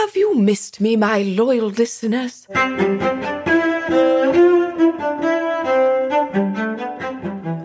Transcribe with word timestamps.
Have 0.00 0.16
you 0.16 0.34
missed 0.34 0.80
me, 0.80 0.96
my 0.96 1.20
loyal 1.20 1.68
listeners? 1.68 2.46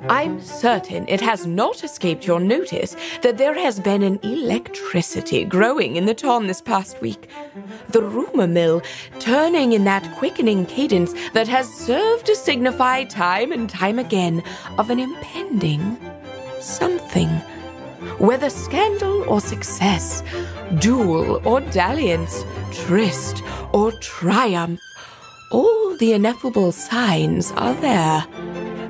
I'm 0.09 0.41
certain 0.41 1.07
it 1.07 1.21
has 1.21 1.47
not 1.47 1.81
escaped 1.81 2.27
your 2.27 2.41
notice 2.41 2.97
that 3.21 3.37
there 3.37 3.53
has 3.53 3.79
been 3.79 4.03
an 4.03 4.19
electricity 4.21 5.45
growing 5.45 5.95
in 5.95 6.07
the 6.07 6.13
town 6.13 6.47
this 6.47 6.59
past 6.59 6.99
week. 6.99 7.29
The 7.87 8.01
rumor 8.01 8.47
mill 8.47 8.81
turning 9.19 9.71
in 9.71 9.85
that 9.85 10.03
quickening 10.17 10.65
cadence 10.65 11.13
that 11.31 11.47
has 11.47 11.73
served 11.73 12.25
to 12.25 12.35
signify 12.35 13.05
time 13.05 13.53
and 13.53 13.69
time 13.69 13.97
again 13.97 14.43
of 14.77 14.89
an 14.89 14.99
impending 14.99 15.97
something. 16.59 17.29
Whether 18.19 18.49
scandal 18.49 19.23
or 19.23 19.39
success, 19.39 20.21
duel 20.79 21.41
or 21.47 21.61
dalliance, 21.61 22.43
tryst 22.71 23.43
or 23.73 23.91
triumph, 23.93 24.79
all 25.51 25.95
the 25.97 26.13
ineffable 26.13 26.71
signs 26.71 27.51
are 27.51 27.73
there. 27.75 28.25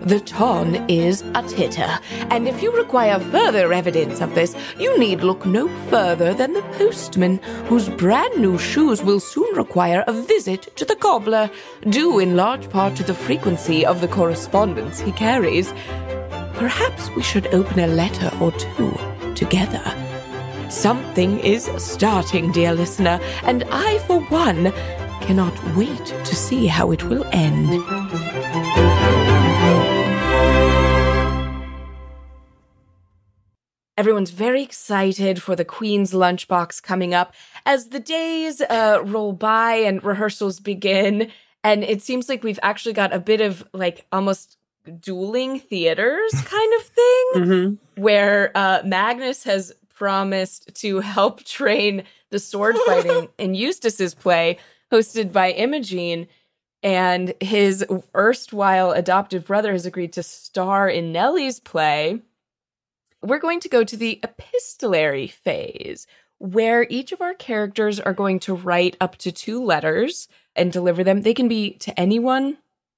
The 0.05 0.19
ton 0.19 0.85
is 0.87 1.23
a 1.33 1.41
titter, 1.41 1.97
and 2.29 2.47
if 2.47 2.61
you 2.61 2.71
require 2.71 3.19
further 3.19 3.73
evidence 3.73 4.21
of 4.21 4.35
this, 4.35 4.55
you 4.77 4.95
need 4.99 5.21
look 5.21 5.47
no 5.47 5.67
further 5.89 6.31
than 6.31 6.53
the 6.53 6.61
postman, 6.77 7.39
whose 7.65 7.89
brand 7.89 8.39
new 8.39 8.59
shoes 8.59 9.01
will 9.01 9.19
soon 9.19 9.55
require 9.55 10.03
a 10.05 10.13
visit 10.13 10.75
to 10.75 10.85
the 10.85 10.95
cobbler, 10.95 11.49
due 11.89 12.19
in 12.19 12.35
large 12.35 12.69
part 12.69 12.95
to 12.97 13.03
the 13.03 13.15
frequency 13.15 13.83
of 13.83 13.99
the 13.99 14.07
correspondence 14.07 14.99
he 14.99 15.11
carries. 15.11 15.73
Perhaps 16.53 17.09
we 17.15 17.23
should 17.23 17.47
open 17.47 17.79
a 17.79 17.87
letter 17.87 18.31
or 18.39 18.51
two 18.51 18.95
together. 19.33 20.04
Something 20.75 21.39
is 21.39 21.69
starting, 21.77 22.51
dear 22.51 22.73
listener, 22.73 23.19
and 23.43 23.63
I, 23.71 23.97
for 23.99 24.19
one, 24.23 24.73
cannot 25.21 25.53
wait 25.75 26.05
to 26.05 26.35
see 26.35 26.67
how 26.67 26.91
it 26.91 27.01
will 27.05 27.23
end. 27.31 27.81
Everyone's 33.97 34.31
very 34.31 34.61
excited 34.61 35.41
for 35.41 35.55
the 35.55 35.63
Queen's 35.63 36.11
lunchbox 36.11 36.83
coming 36.83 37.13
up 37.13 37.33
as 37.65 37.89
the 37.89 37.99
days 37.99 38.59
uh, 38.59 38.99
roll 39.05 39.31
by 39.31 39.75
and 39.75 40.03
rehearsals 40.03 40.59
begin. 40.59 41.31
And 41.63 41.83
it 41.85 42.01
seems 42.01 42.27
like 42.27 42.43
we've 42.43 42.59
actually 42.61 42.91
got 42.93 43.13
a 43.13 43.19
bit 43.19 43.39
of 43.39 43.65
like 43.71 44.05
almost 44.11 44.57
dueling 44.99 45.59
theaters 45.59 46.31
kind 46.41 46.73
of 46.77 46.83
thing 46.83 47.25
Mm-hmm. 47.35 48.01
where 48.01 48.51
uh, 48.55 48.81
Magnus 48.85 49.43
has 49.45 49.73
promised 49.95 50.73
to 50.75 50.99
help 50.99 51.43
train 51.45 52.03
the 52.29 52.39
sword 52.39 52.75
fighting 52.85 53.29
in 53.37 53.55
Eustace's 53.55 54.13
play, 54.13 54.57
hosted 54.91 55.31
by 55.31 55.51
Imogene. 55.51 56.27
And 56.83 57.33
his 57.41 57.83
erstwhile 58.13 58.91
adoptive 58.91 59.45
brother 59.45 59.71
has 59.71 59.87
agreed 59.87 60.13
to 60.13 60.23
star 60.23 60.87
in 60.87 61.11
Nelly's 61.11 61.59
play. 61.59 62.21
We're 63.23 63.39
going 63.39 63.59
to 63.61 63.69
go 63.69 63.83
to 63.83 63.97
the 63.97 64.19
epistolary 64.21 65.27
phase, 65.27 66.05
where 66.37 66.85
each 66.89 67.11
of 67.11 67.21
our 67.21 67.33
characters 67.33 67.99
are 67.99 68.13
going 68.13 68.39
to 68.41 68.53
write 68.53 68.97
up 69.01 69.15
to 69.17 69.31
two 69.31 69.63
letters 69.63 70.27
and 70.55 70.71
deliver 70.71 71.03
them. 71.03 71.21
They 71.21 71.33
can 71.33 71.47
be 71.47 71.71
to 71.71 71.99
anyone 71.99 72.57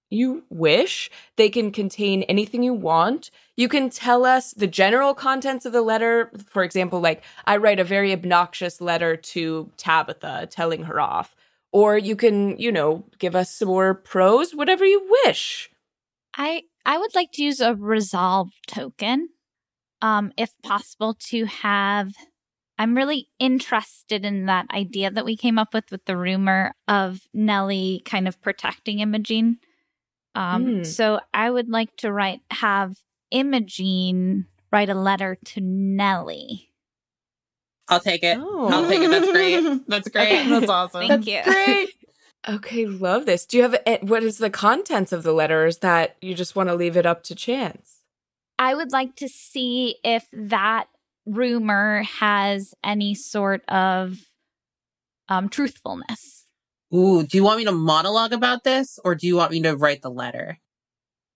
you 0.09 0.43
wish. 0.49 1.09
They 1.35 1.49
can 1.49 1.71
contain 1.71 2.23
anything 2.23 2.63
you 2.63 2.73
want. 2.73 3.29
You 3.55 3.67
can 3.67 3.89
tell 3.89 4.25
us 4.25 4.53
the 4.53 4.67
general 4.67 5.13
contents 5.13 5.65
of 5.65 5.73
the 5.73 5.81
letter. 5.81 6.31
For 6.47 6.63
example, 6.63 6.99
like 6.99 7.23
I 7.45 7.57
write 7.57 7.79
a 7.79 7.83
very 7.83 8.13
obnoxious 8.13 8.79
letter 8.79 9.15
to 9.17 9.71
Tabitha 9.77 10.47
telling 10.49 10.83
her 10.83 10.99
off. 10.99 11.35
Or 11.73 11.97
you 11.97 12.15
can, 12.15 12.57
you 12.57 12.71
know, 12.71 13.03
give 13.19 13.35
us 13.35 13.51
some 13.53 13.67
more 13.67 13.93
prose, 13.93 14.55
whatever 14.55 14.85
you 14.85 15.05
wish. 15.25 15.69
I 16.35 16.63
I 16.85 16.97
would 16.97 17.13
like 17.13 17.33
to 17.33 17.43
use 17.43 17.59
a 17.59 17.75
resolve 17.75 18.51
token, 18.67 19.29
um, 20.01 20.31
if 20.37 20.51
possible, 20.63 21.15
to 21.27 21.45
have. 21.45 22.13
I'm 22.79 22.95
really 22.95 23.27
interested 23.39 24.23
in 24.23 24.45
that 24.45 24.67
idea 24.71 25.09
that 25.09 25.25
we 25.25 25.35
came 25.35 25.57
up 25.57 25.73
with 25.73 25.91
with 25.91 26.05
the 26.05 26.15
rumor 26.15 26.73
of 26.87 27.21
Nelly 27.33 28.01
kind 28.05 28.27
of 28.27 28.41
protecting 28.41 28.99
Imogene. 28.99 29.57
Um, 30.37 30.65
Hmm. 30.77 30.83
so 30.83 31.19
I 31.33 31.49
would 31.49 31.67
like 31.69 31.95
to 31.97 32.11
write 32.11 32.41
have 32.51 32.97
Imogene 33.31 34.45
write 34.71 34.89
a 34.89 34.93
letter 34.93 35.37
to 35.45 35.61
Nelly. 35.61 36.69
I'll 37.89 37.99
take 37.99 38.21
it. 38.23 38.37
Oh. 38.39 38.67
I'll 38.67 38.87
take 38.87 39.01
it. 39.01 39.09
That's 39.09 39.31
great. 39.31 39.81
That's 39.87 40.09
great. 40.09 40.27
Okay. 40.41 40.49
That's 40.49 40.69
awesome. 40.69 41.07
Thank 41.07 41.25
you. 41.27 41.41
Great. 41.43 41.89
Okay, 42.47 42.85
love 42.85 43.25
this. 43.25 43.45
Do 43.45 43.57
you 43.57 43.63
have 43.63 43.75
a, 43.85 43.97
what 44.01 44.23
is 44.23 44.37
the 44.37 44.49
contents 44.49 45.11
of 45.11 45.23
the 45.23 45.33
letter? 45.33 45.65
Is 45.65 45.79
that 45.79 46.15
you 46.21 46.33
just 46.35 46.55
want 46.55 46.69
to 46.69 46.75
leave 46.75 46.95
it 46.97 47.05
up 47.05 47.23
to 47.23 47.35
chance? 47.35 48.01
I 48.59 48.75
would 48.75 48.91
like 48.91 49.15
to 49.17 49.27
see 49.29 49.97
if 50.03 50.25
that 50.33 50.87
rumor 51.25 52.03
has 52.03 52.73
any 52.83 53.15
sort 53.15 53.63
of 53.69 54.19
um, 55.29 55.49
truthfulness. 55.49 56.45
Ooh, 56.93 57.23
do 57.23 57.37
you 57.37 57.43
want 57.43 57.57
me 57.57 57.65
to 57.65 57.71
monologue 57.71 58.33
about 58.33 58.63
this 58.63 58.99
or 59.03 59.15
do 59.15 59.27
you 59.27 59.35
want 59.35 59.51
me 59.51 59.61
to 59.63 59.75
write 59.75 60.01
the 60.01 60.09
letter? 60.11 60.57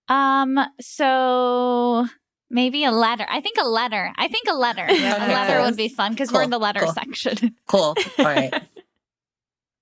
Um, 0.08 0.58
so 0.80 2.06
maybe 2.50 2.84
a 2.84 2.90
letter. 2.92 3.26
I 3.28 3.40
think 3.40 3.56
a 3.60 3.66
letter. 3.68 4.12
I 4.16 4.28
think 4.28 4.46
a 4.48 4.54
letter. 4.54 4.86
Yeah. 4.88 5.26
a 5.26 5.28
letter 5.28 5.62
would 5.62 5.76
be 5.76 5.88
fun 5.88 6.12
because 6.12 6.32
we're 6.32 6.42
in 6.42 6.50
the 6.50 6.58
letter 6.58 6.80
cool. 6.80 6.92
section. 6.92 7.56
Cool. 7.66 7.94
All 8.18 8.24
right. 8.24 8.52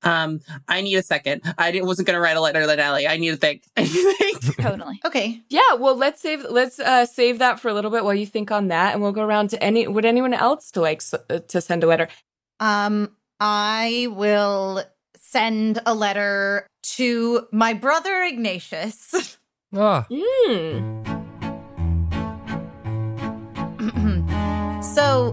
um, 0.03 0.41
I 0.69 0.81
need 0.81 0.95
a 0.97 1.03
second. 1.03 1.43
I 1.59 1.73
didn't, 1.73 1.87
wasn't 1.87 2.07
gonna 2.07 2.21
write 2.21 2.37
a 2.37 2.41
letter 2.41 2.65
to 2.65 2.77
Nelly. 2.77 3.07
I 3.09 3.17
need 3.17 3.31
to 3.31 3.37
think. 3.37 3.65
I 3.77 3.83
need 3.83 3.91
to 3.91 4.15
think. 4.15 4.57
totally. 4.57 5.01
Okay. 5.05 5.41
Yeah, 5.49 5.75
well, 5.79 5.97
let's 5.97 6.21
save 6.21 6.45
let's 6.49 6.79
uh, 6.79 7.07
save 7.07 7.39
that 7.41 7.59
for 7.61 7.69
a 7.69 7.75
little 7.75 7.91
bit 7.91 8.05
while 8.05 8.15
you 8.15 8.27
think 8.27 8.51
on 8.51 8.69
that, 8.69 8.93
and 8.95 9.03
we'll 9.03 9.13
go 9.13 9.23
around 9.23 9.51
to 9.51 9.63
any. 9.63 9.87
Would 9.89 10.05
anyone 10.05 10.35
else 10.35 10.71
to 10.73 10.81
like 10.81 10.99
s- 10.99 11.15
uh, 11.15 11.41
to 11.49 11.61
send 11.61 11.83
a 11.85 11.87
letter? 11.89 12.09
Um, 12.61 13.17
I 13.41 14.07
will 14.11 14.85
send 15.31 15.81
a 15.87 15.95
letter 15.95 16.67
to 16.83 17.47
my 17.53 17.73
brother 17.73 18.23
Ignatius. 18.23 19.37
Ah, 19.73 20.05
Hmm. 20.11 20.81
so, 24.95 25.33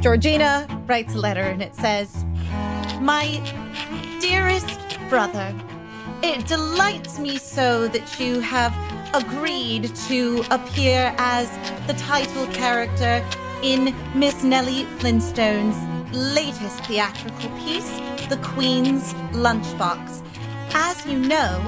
Georgina 0.00 0.66
writes 0.88 1.14
a 1.14 1.18
letter 1.18 1.42
and 1.42 1.62
it 1.62 1.72
says, 1.76 2.24
My 3.00 3.26
dearest 4.20 4.80
brother, 5.08 5.54
it 6.24 6.44
delights 6.48 7.20
me 7.20 7.38
so 7.38 7.86
that 7.86 8.18
you 8.18 8.40
have 8.40 8.74
agreed 9.14 9.94
to 10.08 10.42
appear 10.50 11.14
as 11.18 11.48
the 11.86 11.94
title 11.94 12.48
character 12.48 13.24
in 13.62 13.94
Miss 14.16 14.42
Nelly 14.42 14.86
Flintstone's 14.98 15.76
latest 16.12 16.84
theatrical 16.84 17.50
piece, 17.58 17.90
The 18.28 18.38
Queen's 18.42 19.14
Lunchbox. 19.32 20.22
As 20.74 21.06
you 21.06 21.18
know, 21.18 21.60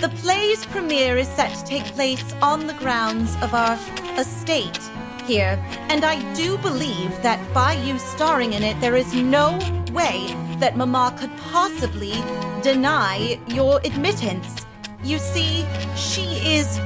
the 0.00 0.08
play's 0.08 0.64
premiere 0.66 1.18
is 1.18 1.28
set 1.28 1.54
to 1.54 1.64
take 1.64 1.84
place 1.84 2.24
on 2.40 2.66
the 2.66 2.74
grounds 2.74 3.36
of 3.42 3.54
our 3.54 3.78
estate 4.18 4.78
here, 5.26 5.62
and 5.90 6.04
I 6.04 6.16
do 6.34 6.56
believe 6.58 7.10
that 7.22 7.38
by 7.52 7.74
you 7.74 7.98
starring 7.98 8.54
in 8.54 8.62
it, 8.62 8.80
there 8.80 8.96
is 8.96 9.14
no 9.14 9.58
way 9.92 10.34
that 10.58 10.76
Mama 10.76 11.14
could 11.18 11.34
possibly 11.36 12.14
deny 12.62 13.38
your 13.46 13.80
admittance. 13.84 14.66
You 15.04 15.18
see, 15.18 15.66
she 15.96 16.24
is 16.56 16.80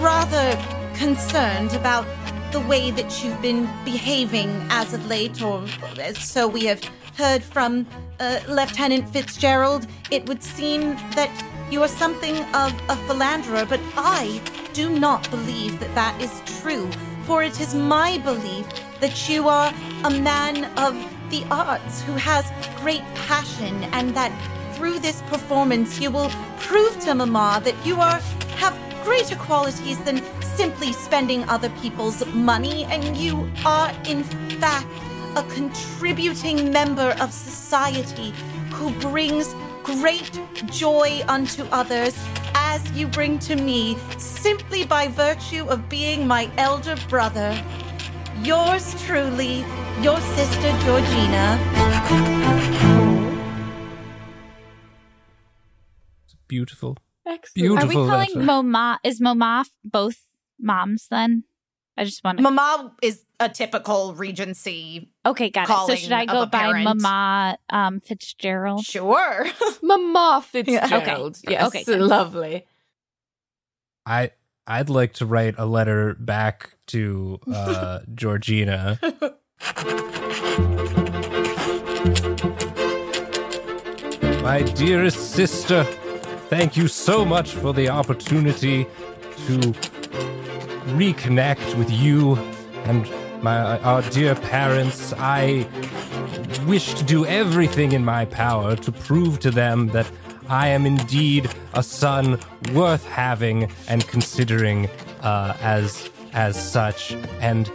rather 0.00 0.56
concerned 0.94 1.72
about 1.72 2.06
the 2.52 2.60
way 2.60 2.90
that 2.90 3.22
you've 3.22 3.40
been 3.40 3.68
behaving 3.84 4.48
as 4.70 4.92
of 4.92 5.06
late, 5.06 5.40
or 5.40 5.64
as 6.00 6.18
so 6.18 6.48
we 6.48 6.64
have 6.64 6.82
heard 7.16 7.42
from 7.42 7.86
uh, 8.18 8.40
Lieutenant 8.48 9.08
Fitzgerald. 9.08 9.86
It 10.10 10.26
would 10.26 10.42
seem 10.42 10.96
that 11.14 11.30
you 11.70 11.80
are 11.82 11.88
something 11.88 12.36
of 12.54 12.72
a 12.88 12.96
philanderer, 13.06 13.66
but 13.66 13.80
I 13.96 14.40
do 14.72 14.90
not 14.90 15.30
believe 15.30 15.78
that 15.78 15.94
that 15.94 16.20
is 16.20 16.42
true, 16.60 16.90
for 17.24 17.44
it 17.44 17.60
is 17.60 17.74
my 17.74 18.18
belief 18.18 18.66
that 19.00 19.28
you 19.28 19.48
are 19.48 19.72
a 20.04 20.10
man 20.10 20.64
of 20.76 20.94
the 21.30 21.44
arts 21.52 22.02
who 22.02 22.12
has 22.14 22.50
great 22.80 23.04
passion, 23.14 23.84
and 23.92 24.14
that 24.16 24.32
through 24.74 24.98
this 24.98 25.22
performance 25.22 26.00
you 26.00 26.10
will 26.10 26.30
prove 26.58 26.98
to 27.00 27.14
Mama 27.14 27.60
that 27.62 27.76
you 27.86 28.00
are 28.00 28.20
have 28.56 28.76
greater 29.04 29.36
qualities 29.36 29.98
than 30.04 30.22
simply 30.42 30.92
spending 30.92 31.48
other 31.48 31.70
people's 31.80 32.24
money, 32.26 32.84
and 32.84 33.16
you 33.16 33.50
are, 33.64 33.92
in 34.06 34.24
fact, 34.24 34.86
a 35.36 35.42
contributing 35.44 36.72
member 36.72 37.14
of 37.20 37.32
society 37.32 38.32
who 38.72 38.90
brings 39.00 39.54
great 39.84 40.40
joy 40.66 41.22
unto 41.28 41.64
others 41.72 42.16
as 42.54 42.90
you 42.92 43.06
bring 43.06 43.38
to 43.38 43.56
me 43.56 43.96
simply 44.18 44.84
by 44.84 45.08
virtue 45.08 45.64
of 45.66 45.88
being 45.88 46.26
my 46.26 46.50
elder 46.58 46.96
brother. 47.08 47.50
Yours 48.42 48.94
truly, 49.04 49.64
your 50.00 50.20
sister 50.20 50.70
Georgina. 50.84 51.58
It's 56.24 56.36
beautiful. 56.48 56.96
Excellent. 57.26 57.82
Are 57.82 57.86
we 57.86 57.94
calling 57.94 58.10
letter. 58.34 58.40
Moma? 58.40 58.98
Is 59.04 59.20
Moma 59.20 59.66
both 59.84 60.20
moms 60.58 61.06
then? 61.10 61.44
I 61.96 62.04
just 62.04 62.24
want 62.24 62.38
to. 62.38 62.42
Mama 62.42 62.94
is 63.02 63.24
a 63.38 63.48
typical 63.48 64.14
Regency. 64.14 65.10
okay, 65.26 65.50
got 65.50 65.68
it. 65.68 65.86
So 65.86 65.94
should 65.96 66.12
I 66.12 66.24
go 66.24 66.46
by 66.46 66.60
parent. 66.60 66.84
Mama 66.84 67.58
um, 67.68 68.00
Fitzgerald? 68.00 68.84
Sure. 68.84 69.46
Mama 69.82 70.42
Fitzgerald. 70.46 71.38
Okay. 71.44 71.52
Yes, 71.52 71.74
Okay, 71.74 71.96
lovely. 71.96 72.66
I 74.06 74.30
I'd 74.66 74.88
like 74.88 75.14
to 75.14 75.26
write 75.26 75.56
a 75.58 75.66
letter 75.66 76.14
back 76.18 76.76
to 76.88 77.40
uh, 77.52 78.00
Georgina. 78.14 78.98
My 84.42 84.62
dearest 84.62 85.32
sister, 85.32 85.86
thank 86.50 86.76
you 86.76 86.88
so 86.88 87.24
much 87.24 87.54
for 87.54 87.72
the 87.72 87.88
opportunity 87.88 88.84
to 89.46 89.58
reconnect 90.98 91.78
with 91.78 91.88
you 91.88 92.36
and 92.84 93.08
my 93.40 93.78
our 93.82 94.02
dear 94.10 94.34
parents. 94.34 95.14
I 95.16 95.66
wish 96.66 96.94
to 96.94 97.04
do 97.04 97.24
everything 97.24 97.92
in 97.92 98.04
my 98.04 98.24
power 98.24 98.74
to 98.76 98.92
prove 98.92 99.38
to 99.40 99.52
them 99.52 99.86
that 99.88 100.10
I 100.48 100.66
am 100.68 100.86
indeed 100.86 101.48
a 101.74 101.82
son 101.84 102.40
worth 102.74 103.06
having 103.06 103.70
and 103.88 104.06
considering 104.08 104.90
uh, 105.22 105.56
as 105.60 106.10
as 106.32 106.54
such. 106.60 107.12
And 107.40 107.70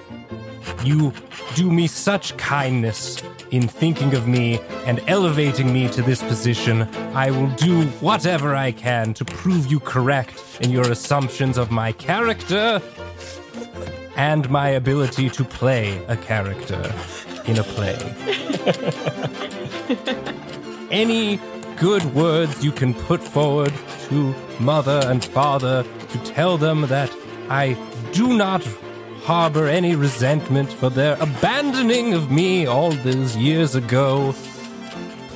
you 0.83 1.13
do 1.55 1.71
me 1.71 1.87
such 1.87 2.35
kindness 2.37 3.21
in 3.51 3.67
thinking 3.67 4.13
of 4.13 4.27
me 4.27 4.59
and 4.85 5.01
elevating 5.07 5.71
me 5.71 5.87
to 5.89 6.01
this 6.01 6.21
position. 6.23 6.83
I 7.13 7.31
will 7.31 7.49
do 7.55 7.83
whatever 8.01 8.55
I 8.55 8.71
can 8.71 9.13
to 9.15 9.25
prove 9.25 9.67
you 9.67 9.79
correct 9.79 10.59
in 10.61 10.71
your 10.71 10.89
assumptions 10.91 11.57
of 11.57 11.71
my 11.71 11.91
character 11.91 12.81
and 14.15 14.49
my 14.49 14.69
ability 14.69 15.29
to 15.29 15.43
play 15.43 16.03
a 16.07 16.17
character 16.17 16.93
in 17.45 17.59
a 17.59 17.63
play. 17.63 17.97
Any 20.91 21.39
good 21.77 22.03
words 22.15 22.63
you 22.63 22.71
can 22.71 22.93
put 22.93 23.21
forward 23.21 23.73
to 24.07 24.33
mother 24.59 25.01
and 25.05 25.23
father 25.23 25.83
to 26.09 26.17
tell 26.19 26.57
them 26.57 26.81
that 26.87 27.11
I 27.49 27.77
do 28.13 28.35
not 28.37 28.65
harbor 29.25 29.67
any 29.67 29.95
resentment 29.95 30.71
for 30.71 30.91
their 30.91 31.17
abandoning 31.19 32.13
of 32.13 32.29
me 32.29 32.67
all 32.67 32.91
those 32.91 33.35
years 33.35 33.73
ago. 33.73 34.35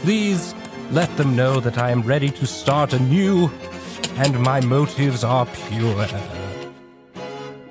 Please 0.04 0.54
let 0.92 1.10
them 1.18 1.36
know 1.36 1.60
that 1.60 1.80
I 1.80 1.90
am 1.90 2.04
ready 2.04 2.30
to 2.30 2.46
start 2.46 2.94
anew 2.94 3.50
and 4.18 4.40
my 4.42 4.62
motives 4.62 5.24
are 5.24 5.48
pure. 5.48 6.08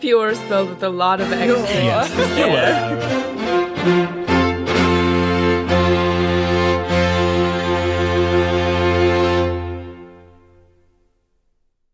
Pure 0.00 0.34
spelled 0.34 0.70
with 0.70 0.82
a 0.82 0.88
lot 0.88 1.20
of 1.20 1.32
extra. 1.32 2.04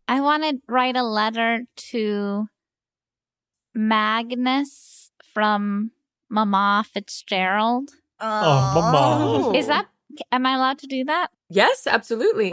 I 0.08 0.20
want 0.20 0.44
to 0.44 0.58
write 0.66 0.96
a 0.96 1.02
letter 1.02 1.64
to 1.90 2.46
Magnus 3.74 5.10
from 5.32 5.90
Mama 6.28 6.84
Fitzgerald. 6.92 7.90
Oh, 8.20 8.72
Mama. 8.74 9.48
Oh. 9.48 9.54
Is 9.54 9.66
that? 9.66 9.86
Am 10.30 10.46
I 10.46 10.54
allowed 10.54 10.78
to 10.78 10.86
do 10.86 11.04
that? 11.04 11.28
Yes, 11.50 11.86
absolutely. 11.86 12.52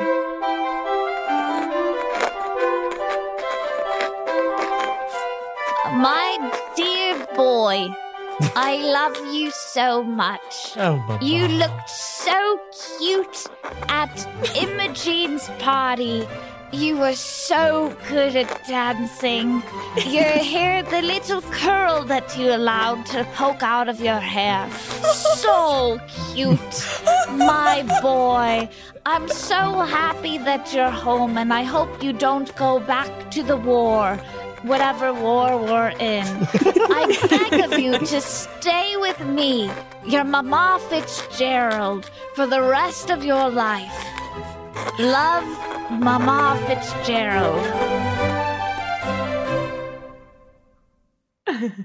My 5.93 6.51
dear 6.75 7.27
boy, 7.35 7.87
I 8.55 8.77
love 8.77 9.15
you 9.33 9.51
so 9.51 10.01
much. 10.01 10.75
Oh, 10.77 10.97
Mama. 10.97 11.23
You 11.23 11.47
looked 11.47 11.89
so 11.89 12.59
cute 12.97 13.45
at 13.89 14.27
Imogene's 14.55 15.49
party. 15.59 16.27
You 16.73 16.97
were 16.97 17.15
so 17.15 17.93
good 18.07 18.33
at 18.37 18.65
dancing. 18.65 19.61
Your 20.07 20.23
hair, 20.53 20.83
the 20.83 21.01
little 21.01 21.41
curl 21.41 22.05
that 22.05 22.37
you 22.37 22.53
allowed 22.53 23.05
to 23.07 23.25
poke 23.35 23.61
out 23.61 23.89
of 23.89 23.99
your 23.99 24.19
hair. 24.19 24.71
So 25.35 25.99
cute. 26.33 27.03
My 27.31 27.83
boy. 28.01 28.69
I'm 29.05 29.27
so 29.27 29.81
happy 29.81 30.37
that 30.37 30.73
you're 30.73 30.89
home, 30.89 31.37
and 31.37 31.51
I 31.51 31.63
hope 31.63 32.01
you 32.01 32.13
don't 32.13 32.55
go 32.55 32.79
back 32.79 33.31
to 33.31 33.43
the 33.43 33.57
war. 33.57 34.15
Whatever 34.63 35.11
war 35.11 35.57
we're 35.57 35.89
in. 35.99 36.25
I 36.93 37.17
beg 37.29 37.59
of 37.65 37.79
you 37.79 37.97
to 37.97 38.21
stay 38.21 38.95
with 38.95 39.19
me, 39.25 39.69
your 40.05 40.23
Mama 40.23 40.79
Fitzgerald, 40.89 42.09
for 42.35 42.47
the 42.47 42.61
rest 42.61 43.09
of 43.09 43.25
your 43.25 43.49
life. 43.49 44.20
Love, 44.99 45.91
Mama 45.91 46.61
Fitzgerald. 46.67 47.65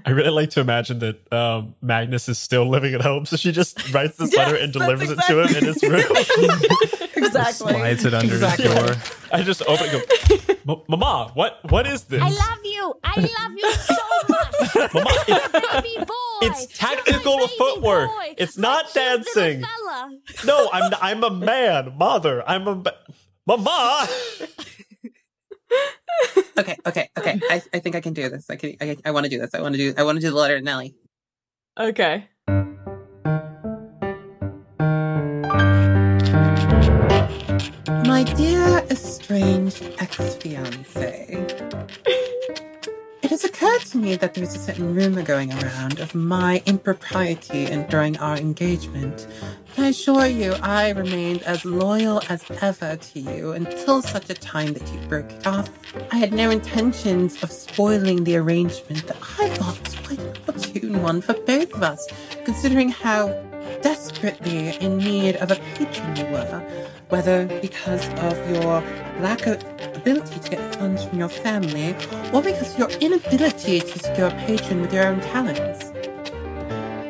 I 0.05 0.09
really 0.11 0.29
like 0.29 0.49
to 0.51 0.59
imagine 0.61 0.99
that 0.99 1.31
um, 1.33 1.75
Magnus 1.81 2.29
is 2.29 2.39
still 2.39 2.67
living 2.67 2.93
at 2.95 3.01
home, 3.01 3.25
so 3.25 3.35
she 3.37 3.51
just 3.51 3.93
writes 3.93 4.17
this 4.17 4.33
letter 4.33 4.55
and 4.55 4.73
that's 4.73 4.85
delivers 4.85 5.11
it 5.11 5.19
to 5.27 5.41
him 5.43 5.55
in 5.55 5.65
his 5.65 5.83
room. 5.83 6.01
exactly. 7.25 7.73
Slides 7.73 8.05
it 8.05 8.13
under 8.13 8.33
Exactly. 8.33 8.67
the 8.69 8.73
door. 8.75 8.95
I 9.31 9.43
just 9.43 9.61
open 9.63 9.85
it 9.87 9.93
and 9.93 10.46
go, 10.46 10.46
"M- 10.67 10.81
Mama, 10.89 11.31
what 11.33 11.59
what 11.71 11.87
is 11.87 12.03
this? 12.05 12.21
I 12.21 12.29
love 12.29 12.59
you. 12.63 12.93
I 13.03 13.19
love 13.19 13.51
you 13.55 13.71
so 13.73 13.95
much. 14.29 14.93
Mama, 14.93 15.11
it's, 15.27 15.47
Baby 15.81 16.05
boy. 16.05 16.13
It's 16.41 16.77
tactical 16.77 17.37
baby 17.37 17.53
footwork. 17.57 18.09
boy. 18.09 18.35
It's 18.37 18.57
not 18.57 18.85
cute 18.91 18.95
dancing. 18.95 19.63
no, 20.45 20.69
I'm 20.73 20.91
I'm 21.01 21.23
a 21.23 21.29
man, 21.31 21.97
mother. 21.97 22.43
I'm 22.47 22.67
a 22.67 22.75
ba- 22.75 22.97
Mama. 23.45 24.07
Okay, 26.57 26.75
okay, 26.87 27.09
okay. 27.17 27.39
I, 27.49 27.61
I 27.73 27.79
think 27.79 27.95
I 27.95 28.01
can 28.01 28.13
do 28.13 28.27
this. 28.29 28.49
I 28.49 28.55
can. 28.55 28.75
I, 28.81 28.97
I 29.05 29.11
want 29.11 29.25
to 29.25 29.29
do 29.29 29.37
this. 29.39 29.51
I 29.53 29.61
want 29.61 29.75
to 29.75 29.77
do. 29.77 29.93
I 29.97 30.03
want 30.03 30.17
to 30.17 30.21
do 30.21 30.31
the 30.31 30.35
letter 30.35 30.57
to 30.57 30.63
Nelly. 30.65 30.95
Okay. 31.79 32.27
My 38.05 38.23
dear 38.23 38.83
estranged 38.89 39.83
ex-fiance, 39.99 41.27
it 43.23 43.29
has 43.31 43.43
occurred 43.43 43.81
to 43.81 43.97
me 43.97 44.15
that 44.15 44.33
there's 44.33 44.55
a 44.55 44.59
certain 44.59 44.95
rumor 44.95 45.21
going 45.23 45.51
around 45.51 45.99
of 45.99 46.15
my 46.15 46.61
impropriety 46.65 47.65
in 47.65 47.87
during 47.87 48.17
our 48.17 48.37
engagement. 48.37 49.27
I 49.77 49.87
assure 49.87 50.25
you, 50.25 50.53
I 50.61 50.89
remained 50.91 51.43
as 51.43 51.65
loyal 51.65 52.21
as 52.29 52.43
ever 52.61 52.95
to 52.95 53.19
you 53.19 53.51
until 53.51 54.01
such 54.01 54.29
a 54.29 54.33
time 54.33 54.73
that 54.73 54.91
you 54.93 54.99
broke 55.07 55.31
it 55.31 55.45
off. 55.45 55.69
I 56.11 56.17
had 56.17 56.33
no 56.33 56.49
intentions 56.49 57.43
of 57.43 57.51
spoiling 57.51 58.23
the 58.23 58.37
arrangement 58.37 59.07
that 59.07 59.17
I 59.39 59.49
thought 59.49 59.83
was 59.83 59.95
quite 59.95 60.19
an 60.19 60.37
opportune 60.47 61.01
one 61.01 61.21
for 61.21 61.33
both 61.33 61.73
of 61.73 61.83
us, 61.83 62.07
considering 62.45 62.89
how 62.89 63.27
desperately 63.81 64.75
in 64.77 64.97
need 64.97 65.35
of 65.37 65.51
a 65.51 65.55
patron 65.75 66.15
you 66.15 66.25
were, 66.25 66.85
whether 67.09 67.45
because 67.61 68.07
of 68.19 68.35
your 68.49 68.81
lack 69.21 69.47
of 69.47 69.63
ability 69.95 70.39
to 70.39 70.49
get 70.49 70.75
funds 70.75 71.03
from 71.05 71.19
your 71.19 71.29
family 71.29 71.95
or 72.33 72.41
because 72.41 72.73
of 72.73 72.79
your 72.79 72.89
inability 72.99 73.79
to 73.79 73.99
secure 73.99 74.27
a 74.27 74.45
patron 74.45 74.81
with 74.81 74.93
your 74.93 75.07
own 75.07 75.19
talents. 75.21 75.91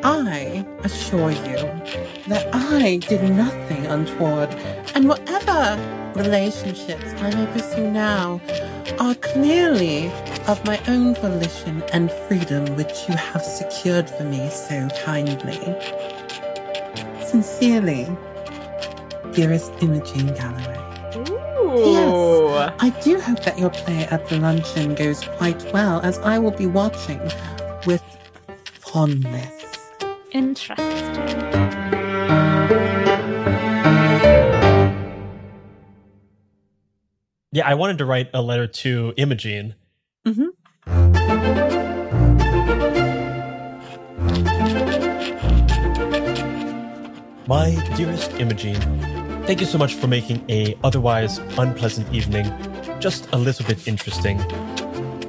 I 0.04 0.64
assure 0.84 1.32
you 1.32 1.58
that 2.28 2.48
I 2.52 2.98
did 3.08 3.22
nothing 3.30 3.86
untoward, 3.86 4.48
and 4.94 5.08
whatever 5.08 5.78
relationships 6.14 7.12
I 7.20 7.34
may 7.34 7.46
pursue 7.52 7.90
now 7.90 8.40
are 8.98 9.14
clearly 9.16 10.10
of 10.46 10.64
my 10.64 10.80
own 10.88 11.14
volition 11.14 11.82
and 11.92 12.10
freedom, 12.26 12.64
which 12.76 13.08
you 13.08 13.16
have 13.16 13.42
secured 13.42 14.08
for 14.08 14.24
me 14.24 14.48
so 14.50 14.88
kindly. 15.04 15.58
Sincerely, 17.28 18.06
dearest 19.32 19.70
Imogene 19.82 20.34
Galloway. 20.34 20.76
Ooh. 21.28 22.48
I 22.80 22.88
do 23.02 23.20
hope 23.20 23.42
that 23.44 23.58
your 23.58 23.68
play 23.68 24.04
at 24.06 24.26
the 24.28 24.38
luncheon 24.38 24.94
goes 24.94 25.22
quite 25.36 25.62
well, 25.72 26.00
as 26.00 26.18
I 26.20 26.38
will 26.38 26.52
be 26.52 26.64
watching 26.64 27.20
with 27.86 28.02
fondness. 28.80 29.90
Interesting. 30.32 30.84
Yeah, 37.52 37.66
I 37.66 37.74
wanted 37.74 37.98
to 37.98 38.06
write 38.06 38.30
a 38.32 38.40
letter 38.40 38.66
to 38.66 39.12
Imogene. 39.18 39.74
Mhm. 40.26 40.48
My 47.48 47.74
dearest 47.96 48.30
Imogene, 48.34 48.78
thank 49.46 49.60
you 49.60 49.66
so 49.66 49.78
much 49.78 49.94
for 49.94 50.06
making 50.06 50.44
a 50.50 50.76
otherwise 50.84 51.38
unpleasant 51.56 52.12
evening 52.12 52.44
just 53.00 53.26
a 53.32 53.38
little 53.38 53.64
bit 53.64 53.88
interesting. 53.88 54.38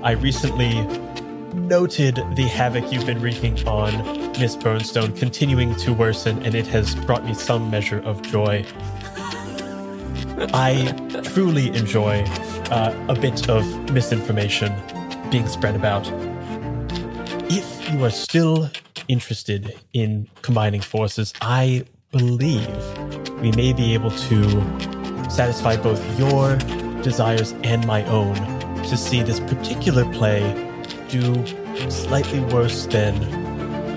I 0.04 0.12
recently 0.12 0.82
noted 1.54 2.16
the 2.36 2.44
havoc 2.44 2.92
you've 2.92 3.06
been 3.06 3.22
wreaking 3.22 3.66
on 3.66 3.94
Miss 4.38 4.58
Burnstone 4.58 5.18
continuing 5.18 5.74
to 5.78 5.94
worsen, 5.94 6.44
and 6.44 6.56
it 6.56 6.68
has 6.68 6.94
brought 6.94 7.24
me 7.24 7.34
some 7.34 7.72
measure 7.72 8.00
of 8.00 8.22
joy. 8.24 8.66
I 10.54 10.94
truly 11.24 11.70
enjoy 11.70 12.26
uh, 12.70 12.94
a 13.08 13.16
bit 13.16 13.48
of 13.48 13.64
misinformation 13.94 14.76
being 15.32 15.48
spread 15.48 15.78
about. 15.78 16.06
If 17.50 17.90
you 17.90 18.04
are 18.04 18.12
still 18.12 18.70
interested 19.08 19.74
in 19.94 20.28
combining 20.42 20.82
forces, 20.82 21.34
I 21.40 21.86
believe 22.12 23.40
we 23.40 23.52
may 23.52 23.72
be 23.72 23.94
able 23.94 24.12
to 24.12 24.44
satisfy 25.30 25.78
both 25.78 26.04
your 26.18 26.56
desires 27.04 27.54
and 27.64 27.86
my 27.86 28.04
own 28.06 28.36
to 28.84 28.98
see 28.98 29.22
this 29.22 29.40
particular 29.40 30.12
play 30.14 30.42
do 31.10 31.46
slightly 31.90 32.40
worse 32.40 32.88
than 32.88 33.16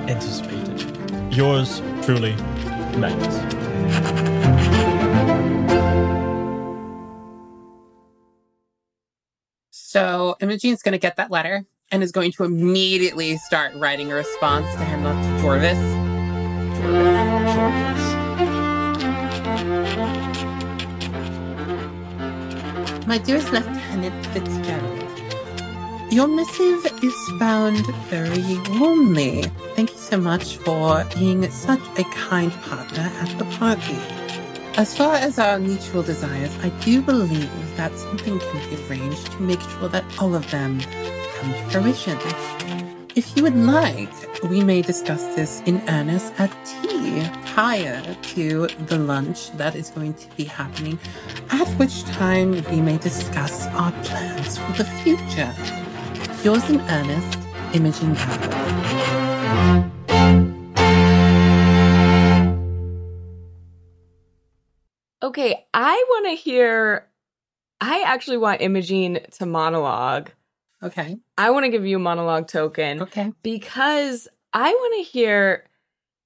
anticipated. 0.08 1.34
Yours 1.34 1.80
truly, 2.02 2.34
Magnus. 2.96 3.36
So 9.70 10.36
Imogene's 10.40 10.82
going 10.82 10.92
to 10.92 10.98
get 10.98 11.16
that 11.16 11.30
letter 11.30 11.64
and 11.90 12.02
is 12.02 12.12
going 12.12 12.32
to 12.32 12.44
immediately 12.44 13.36
start 13.38 13.74
writing 13.74 14.10
a 14.10 14.14
response 14.14 14.70
to 14.74 15.06
off 15.06 15.22
to 15.22 15.44
Jorvis. 15.44 16.02
My 23.04 23.18
dearest 23.18 23.52
Lieutenant 23.52 24.26
Fitzgerald, 24.26 25.10
your 26.12 26.28
missive 26.28 26.86
is 27.02 27.14
found 27.36 27.84
very 28.08 28.58
warmly. 28.78 29.42
Thank 29.74 29.90
you 29.90 29.98
so 29.98 30.18
much 30.18 30.58
for 30.58 31.04
being 31.18 31.50
such 31.50 31.80
a 31.98 32.04
kind 32.04 32.52
partner 32.62 33.10
at 33.20 33.38
the 33.38 33.44
party. 33.56 33.98
As 34.76 34.96
far 34.96 35.16
as 35.16 35.40
our 35.40 35.58
mutual 35.58 36.04
desires, 36.04 36.56
I 36.62 36.68
do 36.84 37.02
believe 37.02 37.50
that 37.76 37.96
something 37.98 38.38
can 38.38 38.70
be 38.70 38.76
arranged 38.86 39.32
to 39.32 39.40
make 39.42 39.60
sure 39.60 39.88
that 39.88 40.04
all 40.20 40.36
of 40.36 40.48
them 40.52 40.80
come 40.80 41.52
to 41.52 41.70
fruition. 41.70 42.18
If 43.16 43.36
you 43.36 43.42
would 43.42 43.56
like, 43.56 44.14
we 44.44 44.62
may 44.64 44.82
discuss 44.82 45.22
this 45.36 45.62
in 45.66 45.80
earnest 45.88 46.32
at 46.38 46.50
tea 46.64 47.28
prior 47.46 48.02
to 48.22 48.66
the 48.86 48.98
lunch 48.98 49.52
that 49.52 49.76
is 49.76 49.90
going 49.90 50.14
to 50.14 50.28
be 50.36 50.44
happening, 50.44 50.98
at 51.50 51.68
which 51.78 52.02
time 52.04 52.50
we 52.70 52.80
may 52.80 52.98
discuss 52.98 53.66
our 53.68 53.92
plans 54.02 54.58
for 54.58 54.72
the 54.72 54.84
future. 55.02 55.54
Yours 56.42 56.68
in 56.68 56.80
earnest, 56.80 57.38
Imogene 57.72 58.14
Bauer. 58.14 59.88
Okay, 65.22 65.66
I 65.72 66.04
want 66.08 66.26
to 66.26 66.34
hear. 66.34 67.06
I 67.80 68.02
actually 68.06 68.38
want 68.38 68.60
Imogene 68.60 69.20
to 69.38 69.46
monologue. 69.46 70.30
Okay. 70.82 71.16
I 71.38 71.50
want 71.50 71.64
to 71.64 71.70
give 71.70 71.86
you 71.86 71.96
a 71.96 72.00
monologue 72.00 72.48
token 72.48 73.02
Okay. 73.02 73.32
because 73.42 74.28
I 74.52 74.70
want 74.70 74.94
to 74.96 75.10
hear 75.10 75.68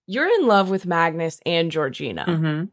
you're 0.07 0.29
in 0.29 0.47
love 0.47 0.71
with 0.71 0.87
Magnus 0.87 1.41
and 1.45 1.71
Georgina. 1.71 2.25
Mm-hmm. 2.27 2.65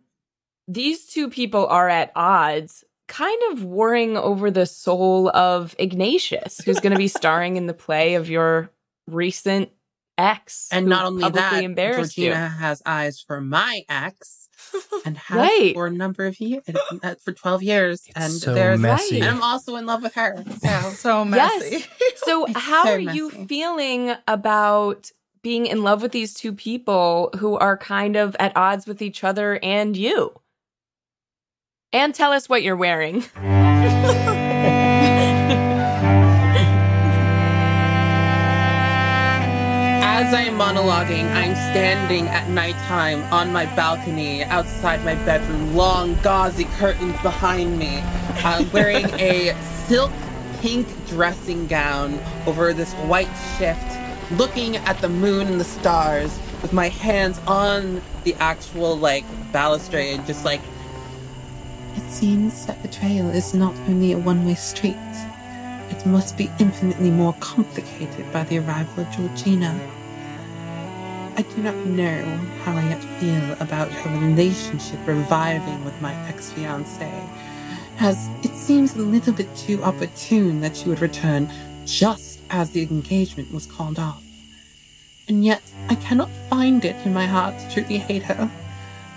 These 0.67 1.07
two 1.07 1.29
people 1.29 1.67
are 1.67 1.89
at 1.89 2.11
odds, 2.15 2.83
kind 3.07 3.41
of 3.51 3.63
warring 3.63 4.15
over 4.15 4.49
the 4.49 4.65
soul 4.65 5.29
of 5.29 5.75
Ignatius, 5.77 6.61
who's 6.63 6.79
going 6.79 6.93
to 6.93 6.97
be 6.97 7.07
starring 7.07 7.57
in 7.57 7.67
the 7.67 7.73
play 7.73 8.15
of 8.15 8.29
your 8.29 8.71
recent 9.07 9.71
ex. 10.17 10.69
And 10.71 10.87
not 10.87 11.05
only 11.05 11.29
that, 11.29 11.75
Georgina 11.75 12.47
has 12.47 12.81
eyes 12.85 13.19
for 13.19 13.41
my 13.41 13.83
ex 13.89 14.42
and 15.05 15.17
has 15.17 15.37
Right. 15.37 15.73
for 15.73 15.87
a 15.87 15.91
number 15.91 16.25
of 16.25 16.39
years, 16.39 16.63
uh, 17.03 17.15
for 17.15 17.31
12 17.33 17.63
years. 17.63 18.03
It's 18.07 18.15
and 18.15 18.33
so 18.33 18.53
there's 18.53 18.79
messy. 18.79 19.19
And 19.19 19.29
I'm 19.29 19.41
also 19.43 19.75
in 19.75 19.85
love 19.85 20.01
with 20.03 20.13
her. 20.15 20.43
So, 20.61 20.89
So 20.95 21.25
messy. 21.25 21.77
Yes. 21.77 21.87
So, 22.17 22.45
how 22.55 22.85
so 22.85 22.91
are 22.93 22.99
you 22.99 23.29
feeling 23.29 24.15
about 24.27 25.11
being 25.41 25.65
in 25.65 25.83
love 25.83 26.01
with 26.01 26.11
these 26.13 26.33
two 26.33 26.53
people 26.53 27.29
who 27.37 27.57
are 27.57 27.77
kind 27.77 28.15
of 28.15 28.35
at 28.39 28.55
odds 28.55 28.85
with 28.87 29.01
each 29.01 29.23
other 29.23 29.59
and 29.61 29.95
you? 29.97 30.33
And 31.91 32.15
tell 32.15 32.31
us 32.31 32.49
what 32.49 32.63
you're 32.63 32.75
wearing. 32.75 33.23
I 40.33 40.41
am 40.41 40.57
monologuing, 40.57 41.31
I'm 41.31 41.53
standing 41.53 42.27
at 42.27 42.49
nighttime 42.49 43.21
on 43.31 43.53
my 43.53 43.67
balcony 43.75 44.43
outside 44.43 45.05
my 45.05 45.13
bedroom, 45.13 45.75
long 45.75 46.15
gauzy 46.23 46.63
curtains 46.79 47.15
behind 47.21 47.77
me, 47.77 47.99
uh, 48.43 48.65
wearing 48.73 49.05
a 49.19 49.55
silk 49.85 50.11
pink 50.59 50.87
dressing 51.05 51.67
gown 51.67 52.19
over 52.47 52.73
this 52.73 52.93
white 52.93 53.29
shift, 53.59 53.85
looking 54.31 54.77
at 54.77 54.97
the 55.01 55.09
moon 55.09 55.45
and 55.45 55.59
the 55.59 55.65
stars 55.65 56.39
with 56.63 56.73
my 56.73 56.89
hands 56.89 57.39
on 57.45 58.01
the 58.23 58.33
actual 58.35 58.97
like 58.97 59.25
balustrade, 59.51 60.25
just 60.25 60.43
like. 60.43 60.61
It 61.95 62.09
seems 62.09 62.65
that 62.65 62.81
betrayal 62.81 63.29
is 63.29 63.53
not 63.53 63.75
only 63.87 64.13
a 64.13 64.17
one 64.17 64.47
way 64.47 64.55
street. 64.55 64.95
It 65.91 66.03
must 66.07 66.39
be 66.39 66.49
infinitely 66.59 67.11
more 67.11 67.35
complicated 67.39 68.33
by 68.33 68.45
the 68.45 68.57
arrival 68.57 69.03
of 69.03 69.11
Georgina. 69.11 69.79
I 71.35 71.41
do 71.41 71.63
not 71.63 71.75
know 71.87 72.23
how 72.63 72.77
I 72.77 72.89
yet 72.89 73.03
feel 73.19 73.53
about 73.59 73.91
her 73.91 74.19
relationship 74.19 74.99
reviving 75.07 75.83
with 75.83 75.99
my 75.99 76.13
ex 76.27 76.51
fiance, 76.51 77.11
as 77.99 78.29
it 78.43 78.51
seems 78.51 78.95
a 78.95 79.01
little 79.01 79.33
bit 79.33 79.53
too 79.55 79.83
opportune 79.83 80.61
that 80.61 80.77
she 80.77 80.89
would 80.89 80.99
return 80.99 81.49
just 81.85 82.39
as 82.51 82.69
the 82.69 82.83
engagement 82.83 83.51
was 83.51 83.65
called 83.65 83.97
off. 83.97 84.23
And 85.27 85.43
yet, 85.43 85.63
I 85.89 85.95
cannot 85.95 86.29
find 86.51 86.85
it 86.85 86.95
in 87.03 87.13
my 87.13 87.25
heart 87.25 87.57
to 87.57 87.71
truly 87.71 87.97
hate 87.97 88.23
her. 88.23 88.51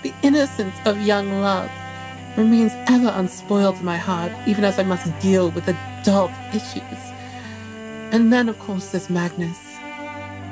The 0.03 0.15
innocence 0.23 0.77
of 0.87 1.01
young 1.03 1.43
love 1.43 1.71
remains 2.39 2.73
ever 2.87 3.13
unspoiled 3.15 3.77
in 3.77 3.85
my 3.85 3.99
heart, 3.99 4.33
even 4.47 4.65
as 4.65 4.79
I 4.79 4.85
must 4.85 5.07
deal 5.21 5.51
with 5.51 5.69
adult 5.69 6.31
issues. 6.55 7.01
And 8.11 8.33
then, 8.33 8.49
of 8.49 8.59
course, 8.59 8.93
there's 8.93 9.11
Magnus. 9.11 9.76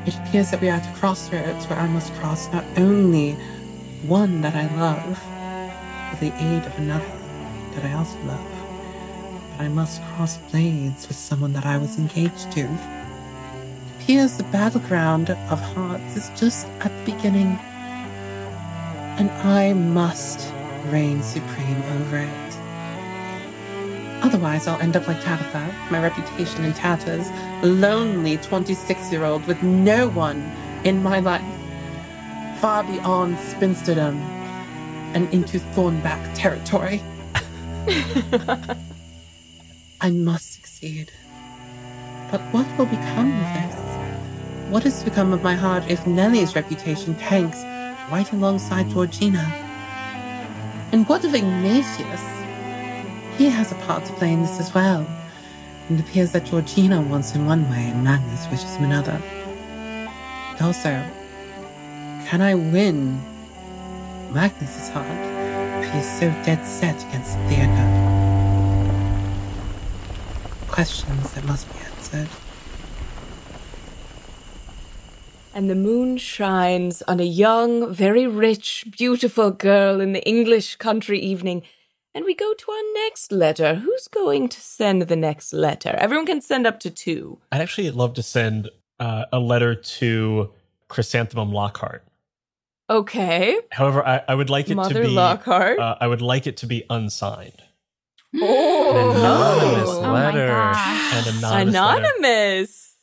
It 0.06 0.16
appears 0.18 0.50
that 0.50 0.61
we 0.61 0.68
are 0.68 0.76
at 0.76 0.87
a 0.87 0.99
crossroads 0.99 1.66
where 1.66 1.78
I 1.78 1.87
must 1.87 2.12
cross 2.14 2.52
not 2.52 2.64
only 2.76 3.32
one 4.06 4.42
that 4.42 4.54
I 4.54 4.66
love, 4.76 5.18
with 6.11 6.20
the 6.20 6.44
aid 6.44 6.62
of 6.66 6.78
another 6.78 7.04
that 7.75 7.84
I 7.84 7.94
also 7.94 8.18
love, 8.25 8.46
but 9.56 9.64
I 9.64 9.68
must 9.68 10.02
cross 10.02 10.37
blades 10.50 11.08
with 11.08 11.16
someone 11.16 11.54
that 11.54 11.64
I 11.64 11.78
was 11.78 11.96
engaged 11.99 12.52
to. 12.52 12.61
It 12.61 14.02
appears 14.02 14.37
the 14.37 14.44
battleground 14.44 15.30
of 15.30 15.58
hearts 15.58 16.16
is 16.16 16.30
just 16.38 16.66
at 16.80 16.92
the 16.99 17.12
beginning, 17.12 17.58
and 19.16 19.30
I 19.30 19.73
must 19.73 20.52
reign 20.90 21.23
supreme 21.23 21.82
over 21.96 22.18
it. 22.18 22.43
Otherwise, 24.23 24.66
I'll 24.66 24.80
end 24.80 24.97
up 24.97 25.06
like 25.06 25.21
Tabitha, 25.23 25.75
my 25.90 26.02
reputation 26.02 26.64
in 26.64 26.73
tatters, 26.73 27.28
a 27.62 27.66
lonely 27.66 28.37
26 28.38 29.12
year 29.12 29.25
old 29.25 29.47
with 29.47 29.62
no 29.62 30.09
one 30.09 30.50
in 30.85 31.02
my 31.02 31.18
life, 31.21 31.42
far 32.61 32.85
beyond 32.85 33.37
spinsterdom 33.37 34.18
and 35.14 35.33
into 35.33 35.59
Thornback 35.59 36.35
territory. 36.35 37.02
I 40.00 40.11
must 40.11 40.54
succeed. 40.54 41.12
But 42.30 42.40
what 42.52 42.66
will 42.76 42.87
become 42.87 43.33
of 43.33 43.54
this? 43.54 44.71
What 44.71 44.87
is 44.87 44.99
to 44.99 45.04
become 45.04 45.33
of 45.33 45.42
my 45.42 45.54
heart 45.54 45.85
if 45.88 46.06
Nelly's 46.06 46.56
reputation 46.56 47.14
tanks 47.14 47.62
right 48.11 48.30
alongside 48.33 48.90
Georgina? 48.90 49.44
And 50.92 51.09
what 51.09 51.25
of 51.25 51.35
Ignatius? 51.35 52.33
He 53.36 53.46
has 53.46 53.72
a 53.72 53.74
part 53.86 54.04
to 54.04 54.12
play 54.14 54.32
in 54.32 54.42
this 54.42 54.60
as 54.60 54.72
well. 54.72 55.06
And 55.88 55.98
it 55.98 56.08
appears 56.08 56.32
that 56.32 56.46
Georgina 56.46 57.02
wants 57.02 57.32
him 57.32 57.46
one 57.46 57.68
way 57.68 57.90
and 57.90 58.02
Magnus 58.04 58.46
wishes 58.50 58.76
him 58.76 58.84
another. 58.84 59.20
Also, 60.60 60.90
can 62.26 62.40
I 62.40 62.54
win 62.54 63.20
Magnus's 64.32 64.88
heart 64.88 65.06
if 65.84 65.92
he 65.92 65.98
is 65.98 66.18
so 66.18 66.30
dead 66.44 66.64
set 66.64 66.96
against 67.08 67.36
Theodore? 67.48 68.04
Questions 70.68 71.32
that 71.32 71.44
must 71.44 71.70
be 71.72 71.78
answered. 71.80 72.28
and 75.54 75.70
the 75.70 75.74
moon 75.76 76.16
shines 76.16 77.00
on 77.02 77.20
a 77.20 77.24
young, 77.24 77.92
very 77.94 78.26
rich, 78.26 78.84
beautiful 78.90 79.52
girl 79.52 80.00
in 80.00 80.12
the 80.12 80.26
English 80.28 80.74
country 80.76 81.20
evening. 81.20 81.62
And 82.14 82.25
we 82.25 82.35
go 82.35 82.54
to 82.54 82.71
our 82.71 82.83
next 82.94 83.33
letter. 83.33 83.75
Who's 83.75 84.06
going 84.09 84.49
to 84.49 84.61
send 84.61 85.02
the 85.02 85.16
next 85.16 85.52
letter? 85.52 85.90
Everyone 85.99 86.26
can 86.26 86.40
send 86.40 86.66
up 86.66 86.78
to 86.80 86.90
two. 86.90 87.40
I'd 87.50 87.61
actually 87.61 87.90
love 87.90 88.14
to 88.14 88.23
send 88.23 88.71
uh, 89.00 89.25
a 89.33 89.40
letter 89.40 89.75
to 89.75 90.52
Chrysanthemum 90.88 91.52
Lockhart. 91.52 92.04
Okay. 92.88 93.59
However, 93.73 94.06
I, 94.06 94.23
I 94.28 94.35
would 94.35 94.50
like 94.50 94.71
it 94.71 94.76
Mother 94.76 95.02
to 95.02 95.09
be 95.09 95.09
Lockhart. 95.09 95.78
Uh, 95.78 95.97
I 96.00 96.06
would 96.06 96.23
like 96.23 96.47
it 96.47 96.59
to 96.59 96.66
be 96.66 96.85
unsigned 96.88 97.62
oh, 98.42 99.11
anonymous 99.11 99.88
Oh 99.90 100.12
letter. 100.12 100.49
my 100.49 100.73
gosh. 100.73 101.14
and 101.14 101.37
anonymous. 101.38 101.75
letter. 101.75 102.09
Anonymous. 102.18 102.94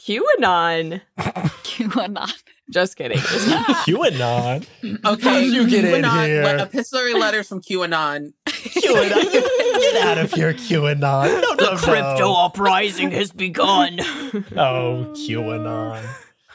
QAnon. 0.00 1.00
QAnon. 1.18 2.42
Just 2.70 2.96
kidding. 2.96 3.18
QAnon. 3.86 4.66
Okay, 5.04 5.44
you 5.44 5.68
get 5.68 5.84
in 5.84 6.02
QAnon, 6.02 6.26
here? 6.26 6.42
le- 6.42 6.62
epistolary 6.64 7.14
letters 7.14 7.46
from 7.48 7.60
QAnon. 7.60 8.32
QAnon. 8.46 9.32
Get 9.80 10.06
out 10.06 10.18
of 10.18 10.32
here, 10.32 10.52
QAnon. 10.52 11.00
No, 11.00 11.54
no, 11.54 12.16
no. 12.18 12.34
uprising 12.36 13.10
has 13.12 13.30
begun. 13.32 13.98
Oh, 14.56 15.12
QAnon. 15.16 16.04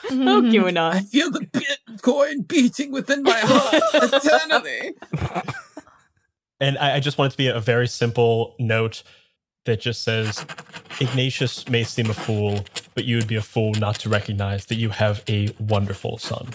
oh, 0.09 0.41
QAnon. 0.43 0.77
I 0.77 0.99
feel 1.01 1.31
the 1.31 1.39
Bitcoin 1.39 2.47
beating 2.47 2.91
within 2.91 3.23
my 3.23 3.39
heart 3.39 3.81
eternally. 3.93 4.93
And 6.59 6.77
I, 6.77 6.95
I 6.95 6.99
just 6.99 7.17
want 7.17 7.29
it 7.29 7.31
to 7.31 7.37
be 7.37 7.47
a 7.47 7.59
very 7.59 7.87
simple 7.87 8.55
note 8.59 9.03
that 9.65 9.81
just 9.81 10.03
says 10.03 10.45
Ignatius 10.99 11.67
may 11.69 11.83
seem 11.83 12.09
a 12.09 12.13
fool, 12.13 12.65
but 12.95 13.05
you 13.05 13.17
would 13.17 13.27
be 13.27 13.35
a 13.35 13.41
fool 13.41 13.73
not 13.73 13.99
to 13.99 14.09
recognize 14.09 14.65
that 14.67 14.75
you 14.75 14.89
have 14.89 15.23
a 15.27 15.49
wonderful 15.59 16.17
son. 16.17 16.49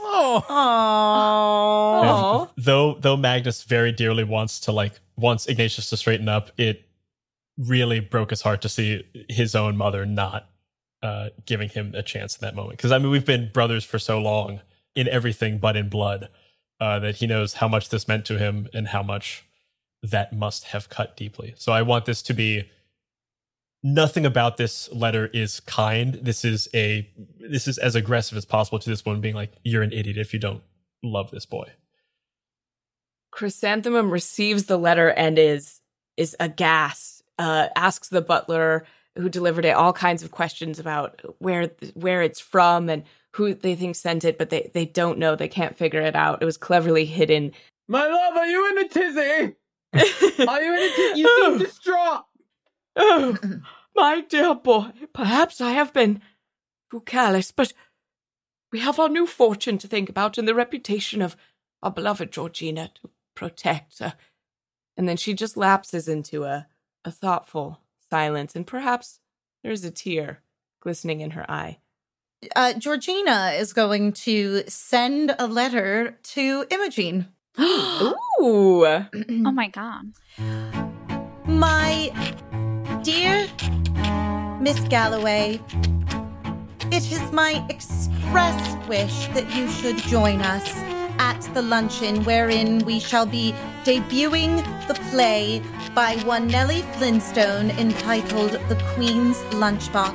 Oh, 0.00 0.44
Aww. 0.48 2.40
And 2.40 2.64
though 2.64 2.94
though 2.94 3.16
Magnus 3.16 3.64
very 3.64 3.92
dearly 3.92 4.24
wants 4.24 4.60
to 4.60 4.72
like 4.72 5.00
wants 5.16 5.46
Ignatius 5.46 5.90
to 5.90 5.96
straighten 5.96 6.28
up, 6.28 6.50
it 6.56 6.88
really 7.58 8.00
broke 8.00 8.30
his 8.30 8.42
heart 8.42 8.62
to 8.62 8.68
see 8.68 9.04
his 9.28 9.54
own 9.54 9.76
mother 9.76 10.04
not 10.06 10.48
uh, 11.02 11.30
giving 11.44 11.68
him 11.68 11.94
a 11.94 12.02
chance 12.02 12.36
in 12.36 12.40
that 12.46 12.54
moment. 12.54 12.78
Because 12.78 12.92
I 12.92 12.98
mean, 12.98 13.10
we've 13.10 13.26
been 13.26 13.50
brothers 13.52 13.84
for 13.84 13.98
so 13.98 14.18
long 14.18 14.60
in 14.94 15.08
everything 15.08 15.58
but 15.58 15.76
in 15.76 15.88
blood 15.88 16.28
uh, 16.80 16.98
that 16.98 17.16
he 17.16 17.26
knows 17.26 17.54
how 17.54 17.68
much 17.68 17.88
this 17.88 18.08
meant 18.08 18.24
to 18.26 18.38
him 18.38 18.68
and 18.74 18.88
how 18.88 19.02
much 19.02 19.44
that 20.10 20.32
must 20.32 20.64
have 20.64 20.88
cut 20.88 21.16
deeply. 21.16 21.54
So 21.56 21.72
I 21.72 21.82
want 21.82 22.04
this 22.04 22.22
to 22.22 22.34
be 22.34 22.68
nothing 23.82 24.26
about 24.26 24.56
this 24.56 24.92
letter 24.92 25.28
is 25.32 25.60
kind. 25.60 26.14
This 26.14 26.44
is 26.44 26.68
a 26.74 27.08
this 27.38 27.68
is 27.68 27.78
as 27.78 27.94
aggressive 27.94 28.36
as 28.36 28.44
possible 28.44 28.78
to 28.78 28.90
this 28.90 29.04
woman 29.04 29.20
being 29.20 29.34
like, 29.34 29.52
"You're 29.62 29.82
an 29.82 29.92
idiot 29.92 30.18
if 30.18 30.32
you 30.32 30.40
don't 30.40 30.62
love 31.02 31.30
this 31.30 31.46
boy." 31.46 31.72
Chrysanthemum 33.30 34.10
receives 34.10 34.64
the 34.64 34.78
letter 34.78 35.10
and 35.10 35.38
is 35.38 35.80
is 36.16 36.36
aghast. 36.40 37.22
Uh, 37.38 37.68
asks 37.76 38.08
the 38.08 38.22
butler 38.22 38.86
who 39.16 39.28
delivered 39.28 39.66
it 39.66 39.76
all 39.76 39.92
kinds 39.92 40.22
of 40.22 40.30
questions 40.30 40.78
about 40.78 41.20
where 41.38 41.70
where 41.94 42.22
it's 42.22 42.40
from 42.40 42.88
and 42.88 43.04
who 43.32 43.54
they 43.54 43.74
think 43.74 43.94
sent 43.94 44.24
it, 44.24 44.38
but 44.38 44.50
they 44.50 44.70
they 44.72 44.86
don't 44.86 45.18
know. 45.18 45.36
They 45.36 45.48
can't 45.48 45.76
figure 45.76 46.00
it 46.00 46.16
out. 46.16 46.42
It 46.42 46.46
was 46.46 46.56
cleverly 46.56 47.04
hidden. 47.04 47.52
My 47.88 48.06
love, 48.06 48.36
are 48.36 48.46
you 48.46 48.70
in 48.70 48.78
a 48.78 48.88
tizzy? 48.88 49.54
Are 50.48 50.62
you 50.62 50.74
in 50.74 50.82
a 50.82 50.94
tizzy? 50.94 51.20
You 51.20 51.42
seem 51.42 51.58
distraught. 51.58 52.24
oh, 52.96 53.36
my 53.94 54.20
dear 54.22 54.54
boy, 54.54 54.90
perhaps 55.12 55.60
I 55.60 55.72
have 55.72 55.92
been 55.92 56.20
too 56.90 57.00
careless, 57.00 57.52
but 57.52 57.72
we 58.72 58.80
have 58.80 58.98
our 58.98 59.08
new 59.08 59.26
fortune 59.26 59.78
to 59.78 59.88
think 59.88 60.08
about 60.08 60.38
and 60.38 60.46
the 60.46 60.54
reputation 60.54 61.22
of 61.22 61.36
our 61.82 61.90
beloved 61.90 62.30
Georgina 62.32 62.90
to 62.94 63.10
protect. 63.34 64.00
Uh, 64.00 64.12
and 64.96 65.08
then 65.08 65.16
she 65.16 65.34
just 65.34 65.56
lapses 65.56 66.08
into 66.08 66.44
a, 66.44 66.66
a 67.04 67.10
thoughtful 67.10 67.80
silence, 68.10 68.56
and 68.56 68.66
perhaps 68.66 69.20
there's 69.62 69.84
a 69.84 69.90
tear 69.90 70.42
glistening 70.80 71.20
in 71.20 71.32
her 71.32 71.48
eye. 71.50 71.78
Uh, 72.54 72.74
Georgina 72.74 73.52
is 73.56 73.72
going 73.72 74.12
to 74.12 74.62
send 74.68 75.34
a 75.38 75.46
letter 75.46 76.18
to 76.22 76.66
Imogene. 76.70 77.28
Ooh. 77.58 78.84
Oh 78.84 79.52
my 79.52 79.68
god. 79.68 80.12
My 81.46 82.10
dear 83.02 83.48
Miss 84.60 84.78
Galloway, 84.88 85.60
it 86.92 87.10
is 87.12 87.32
my 87.32 87.64
express 87.68 88.88
wish 88.88 89.26
that 89.28 89.54
you 89.54 89.68
should 89.68 89.96
join 89.98 90.40
us 90.40 90.68
at 91.18 91.40
the 91.54 91.62
luncheon 91.62 92.22
wherein 92.24 92.80
we 92.80 93.00
shall 93.00 93.26
be 93.26 93.54
debuting 93.84 94.56
the 94.86 94.94
play 95.10 95.62
by 95.94 96.16
one 96.24 96.46
Nelly 96.46 96.82
Flintstone 96.94 97.70
entitled 97.70 98.52
The 98.68 98.76
Queen's 98.94 99.38
Lunchbox. 99.54 100.14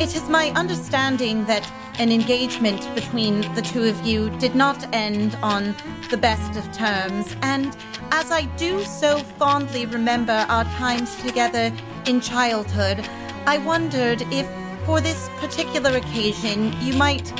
It 0.00 0.14
is 0.14 0.28
my 0.28 0.50
understanding 0.50 1.44
that 1.46 1.64
an 1.98 2.10
engagement 2.10 2.94
between 2.94 3.40
the 3.54 3.62
two 3.62 3.84
of 3.84 4.06
you 4.06 4.30
did 4.38 4.54
not 4.54 4.86
end 4.94 5.36
on 5.42 5.74
the 6.10 6.16
best 6.16 6.56
of 6.56 6.72
terms, 6.72 7.36
and 7.42 7.76
as 8.10 8.30
I 8.30 8.42
do 8.56 8.82
so 8.84 9.18
fondly 9.18 9.86
remember 9.86 10.46
our 10.48 10.64
times 10.64 11.14
together 11.22 11.72
in 12.06 12.20
childhood, 12.20 13.06
I 13.46 13.58
wondered 13.58 14.22
if, 14.30 14.48
for 14.86 15.00
this 15.00 15.28
particular 15.38 15.96
occasion, 15.96 16.74
you 16.80 16.94
might 16.94 17.32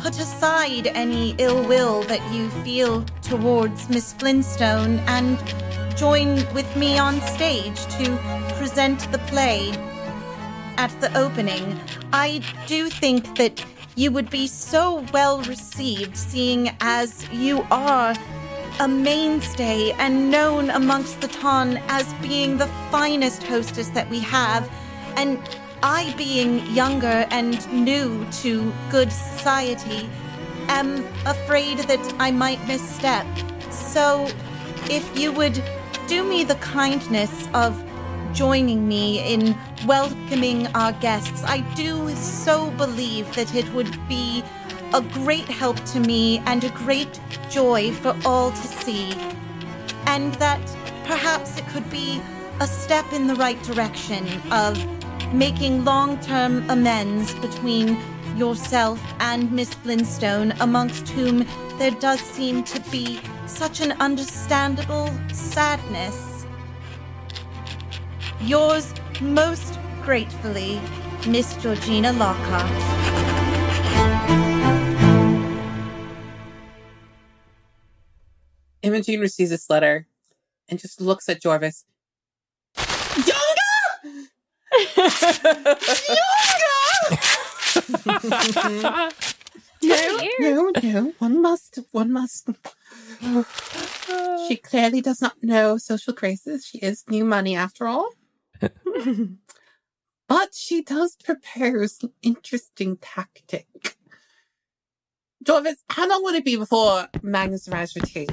put 0.00 0.18
aside 0.18 0.88
any 0.88 1.34
ill 1.38 1.66
will 1.66 2.02
that 2.02 2.20
you 2.32 2.50
feel 2.62 3.02
towards 3.22 3.88
Miss 3.88 4.12
Flintstone 4.12 4.98
and 5.06 5.38
join 5.96 6.36
with 6.52 6.76
me 6.76 6.98
on 6.98 7.20
stage 7.22 7.80
to 7.96 8.16
present 8.58 9.10
the 9.12 9.18
play 9.26 9.70
at 10.76 10.90
the 11.00 11.16
opening. 11.16 11.80
I 12.12 12.42
do 12.66 12.90
think 12.90 13.36
that 13.36 13.64
you 13.96 14.10
would 14.10 14.30
be 14.30 14.46
so 14.46 15.04
well 15.12 15.40
received, 15.42 16.16
seeing 16.16 16.70
as 16.80 17.28
you 17.32 17.66
are 17.70 18.14
a 18.80 18.88
mainstay 18.88 19.92
and 19.92 20.30
known 20.30 20.70
amongst 20.70 21.20
the 21.20 21.28
ton 21.28 21.80
as 21.88 22.12
being 22.14 22.56
the 22.56 22.66
finest 22.90 23.42
hostess 23.44 23.88
that 23.90 24.08
we 24.10 24.18
have, 24.20 24.68
and 25.16 25.38
I, 25.82 26.12
being 26.16 26.66
younger 26.74 27.26
and 27.30 27.70
new 27.72 28.26
to 28.42 28.72
good 28.90 29.12
society, 29.12 30.08
am 30.68 31.04
afraid 31.26 31.78
that 31.78 32.14
I 32.18 32.30
might 32.30 32.66
misstep. 32.66 33.26
So, 33.70 34.26
if 34.90 35.18
you 35.18 35.30
would 35.32 35.62
do 36.08 36.24
me 36.24 36.42
the 36.42 36.56
kindness 36.56 37.48
of 37.54 37.80
joining 38.34 38.86
me 38.88 39.32
in 39.32 39.56
welcoming 39.86 40.66
our 40.74 40.92
guests. 40.92 41.42
I 41.44 41.60
do 41.74 42.14
so 42.16 42.70
believe 42.72 43.32
that 43.36 43.54
it 43.54 43.72
would 43.72 43.96
be 44.08 44.42
a 44.92 45.00
great 45.00 45.44
help 45.44 45.82
to 45.86 46.00
me 46.00 46.38
and 46.46 46.64
a 46.64 46.70
great 46.70 47.20
joy 47.48 47.92
for 47.92 48.16
all 48.24 48.50
to 48.50 48.56
see. 48.56 49.12
And 50.06 50.34
that 50.34 50.60
perhaps 51.04 51.58
it 51.58 51.66
could 51.68 51.88
be 51.90 52.20
a 52.60 52.66
step 52.66 53.12
in 53.12 53.26
the 53.26 53.34
right 53.36 53.60
direction 53.62 54.26
of 54.52 54.74
making 55.32 55.84
long 55.84 56.18
term 56.20 56.68
amends 56.70 57.34
between 57.34 57.98
yourself 58.36 59.00
and 59.20 59.50
Miss 59.52 59.72
Flintstone, 59.74 60.52
amongst 60.60 61.08
whom 61.10 61.46
there 61.78 61.92
does 61.92 62.20
seem 62.20 62.64
to 62.64 62.80
be 62.90 63.20
such 63.46 63.80
an 63.80 63.92
understandable 64.00 65.08
sadness. 65.32 66.33
Yours 68.44 68.92
most 69.22 69.78
gratefully, 70.02 70.78
Miss 71.26 71.56
Georgina 71.56 72.12
Lockhart. 72.12 72.70
Imogene 78.82 79.20
receives 79.20 79.48
this 79.48 79.70
letter 79.70 80.06
and 80.68 80.78
just 80.78 81.00
looks 81.00 81.26
at 81.30 81.42
Jorvis. 81.42 81.84
Oh, 88.76 89.10
No, 89.82 90.30
no, 90.40 90.72
no. 90.82 91.12
One 91.18 91.40
must, 91.42 91.78
one 91.92 92.12
must. 92.12 92.48
She 94.48 94.56
clearly 94.56 95.00
does 95.00 95.20
not 95.22 95.42
know 95.42 95.78
social 95.78 96.12
graces. 96.12 96.66
She 96.66 96.78
is 96.78 97.04
new 97.08 97.24
money 97.24 97.56
after 97.56 97.86
all. 97.86 98.10
but 100.28 100.54
she 100.54 100.82
does 100.82 101.16
prepare 101.22 101.82
an 101.82 102.12
interesting 102.22 102.96
tactic. 102.98 103.96
Jorvis, 105.44 105.76
how 105.90 106.08
long 106.08 106.22
would 106.24 106.34
it 106.34 106.44
be 106.44 106.56
before 106.56 107.08
Magnus 107.22 107.68
arrives 107.68 107.92
for 107.92 108.00
tea? 108.00 108.28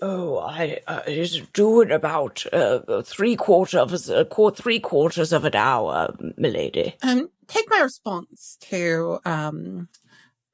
Oh, 0.00 0.38
I 0.38 0.80
uh, 0.88 1.02
it's 1.06 1.38
due 1.52 1.82
in 1.82 1.92
about 1.92 2.44
uh, 2.52 3.02
three 3.02 3.36
quarters, 3.36 4.10
uh, 4.10 4.24
qu- 4.24 4.50
three 4.50 4.80
quarters 4.80 5.32
of 5.32 5.44
an 5.44 5.54
hour, 5.54 6.12
milady. 6.36 6.96
Um, 7.02 7.30
take 7.46 7.70
my 7.70 7.78
response 7.78 8.58
to 8.62 9.20
um 9.24 9.88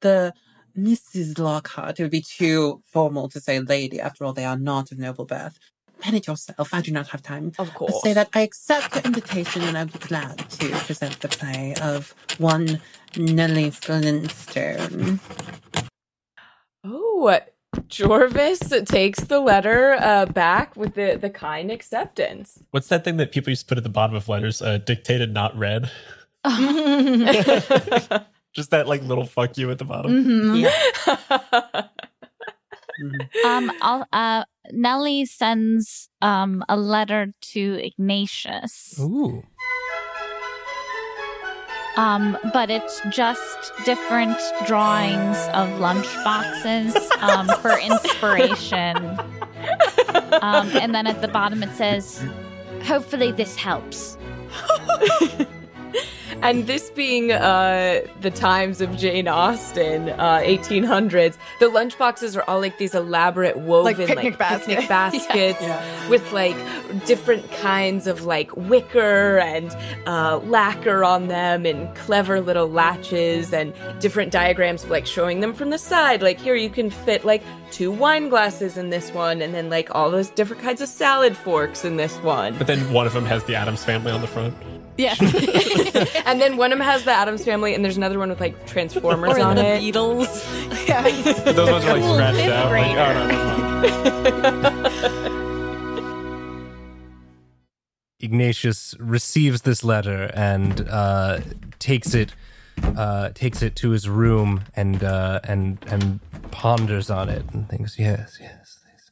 the 0.01 0.33
Mrs. 0.77 1.39
Lockhart. 1.39 1.99
It 1.99 2.03
would 2.03 2.11
be 2.11 2.21
too 2.21 2.83
formal 2.85 3.27
to 3.29 3.39
say 3.41 3.59
lady. 3.59 3.99
After 3.99 4.23
all, 4.23 4.33
they 4.33 4.45
are 4.45 4.57
not 4.57 4.91
of 4.91 4.99
noble 4.99 5.25
birth. 5.25 5.57
Manage 6.05 6.27
yourself. 6.27 6.73
I 6.73 6.81
do 6.81 6.91
not 6.91 7.07
have 7.09 7.21
time. 7.21 7.47
Of 7.59 7.67
But 7.67 7.73
course. 7.73 8.01
say 8.01 8.13
that 8.13 8.29
I 8.33 8.41
accept 8.41 8.93
the 8.93 9.03
invitation 9.05 9.61
and 9.63 9.77
I'd 9.77 9.91
be 9.91 9.99
glad 9.99 10.37
to 10.49 10.69
present 10.69 11.19
the 11.19 11.27
play 11.27 11.75
of 11.81 12.15
one 12.37 12.81
Nelly 13.17 13.69
Flintstone. 13.71 15.19
Oh, 16.83 17.39
Jorvis 17.89 18.85
takes 18.87 19.19
the 19.25 19.39
letter 19.41 19.93
uh, 19.99 20.25
back 20.27 20.75
with 20.75 20.95
the, 20.95 21.17
the 21.21 21.29
kind 21.29 21.69
acceptance. 21.71 22.63
What's 22.71 22.87
that 22.87 23.03
thing 23.03 23.17
that 23.17 23.31
people 23.31 23.51
used 23.51 23.63
to 23.63 23.67
put 23.67 23.77
at 23.77 23.83
the 23.83 23.89
bottom 23.89 24.15
of 24.15 24.29
letters? 24.29 24.61
Uh, 24.61 24.77
dictated, 24.77 25.33
not 25.33 25.55
read. 25.57 25.91
Just 28.55 28.71
that 28.71 28.87
like 28.87 29.03
little 29.03 29.25
fuck 29.25 29.57
you 29.57 29.69
at 29.69 29.77
the 29.77 29.85
bottom. 29.85 30.65
Mhm. 33.01 33.29
Um, 33.45 33.71
I'll, 33.81 34.05
uh, 34.11 34.43
Nelly 34.71 35.25
sends 35.25 36.09
um 36.21 36.63
a 36.69 36.77
letter 36.77 37.33
to 37.53 37.79
Ignatius. 37.81 38.99
Ooh. 38.99 39.43
Um, 41.97 42.37
but 42.53 42.69
it's 42.69 43.01
just 43.09 43.73
different 43.83 44.37
drawings 44.65 45.37
of 45.53 45.67
lunchboxes 45.79 46.95
um, 47.21 47.47
for 47.61 47.77
inspiration. 47.91 48.95
Um, 50.41 50.69
and 50.77 50.95
then 50.95 51.07
at 51.07 51.19
the 51.21 51.27
bottom 51.27 51.61
it 51.63 51.75
says, 51.75 52.23
"Hopefully 52.83 53.31
this 53.33 53.55
helps." 53.57 54.17
And 56.41 56.67
this 56.67 56.89
being 56.91 57.31
uh, 57.31 58.01
the 58.21 58.31
times 58.31 58.79
of 58.79 58.95
Jane 58.95 59.27
Austen, 59.27 60.09
uh, 60.09 60.39
1800s, 60.39 61.37
the 61.59 61.65
lunchboxes 61.65 62.37
are 62.37 62.49
all 62.49 62.61
like 62.61 62.77
these 62.77 62.95
elaborate 62.95 63.57
woven 63.57 64.07
picnic 64.07 64.37
basket. 64.37 64.67
picnic 64.67 64.87
baskets 64.87 65.59
with 66.09 66.31
like 66.31 66.55
different 67.05 67.51
kinds 67.51 68.07
of 68.07 68.23
like 68.23 68.55
wicker 68.55 69.39
and 69.39 69.75
uh, 70.07 70.37
lacquer 70.45 71.03
on 71.03 71.27
them 71.27 71.65
and 71.65 71.93
clever 71.95 72.39
little 72.39 72.69
latches 72.69 73.51
and 73.51 73.73
different 73.99 74.31
diagrams 74.31 74.85
of 74.85 74.89
like 74.89 75.05
showing 75.05 75.41
them 75.41 75.53
from 75.53 75.71
the 75.71 75.77
side. 75.77 76.21
Like 76.21 76.39
here 76.39 76.55
you 76.55 76.69
can 76.69 76.89
fit 76.89 77.25
like 77.25 77.43
two 77.71 77.91
wine 77.91 78.29
glasses 78.29 78.77
in 78.77 78.91
this 78.91 79.11
one 79.11 79.41
and 79.41 79.53
then 79.53 79.69
like 79.69 79.93
all 79.93 80.09
those 80.09 80.29
different 80.29 80.61
kinds 80.61 80.79
of 80.79 80.87
salad 80.87 81.35
forks 81.35 81.83
in 81.83 81.97
this 81.97 82.15
one. 82.17 82.57
But 82.57 82.67
then 82.67 82.93
one 82.93 83.07
of 83.07 83.13
them 83.13 83.25
has 83.25 83.43
the 83.43 83.55
Addams 83.55 83.83
family 83.83 84.11
on 84.11 84.21
the 84.21 84.27
front. 84.27 84.55
Yes. 84.99 85.17
And 86.25 86.39
then 86.39 86.57
one 86.57 86.71
of 86.71 86.77
them 86.77 86.85
has 86.85 87.05
the 87.05 87.11
Addams 87.11 87.43
family, 87.43 87.73
and 87.73 87.83
there's 87.83 87.97
another 87.97 88.19
one 88.19 88.29
with 88.29 88.39
like 88.39 88.67
Transformers 88.67 89.37
on 89.37 89.55
the 89.55 89.65
it. 89.65 89.81
Beatles. 89.81 90.27
But 91.45 91.55
those 91.55 91.71
ones 91.71 91.85
are 91.85 91.97
like 91.97 92.03
scratched 92.03 92.49
out. 92.49 92.71
Like, 92.71 92.91
oh, 92.97 94.21
no, 94.21 94.51
no, 94.51 94.61
no. 94.61 95.39
Ignatius 98.19 98.95
receives 98.99 99.61
this 99.61 99.83
letter 99.83 100.29
and 100.33 100.87
uh, 100.89 101.39
takes 101.79 102.13
it 102.13 102.33
uh, 102.83 103.29
takes 103.29 103.61
it 103.61 103.75
to 103.77 103.91
his 103.91 104.09
room 104.09 104.63
and 104.75 105.03
uh, 105.03 105.39
and 105.43 105.77
and 105.87 106.19
ponders 106.51 107.09
on 107.09 107.29
it 107.29 107.45
and 107.53 107.69
thinks, 107.69 107.97
yes, 107.97 108.37
yes, 108.41 108.79
yes. 108.91 109.11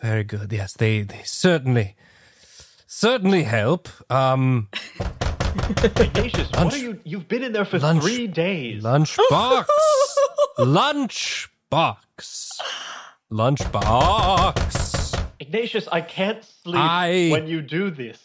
very 0.00 0.24
good. 0.24 0.52
Yes, 0.52 0.72
they 0.72 1.02
they 1.02 1.22
certainly 1.24 1.96
certainly 3.04 3.42
help. 3.44 3.88
Um, 4.10 4.68
Ignatius, 5.84 6.48
what 6.50 6.58
Lunch- 6.58 6.74
are 6.74 6.78
you? 6.78 7.00
You've 7.04 7.28
been 7.28 7.42
in 7.42 7.52
there 7.52 7.64
for 7.64 7.78
lunch- 7.78 8.02
three 8.02 8.26
days. 8.26 8.82
lunchbox, 8.82 9.66
lunchbox, 10.58 12.50
lunchbox. 13.32 15.22
Ignatius, 15.40 15.88
I 15.90 16.02
can't 16.02 16.44
sleep 16.44 16.76
I- 16.76 17.28
when 17.32 17.46
you 17.46 17.62
do 17.62 17.90
this. 17.90 18.18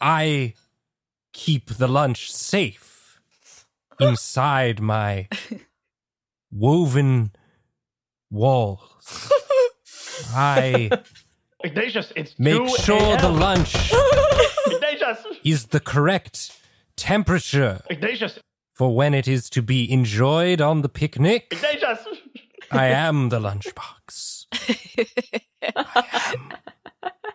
I 0.00 0.54
keep 1.32 1.70
the 1.70 1.88
lunch 1.88 2.30
safe 2.32 3.18
inside 3.98 4.80
my 4.80 5.28
woven 6.52 7.32
walls. 8.30 9.32
I 10.34 10.90
Ignatius, 11.64 12.12
it's 12.14 12.38
make 12.38 12.60
2 12.60 12.76
sure 12.76 13.16
the 13.16 13.30
lunch 13.30 13.74
Ignatius, 14.66 15.24
is 15.42 15.68
the 15.68 15.80
correct 15.80 16.54
temperature 16.94 17.80
Ignatius, 17.88 18.38
for 18.74 18.94
when 18.94 19.14
it 19.14 19.26
is 19.26 19.48
to 19.50 19.62
be 19.62 19.90
enjoyed 19.90 20.60
on 20.60 20.82
the 20.82 20.90
picnic. 20.90 21.48
Ignatius. 21.50 22.06
I 22.70 22.86
am 22.88 23.30
the 23.30 23.40
lunchbox. 23.40 24.46
I 25.74 26.34
am 26.36 26.52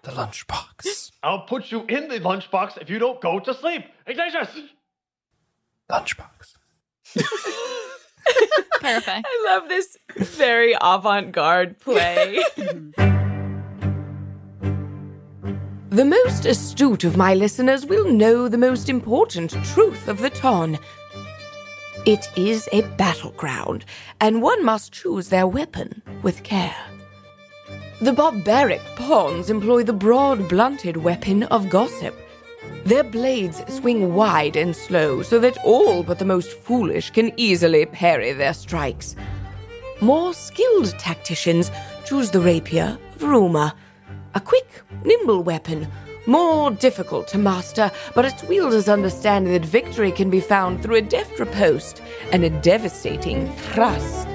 the 0.04 0.12
lunchbox. 0.12 1.12
I'll 1.24 1.48
put 1.48 1.72
you 1.72 1.86
in 1.88 2.08
the 2.08 2.20
lunchbox 2.20 2.80
if 2.80 2.88
you 2.88 3.00
don't 3.00 3.20
go 3.20 3.39
to 3.39 3.54
sleep. 3.56 3.84
Ignatius. 4.06 4.50
Lunchbox. 5.92 6.54
Perfect. 8.80 9.26
I 9.28 9.46
love 9.48 9.70
this 9.70 9.98
very 10.15 10.76
avant 10.80 11.32
garde 11.32 11.80
play. 11.80 12.44
the 15.89 16.06
most 16.06 16.45
astute 16.45 17.04
of 17.04 17.17
my 17.17 17.34
listeners 17.34 17.84
will 17.84 18.12
know 18.12 18.47
the 18.47 18.58
most 18.60 18.89
important 18.89 19.52
truth 19.65 20.08
of 20.08 20.19
the 20.19 20.30
ton. 20.30 20.78
It 22.06 22.30
is 22.36 22.69
a 22.71 22.84
battleground, 22.95 23.86
and 24.21 24.43
one 24.43 24.63
must 24.63 24.91
choose 24.91 25.30
their 25.30 25.47
weapon 25.47 26.04
with 26.21 26.43
care. 26.43 26.75
The 28.02 28.13
barbaric 28.13 28.82
pawns 28.97 29.49
employ 29.49 29.82
the 29.84 29.93
broad, 29.93 30.47
blunted 30.47 30.97
weapon 30.97 31.43
of 31.43 31.69
gossip. 31.69 32.15
Their 32.86 33.04
blades 33.04 33.63
swing 33.67 34.13
wide 34.13 34.56
and 34.56 34.75
slow 34.75 35.23
so 35.23 35.39
that 35.39 35.58
all 35.65 36.04
but 36.04 36.19
the 36.19 36.25
most 36.25 36.52
foolish 36.52 37.10
can 37.10 37.34
easily 37.36 37.88
parry 37.88 38.32
their 38.32 38.54
strikes. 38.54 39.15
More 40.02 40.36
skilled 40.36 40.97
tacticians 40.99 41.71
choose 42.06 42.30
the 42.30 42.41
rapier 42.41 42.97
of 43.15 43.23
rumor, 43.23 43.73
a 44.36 44.39
quick, 44.39 44.84
nimble 45.04 45.44
weapon, 45.44 45.88
more 46.26 46.72
difficult 46.72 47.28
to 47.30 47.38
master, 47.38 47.92
but 48.13 48.26
its 48.26 48.44
wielders 48.44 48.88
understand 48.88 49.48
that 49.48 49.65
victory 49.65 50.12
can 50.12 50.30
be 50.30 50.39
found 50.39 50.82
through 50.82 50.96
a 50.96 51.02
deft 51.02 51.39
riposte 51.39 52.02
and 52.32 52.44
a 52.44 52.50
devastating 52.62 53.52
thrust. 53.56 54.28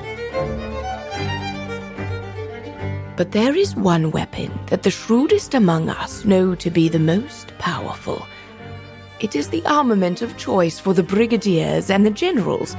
But 3.16 3.30
there 3.30 3.54
is 3.54 3.76
one 3.76 4.10
weapon 4.10 4.50
that 4.66 4.82
the 4.82 4.90
shrewdest 4.90 5.54
among 5.54 5.88
us 5.88 6.24
know 6.24 6.56
to 6.56 6.70
be 6.70 6.88
the 6.88 6.98
most 6.98 7.56
powerful. 7.58 8.26
It 9.20 9.36
is 9.36 9.48
the 9.48 9.64
armament 9.64 10.20
of 10.20 10.36
choice 10.36 10.80
for 10.80 10.92
the 10.92 11.04
brigadiers 11.04 11.90
and 11.90 12.04
the 12.04 12.10
generals, 12.10 12.74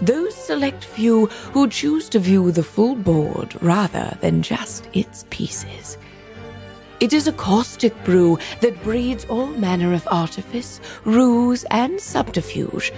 those 0.00 0.34
select 0.34 0.84
few 0.84 1.26
who 1.52 1.68
choose 1.68 2.08
to 2.10 2.18
view 2.18 2.50
the 2.50 2.62
full 2.62 2.96
board 2.96 3.56
rather 3.62 4.18
than 4.20 4.42
just 4.42 4.88
its 4.92 5.24
pieces. 5.30 5.96
It 6.98 7.12
is 7.12 7.28
a 7.28 7.32
caustic 7.32 7.92
brew 8.04 8.38
that 8.60 8.82
breeds 8.82 9.26
all 9.26 9.48
manner 9.48 9.92
of 9.92 10.08
artifice, 10.10 10.80
ruse, 11.04 11.64
and 11.70 12.00
subterfuge. 12.00 12.90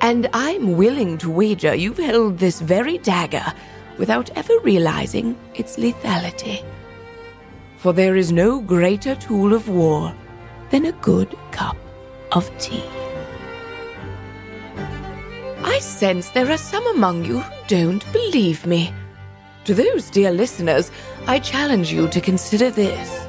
And 0.00 0.28
I'm 0.32 0.76
willing 0.76 1.16
to 1.18 1.30
wager 1.30 1.72
you've 1.74 1.98
held 1.98 2.38
this 2.38 2.60
very 2.60 2.98
dagger 2.98 3.52
without 3.98 4.30
ever 4.36 4.58
realizing 4.60 5.38
its 5.54 5.76
lethality. 5.76 6.64
For 7.76 7.92
there 7.92 8.16
is 8.16 8.32
no 8.32 8.60
greater 8.60 9.14
tool 9.14 9.54
of 9.54 9.68
war 9.68 10.12
than 10.70 10.86
a 10.86 10.92
good 10.92 11.36
cup 11.52 11.76
of 12.32 12.50
tea. 12.58 12.84
I 15.62 15.78
sense 15.78 16.30
there 16.30 16.50
are 16.50 16.58
some 16.58 16.86
among 16.88 17.24
you 17.24 17.40
who 17.40 17.66
don't 17.68 18.12
believe 18.12 18.66
me. 18.66 18.92
To 19.64 19.74
those 19.74 20.08
dear 20.08 20.30
listeners, 20.32 20.90
I 21.26 21.38
challenge 21.38 21.92
you 21.92 22.08
to 22.08 22.20
consider 22.20 22.70
this. 22.70 23.26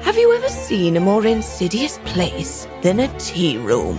Have 0.00 0.16
you 0.16 0.34
ever 0.34 0.48
seen 0.48 0.96
a 0.96 1.00
more 1.00 1.26
insidious 1.26 1.98
place 2.06 2.66
than 2.80 3.00
a 3.00 3.18
tea 3.18 3.58
room? 3.58 3.98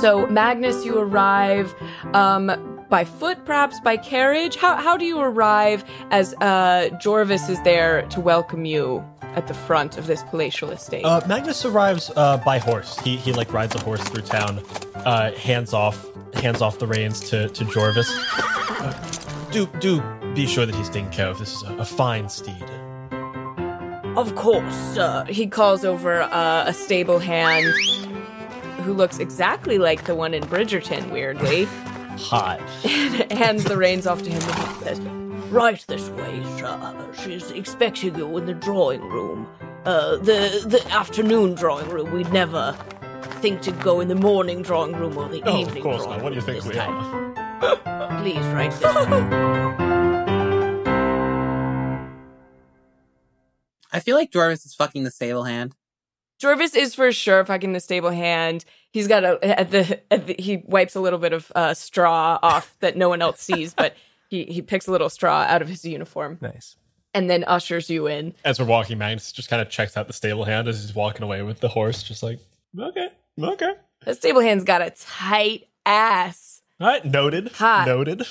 So, 0.00 0.28
Magnus, 0.28 0.84
you 0.84 0.96
arrive. 0.96 1.74
Um, 2.14 2.77
by 2.88 3.04
foot, 3.04 3.44
perhaps 3.44 3.80
by 3.80 3.96
carriage? 3.96 4.56
How 4.56 4.76
how 4.76 4.96
do 4.96 5.04
you 5.04 5.18
arrive 5.18 5.84
as 6.10 6.34
uh, 6.34 6.90
Jorvis 7.02 7.48
is 7.48 7.60
there 7.62 8.02
to 8.08 8.20
welcome 8.20 8.64
you 8.64 9.04
at 9.22 9.46
the 9.46 9.54
front 9.54 9.98
of 9.98 10.06
this 10.06 10.22
palatial 10.24 10.70
estate? 10.70 11.04
Uh, 11.04 11.20
Magnus 11.26 11.64
arrives 11.64 12.10
uh, 12.16 12.38
by 12.38 12.58
horse. 12.58 12.98
He 13.00 13.16
he 13.16 13.32
like 13.32 13.52
rides 13.52 13.74
a 13.74 13.80
horse 13.80 14.02
through 14.08 14.22
town, 14.22 14.62
uh, 14.94 15.32
hands 15.32 15.72
off 15.72 16.06
hands 16.34 16.62
off 16.62 16.78
the 16.78 16.86
reins 16.86 17.20
to 17.30 17.48
to 17.50 17.64
Jorvis. 17.64 18.08
Uh, 18.80 19.50
do 19.50 19.66
do 19.80 20.02
be 20.34 20.46
sure 20.46 20.66
that 20.66 20.74
he's 20.74 20.88
taken 20.88 21.10
care 21.10 21.28
of. 21.28 21.38
This 21.38 21.54
is 21.54 21.62
a, 21.64 21.76
a 21.78 21.84
fine 21.84 22.28
steed. 22.28 22.64
Of 24.16 24.34
course, 24.34 24.74
sir. 24.94 25.24
He 25.28 25.46
calls 25.46 25.84
over 25.84 26.22
uh, 26.22 26.64
a 26.66 26.72
stable 26.72 27.20
hand 27.20 27.66
who 28.82 28.92
looks 28.92 29.18
exactly 29.18 29.78
like 29.78 30.04
the 30.06 30.14
one 30.14 30.34
in 30.34 30.42
Bridgerton, 30.44 31.10
weirdly, 31.12 31.66
Hot. 32.18 32.60
and 32.84 33.32
hands 33.32 33.64
the 33.64 33.76
reins 33.76 34.06
off 34.06 34.22
to 34.22 34.30
him 34.30 34.42
and 34.42 34.82
says, 34.84 35.00
Right 35.50 35.82
this 35.88 36.08
way, 36.10 36.42
sir. 36.58 37.12
She's 37.24 37.50
expecting 37.52 38.16
you 38.16 38.36
in 38.36 38.46
the 38.46 38.54
drawing 38.54 39.00
room. 39.08 39.48
Uh, 39.84 40.16
the 40.16 40.62
the 40.66 40.84
afternoon 40.92 41.54
drawing 41.54 41.88
room. 41.88 42.10
We'd 42.12 42.30
never 42.32 42.76
think 43.40 43.62
to 43.62 43.72
go 43.72 44.00
in 44.00 44.08
the 44.08 44.14
morning 44.14 44.60
drawing 44.62 44.92
room 44.94 45.16
or 45.16 45.28
the 45.28 45.42
Oh, 45.44 45.58
evening 45.60 45.76
of 45.78 45.82
course 45.82 46.02
drawing 46.02 46.16
not. 46.18 46.22
What 46.24 46.30
do 46.30 46.34
you 46.36 46.42
think 46.42 46.58
this 46.58 46.66
we 46.66 46.74
time. 46.74 46.94
are? 46.94 48.20
Please, 48.22 48.44
right 48.48 48.70
this 48.72 48.82
way. 48.82 50.28
I 53.92 54.00
feel 54.00 54.16
like 54.16 54.30
Jorvis 54.30 54.66
is 54.66 54.74
fucking 54.74 55.04
the 55.04 55.10
stable 55.10 55.44
hand. 55.44 55.74
Jorvis 56.42 56.76
is 56.76 56.94
for 56.94 57.10
sure 57.10 57.44
fucking 57.44 57.72
the 57.72 57.80
stable 57.80 58.10
hand. 58.10 58.64
He's 58.92 59.06
got 59.06 59.24
a 59.24 59.38
at 59.60 59.70
the, 59.70 60.00
at 60.12 60.26
the 60.26 60.36
he 60.38 60.62
wipes 60.66 60.94
a 60.94 61.00
little 61.00 61.18
bit 61.18 61.32
of 61.32 61.52
uh, 61.54 61.74
straw 61.74 62.38
off 62.42 62.74
that 62.80 62.96
no 62.96 63.08
one 63.08 63.20
else 63.22 63.40
sees, 63.40 63.74
but 63.74 63.94
he 64.28 64.44
he 64.44 64.62
picks 64.62 64.86
a 64.86 64.90
little 64.90 65.10
straw 65.10 65.44
out 65.48 65.60
of 65.62 65.68
his 65.68 65.84
uniform 65.84 66.38
Nice. 66.40 66.76
and 67.12 67.28
then 67.28 67.44
ushers 67.44 67.90
you 67.90 68.06
in. 68.06 68.34
As 68.44 68.58
we're 68.58 68.66
walking, 68.66 68.96
Magnus 68.98 69.30
just 69.32 69.50
kind 69.50 69.60
of 69.60 69.68
checks 69.68 69.96
out 69.96 70.06
the 70.06 70.12
stable 70.14 70.44
hand 70.44 70.68
as 70.68 70.80
he's 70.82 70.94
walking 70.94 71.22
away 71.22 71.42
with 71.42 71.60
the 71.60 71.68
horse, 71.68 72.02
just 72.02 72.22
like 72.22 72.38
okay, 72.78 73.08
okay. 73.40 73.74
The 74.04 74.14
stable 74.14 74.40
hand's 74.40 74.64
got 74.64 74.80
a 74.80 74.90
tight 74.90 75.68
ass. 75.84 76.62
All 76.80 76.86
right, 76.88 77.04
noted. 77.04 77.48
Hot. 77.52 77.86
Noted. 77.86 78.22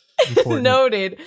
Noted. 0.46 1.18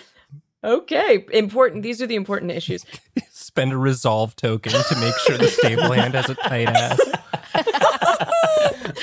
Okay, 0.64 1.26
important. 1.32 1.84
These 1.84 2.02
are 2.02 2.08
the 2.08 2.16
important 2.16 2.52
issues. 2.52 2.86
Spend 3.50 3.74
a 3.74 3.78
resolve 3.80 4.36
token 4.36 4.74
to 4.74 4.96
make 5.00 5.16
sure 5.26 5.36
the 5.36 5.48
stable 5.48 5.92
hand 6.00 6.14
has 6.14 6.30
a 6.30 6.36
tight 6.36 6.70
ass. 6.70 7.00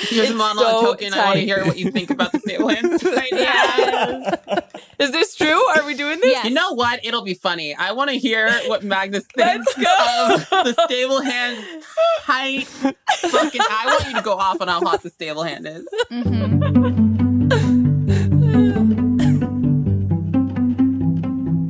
Here's 0.07 0.29
a 0.29 0.35
monologue 0.35 0.85
so 0.85 0.91
token. 0.93 1.13
I 1.13 1.25
want 1.25 1.35
to 1.35 1.41
hear 1.41 1.65
what 1.65 1.77
you 1.77 1.91
think 1.91 2.11
about 2.11 2.31
the 2.31 2.39
stable 2.39 2.69
hand. 2.69 2.93
Is 4.99 5.11
this 5.11 5.35
true? 5.35 5.61
Are 5.75 5.85
we 5.85 5.95
doing 5.95 6.21
this? 6.21 6.31
Yes. 6.31 6.45
You 6.45 6.51
know 6.51 6.71
what? 6.75 7.01
It'll 7.03 7.23
be 7.23 7.33
funny. 7.33 7.75
I 7.75 7.91
want 7.91 8.09
to 8.09 8.17
hear 8.17 8.49
what 8.67 8.85
Magnus 8.85 9.25
thinks 9.35 9.67
Let's 9.77 10.49
go. 10.49 10.59
of 10.59 10.65
the 10.65 10.73
stable 10.85 11.21
hand 11.21 11.83
tight 12.21 12.67
fucking. 12.67 13.61
I 13.61 13.83
want 13.87 14.07
you 14.07 14.15
to 14.15 14.21
go 14.21 14.31
off 14.31 14.61
on 14.61 14.69
how 14.69 14.79
hot 14.79 15.03
the 15.03 15.09
stable 15.09 15.43
hand 15.43 15.67
is. 15.67 15.85
Mm-hmm. 16.09 17.26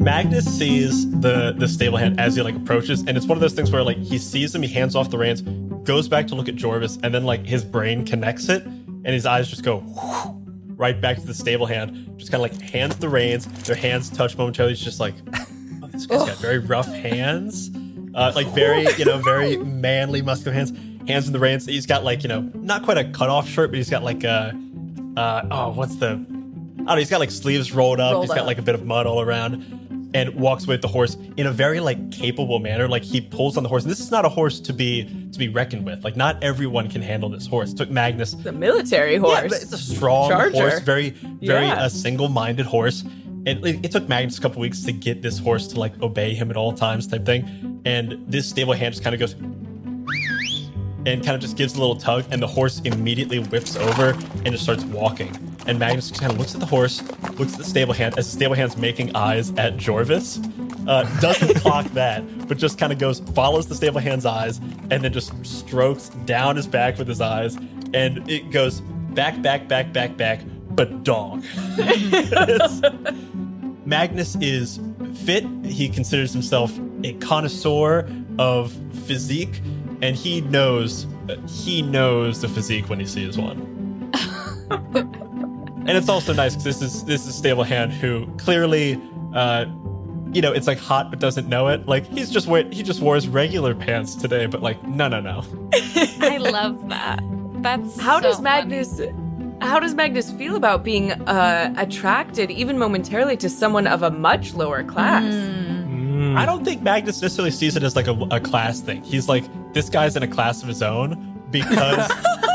Magnus 0.08 0.46
sees 0.46 1.12
the 1.20 1.54
the 1.58 1.67
stable 1.67 1.98
hand 1.98 2.17
as 2.17 2.38
he 2.38 2.41
like 2.41 2.56
approaches, 2.56 3.02
and 3.02 3.17
it's 3.17 3.26
one 3.26 3.36
of 3.36 3.41
those 3.41 3.52
things 3.52 3.72
where 3.72 3.84
like 3.84 3.98
he 3.98 4.17
sees 4.17 4.56
him, 4.56 4.62
he 4.62 4.70
hands 4.70 4.96
off 4.96 5.10
the 5.10 5.17
reins, 5.17 5.41
goes 5.84 6.08
back 6.08 6.28
to 6.28 6.36
look 6.36 6.48
at 6.48 6.56
Jorvis, 6.56 6.98
and 7.04 7.13
then 7.13 7.26
like 7.26 7.46
his 7.46 7.65
brain 7.65 8.06
connects 8.06 8.48
it, 8.48 8.63
and 8.63 9.08
his 9.08 9.26
eyes 9.26 9.50
just 9.50 9.63
go 9.63 9.84
right 10.78 11.02
back 11.02 11.17
to 11.17 11.26
the 11.26 11.34
stable 11.34 11.65
hand. 11.65 12.13
Just 12.15 12.32
kind 12.32 12.41
of 12.41 12.50
like 12.50 12.72
hands 12.72 12.96
the 12.96 13.10
reins, 13.10 13.48
their 13.63 13.76
hands 13.76 14.10
touch 14.10 14.38
momentarily. 14.38 14.76
He's 14.76 14.82
just 14.82 15.02
like, 15.02 15.13
oh, 15.84 15.88
this 15.88 16.06
guy's 16.06 16.24
got 16.24 16.38
very 16.38 16.60
rough 16.60 16.88
hands, 16.88 17.70
uh, 18.15 18.32
like 18.34 18.48
very 18.56 18.88
you 18.93 19.04
know 19.04 19.17
very 19.17 19.58
manly 19.84 20.22
muscular 20.22 20.54
hands. 20.54 20.72
Hands 21.06 21.28
in 21.28 21.34
the 21.34 21.39
reins. 21.39 21.65
He's 21.65 21.86
got 21.86 22.06
like 22.06 22.24
you 22.24 22.30
know 22.30 22.50
not 22.54 22.84
quite 22.84 22.98
a 22.98 23.04
cutoff 23.04 23.50
shirt, 23.50 23.72
but 23.72 23.78
he's 23.78 23.89
got 23.89 24.04
like 24.04 24.24
a 24.24 24.58
uh, 25.17 25.48
oh 25.52 25.72
what's 25.72 25.98
the 25.98 26.12
I 26.12 26.12
don't 26.12 26.86
know. 26.86 26.96
He's 26.96 27.10
got 27.10 27.20
like 27.20 27.32
sleeves 27.32 27.74
rolled 27.74 28.00
up. 28.00 28.13
Rolled 28.13 28.24
he's 28.24 28.30
got 28.30 28.43
up. 28.43 28.48
like 28.48 28.58
a 28.58 28.62
bit 28.62 28.74
of 28.74 28.86
mud 28.86 29.06
all 29.06 29.20
around, 29.20 29.87
and 30.17 30.34
walks 30.36 30.65
away 30.65 30.73
with 30.73 30.82
the 30.82 30.88
horse 30.88 31.15
in 31.38 31.45
a 31.45 31.51
very 31.51 31.80
like 31.80 32.12
capable 32.12 32.60
manner. 32.60 32.88
Like 32.88 33.03
he 33.03 33.21
pulls 33.21 33.56
on 33.58 33.63
the 33.63 33.69
horse. 33.69 33.84
And 33.84 33.91
this 33.91 33.99
is 33.99 34.10
not 34.12 34.25
a 34.25 34.30
horse 34.30 34.60
to 34.62 34.73
be 34.73 35.03
to 35.32 35.38
be 35.38 35.47
reckoned 35.47 35.86
with. 35.86 36.03
Like 36.03 36.15
not 36.15 36.43
everyone 36.43 36.89
can 36.89 37.01
handle 37.01 37.30
this 37.30 37.45
horse. 37.45 37.71
It 37.73 37.77
took 37.77 37.89
Magnus. 37.91 38.34
The 38.34 38.51
military 38.51 39.17
horse. 39.17 39.51
Yeah, 39.51 39.58
it's 39.62 39.71
a 39.73 39.77
strong 39.77 40.30
Charger. 40.30 40.51
horse. 40.58 40.80
Very 40.80 41.10
very 41.51 41.65
Yeah. 41.67 41.86
a 41.86 41.89
single-minded 41.89 42.65
horse. 42.65 43.03
And 43.45 43.65
it, 43.65 43.86
it 43.86 43.91
took 43.91 44.10
Magnus 44.10 44.38
a 44.39 44.41
couple 44.41 44.60
weeks 44.62 44.82
to 44.84 44.91
get 44.91 45.21
this 45.21 45.38
horse 45.39 45.67
to 45.67 45.80
like 45.80 45.93
obey 46.01 46.34
him 46.34 46.49
at 46.51 46.58
all 46.58 46.73
times, 46.73 47.08
type 47.08 47.25
thing. 47.25 47.82
And 47.86 48.25
this 48.27 48.49
stable 48.49 48.73
hand 48.73 48.93
just 48.93 49.03
kind 49.03 49.13
of 49.13 49.19
goes 49.19 49.36
and 51.06 51.23
kind 51.23 51.36
of 51.36 51.39
just 51.39 51.56
gives 51.56 51.75
a 51.75 51.80
little 51.80 51.95
tug, 51.95 52.25
and 52.32 52.41
the 52.41 52.47
horse 52.47 52.82
immediately 52.84 53.39
whips 53.39 53.77
over 53.77 54.10
and 54.43 54.47
just 54.47 54.63
starts 54.63 54.84
walking. 54.86 55.32
And 55.67 55.77
Magnus 55.80 56.12
kind 56.12 56.32
of 56.32 56.39
looks 56.39 56.53
at 56.53 56.60
the 56.62 56.65
horse, 56.65 57.01
looks 57.38 57.53
at 57.53 57.58
the 57.60 57.63
stable 57.63 57.93
hand 57.93 58.17
as 58.17 58.25
the 58.25 58.32
stable 58.38 58.56
hand's 58.56 58.77
making 58.77 59.15
eyes 59.15 59.49
at 59.51 59.75
Jorvis. 59.77 60.39
Uh, 60.88 61.03
doesn't 61.19 61.56
clock 61.62 61.86
that, 61.88 62.23
but 62.47 62.58
just 62.58 62.77
kind 62.80 62.93
of 62.93 62.99
goes, 62.99 63.19
follows 63.36 63.67
the 63.67 63.75
stable 63.75 63.99
hand's 63.99 64.25
eyes, 64.25 64.60
and 64.89 65.03
then 65.03 65.12
just 65.12 65.34
strokes 65.45 66.08
down 66.25 66.56
his 66.56 66.65
back 66.65 66.97
with 66.97 67.08
his 67.08 67.19
eyes, 67.19 67.58
and 67.93 68.30
it 68.30 68.49
goes 68.51 68.80
back, 69.13 69.41
back, 69.41 69.67
back, 69.67 69.91
back, 69.91 70.15
back, 70.15 70.39
but 70.69 71.03
dog. 71.03 71.43
It's- 71.77 72.82
Magnus 73.86 74.36
is 74.41 74.80
fit. 75.25 75.45
He 75.65 75.88
considers 75.89 76.32
himself 76.34 76.77
a 77.03 77.13
connoisseur 77.15 78.08
of 78.39 78.71
physique, 79.06 79.62
and 80.01 80.15
he 80.15 80.41
knows 80.41 81.08
he 81.47 81.82
knows 81.82 82.39
the 82.41 82.47
physique 82.47 82.89
when 82.89 82.99
he 82.99 83.06
sees 83.06 83.38
one. 83.38 84.12
and 85.88 85.97
it's 85.97 86.10
also 86.10 86.34
nice 86.34 86.54
because 86.54 86.63
this 86.63 86.82
is 86.82 87.04
this 87.06 87.26
is 87.26 87.36
stable 87.36 87.63
hand 87.63 87.93
who 87.93 88.28
clearly, 88.38 89.02
uh, 89.34 89.65
you 90.34 90.41
know, 90.41 90.52
it's 90.52 90.67
like 90.67 90.78
hot 90.78 91.10
but 91.10 91.19
doesn't 91.19 91.47
know 91.47 91.67
it. 91.67 91.88
Like 91.88 92.06
he's 92.08 92.30
just 92.30 92.47
wear 92.47 92.65
he 92.71 92.84
just 92.84 93.02
wore 93.02 93.15
his 93.15 93.28
regular 93.28 93.73
pants 93.73 94.15
today, 94.15 94.45
but 94.45 94.62
like 94.62 94.82
no 94.84 95.08
no 95.08 95.21
no. 95.21 95.43
I 95.73 96.38
love 96.38 96.89
that. 96.89 97.21
That's 97.62 98.00
How 98.00 98.19
does 98.19 98.38
so 98.38 98.41
Magnus 98.41 99.02
how 99.62 99.80
does 99.80 99.95
Magnus 99.95 100.32
feel 100.32 100.56
about 100.56 100.84
being 100.84 101.12
uh, 101.12 101.73
attracted 101.78 102.52
even 102.52 102.78
momentarily 102.78 103.36
to 103.38 103.50
someone 103.50 103.88
of 103.88 104.04
a 104.04 104.12
much 104.12 104.54
lower 104.54 104.84
class? 104.84 105.34
I 106.36 106.45
don't 106.45 106.63
think 106.63 106.84
Magnus 106.84 107.21
necessarily 107.21 107.52
sees 107.52 107.76
it 107.76 107.84
as 107.84 107.95
like 107.95 108.08
a, 108.08 108.13
a 108.30 108.39
class 108.39 108.82
thing. 108.82 109.02
He's 109.02 109.28
like 109.28 109.45
this 109.73 109.89
guy's 109.89 110.15
in 110.15 110.23
a 110.23 110.28
class 110.28 110.62
of 110.62 110.67
his 110.67 110.82
own 110.82 111.41
because 111.50 112.12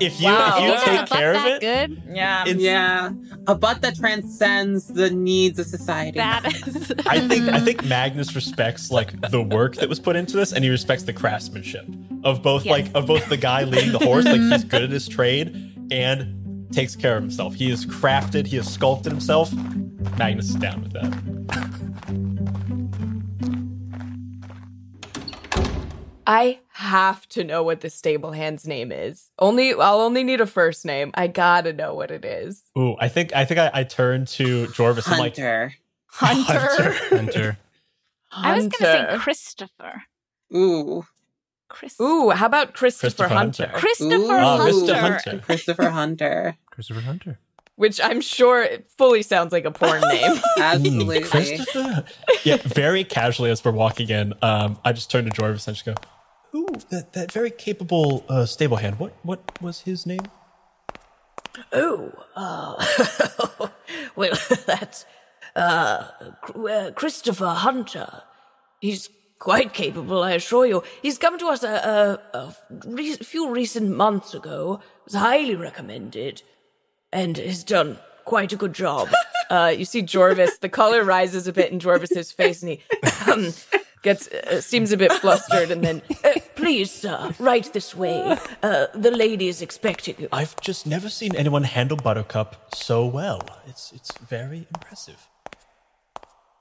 if, 0.00 0.02
if 0.14 0.20
you 0.20 0.26
Wow. 0.26 0.54
if 0.56 0.62
you 0.64 0.76
funny. 0.78 0.98
take 0.98 1.06
care 1.08 1.30
of 1.30 1.42
that 1.42 1.62
it, 1.62 1.88
Good. 1.88 2.02
Yeah. 2.14 2.44
it's 2.46 2.60
Yeah, 2.60 3.10
a 3.46 3.54
butt 3.54 3.80
that 3.82 3.96
transcends 3.96 4.86
the 4.88 5.10
needs 5.10 5.58
of 5.58 5.66
society. 5.66 6.18
That 6.18 6.44
is. 6.66 6.92
I 7.06 7.20
think 7.26 7.48
I 7.48 7.60
think 7.60 7.84
Magnus 7.84 8.34
respects 8.34 8.90
like 8.90 9.30
the 9.30 9.42
work 9.42 9.76
that 9.76 9.88
was 9.88 10.00
put 10.00 10.16
into 10.16 10.36
this, 10.36 10.52
and 10.52 10.62
he 10.64 10.70
respects 10.70 11.02
the 11.04 11.12
craftsmanship 11.12 11.86
of 12.24 12.42
both 12.42 12.64
Yes. 12.64 12.72
like 12.72 12.94
of 12.94 13.06
both 13.06 13.28
the 13.28 13.36
guy 13.36 13.64
leading 13.64 13.92
the 13.92 13.98
horse, 13.98 14.24
like 14.24 14.40
he's 14.40 14.64
good 14.64 14.82
at 14.82 14.90
his 14.90 15.08
trade 15.08 15.88
and 15.90 16.68
takes 16.72 16.94
care 16.96 17.16
of 17.16 17.22
himself. 17.22 17.54
He 17.54 17.70
is 17.70 17.86
crafted, 17.86 18.46
he 18.46 18.56
has 18.56 18.70
sculpted 18.72 19.10
himself. 19.12 19.52
Magnus 20.18 20.48
is 20.50 20.56
down 20.56 20.82
with 20.82 20.92
that. 20.92 22.18
I 26.26 26.58
have 26.78 27.28
to 27.28 27.42
know 27.42 27.64
what 27.64 27.80
the 27.80 27.90
stable 27.90 28.30
hand's 28.30 28.64
name 28.64 28.92
is. 28.92 29.30
Only 29.40 29.74
I'll 29.74 30.00
only 30.00 30.22
need 30.22 30.40
a 30.40 30.46
first 30.46 30.84
name. 30.84 31.10
I 31.14 31.26
gotta 31.26 31.72
know 31.72 31.92
what 31.92 32.12
it 32.12 32.24
is. 32.24 32.62
Ooh, 32.78 32.94
I 33.00 33.08
think 33.08 33.34
I 33.34 33.44
think 33.44 33.58
I, 33.58 33.70
I 33.74 33.82
turned 33.82 34.28
to 34.28 34.66
Jorvis. 34.68 35.10
I'm 35.10 35.18
like, 35.18 35.36
Hunter. 35.36 35.74
Hunter. 36.06 36.92
Hunter. 37.10 37.58
I 38.30 38.54
was 38.54 38.68
going 38.68 38.70
to 38.70 39.12
say 39.12 39.18
Christopher. 39.18 40.04
Ooh, 40.54 41.04
Chris. 41.68 42.00
Ooh, 42.00 42.30
how 42.30 42.46
about 42.46 42.74
Christopher, 42.74 43.06
Christopher 43.08 43.34
Hunter? 43.34 43.66
Hunter. 43.66 43.78
Christopher 43.80 44.14
Ooh. 44.14 44.28
Hunter. 44.28 44.72
Mr. 44.72 45.00
Hunter. 45.00 45.38
Christopher 45.44 45.90
Hunter. 45.90 46.56
Christopher 46.70 47.00
Hunter. 47.00 47.38
Which 47.74 48.00
I'm 48.00 48.20
sure 48.20 48.62
it 48.62 48.88
fully 48.96 49.22
sounds 49.22 49.52
like 49.52 49.64
a 49.64 49.72
porn 49.72 50.00
name. 50.02 50.36
Absolutely. 50.58 51.22
Christopher. 51.22 52.04
yeah, 52.44 52.58
very 52.58 53.02
casually 53.02 53.50
as 53.50 53.64
we're 53.64 53.72
walking 53.72 54.10
in, 54.10 54.34
um, 54.42 54.78
I 54.84 54.92
just 54.92 55.10
turned 55.10 55.32
to 55.32 55.40
Jorvis 55.40 55.66
and 55.66 55.76
just 55.76 55.84
go, 55.84 55.94
"Ooh, 56.58 56.74
that, 56.90 57.12
that 57.12 57.32
very 57.32 57.50
capable 57.50 58.24
uh, 58.28 58.46
stable 58.46 58.76
hand. 58.78 58.98
What 58.98 59.12
what 59.22 59.40
was 59.62 59.80
his 59.80 60.06
name?" 60.06 60.26
Oh, 61.72 62.12
uh, 62.36 63.68
well, 64.16 64.32
that's 64.66 65.06
uh, 65.56 66.08
uh, 66.54 66.90
Christopher 66.92 67.48
Hunter. 67.48 68.22
He's 68.80 69.08
quite 69.38 69.72
capable, 69.72 70.22
I 70.22 70.32
assure 70.32 70.66
you. 70.66 70.82
He's 71.02 71.18
come 71.18 71.38
to 71.38 71.46
us 71.46 71.62
a, 71.62 72.20
a, 72.32 72.38
a 72.38 72.56
re- 72.86 73.16
few 73.16 73.50
recent 73.50 73.90
months 73.96 74.34
ago. 74.34 74.80
Was 75.04 75.14
highly 75.14 75.56
recommended, 75.56 76.42
and 77.12 77.36
has 77.36 77.64
done 77.64 77.98
quite 78.24 78.52
a 78.52 78.56
good 78.56 78.72
job. 78.74 79.08
Uh, 79.50 79.74
you 79.74 79.86
see 79.86 80.02
Jorvis, 80.02 80.60
the 80.60 80.68
color 80.68 81.02
rises 81.02 81.48
a 81.48 81.54
bit 81.54 81.72
in 81.72 81.78
Jorvis's 81.78 82.30
face, 82.30 82.62
and 82.62 82.72
he 82.72 82.82
um, 83.32 83.54
gets 84.02 84.28
uh, 84.28 84.60
seems 84.60 84.92
a 84.92 84.96
bit 84.96 85.12
flustered, 85.12 85.70
and 85.70 85.82
then, 85.82 86.02
uh, 86.24 86.32
please, 86.56 86.90
sir, 86.90 87.34
right 87.38 87.70
this 87.72 87.94
way. 87.94 88.36
Uh, 88.62 88.86
the 88.94 89.10
lady 89.10 89.48
is 89.48 89.62
expecting 89.62 90.16
you. 90.18 90.28
I've 90.32 90.58
just 90.60 90.86
never 90.86 91.08
seen 91.08 91.34
anyone 91.36 91.64
handle 91.64 91.96
Buttercup 91.96 92.74
so 92.74 93.06
well. 93.06 93.42
It's 93.66 93.92
it's 93.92 94.16
very 94.18 94.66
impressive. 94.74 95.28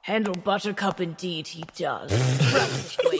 Handle 0.01 0.35
Buttercup 0.35 1.01
indeed 1.01 1.47
he 1.47 1.65
does. 1.75 2.11
right 3.03 3.11
way. 3.11 3.19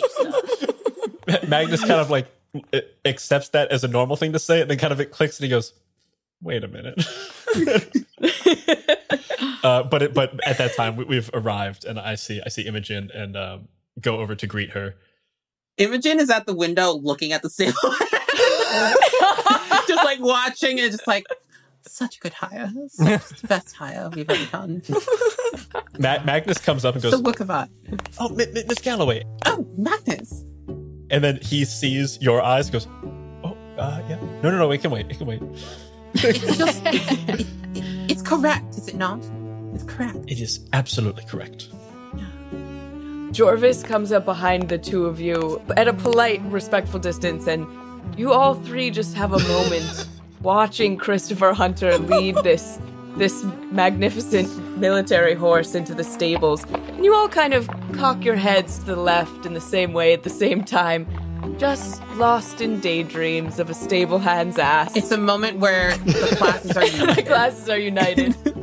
Magnus 1.48 1.82
kind 1.82 2.00
of 2.00 2.10
like 2.10 2.28
uh, 2.74 2.80
accepts 3.06 3.50
that 3.50 3.72
as 3.72 3.84
a 3.84 3.88
normal 3.88 4.16
thing 4.16 4.34
to 4.34 4.40
say, 4.40 4.62
and 4.62 4.70
then 4.70 4.78
kind 4.78 4.94
of 4.94 5.02
it 5.02 5.12
clicks, 5.12 5.40
and 5.40 5.44
he 5.44 5.50
goes, 5.50 5.74
"Wait 6.42 6.64
a 6.64 6.68
minute." 6.68 7.04
uh, 9.64 9.84
but 9.84 10.02
it, 10.02 10.14
but 10.14 10.40
at 10.46 10.58
that 10.58 10.76
time 10.76 10.96
we, 10.96 11.04
we've 11.04 11.30
arrived, 11.34 11.86
and 11.86 12.00
I 12.00 12.16
see 12.16 12.42
I 12.46 12.50
see 12.50 12.64
Imogene 12.64 13.12
and 13.14 13.36
um, 13.36 13.68
go 14.00 14.18
over 14.18 14.36
to 14.36 14.48
greet 14.48 14.72
her. 14.72 14.96
Imogene 15.78 16.20
is 16.20 16.30
at 16.30 16.46
the 16.46 16.56
window 16.56 16.94
looking 16.94 17.32
at 17.34 17.42
the 17.44 17.50
stable. 17.50 17.76
just 19.88 20.04
like 20.04 20.20
watching 20.20 20.80
and 20.80 20.92
just 20.92 21.08
like 21.08 21.26
such 21.84 22.18
a 22.18 22.20
good 22.20 22.34
hire. 22.34 22.72
Such 22.90 23.30
the 23.42 23.48
best 23.48 23.76
hire 23.76 24.10
we've 24.14 24.30
ever 24.30 24.52
done. 24.52 24.82
Ma- 26.00 26.24
Magnus 26.24 26.58
comes 26.58 26.84
up 26.84 26.96
and 26.96 27.04
goes, 27.04 27.12
the 27.12 27.22
work 27.22 27.40
of 27.40 27.50
art. 27.52 27.70
"Oh, 28.20 28.28
M- 28.30 28.40
M- 28.56 28.68
Miss 28.68 28.80
Galloway," 28.80 29.24
Oh, 29.46 29.66
Magnus. 29.78 30.44
and 31.10 31.24
then 31.24 31.38
he 31.42 31.66
sees 31.66 32.20
your 32.22 32.42
eyes, 32.42 32.68
and 32.68 32.74
goes, 32.74 32.88
"Oh, 33.44 33.56
uh, 33.78 34.02
yeah, 34.10 34.20
no, 34.42 34.50
no, 34.52 34.58
no, 34.58 34.72
it 34.72 34.82
can 34.82 34.92
wait, 34.92 35.08
it 35.10 35.18
can 35.18 35.28
wait." 35.28 35.42
It's 36.16 36.58
just 36.58 36.82
it, 36.86 37.40
it, 37.42 37.48
it's 38.12 38.22
correct, 38.24 38.76
is 38.76 38.88
it 38.88 38.96
not? 38.96 39.20
It's 39.74 39.84
correct. 39.84 40.18
It 40.28 40.40
is 40.40 40.68
absolutely 40.74 41.24
correct. 41.26 41.70
Jorvis 43.32 43.84
comes 43.84 44.12
up 44.12 44.26
behind 44.26 44.70
the 44.70 44.78
two 44.78 45.06
of 45.06 45.20
you 45.20 45.62
at 45.76 45.88
a 45.88 45.94
polite, 45.94 46.42
respectful 46.46 47.00
distance, 47.00 47.48
and 47.48 47.68
you 48.18 48.32
all 48.32 48.56
three 48.56 48.90
just 48.90 49.16
have 49.16 49.34
a 49.34 49.40
moment 49.48 50.08
watching 50.42 50.98
Christopher 50.98 51.54
Hunter 51.54 51.98
lead 51.98 52.36
this 52.38 52.80
this 53.18 53.44
magnificent 53.72 54.78
military 54.78 55.34
horse 55.34 55.74
into 55.74 55.94
the 55.96 56.04
stables. 56.04 56.63
And 56.66 57.04
you 57.04 57.16
all 57.16 57.28
kind 57.28 57.54
of 57.56 57.68
cock 57.94 58.24
your 58.24 58.36
heads 58.36 58.78
to 58.80 58.86
the 58.86 58.96
left 58.96 59.46
in 59.46 59.56
the 59.56 59.62
same 59.62 59.92
way 59.92 60.13
at 60.13 60.22
the 60.22 60.30
same 60.30 60.63
time, 60.63 61.08
just 61.58 62.02
lost 62.16 62.62
in 62.62 62.80
daydreams 62.80 63.58
of 63.60 63.72
a 63.72 63.74
stable 63.74 64.20
hand's 64.20 64.60
ass. 64.60 64.96
It's 64.96 65.12
a 65.12 65.18
moment 65.18 65.58
where 65.58 65.98
the 65.98 66.36
classes 66.38 66.78
are 66.78 66.88
the 67.16 67.24
classes 67.24 67.70
are 67.70 67.80
united. 67.80 68.36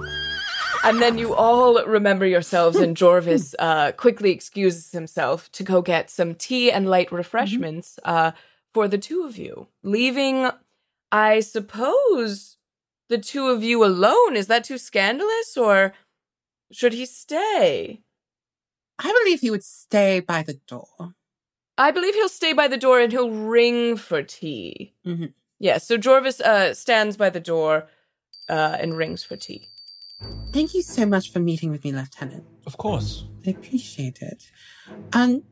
and 0.85 1.01
then 1.01 1.18
you 1.18 1.35
all 1.35 1.85
remember 1.85 2.27
yourselves, 2.27 2.77
and 2.77 2.97
Jorvis 2.97 3.55
uh, 3.59 3.92
quickly 3.92 4.31
excuses 4.31 4.92
himself 4.92 5.51
to 5.53 5.62
go 5.62 5.83
get 5.83 6.11
some 6.11 6.35
tea 6.35 6.70
and 6.70 6.88
light 6.88 7.11
refreshments 7.11 7.99
uh, 8.05 8.33
for 8.73 8.88
the 8.88 8.99
two 8.99 9.25
of 9.25 9.37
you, 9.38 9.68
leaving, 9.83 10.51
I 11.11 11.40
suppose, 11.40 12.57
the 13.09 13.18
two 13.18 13.49
of 13.49 13.62
you 13.62 13.85
alone. 13.85 14.37
Is 14.37 14.47
that 14.49 14.64
too 14.64 14.79
scandalous, 14.79 15.57
or 15.57 15.92
should 16.73 16.92
he 16.92 17.07
stay? 17.07 18.01
I 18.99 19.12
believe 19.25 19.40
he 19.40 19.51
would 19.51 19.64
stay 19.64 20.20
by 20.20 20.42
the 20.42 20.55
door. 20.66 21.14
I 21.77 21.90
believe 21.90 22.14
he'll 22.14 22.29
stay 22.29 22.53
by 22.53 22.68
the 22.68 22.77
door 22.77 23.01
and 23.01 23.11
he'll 23.11 23.31
ring 23.31 23.97
for 23.97 24.23
tea. 24.23 24.94
Mhm. 25.05 25.33
Yeah, 25.59 25.79
so 25.79 25.97
Jorvis 25.99 26.40
uh, 26.40 26.75
stands 26.75 27.16
by 27.16 27.31
the 27.31 27.40
door 27.40 27.88
uh, 28.49 28.77
and 28.79 28.97
rings 28.97 29.25
for 29.25 29.37
tea. 29.37 29.68
Thank 30.52 30.74
you 30.74 30.82
so 30.82 31.04
much 31.04 31.32
for 31.32 31.40
meeting 31.40 31.70
with 31.70 31.82
me, 31.84 31.92
Lieutenant. 31.92 32.44
Of 32.66 32.76
course. 32.76 33.24
I 33.46 33.50
appreciate 33.50 34.22
it. 34.22 34.50
Um, 35.12 35.42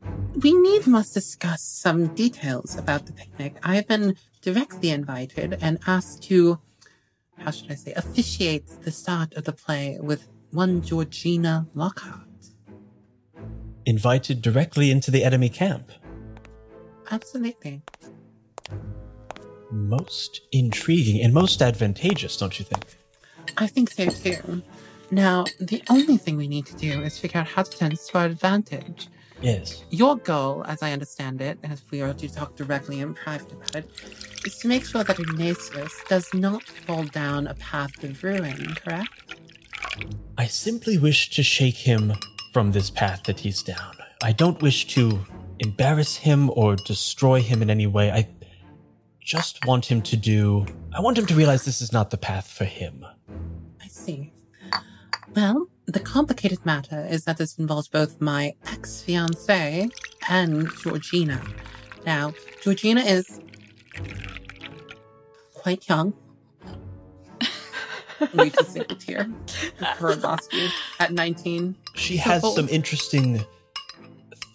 we 0.41 0.53
need 0.53 0.87
must 0.87 1.13
discuss 1.13 1.61
some 1.61 2.07
details 2.15 2.77
about 2.77 3.05
the 3.05 3.13
picnic. 3.13 3.57
I 3.63 3.75
have 3.75 3.87
been 3.87 4.15
directly 4.41 4.89
invited 4.89 5.57
and 5.61 5.77
asked 5.85 6.23
to, 6.23 6.59
how 7.37 7.51
should 7.51 7.71
I 7.71 7.75
say, 7.75 7.93
officiate 7.93 8.67
the 8.83 8.91
start 8.91 9.33
of 9.33 9.43
the 9.43 9.51
play 9.51 9.97
with 10.01 10.29
one 10.51 10.81
Georgina 10.81 11.67
Lockhart. 11.73 12.21
Invited 13.85 14.41
directly 14.41 14.89
into 14.89 15.11
the 15.11 15.23
enemy 15.23 15.49
camp. 15.49 15.91
Absolutely. 17.11 17.83
Most 19.69 20.41
intriguing 20.51 21.21
and 21.21 21.33
most 21.33 21.61
advantageous, 21.61 22.37
don't 22.37 22.57
you 22.57 22.65
think? 22.65 22.97
I 23.57 23.67
think 23.67 23.91
so 23.91 24.09
too. 24.09 24.63
Now, 25.11 25.45
the 25.59 25.83
only 25.89 26.17
thing 26.17 26.37
we 26.37 26.47
need 26.47 26.65
to 26.67 26.75
do 26.75 27.01
is 27.03 27.19
figure 27.19 27.41
out 27.41 27.47
how 27.47 27.63
to 27.63 27.77
turn 27.77 27.91
this 27.91 28.07
to 28.07 28.17
our 28.17 28.25
advantage. 28.25 29.09
Yes. 29.41 29.83
Your 29.89 30.15
goal, 30.15 30.63
as 30.65 30.81
I 30.81 30.93
understand 30.93 31.41
it, 31.41 31.59
and 31.63 31.73
if 31.73 31.83
we 31.91 32.01
are 32.01 32.13
to 32.13 32.33
talk 32.33 32.55
directly 32.55 33.01
in 33.01 33.13
private 33.13 33.51
about 33.51 33.75
it, 33.75 33.89
is 34.45 34.57
to 34.59 34.67
make 34.67 34.85
sure 34.85 35.03
that 35.03 35.19
Ignatius 35.19 35.93
does 36.07 36.33
not 36.33 36.63
fall 36.63 37.03
down 37.03 37.47
a 37.47 37.53
path 37.55 38.03
of 38.03 38.23
ruin, 38.23 38.73
correct? 38.75 39.35
I 40.37 40.47
simply 40.47 40.97
wish 40.97 41.29
to 41.31 41.43
shake 41.43 41.75
him 41.75 42.13
from 42.53 42.71
this 42.71 42.89
path 42.89 43.23
that 43.23 43.41
he's 43.41 43.61
down. 43.61 43.95
I 44.23 44.31
don't 44.31 44.61
wish 44.61 44.87
to 44.87 45.19
embarrass 45.59 46.15
him 46.15 46.49
or 46.55 46.75
destroy 46.75 47.41
him 47.41 47.61
in 47.61 47.69
any 47.69 47.87
way. 47.87 48.11
I 48.11 48.27
just 49.23 49.65
want 49.65 49.85
him 49.85 50.01
to 50.03 50.17
do. 50.17 50.65
I 50.93 51.01
want 51.01 51.17
him 51.17 51.25
to 51.27 51.33
realize 51.35 51.65
this 51.65 51.81
is 51.81 51.91
not 51.93 52.09
the 52.11 52.17
path 52.17 52.47
for 52.47 52.65
him. 52.65 53.05
I 53.81 53.87
see. 53.87 54.33
Well, 55.35 55.67
the 55.85 55.99
complicated 55.99 56.65
matter 56.65 57.05
is 57.09 57.25
that 57.25 57.37
this 57.37 57.57
involves 57.57 57.87
both 57.87 58.21
my 58.21 58.53
ex 58.67 59.01
fiancee 59.01 59.89
and 60.29 60.69
Georgina. 60.81 61.41
Now, 62.05 62.33
Georgina 62.61 63.01
is 63.01 63.39
quite 65.53 65.87
young. 65.87 66.13
We've 68.33 68.55
a 68.57 68.63
single 68.63 68.95
tear. 68.95 69.29
Her 69.79 70.15
last 70.15 70.53
year 70.53 70.69
at 70.99 71.11
19. 71.11 71.75
She 71.95 72.17
So 72.17 72.23
has 72.23 72.43
old. 72.43 72.55
some 72.55 72.69
interesting 72.69 73.43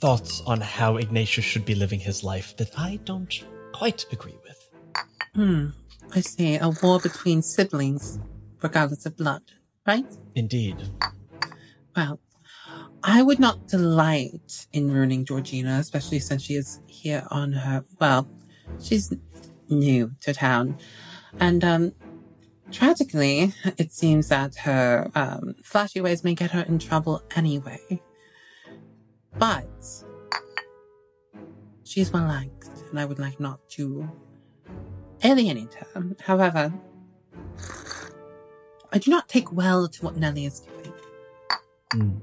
thoughts 0.01 0.43
on 0.47 0.61
how 0.61 0.97
Ignatius 0.97 1.45
should 1.45 1.65
be 1.65 1.75
living 1.75 2.01
his 2.01 2.23
life 2.25 2.57
that 2.59 2.79
I 2.79 2.99
don't 3.05 3.45
quite 3.73 4.07
agree 4.13 4.37
with. 4.45 4.48
Hmm. 5.35 5.69
I 6.15 6.21
see. 6.21 6.57
A 6.57 6.71
war 6.83 6.99
between 7.01 7.43
siblings, 7.43 8.19
regardless 8.63 9.05
of 9.07 9.17
blood, 9.17 9.43
right? 9.87 10.07
Indeed. 10.35 10.77
Well, 11.95 12.21
I 13.03 13.23
would 13.23 13.39
not 13.39 13.69
delight 13.69 14.67
in 14.73 14.91
ruining 14.91 15.25
Georgina, 15.25 15.79
especially 15.79 16.19
since 16.19 16.43
she 16.43 16.55
is 16.55 16.81
here 16.87 17.25
on 17.31 17.53
her. 17.53 17.85
Well, 18.01 18.27
she's 18.81 19.13
new 19.69 20.13
to 20.23 20.33
town. 20.33 20.79
And, 21.39 21.63
um, 21.63 21.93
tragically, 22.73 23.53
it 23.77 23.93
seems 23.93 24.29
that 24.29 24.57
her, 24.57 25.11
um, 25.15 25.55
flashy 25.63 26.01
ways 26.01 26.25
may 26.25 26.35
get 26.35 26.53
her 26.53 26.63
in 26.63 26.79
trouble 26.79 27.23
anyway. 27.37 28.01
But, 29.39 29.69
she's 31.85 32.11
well 32.13 32.27
liked, 32.27 32.71
and 32.91 32.99
I 32.99 33.05
would 33.05 33.19
like 33.19 33.39
not 33.39 33.61
to 33.71 34.11
alienate 35.23 35.75
her. 35.75 36.05
However, 36.21 36.73
I 38.93 38.99
do 38.99 39.11
not 39.11 39.29
take 39.29 39.53
well 39.53 39.89
to 39.89 40.05
what 40.05 40.17
Nelly 40.17 40.47
is 40.47 40.61
doing. 40.61 40.93
Hmm. 41.93 42.19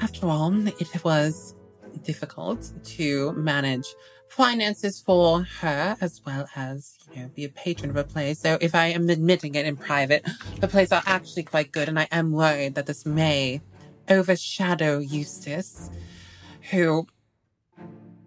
After 0.00 0.26
all, 0.26 0.66
it 0.66 1.04
was 1.04 1.54
difficult 2.02 2.72
to 2.84 3.32
manage 3.32 3.86
finances 4.28 5.00
for 5.00 5.42
her 5.60 5.96
as 6.00 6.20
well 6.26 6.48
as, 6.56 6.98
you 7.12 7.22
know, 7.22 7.28
be 7.28 7.44
a 7.44 7.48
patron 7.48 7.90
of 7.90 7.96
a 7.96 8.04
place. 8.04 8.40
So 8.40 8.58
if 8.60 8.74
I 8.74 8.86
am 8.86 9.08
admitting 9.08 9.54
it 9.54 9.64
in 9.64 9.76
private, 9.76 10.26
the 10.60 10.68
plays 10.68 10.92
are 10.92 11.02
actually 11.06 11.44
quite 11.44 11.72
good 11.72 11.88
and 11.88 11.98
I 11.98 12.08
am 12.10 12.32
worried 12.32 12.74
that 12.74 12.86
this 12.86 13.06
may 13.06 13.60
overshadow 14.08 14.98
Eustace, 14.98 15.90
who 16.70 17.06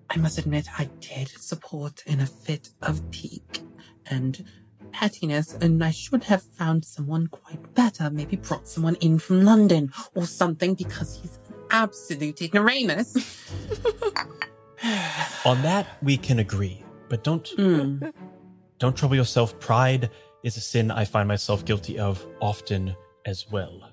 I 0.09 0.17
must 0.17 0.37
admit 0.37 0.67
I 0.77 0.85
did 1.01 1.27
support 1.27 2.03
in 2.05 2.21
a 2.21 2.25
fit 2.25 2.69
of 2.81 3.11
pique 3.11 3.61
and 4.09 4.43
pettiness, 4.91 5.53
and 5.53 5.83
I 5.83 5.91
should 5.91 6.23
have 6.25 6.43
found 6.43 6.85
someone 6.85 7.27
quite 7.27 7.73
better, 7.75 8.09
maybe 8.09 8.37
brought 8.37 8.67
someone 8.67 8.95
in 8.95 9.19
from 9.19 9.43
London 9.43 9.91
or 10.15 10.25
something 10.25 10.73
because 10.75 11.19
he's 11.21 11.37
an 11.49 11.55
absolute 11.71 12.41
ignoramus. 12.41 13.15
On 15.45 15.61
that, 15.63 15.87
we 16.01 16.17
can 16.17 16.39
agree. 16.39 16.83
But 17.09 17.23
don't 17.23 17.47
Hmm. 17.55 17.97
don't 18.79 18.95
trouble 18.95 19.15
yourself. 19.15 19.57
Pride 19.59 20.09
is 20.43 20.57
a 20.57 20.61
sin 20.61 20.91
I 20.91 21.05
find 21.05 21.27
myself 21.27 21.65
guilty 21.65 21.97
of 21.97 22.25
often 22.41 22.95
as 23.25 23.45
well. 23.51 23.89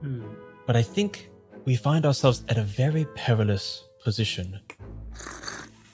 Hmm. 0.00 0.22
But 0.66 0.76
I 0.76 0.82
think 0.82 1.30
we 1.64 1.76
find 1.76 2.04
ourselves 2.06 2.44
at 2.48 2.58
a 2.58 2.62
very 2.62 3.06
perilous 3.14 3.84
position. 4.04 4.60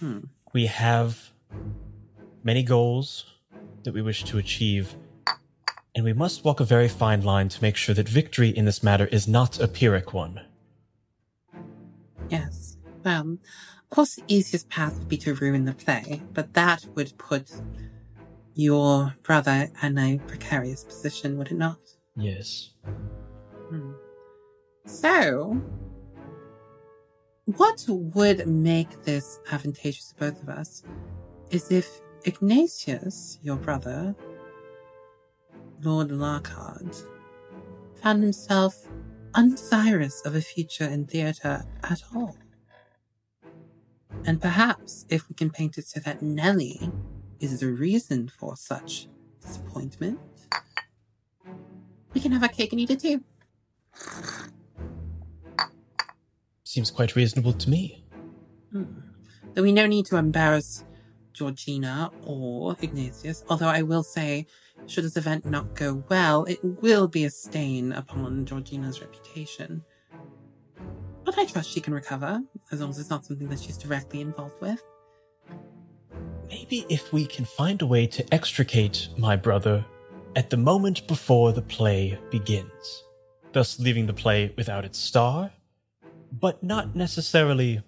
Hmm. 0.01 0.21
We 0.53 0.67
have 0.67 1.31
many 2.43 2.63
goals 2.63 3.25
that 3.83 3.95
we 3.95 4.03
wish 4.03 4.25
to 4.25 4.39
achieve, 4.39 4.95
And 5.95 6.05
we 6.05 6.13
must 6.13 6.45
walk 6.45 6.61
a 6.61 6.65
very 6.65 6.87
fine 6.89 7.23
line 7.23 7.49
to 7.49 7.63
make 7.63 7.75
sure 7.75 7.95
that 7.97 8.09
victory 8.09 8.51
in 8.51 8.65
this 8.65 8.83
matter 8.83 9.07
is 9.07 9.27
not 9.27 9.59
a 9.59 9.67
Pyrrhic 9.67 10.15
one. 10.15 10.41
Yes. 12.29 12.77
Well, 13.05 13.39
of 13.91 13.91
course, 13.91 14.15
the 14.15 14.23
easiest 14.29 14.69
path 14.69 14.99
would 14.99 15.09
be 15.09 15.17
to 15.19 15.35
ruin 15.35 15.65
the 15.65 15.73
play, 15.73 16.23
but 16.33 16.55
that 16.55 16.87
would 16.95 17.19
put 17.19 17.51
your 18.55 19.17
brother 19.25 19.69
in 19.83 19.99
a 19.99 20.19
precarious 20.19 20.85
position, 20.85 21.39
would 21.39 21.51
it 21.51 21.59
not? 21.59 21.81
Yes. 22.15 22.71
Hmm. 23.69 23.93
So, 24.87 25.61
what 27.47 27.85
would 27.89 28.47
make 28.47 29.03
this 29.03 29.41
advantageous 29.51 30.11
to 30.11 30.15
both 30.17 30.43
of 30.43 30.49
us 30.49 30.83
is 31.51 31.71
if 31.71 32.01
Ignatius, 32.25 33.39
your 33.43 33.57
brother, 33.57 34.15
Lord 35.83 36.11
Lockhart, 36.11 37.05
found 38.03 38.23
himself 38.23 38.87
undesirous 39.35 40.21
of 40.23 40.35
a 40.35 40.41
future 40.41 40.85
in 40.85 41.07
theatre 41.07 41.65
at 41.83 42.03
all. 42.15 42.37
And 44.25 44.41
perhaps 44.41 45.07
if 45.09 45.29
we 45.29 45.35
can 45.35 45.51
paint 45.51 45.79
it 45.79 45.87
so 45.87 46.01
that 46.01 46.21
Nelly 46.21 46.91
is 47.39 47.61
the 47.61 47.69
reason 47.69 48.29
for 48.29 48.57
such 48.57 49.09
disappointment, 49.41 50.21
we 52.13 52.21
can 52.21 52.33
have 52.33 52.43
our 52.43 52.49
cake 52.49 52.73
and 52.73 52.81
eat 52.81 52.91
it 52.91 53.01
too. 53.01 53.25
Seems 56.65 56.91
quite 56.91 57.17
reasonable 57.17 57.55
to 57.55 57.71
me. 57.71 58.05
Hmm. 58.73 58.85
Though 59.55 59.63
we 59.63 59.73
no 59.73 59.87
need 59.87 60.07
to 60.07 60.17
embarrass 60.17 60.85
Georgina 61.33 62.11
or 62.25 62.77
Ignatius, 62.81 63.45
although 63.49 63.69
I 63.69 63.83
will 63.83 64.03
say, 64.03 64.47
should 64.87 65.05
this 65.05 65.17
event 65.17 65.45
not 65.45 65.75
go 65.75 66.05
well, 66.09 66.45
it 66.45 66.59
will 66.63 67.09
be 67.09 67.25
a 67.25 67.31
stain 67.31 67.93
upon 67.93 68.45
Georgina's 68.47 69.01
reputation. 69.01 69.83
But 71.25 71.39
I 71.39 71.45
trust 71.45 71.71
she 71.71 71.81
can 71.81 71.95
recover, 71.95 72.41
as 72.73 72.81
long 72.81 72.91
as 72.91 72.99
it's 72.99 73.11
not 73.11 73.25
something 73.25 73.49
that 73.49 73.61
she's 73.61 73.79
directly 73.79 74.21
involved 74.21 74.61
with. 74.61 74.83
Maybe 76.49 76.87
if 76.89 77.13
we 77.13 77.27
can 77.27 77.45
find 77.45 77.81
a 77.83 77.87
way 77.87 78.07
to 78.09 78.35
extricate 78.35 79.09
my 79.17 79.37
brother 79.37 79.85
at 80.35 80.51
the 80.51 80.57
moment 80.57 81.07
before 81.07 81.53
the 81.53 81.63
play 81.63 82.19
begins, 82.31 83.05
thus 83.53 83.79
leaving 83.79 84.07
the 84.07 84.13
play 84.13 84.53
without 84.57 84.85
its 84.85 84.99
star, 84.99 85.53
but 86.33 86.63
not 86.63 86.97
necessarily 86.97 87.83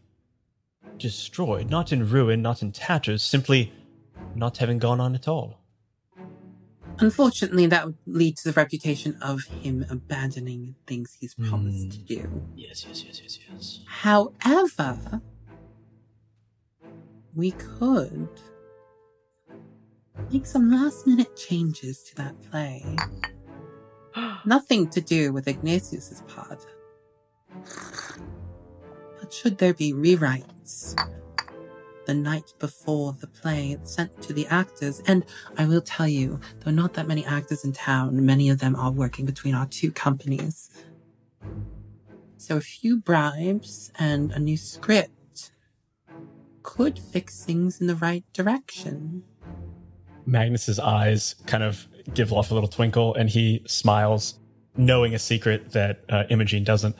destroyed, 0.98 1.70
not 1.70 1.92
in 1.92 2.08
ruin, 2.08 2.42
not 2.42 2.62
in 2.62 2.72
tatters, 2.72 3.22
simply 3.22 3.72
not 4.34 4.58
having 4.58 4.78
gone 4.78 5.00
on 5.00 5.14
at 5.14 5.28
all. 5.28 5.58
Unfortunately, 6.98 7.66
that 7.66 7.86
would 7.86 7.96
lead 8.06 8.36
to 8.36 8.44
the 8.44 8.52
reputation 8.52 9.16
of 9.22 9.44
him 9.44 9.84
abandoning 9.90 10.74
things 10.86 11.16
he's 11.18 11.34
promised 11.34 11.90
to 11.92 11.98
Hmm. 11.98 12.04
do. 12.04 12.42
Yes, 12.54 12.84
yes, 12.86 13.04
yes, 13.04 13.20
yes, 13.22 13.38
yes. 13.50 13.80
However, 13.86 15.20
we 17.34 17.52
could 17.52 18.28
make 20.30 20.44
some 20.46 20.70
last 20.70 21.06
minute 21.06 21.34
changes 21.36 22.02
to 22.04 22.14
that 22.16 22.34
play. 22.50 22.84
Nothing 24.44 24.88
to 24.90 25.00
do 25.00 25.32
with 25.32 25.48
Ignatius's 25.48 26.22
part. 26.28 26.64
But 29.18 29.32
should 29.32 29.58
there 29.58 29.74
be 29.74 29.92
rewrites 29.92 30.44
the 32.06 32.14
night 32.14 32.52
before 32.58 33.12
the 33.12 33.26
play 33.26 33.78
sent 33.84 34.20
to 34.22 34.32
the 34.32 34.46
actors, 34.48 35.02
and 35.06 35.24
I 35.56 35.66
will 35.66 35.80
tell 35.80 36.08
you, 36.08 36.40
are 36.66 36.72
not 36.72 36.94
that 36.94 37.06
many 37.06 37.24
actors 37.24 37.64
in 37.64 37.72
town, 37.72 38.24
many 38.24 38.50
of 38.50 38.58
them 38.58 38.74
are 38.76 38.90
working 38.90 39.24
between 39.24 39.54
our 39.54 39.66
two 39.66 39.92
companies. 39.92 40.70
So 42.36 42.56
a 42.56 42.60
few 42.60 42.96
bribes 42.96 43.92
and 43.98 44.32
a 44.32 44.38
new 44.38 44.56
script 44.56 45.52
could 46.62 46.98
fix 46.98 47.44
things 47.44 47.80
in 47.80 47.86
the 47.86 47.94
right 47.94 48.24
direction. 48.32 49.22
Magnus's 50.26 50.78
eyes 50.78 51.34
kind 51.46 51.62
of 51.62 51.86
give 52.14 52.32
off 52.32 52.50
a 52.50 52.54
little 52.54 52.68
twinkle, 52.68 53.14
and 53.14 53.28
he 53.30 53.62
smiles, 53.66 54.38
knowing 54.76 55.14
a 55.14 55.18
secret 55.18 55.72
that 55.72 56.00
uh, 56.08 56.24
Imogene 56.30 56.64
doesn't. 56.64 56.96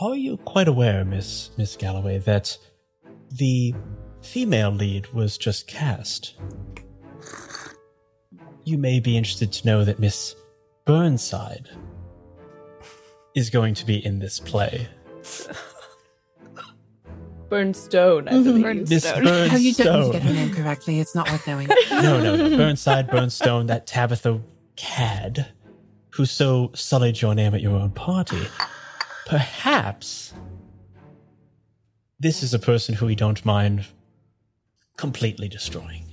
Are 0.00 0.14
you 0.14 0.36
quite 0.36 0.68
aware, 0.68 1.04
Miss 1.04 1.50
Miss 1.56 1.74
Galloway, 1.74 2.18
that 2.18 2.56
the 3.30 3.74
female 4.22 4.70
lead 4.70 5.12
was 5.12 5.36
just 5.36 5.66
cast? 5.66 6.34
You 8.62 8.78
may 8.78 9.00
be 9.00 9.16
interested 9.16 9.50
to 9.52 9.66
know 9.66 9.84
that 9.84 9.98
Miss 9.98 10.36
Burnside 10.84 11.68
is 13.34 13.50
going 13.50 13.74
to 13.74 13.84
be 13.84 14.04
in 14.04 14.20
this 14.20 14.38
play. 14.38 14.86
Burnstone, 17.48 18.28
I 18.28 18.42
believe. 18.42 18.88
Miss 18.88 19.04
Oh, 19.04 19.56
you 19.56 19.74
don't 19.74 20.12
get 20.12 20.22
her 20.22 20.32
name 20.32 20.54
correctly. 20.54 21.00
It's 21.00 21.14
not 21.16 21.28
worth 21.30 21.44
knowing. 21.46 21.66
no, 21.90 22.22
no, 22.22 22.36
no. 22.36 22.56
Burnside, 22.56 23.08
Burnstone, 23.08 23.66
that 23.66 23.86
Tabitha 23.86 24.40
cad 24.76 25.48
who 26.10 26.24
so 26.24 26.70
sullied 26.74 27.20
your 27.20 27.34
name 27.34 27.54
at 27.54 27.62
your 27.62 27.74
own 27.74 27.90
party. 27.90 28.46
Perhaps 29.28 30.32
this 32.18 32.42
is 32.42 32.54
a 32.54 32.58
person 32.58 32.94
who 32.94 33.06
we 33.06 33.14
don't 33.14 33.44
mind 33.44 33.86
completely 34.96 35.48
destroying. 35.48 36.06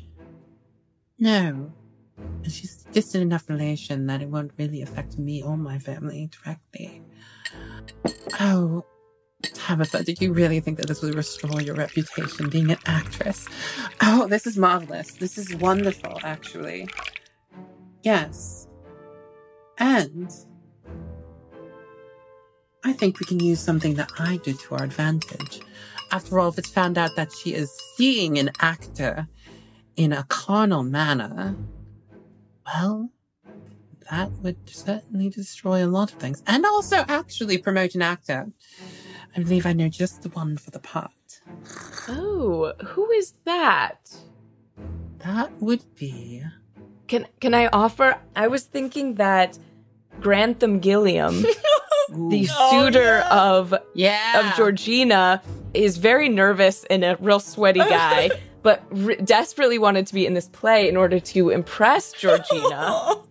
No. 1.18 1.72
She's 2.44 2.84
distant 2.92 3.22
enough 3.22 3.50
relation 3.50 4.08
that 4.08 4.22
it 4.22 4.28
won't 4.28 4.52
really 4.58 4.82
affect 4.82 5.18
me 5.18 5.42
or 5.42 5.56
my 5.56 5.80
family 5.80 6.30
directly. 6.30 7.02
Oh, 8.40 8.84
Tabitha, 9.42 10.04
did 10.04 10.22
you 10.22 10.34
really 10.34 10.60
think 10.60 10.78
that 10.78 10.88
this 10.88 11.02
would 11.02 11.16
restore 11.16 11.62
your 11.62 11.76
reputation 11.76 12.50
being 12.50 12.72
an 12.72 12.80
actress? 12.86 13.48
Oh, 14.02 14.28
this 14.28 14.46
is 14.46 14.58
marvelous. 14.58 15.12
This 15.12 15.38
is 15.38 15.56
wonderful, 15.56 16.20
actually. 16.24 16.88
Yes. 18.04 18.68
And 19.78 20.32
I 22.86 22.94
think 22.94 23.20
we 23.20 23.26
can 23.26 23.40
use 23.40 23.60
something 23.60 23.96
that 23.96 24.12
I 24.20 24.38
did 24.38 24.60
to 24.60 24.76
our 24.76 24.84
advantage. 24.84 25.60
After 26.12 26.40
all, 26.40 26.50
if 26.50 26.58
it's 26.60 26.70
found 26.70 27.00
out 27.00 27.16
that 27.16 27.32
she 27.32 27.54
is 27.56 27.76
seeing 27.96 28.38
an 28.38 28.52
actor 28.62 29.28
in 29.96 30.14
a 30.14 30.24
carnal 30.30 30.84
manner, 30.84 31.56
well, 32.66 33.10
that 34.12 34.32
would 34.44 34.70
certainly 34.70 35.30
destroy 35.30 35.84
a 35.84 35.88
lot 35.88 36.14
of 36.14 36.20
things. 36.20 36.44
And 36.46 36.64
also 36.64 36.98
actually 37.08 37.58
promote 37.58 37.96
an 37.96 38.04
actor. 38.04 38.52
I 39.36 39.40
believe 39.40 39.66
I 39.66 39.74
know 39.74 39.90
just 39.90 40.22
the 40.22 40.30
one 40.30 40.56
for 40.56 40.70
the 40.70 40.80
part. 40.80 41.12
Oh, 42.08 42.74
who 42.86 43.10
is 43.12 43.34
that? 43.46 44.16
That 45.20 45.52
would 45.60 45.84
be. 45.96 46.44
Can 47.08 47.26
can 47.40 47.56
I 47.56 47.68
offer? 47.68 48.20
I 48.36 48.48
was 48.48 48.66
thinking 48.66 49.16
that 49.16 49.58
Grantham 50.22 50.80
Gilliam, 50.80 51.44
the 52.30 52.46
suitor 52.46 53.20
of 53.32 53.74
Yeah. 53.94 54.40
of 54.52 54.56
Georgina, 54.58 55.42
is 55.74 55.98
very 55.98 56.30
nervous 56.30 56.84
and 56.90 57.04
a 57.04 57.18
real 57.20 57.40
sweaty 57.40 57.80
guy, 57.90 58.30
but 58.64 58.82
r- 59.06 59.16
desperately 59.16 59.78
wanted 59.78 60.08
to 60.08 60.14
be 60.14 60.26
in 60.26 60.34
this 60.34 60.48
play 60.50 60.88
in 60.88 60.96
order 60.98 61.20
to 61.20 61.50
impress 61.50 62.14
Georgina. 62.14 63.16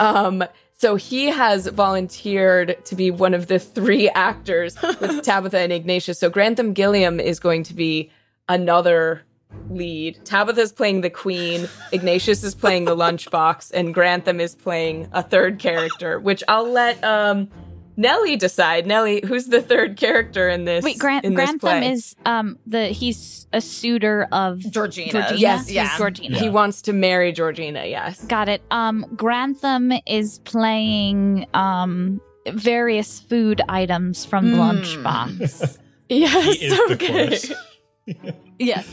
Um, 0.00 0.42
so 0.76 0.96
he 0.96 1.26
has 1.26 1.68
volunteered 1.68 2.84
to 2.86 2.96
be 2.96 3.10
one 3.12 3.34
of 3.34 3.46
the 3.46 3.60
three 3.60 4.08
actors 4.10 4.76
with 5.00 5.22
Tabitha 5.24 5.58
and 5.60 5.72
Ignatius. 5.72 6.18
So 6.18 6.28
Grantham 6.28 6.72
Gilliam 6.72 7.20
is 7.20 7.38
going 7.38 7.62
to 7.64 7.74
be 7.74 8.10
another 8.48 9.22
lead. 9.70 10.18
Tabitha's 10.24 10.72
playing 10.72 11.00
the 11.02 11.10
queen, 11.10 11.68
Ignatius 11.92 12.42
is 12.44 12.54
playing 12.54 12.84
the 12.84 12.96
lunchbox, 12.96 13.70
and 13.72 13.94
Grantham 13.94 14.40
is 14.40 14.54
playing 14.54 15.08
a 15.12 15.22
third 15.22 15.58
character, 15.58 16.18
which 16.20 16.42
I'll 16.48 16.68
let 16.70 17.02
um 17.04 17.48
Nelly 17.94 18.36
decide. 18.36 18.86
Nelly, 18.86 19.22
who's 19.26 19.46
the 19.48 19.60
third 19.60 19.98
character 19.98 20.48
in 20.48 20.64
this? 20.64 20.82
Wait, 20.82 20.98
Grant 20.98 21.26
in 21.26 21.34
this 21.34 21.44
Grantham 21.44 21.58
play? 21.82 21.90
is 21.92 22.16
um 22.24 22.58
the 22.66 22.86
he's 22.86 23.46
a 23.52 23.60
suitor 23.60 24.26
of 24.32 24.60
Georgina. 24.60 25.12
Georgina. 25.12 25.38
Yes, 25.38 25.66
He's 25.66 25.74
yeah. 25.74 25.96
Georgina. 25.98 26.38
He 26.38 26.48
wants 26.48 26.80
to 26.82 26.92
marry 26.94 27.32
Georgina. 27.32 27.84
Yes. 27.84 28.24
Got 28.24 28.48
it. 28.48 28.62
Um, 28.70 29.04
Grantham 29.14 29.92
is 30.06 30.38
playing 30.40 31.46
um 31.54 32.20
various 32.48 33.20
food 33.20 33.60
items 33.68 34.24
from 34.24 34.50
the 34.52 34.56
Mm. 34.56 34.82
lunchbox. 34.82 35.78
Yes. 36.08 36.58
He 36.58 36.66
is 36.66 36.76
the 36.76 36.92
okay. 36.94 37.28
course. 37.28 37.52
yes. 38.58 38.86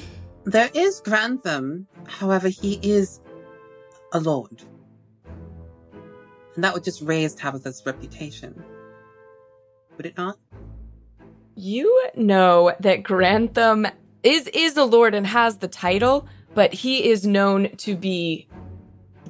There 0.49 0.71
is 0.73 0.99
Grantham, 1.01 1.85
however, 2.07 2.47
he 2.47 2.79
is 2.81 3.19
a 4.11 4.19
lord. 4.19 4.63
And 6.55 6.63
that 6.63 6.73
would 6.73 6.83
just 6.83 7.03
raise 7.03 7.35
Tabitha's 7.35 7.83
reputation. 7.85 8.63
Would 9.95 10.07
it 10.07 10.17
not? 10.17 10.39
You 11.53 12.07
know 12.15 12.73
that 12.79 13.03
Grantham 13.03 13.85
is 14.23 14.47
is 14.47 14.75
a 14.75 14.85
lord 14.85 15.13
and 15.13 15.27
has 15.27 15.57
the 15.57 15.67
title, 15.67 16.27
but 16.55 16.73
he 16.73 17.11
is 17.11 17.27
known 17.27 17.69
to 17.77 17.95
be 17.95 18.47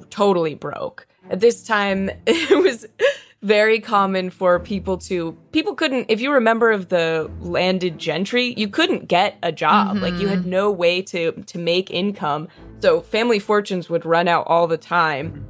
totally 0.08 0.54
broke. 0.54 1.06
At 1.28 1.40
this 1.40 1.62
time, 1.62 2.08
it 2.26 2.62
was 2.62 2.86
very 3.42 3.80
common 3.80 4.28
for 4.28 4.60
people 4.60 4.98
to 4.98 5.32
people 5.50 5.74
couldn't 5.74 6.06
if 6.10 6.20
you're 6.20 6.36
a 6.36 6.42
member 6.42 6.70
of 6.70 6.90
the 6.90 7.30
landed 7.40 7.98
gentry 7.98 8.54
you 8.58 8.68
couldn't 8.68 9.08
get 9.08 9.38
a 9.42 9.50
job. 9.50 9.96
Like 9.96 10.14
you 10.14 10.28
had 10.28 10.40
mm-hmm. 10.40 10.50
no 10.50 10.70
way 10.70 11.00
to 11.02 11.32
to 11.32 11.58
make 11.58 11.90
income. 11.90 12.48
So 12.80 13.00
family 13.00 13.38
fortunes 13.38 13.88
would 13.88 14.04
run 14.04 14.28
out 14.28 14.46
all 14.46 14.66
the 14.66 14.76
time. 14.76 15.46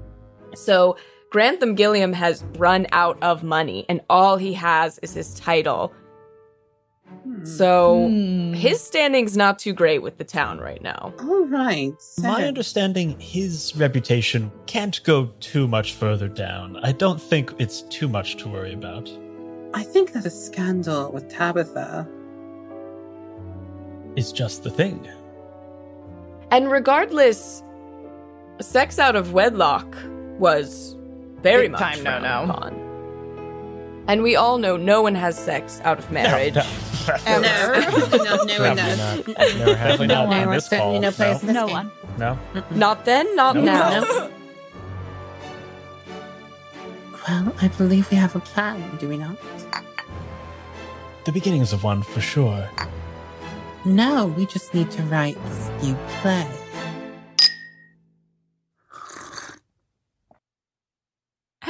So 0.55 0.97
grantham 1.31 1.75
gilliam 1.75 2.13
has 2.13 2.45
run 2.59 2.87
out 2.93 3.21
of 3.23 3.43
money 3.43 3.87
and 3.89 4.01
all 4.09 4.37
he 4.37 4.53
has 4.55 4.99
is 4.99 5.15
his 5.15 5.35
title 5.35 5.93
Hmm. 7.23 7.45
so 7.45 8.09
hmm. 8.09 8.53
his 8.53 8.81
standing's 8.81 9.37
not 9.37 9.59
too 9.59 9.73
great 9.73 10.03
with 10.03 10.19
the 10.19 10.25
town 10.25 10.59
right 10.59 10.83
now 10.83 11.13
All 11.21 11.47
right. 11.47 12.01
So, 12.01 12.23
My 12.23 12.45
understanding, 12.47 13.19
his 13.19 13.75
reputation 13.77 14.51
can't 14.67 15.03
go 15.03 15.27
too 15.41 15.67
much 15.69 15.95
further 15.95 16.29
down. 16.29 16.77
I 16.83 16.93
don't 16.93 17.21
think 17.21 17.53
it's 17.59 17.83
too 17.83 18.09
much 18.09 18.37
to 18.39 18.49
worry 18.49 18.73
about. 18.73 19.11
I 19.75 19.83
think 19.83 20.13
that 20.13 20.25
a 20.25 20.31
scandal 20.31 21.13
with 21.13 21.29
Tabitha. 21.29 22.09
is 24.17 24.33
just 24.33 24.63
the 24.65 24.71
thing. 24.71 25.07
And 26.51 26.71
regardless, 26.71 27.63
sex 28.61 28.99
out 28.99 29.17
of 29.17 29.33
wedlock 29.33 29.87
was 30.39 30.97
very 31.43 31.65
Big 31.65 31.73
much 31.73 31.81
time 31.81 31.99
frowned 31.99 32.25
no-no. 32.25 32.90
Upon. 34.03 34.13
And 34.13 34.23
we 34.23 34.37
all 34.37 34.59
know 34.59 34.77
no 34.77 35.03
one 35.03 35.15
has 35.15 35.39
sex 35.39 35.81
out 35.85 35.99
of 35.99 36.11
marriage. 36.11 36.55
No, 36.55 36.63
no, 37.27 37.41
no 37.41 38.09
one 38.21 38.47
Probably 38.47 38.75
does. 38.77 38.99
not. 38.99 39.27
Never 39.27 39.75
have 39.75 39.99
Definitely 39.99 40.07
not 40.09 40.29
No, 40.29 40.37
on 40.43 40.51
this 40.55 40.69
call. 40.69 41.01
no 41.01 41.11
place 41.11 41.43
in 41.43 41.53
No 41.55 41.67
one. 41.67 41.91
No? 42.19 42.39
Not 42.71 43.05
then, 43.05 43.35
not 43.37 43.57
No. 43.57 43.63
now. 43.63 44.29
Well, 47.29 47.55
I 47.61 47.69
believe 47.69 48.11
we 48.11 48.17
have 48.17 48.35
a 48.35 48.41
plan, 48.41 48.97
do 48.99 49.09
we 49.09 49.17
not? 49.17 49.37
The 51.25 51.33
beginnings 51.33 51.73
of 51.73 51.85
one, 51.85 52.03
for 52.03 52.21
sure. 52.21 52.69
No, 53.85 54.27
we 54.27 54.47
just 54.47 54.75
need 54.75 54.91
to 54.93 55.03
write 55.05 55.37
this 55.47 55.71
new 55.83 55.95
play. 56.21 56.47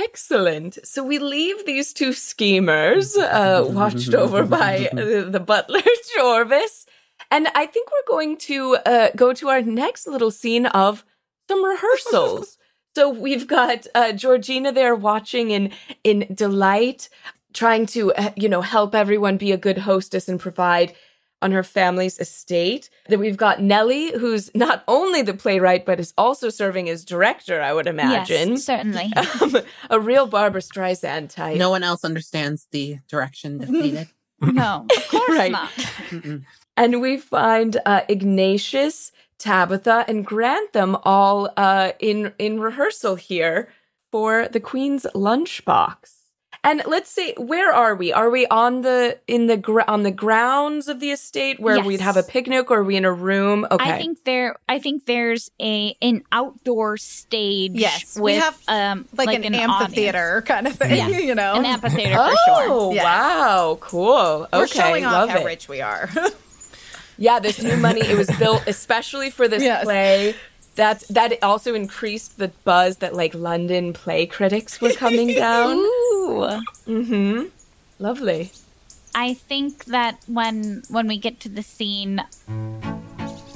Excellent. 0.02 0.78
So 0.84 1.02
we 1.02 1.18
leave 1.18 1.66
these 1.66 1.92
two 1.92 2.12
schemers, 2.12 3.16
uh, 3.16 3.66
watched 3.70 4.14
over 4.14 4.44
by 4.44 4.88
uh, 4.92 5.28
the 5.28 5.42
butler 5.44 5.80
Jorvis, 6.18 6.86
and 7.30 7.48
I 7.54 7.66
think 7.66 7.90
we're 7.90 8.16
going 8.16 8.36
to 8.38 8.76
uh, 8.86 9.10
go 9.14 9.32
to 9.34 9.48
our 9.48 9.60
next 9.60 10.06
little 10.06 10.30
scene 10.30 10.66
of 10.66 11.04
some 11.48 11.64
rehearsals. 11.64 12.56
so 12.94 13.10
we've 13.10 13.46
got 13.46 13.86
uh, 13.94 14.12
Georgina 14.12 14.72
there 14.72 14.94
watching 14.94 15.50
in 15.50 15.72
in 16.02 16.26
delight, 16.32 17.08
trying 17.52 17.86
to 17.86 18.12
uh, 18.14 18.30
you 18.36 18.48
know 18.48 18.62
help 18.62 18.94
everyone 18.94 19.36
be 19.36 19.52
a 19.52 19.58
good 19.58 19.78
hostess 19.78 20.28
and 20.28 20.40
provide 20.40 20.94
on 21.42 21.52
her 21.52 21.62
family's 21.62 22.18
estate. 22.18 22.90
Then 23.08 23.20
we've 23.20 23.36
got 23.36 23.62
Nelly, 23.62 24.12
who's 24.18 24.50
not 24.54 24.84
only 24.88 25.22
the 25.22 25.34
playwright 25.34 25.86
but 25.86 25.98
is 26.00 26.12
also 26.18 26.48
serving 26.50 26.88
as 26.88 27.04
director. 27.04 27.60
I 27.62 27.72
would 27.72 27.86
imagine 27.86 28.50
Yes, 28.50 28.64
certainly. 28.64 29.10
um, 29.40 29.56
a 29.88 29.98
real 30.00 30.26
Barbra 30.26 30.60
Streisand 30.60 31.30
type. 31.34 31.56
No 31.56 31.70
one 31.70 31.82
else 31.82 32.04
understands 32.04 32.66
the 32.70 32.98
direction 33.08 33.58
defeated. 33.58 34.08
no, 34.40 34.86
of 34.96 35.08
course 35.08 35.28
Right. 35.30 35.52
not. 35.52 35.70
Mm-mm. 35.70 36.44
And 36.76 37.00
we 37.00 37.16
find 37.18 37.78
uh, 37.84 38.02
Ignatius, 38.08 39.12
Tabitha, 39.38 40.04
and 40.08 40.24
Grantham 40.24 40.96
all 41.02 41.52
uh, 41.56 41.92
in 41.98 42.32
in 42.38 42.60
rehearsal 42.60 43.16
here 43.16 43.68
for 44.10 44.48
the 44.48 44.60
Queen's 44.60 45.06
lunchbox. 45.14 46.19
And 46.62 46.82
let's 46.86 47.10
say, 47.10 47.32
where 47.38 47.72
are 47.72 47.94
we? 47.94 48.12
Are 48.12 48.28
we 48.28 48.46
on 48.48 48.82
the 48.82 49.16
in 49.26 49.46
the 49.46 49.56
gr- 49.56 49.80
on 49.88 50.02
the 50.02 50.10
grounds 50.10 50.88
of 50.88 51.00
the 51.00 51.10
estate 51.10 51.58
where 51.58 51.76
Yes. 51.76 51.86
we'd 51.86 52.00
have 52.02 52.18
a 52.18 52.22
picnic, 52.22 52.70
or 52.70 52.80
are 52.80 52.84
we 52.84 52.96
in 52.96 53.06
a 53.06 53.12
room? 53.12 53.66
Okay, 53.70 53.90
I 53.94 53.96
think 53.98 54.24
there. 54.24 54.56
I 54.68 54.78
think 54.78 55.06
there's 55.06 55.50
a 55.58 55.96
an 56.02 56.22
outdoor 56.32 56.98
stage. 56.98 57.72
Yes, 57.74 58.14
with 58.16 58.22
we 58.24 58.34
have, 58.34 58.58
um 58.68 59.06
Like, 59.16 59.32
an, 59.42 59.54
amphitheater 59.54 60.42
kind 60.46 60.66
of 60.66 60.74
thing, 60.76 60.90
Yes, 60.96 61.22
you 61.24 61.34
know? 61.34 61.54
an 61.54 61.64
amphitheater 61.64 62.16
oh 62.18 62.28
for 62.28 62.66
sure. 62.66 62.94
Yes. 62.94 63.04
wow, 63.04 63.78
cool. 63.80 64.46
We're 64.52 64.64
okay, 64.64 64.78
showing 64.80 65.04
off 65.06 65.12
love 65.12 65.28
how 65.30 65.38
it. 65.40 65.44
rich 65.46 65.66
we 65.68 65.80
are. 65.80 66.10
Yeah, 67.16 67.38
this 67.38 67.62
new 67.62 67.76
money 67.76 68.00
it 68.00 68.16
was 68.16 68.30
built 68.38 68.62
especially 68.66 69.28
for 69.30 69.46
this 69.46 69.62
Yes. 69.62 69.84
play. 69.84 70.34
That's 70.74 71.06
that 71.08 71.34
also 71.42 71.74
increased 71.74 72.38
the 72.38 72.48
buzz 72.64 72.98
that 72.98 73.14
like 73.14 73.34
London 73.34 73.92
play 73.92 74.24
critics 74.26 74.80
were 74.80 74.92
coming 74.92 75.34
down. 75.34 75.84
Ooh. 76.20 76.62
mm-hmm. 76.86 77.44
Lovely. 77.98 78.50
I 79.14 79.34
think 79.34 79.86
that 79.86 80.18
when 80.26 80.82
when 80.88 81.08
we 81.08 81.18
get 81.18 81.40
to 81.40 81.48
the 81.48 81.62
scene, 81.62 82.22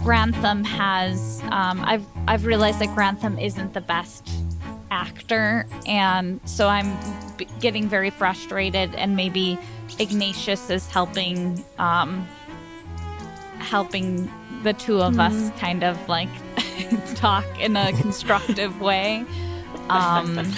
Grantham 0.03 0.65
has. 0.65 1.41
Um, 1.51 1.81
I've 1.85 2.05
I've 2.27 2.45
realized 2.45 2.81
that 2.81 2.95
Grantham 2.95 3.39
isn't 3.39 3.75
the 3.75 3.81
best 3.81 4.29
actor, 4.91 5.67
and 5.87 6.41
so 6.45 6.69
I'm 6.69 6.97
b- 7.37 7.47
getting 7.61 7.89
very 7.89 8.11
frustrated. 8.11 8.95
And 8.95 9.15
maybe 9.15 9.59
Ignatius 9.99 10.71
is 10.71 10.89
helping 10.89 11.65
um, 11.79 12.27
helping 13.59 14.31
the 14.63 14.73
two 14.73 15.01
of 15.01 15.21
us 15.21 15.51
kind 15.59 15.85
of 15.85 16.09
like 16.09 16.31
talk 17.15 17.47
in 17.61 17.77
a 17.77 17.93
constructive 17.93 18.81
way. 18.81 19.25
Um, 19.89 20.37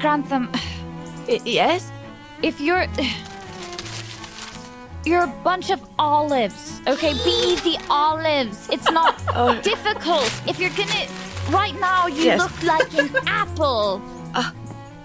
Grantham. 0.00 0.50
Yes. 1.44 1.92
if 2.42 2.58
you're 2.58 2.86
you're 5.04 5.24
a 5.24 5.34
bunch 5.44 5.70
of 5.70 5.80
olives 5.98 6.80
okay 6.86 7.12
be 7.24 7.56
the 7.56 7.78
olives 7.90 8.68
it's 8.70 8.90
not 8.90 9.20
oh. 9.34 9.60
difficult 9.60 10.30
if 10.46 10.58
you're 10.58 10.70
gonna 10.70 11.06
right 11.50 11.78
now 11.80 12.06
you 12.06 12.24
Yes. 12.24 12.40
look 12.40 12.62
like 12.62 12.94
an 12.98 13.10
apple 13.26 14.00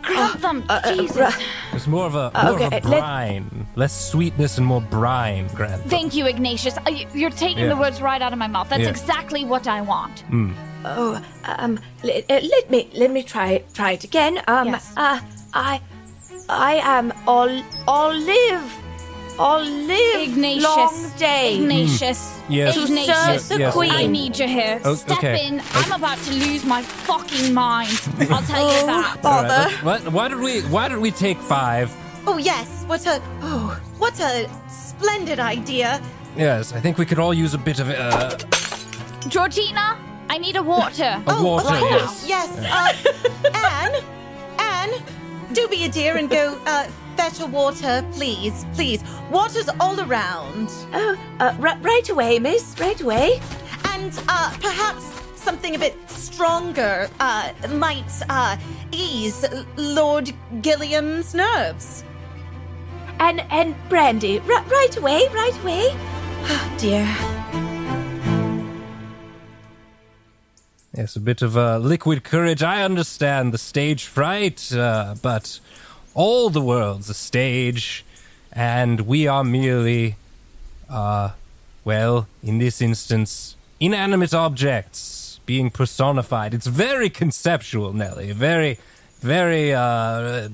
Grantham, 0.04 0.64
Jesus. 0.96 1.34
It's 1.74 1.88
more 1.88 2.06
of 2.06 2.16
a 2.16 2.32
Uh, 2.36 2.44
more 2.44 2.54
okay, 2.56 2.66
of 2.78 2.86
a 2.86 2.88
let- 2.90 3.00
brine, 3.00 3.68
less 3.76 3.94
sweetness 4.12 4.58
and 4.58 4.66
more 4.68 4.82
brine, 4.82 5.48
Grant. 5.56 5.82
Thank 5.90 6.14
you, 6.14 6.26
Ignatius. 6.28 6.78
Uh, 6.78 6.90
you- 6.92 7.08
You're 7.14 7.30
taking 7.48 7.68
the 7.70 7.76
words 7.76 8.02
right 8.02 8.22
out 8.22 8.34
of 8.34 8.40
my 8.40 8.48
mouth. 8.48 8.70
That's 8.70 8.84
Yeah. 8.84 8.90
exactly 8.90 9.44
what 9.46 9.68
I 9.68 9.82
want. 9.82 10.24
Mm. 10.30 10.54
Oh, 10.86 11.22
um, 11.46 11.80
let, 12.04 12.30
uh, 12.30 12.40
let 12.56 12.70
me 12.70 12.90
let 12.94 13.10
me 13.12 13.24
try 13.24 13.64
try 13.74 13.92
it 13.94 14.04
again. 14.04 14.42
Um, 14.48 14.68
Yes. 14.68 14.92
uh, 14.98 15.20
I 15.54 15.80
I 16.50 16.74
am 16.98 17.14
all 17.26 17.50
olive, 17.88 18.66
olive. 19.40 20.22
Ignatius. 20.30 20.64
long 20.64 21.12
day. 21.18 21.56
Ignatius. 21.58 22.40
Yes. 22.50 22.78
Ignatius. 22.78 23.50
the 23.50 23.60
yes, 23.60 23.74
queen. 23.74 23.92
I 23.92 24.06
need 24.08 24.38
you 24.38 24.48
here. 24.48 24.80
Oh, 24.84 24.96
Step 24.96 25.18
okay. 25.18 25.48
in. 25.48 25.62
I'm 25.74 25.92
about 25.92 26.18
to 26.20 26.32
lose 26.34 26.64
my 26.66 26.82
fucking 26.82 27.54
mind. 27.54 28.00
I'll 28.30 28.42
tell 28.44 28.68
you 28.68 28.86
that. 28.86 28.90
All 28.90 29.02
right, 29.02 29.22
bother. 29.22 29.70
what- 29.84 30.04
what- 30.04 30.14
why 30.14 30.28
did 30.30 30.40
we 30.40 30.62
why 30.62 30.88
did 30.90 31.00
we 31.00 31.12
take 31.12 31.40
five? 31.40 31.92
oh, 32.28 32.38
yes. 32.38 32.84
What 32.88 33.06
a. 33.06 33.22
Oh, 33.42 33.80
what 33.98 34.20
a 34.20 34.50
splendid 34.70 35.40
idea. 35.40 36.02
Yes, 36.38 36.74
I 36.74 36.80
think 36.80 36.98
we 36.98 37.06
could 37.06 37.20
all 37.20 37.34
use 37.34 37.54
a 37.54 37.58
bit 37.58 37.80
of 37.80 37.90
uh, 37.90 38.38
Georgina, 39.28 39.98
I 40.30 40.38
need 40.38 40.56
a 40.56 40.64
water. 40.64 41.22
a 41.28 41.44
water. 41.44 41.76
of 41.76 41.82
yes. 41.82 42.26
Yes. 42.28 42.50
Uh, 42.60 43.50
Anne, 43.54 44.04
Anne, 44.58 45.04
do 45.54 45.68
be 45.68 45.84
a 45.86 45.90
dear 45.90 46.18
and 46.18 46.30
go 46.30 46.60
uh, 46.66 46.88
fetch 47.16 47.40
a 47.40 47.46
water, 47.48 48.06
please. 48.12 48.66
Please. 48.74 49.04
Water's 49.32 49.70
all 49.80 50.00
around. 50.00 50.70
Oh, 50.94 51.18
uh, 51.40 51.56
ri- 51.60 51.82
right 51.82 52.10
away, 52.10 52.40
miss. 52.40 52.76
Right 52.80 53.00
away. 53.02 53.42
And 53.86 54.12
uh, 54.28 54.56
perhaps 54.62 55.04
something 55.36 55.76
a 55.76 55.80
bit 55.80 55.96
stronger 56.10 57.10
uh, 57.20 57.52
might 57.70 58.12
uh, 58.30 58.58
ease 58.92 59.46
Lord 59.78 60.32
Gilliam's 60.62 61.34
nerves. 61.34 62.04
And 63.20 63.42
and 63.52 63.76
brandy. 63.90 64.40
Ri- 64.40 64.56
right 64.70 64.98
away. 64.98 65.28
Right 65.34 65.62
away. 65.62 65.84
Oh, 66.46 66.76
dear. 66.78 67.08
Yes, 70.96 71.16
a 71.16 71.20
bit 71.20 71.42
of 71.42 71.58
uh, 71.58 71.80
liquid 71.80 72.24
courage. 72.24 72.62
I 72.62 72.84
understand 72.84 73.52
the 73.52 73.58
stage 73.58 74.06
fright, 74.06 74.72
uh, 74.72 75.16
but 75.24 75.60
all 76.14 76.50
the 76.50 76.62
world's 76.62 77.10
a 77.10 77.14
stage, 77.14 78.06
and 78.52 79.02
we 79.02 79.28
are 79.28 79.44
merely, 79.44 80.16
uh, 80.90 81.32
well, 81.84 82.28
in 82.44 82.60
this 82.60 82.82
instance, 82.82 83.56
inanimate 83.80 84.34
objects 84.34 85.40
being 85.46 85.70
personified. 85.70 86.54
It's 86.54 86.68
very 86.68 87.10
conceptual, 87.10 87.94
Nelly. 87.94 88.32
Very, 88.32 88.80
very, 89.20 89.74
uh, 89.74 90.50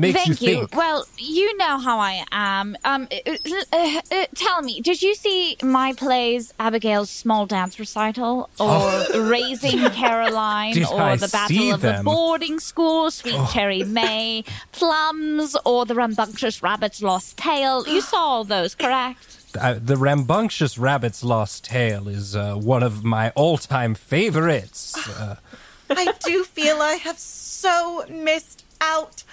makes 0.00 0.18
Thank 0.24 0.40
you 0.40 0.48
you. 0.48 0.54
think. 0.60 0.74
Well, 0.76 1.06
you 1.18 1.56
know 1.56 1.78
how 1.78 1.98
I 1.98 2.24
am. 2.32 2.76
Um, 2.84 3.08
uh, 3.12 3.36
uh, 3.72 4.00
uh, 4.10 4.24
tell 4.34 4.62
me, 4.62 4.80
did 4.80 5.02
you 5.02 5.14
see 5.14 5.56
my 5.62 5.92
plays, 5.92 6.52
Abigail's 6.58 7.10
Small 7.10 7.46
Dance 7.46 7.78
Recital, 7.78 8.48
or 8.58 9.04
Raising 9.28 9.78
Caroline, 9.90 10.74
Did 10.74 10.86
or 10.88 11.00
I 11.00 11.16
The 11.16 11.28
Battle 11.28 11.74
of 11.74 11.80
the? 11.82 12.00
Boarding 12.04 12.58
School, 12.60 13.10
Sweet 13.10 13.38
Cherry 13.52 13.84
May, 13.84 14.44
Plums, 14.72 15.56
or 15.64 15.86
The 15.86 15.94
Rambunctious 15.94 16.62
Rabbit's 16.62 17.02
Lost 17.02 17.36
Tail? 17.36 17.86
You 17.86 18.00
saw 18.10 18.18
all 18.18 18.44
those, 18.44 18.74
correct? 18.74 19.36
Uh, 19.60 19.74
the 19.82 19.96
rambunctious 19.96 20.78
rabbit's 20.78 21.24
lost 21.24 21.64
tale 21.64 22.06
is 22.06 22.36
uh, 22.36 22.54
one 22.54 22.84
of 22.84 23.02
my 23.02 23.30
all-time 23.30 23.96
favorites. 23.96 24.94
Uh, 25.08 25.34
I 25.90 26.12
do 26.24 26.44
feel 26.44 26.80
I 26.80 26.92
have 26.94 27.18
so 27.18 28.04
missed 28.08 28.64
out 28.80 29.24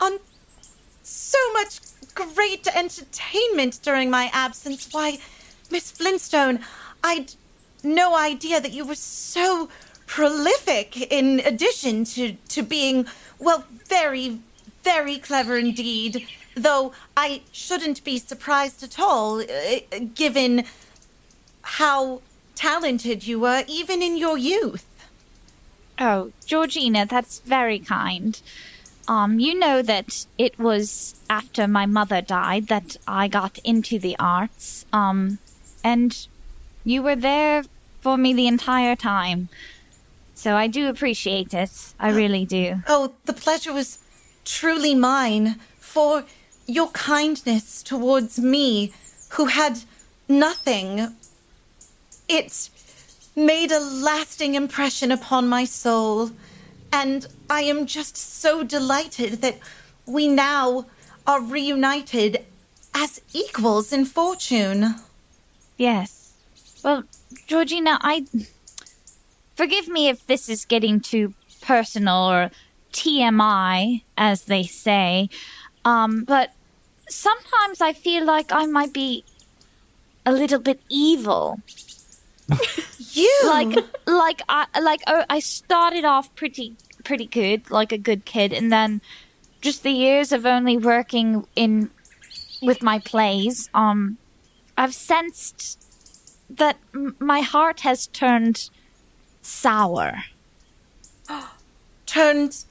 on 0.00 0.18
so 1.02 1.38
much 1.52 1.80
great 2.14 2.66
entertainment 2.74 3.80
during 3.82 4.10
my 4.10 4.30
absence. 4.32 4.88
Why, 4.90 5.18
Miss 5.70 5.90
Flintstone, 5.90 6.60
I'd 7.02 7.34
no 7.82 8.16
idea 8.16 8.60
that 8.60 8.72
you 8.72 8.84
were 8.84 8.94
so 8.94 9.68
prolific 10.06 11.12
in 11.12 11.40
addition 11.40 12.04
to, 12.04 12.32
to 12.48 12.62
being, 12.62 13.06
well, 13.38 13.64
very, 13.88 14.40
very 14.82 15.18
clever 15.18 15.56
indeed. 15.56 16.26
Though 16.54 16.92
I 17.16 17.42
shouldn't 17.52 18.02
be 18.02 18.18
surprised 18.18 18.82
at 18.82 18.98
all, 18.98 19.40
uh, 19.40 19.46
given 20.14 20.64
how 21.62 22.22
talented 22.54 23.26
you 23.26 23.40
were 23.40 23.64
even 23.66 24.02
in 24.02 24.16
your 24.16 24.36
youth. 24.36 24.86
Oh, 25.98 26.32
Georgina, 26.44 27.06
that's 27.06 27.38
very 27.40 27.78
kind. 27.78 28.40
Um, 29.10 29.40
you 29.40 29.58
know 29.58 29.82
that 29.82 30.24
it 30.38 30.56
was 30.56 31.16
after 31.28 31.66
my 31.66 31.84
mother 31.84 32.20
died 32.20 32.68
that 32.68 32.96
I 33.08 33.26
got 33.26 33.58
into 33.64 33.98
the 33.98 34.14
arts. 34.20 34.86
Um, 34.92 35.40
and 35.82 36.28
you 36.84 37.02
were 37.02 37.16
there 37.16 37.64
for 38.00 38.16
me 38.16 38.32
the 38.32 38.46
entire 38.46 38.94
time. 38.94 39.48
So 40.34 40.54
I 40.54 40.68
do 40.68 40.88
appreciate 40.88 41.52
it. 41.52 41.92
I 41.98 42.10
really 42.10 42.44
do. 42.44 42.84
Oh, 42.86 43.12
the 43.24 43.32
pleasure 43.32 43.72
was 43.72 43.98
truly 44.44 44.94
mine 44.94 45.56
for 45.80 46.24
your 46.66 46.90
kindness 46.90 47.82
towards 47.82 48.38
me, 48.38 48.92
who 49.30 49.46
had 49.46 49.80
nothing. 50.28 51.16
It 52.28 52.70
made 53.34 53.72
a 53.72 53.80
lasting 53.80 54.54
impression 54.54 55.10
upon 55.10 55.48
my 55.48 55.64
soul, 55.64 56.30
and 56.92 57.26
I 57.50 57.62
am 57.62 57.84
just 57.84 58.16
so 58.16 58.62
delighted 58.62 59.42
that 59.42 59.58
we 60.06 60.28
now 60.28 60.86
are 61.26 61.42
reunited 61.42 62.46
as 62.94 63.20
equals 63.32 63.92
in 63.92 64.04
fortune. 64.04 64.94
Yes. 65.76 66.32
Well, 66.84 67.02
Georgina, 67.48 67.98
I. 68.00 68.26
Forgive 69.56 69.88
me 69.88 70.08
if 70.08 70.26
this 70.26 70.48
is 70.48 70.64
getting 70.64 71.00
too 71.00 71.34
personal 71.60 72.30
or 72.30 72.50
TMI, 72.92 74.02
as 74.16 74.44
they 74.44 74.62
say. 74.62 75.28
Um, 75.84 76.24
but 76.24 76.52
sometimes 77.08 77.80
I 77.80 77.92
feel 77.92 78.24
like 78.24 78.52
I 78.52 78.66
might 78.66 78.92
be 78.92 79.24
a 80.24 80.32
little 80.32 80.60
bit 80.60 80.80
evil. 80.88 81.58
You 83.12 83.40
Like, 83.44 83.76
like 84.06 84.42
I 84.48 84.66
like 84.80 85.00
oh, 85.08 85.24
I 85.28 85.40
started 85.40 86.04
off 86.04 86.32
pretty 86.36 86.76
pretty 87.10 87.26
good, 87.26 87.68
like 87.72 87.90
a 87.90 87.98
good 87.98 88.24
kid, 88.24 88.52
and 88.52 88.70
then 88.70 89.00
just 89.60 89.82
the 89.82 89.90
years 89.90 90.30
of 90.30 90.46
only 90.46 90.76
working 90.76 91.44
in 91.56 91.90
with 92.62 92.84
my 92.84 93.00
plays, 93.00 93.68
um, 93.74 94.16
I've 94.78 94.94
sensed 94.94 95.76
that 96.48 96.76
m- 96.94 97.16
my 97.18 97.40
heart 97.40 97.80
has 97.80 98.06
turned 98.06 98.70
sour. 99.42 100.22
turned 102.06 102.64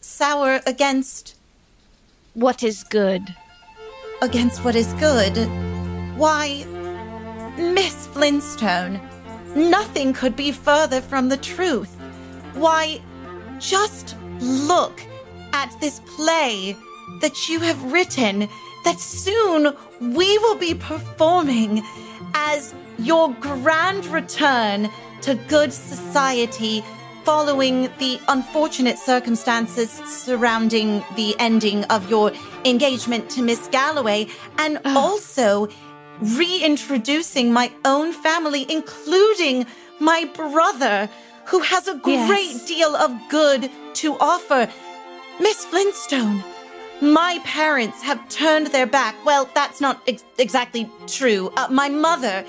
sour 0.00 0.60
against 0.66 1.36
What 2.34 2.64
is 2.64 2.82
good? 2.82 3.22
against 4.22 4.64
what 4.64 4.74
is 4.74 4.92
good. 4.94 5.36
Why, 6.16 6.64
Miss 7.56 8.08
Flintstone, 8.08 9.00
nothing 9.54 10.12
could 10.12 10.34
be 10.34 10.50
further 10.50 11.00
from 11.00 11.28
the 11.28 11.36
truth. 11.36 11.94
Why, 12.54 13.00
just 13.68 14.16
look 14.40 15.00
at 15.52 15.74
this 15.80 16.00
play 16.16 16.76
that 17.20 17.48
you 17.48 17.60
have 17.60 17.92
written 17.92 18.48
that 18.84 19.00
soon 19.00 19.74
we 20.00 20.38
will 20.38 20.56
be 20.56 20.74
performing 20.74 21.82
as 22.34 22.74
your 22.98 23.32
grand 23.40 24.04
return 24.06 24.90
to 25.22 25.34
good 25.48 25.72
society 25.72 26.84
following 27.24 27.88
the 27.98 28.20
unfortunate 28.28 28.98
circumstances 28.98 29.90
surrounding 29.90 31.02
the 31.16 31.34
ending 31.38 31.82
of 31.84 32.10
your 32.10 32.30
engagement 32.66 33.30
to 33.30 33.40
Miss 33.40 33.66
Galloway, 33.68 34.26
and 34.58 34.78
also 34.84 35.68
reintroducing 36.20 37.50
my 37.50 37.72
own 37.86 38.12
family, 38.12 38.70
including 38.70 39.64
my 40.00 40.30
brother, 40.34 41.08
who 41.46 41.60
has 41.60 41.88
a 41.88 42.00
Yes. 42.04 42.28
great 42.28 42.66
deal 42.66 42.94
of 42.96 43.10
good 43.28 43.70
to 43.94 44.16
offer. 44.20 44.68
Miss 45.40 45.64
Flintstone, 45.64 46.42
my 47.00 47.38
parents 47.44 48.02
have 48.02 48.20
turned 48.28 48.68
their 48.68 48.86
back. 48.86 49.14
Well, 49.24 49.48
that's 49.54 49.80
not 49.80 50.00
ex- 50.06 50.24
exactly 50.38 50.88
true. 51.06 51.52
Uh, 51.56 51.66
my 51.70 51.88
mother 51.88 52.44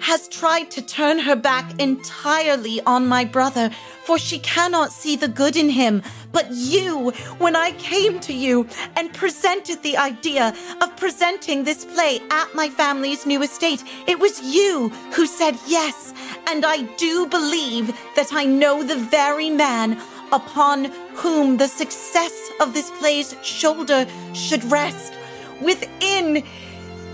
has 0.00 0.28
tried 0.28 0.70
to 0.72 0.82
turn 0.82 1.18
her 1.18 1.36
back 1.36 1.78
entirely 1.80 2.80
on 2.82 3.06
my 3.06 3.24
brother, 3.24 3.70
for 4.04 4.18
she 4.18 4.38
cannot 4.38 4.92
see 4.92 5.16
the 5.16 5.28
good 5.28 5.56
in 5.56 5.70
him. 5.70 6.02
But 6.32 6.50
you, 6.50 7.10
when 7.38 7.56
I 7.56 7.72
came 7.72 8.20
to 8.20 8.32
you 8.32 8.68
and 8.96 9.12
presented 9.14 9.82
the 9.82 9.96
idea 9.96 10.54
of 10.80 10.96
presenting 10.96 11.64
this 11.64 11.84
play 11.84 12.20
at 12.30 12.54
my 12.54 12.68
family's 12.68 13.24
new 13.26 13.42
estate, 13.42 13.82
it 14.06 14.18
was 14.18 14.42
you 14.42 14.90
who 15.14 15.26
said 15.26 15.56
yes. 15.66 16.12
And 16.48 16.64
I 16.64 16.82
do 16.96 17.26
believe 17.26 17.96
that 18.16 18.32
I 18.32 18.44
know 18.44 18.82
the 18.82 18.96
very 18.96 19.50
man 19.50 20.00
upon 20.32 20.86
whom 21.14 21.56
the 21.56 21.68
success 21.68 22.50
of 22.60 22.74
this 22.74 22.90
play's 22.98 23.34
shoulder 23.42 24.06
should 24.32 24.64
rest. 24.64 25.14
Within 25.62 26.44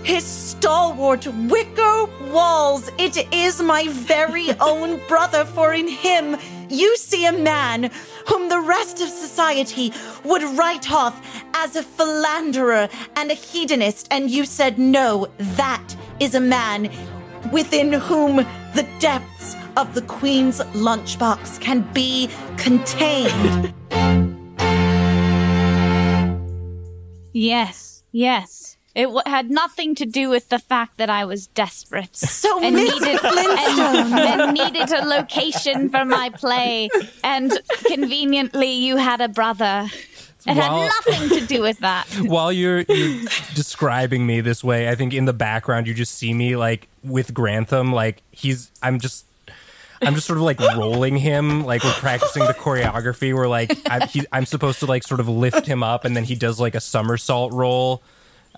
his 0.03 0.25
stalwart 0.25 1.27
wicker 1.27 2.05
walls. 2.31 2.89
It 2.97 3.31
is 3.31 3.61
my 3.61 3.87
very 3.89 4.49
own 4.59 4.99
brother, 5.07 5.45
for 5.45 5.73
in 5.73 5.87
him 5.87 6.37
you 6.71 6.97
see 6.97 7.25
a 7.25 7.31
man 7.31 7.91
whom 8.27 8.49
the 8.49 8.59
rest 8.59 9.01
of 9.01 9.09
society 9.09 9.93
would 10.23 10.43
write 10.57 10.91
off 10.91 11.21
as 11.53 11.75
a 11.75 11.83
philanderer 11.83 12.89
and 13.15 13.31
a 13.31 13.35
hedonist, 13.35 14.07
and 14.11 14.29
you 14.29 14.45
said, 14.45 14.79
no, 14.79 15.27
that 15.37 15.95
is 16.19 16.35
a 16.35 16.39
man 16.39 16.89
within 17.51 17.93
whom 17.93 18.37
the 18.75 18.87
depths 18.99 19.55
of 19.77 19.93
the 19.93 20.01
Queen's 20.03 20.59
lunchbox 20.59 21.59
can 21.59 21.81
be 21.93 22.29
contained. 22.57 23.73
Yes, 27.33 28.03
yes. 28.11 28.70
It 28.93 29.03
w- 29.03 29.21
had 29.25 29.49
nothing 29.49 29.95
to 29.95 30.05
do 30.05 30.29
with 30.29 30.49
the 30.49 30.59
fact 30.59 30.97
that 30.97 31.09
I 31.09 31.23
was 31.25 31.47
desperate. 31.47 32.15
So, 32.15 32.61
and 32.61 32.75
Miss 32.75 32.99
needed 32.99 33.19
Flintstone. 33.21 34.13
and, 34.13 34.41
and 34.41 34.53
needed 34.53 34.91
a 34.91 35.05
location 35.05 35.89
for 35.89 36.03
my 36.03 36.29
play, 36.29 36.89
and 37.23 37.51
conveniently, 37.85 38.71
you 38.73 38.97
had 38.97 39.21
a 39.21 39.27
brother. 39.29 39.87
It 40.45 40.57
Well- 40.57 40.89
had 40.89 40.91
nothing 41.05 41.39
to 41.39 41.45
do 41.45 41.61
with 41.61 41.79
that. 41.79 42.05
While 42.21 42.51
you're, 42.51 42.81
you're 42.81 43.21
describing 43.53 44.25
me 44.25 44.41
this 44.41 44.63
way, 44.63 44.89
I 44.89 44.95
think 44.95 45.13
in 45.13 45.25
the 45.25 45.33
background 45.33 45.87
you 45.87 45.93
just 45.93 46.15
see 46.17 46.33
me 46.33 46.55
like 46.55 46.87
with 47.03 47.33
Grantham, 47.33 47.93
like 47.93 48.23
he's 48.31 48.71
I'm 48.81 48.99
just 48.99 49.25
I'm 50.01 50.15
just 50.15 50.25
sort 50.25 50.37
of 50.37 50.43
like 50.43 50.59
rolling 50.59 51.15
him, 51.15 51.63
like 51.63 51.83
we're 51.83 51.93
practicing 51.93 52.43
the 52.45 52.55
choreography. 52.55 53.35
Where 53.35 53.47
like 53.47 53.77
I'm, 53.87 54.07
he, 54.07 54.23
I'm 54.31 54.45
supposed 54.47 54.79
to 54.79 54.87
like 54.87 55.03
sort 55.03 55.19
of 55.19 55.29
lift 55.29 55.67
him 55.67 55.83
up, 55.83 56.05
and 56.05 56.15
then 56.15 56.23
he 56.23 56.33
does 56.35 56.59
like 56.59 56.73
a 56.73 56.81
somersault 56.81 57.53
roll 57.53 58.01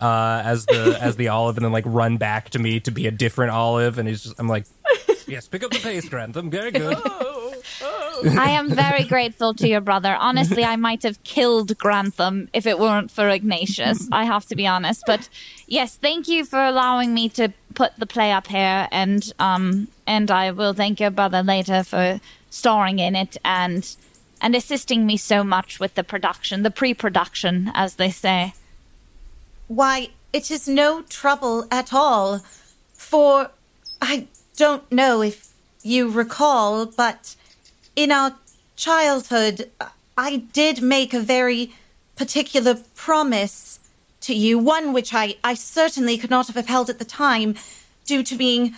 uh, 0.03 0.41
as 0.43 0.65
the 0.65 0.97
as 1.01 1.15
the 1.15 1.29
olive, 1.29 1.57
and 1.57 1.65
then 1.65 1.71
like 1.71 1.85
run 1.87 2.17
back 2.17 2.49
to 2.51 2.59
me 2.59 2.79
to 2.81 2.91
be 2.91 3.07
a 3.07 3.11
different 3.11 3.51
olive. 3.51 3.97
And 3.97 4.07
he's 4.07 4.23
just 4.23 4.39
I'm 4.39 4.49
like, 4.49 4.65
yes, 5.27 5.47
pick 5.47 5.63
up 5.63 5.71
the 5.71 5.79
pace, 5.79 6.07
Grantham, 6.09 6.49
very 6.49 6.71
good. 6.71 6.97
I 8.37 8.51
am 8.51 8.69
very 8.69 9.03
grateful 9.05 9.53
to 9.55 9.67
your 9.67 9.81
brother. 9.81 10.15
Honestly, 10.19 10.63
I 10.63 10.75
might 10.75 11.03
have 11.03 11.23
killed 11.23 11.77
Grantham 11.77 12.49
if 12.53 12.65
it 12.65 12.79
weren't 12.79 13.11
for 13.11 13.29
Ignatius. 13.29 14.07
I 14.11 14.25
have 14.25 14.45
to 14.47 14.55
be 14.55 14.67
honest. 14.67 15.03
But 15.07 15.29
yes, 15.67 15.97
thank 15.97 16.27
you 16.27 16.45
for 16.45 16.63
allowing 16.63 17.13
me 17.13 17.29
to 17.29 17.53
put 17.73 17.95
the 17.97 18.05
play 18.05 18.31
up 18.31 18.47
here, 18.47 18.87
and 18.91 19.31
um, 19.39 19.87
and 20.05 20.29
I 20.29 20.51
will 20.51 20.73
thank 20.73 20.99
your 20.99 21.11
brother 21.11 21.41
later 21.41 21.83
for 21.83 22.19
starring 22.49 22.99
in 22.99 23.15
it 23.15 23.37
and 23.43 23.95
and 24.41 24.55
assisting 24.55 25.05
me 25.05 25.15
so 25.15 25.43
much 25.43 25.79
with 25.79 25.95
the 25.95 26.03
production, 26.03 26.63
the 26.63 26.71
pre 26.71 26.93
production, 26.93 27.71
as 27.73 27.95
they 27.95 28.09
say. 28.09 28.53
Why, 29.73 30.09
it 30.31 30.51
is 30.51 30.67
no 30.67 31.01
trouble 31.01 31.65
at 31.71 31.91
all. 31.93 32.41
For 32.93 33.49
I 33.99 34.27
don't 34.55 34.89
know 34.91 35.23
if 35.23 35.51
you 35.81 36.11
recall, 36.11 36.85
but 36.85 37.35
in 37.95 38.11
our 38.11 38.35
childhood, 38.75 39.71
I 40.15 40.37
did 40.53 40.83
make 40.83 41.11
a 41.15 41.19
very 41.19 41.73
particular 42.15 42.75
promise 42.93 43.79
to 44.21 44.35
you, 44.35 44.59
one 44.59 44.93
which 44.93 45.11
I, 45.11 45.37
I 45.43 45.55
certainly 45.55 46.19
could 46.19 46.29
not 46.29 46.47
have 46.47 46.57
upheld 46.57 46.91
at 46.91 46.99
the 46.99 47.05
time 47.05 47.55
due 48.05 48.21
to 48.21 48.35
being 48.35 48.75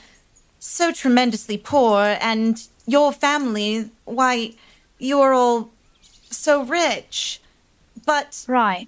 so 0.59 0.93
tremendously 0.93 1.57
poor, 1.57 2.17
and 2.21 2.65
your 2.87 3.11
family, 3.11 3.89
why, 4.05 4.53
you're 4.97 5.33
all 5.33 5.71
so 6.29 6.63
rich. 6.63 7.41
But 8.05 8.45
Right. 8.47 8.87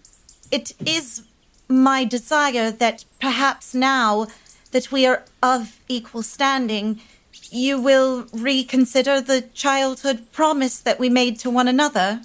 it 0.52 0.72
is 0.86 1.24
my 1.68 2.04
desire 2.06 2.72
that 2.72 3.06
perhaps 3.20 3.74
now 3.74 4.28
that 4.72 4.92
we 4.92 5.06
are 5.06 5.24
of 5.42 5.80
equal 5.88 6.24
standing, 6.24 7.02
you 7.50 7.80
will 7.80 8.28
reconsider 8.34 9.22
the 9.22 9.42
childhood 9.54 10.32
promise 10.32 10.80
that 10.80 11.00
we 11.00 11.10
made 11.10 11.40
to 11.40 11.50
one 11.50 11.68
another. 11.68 12.22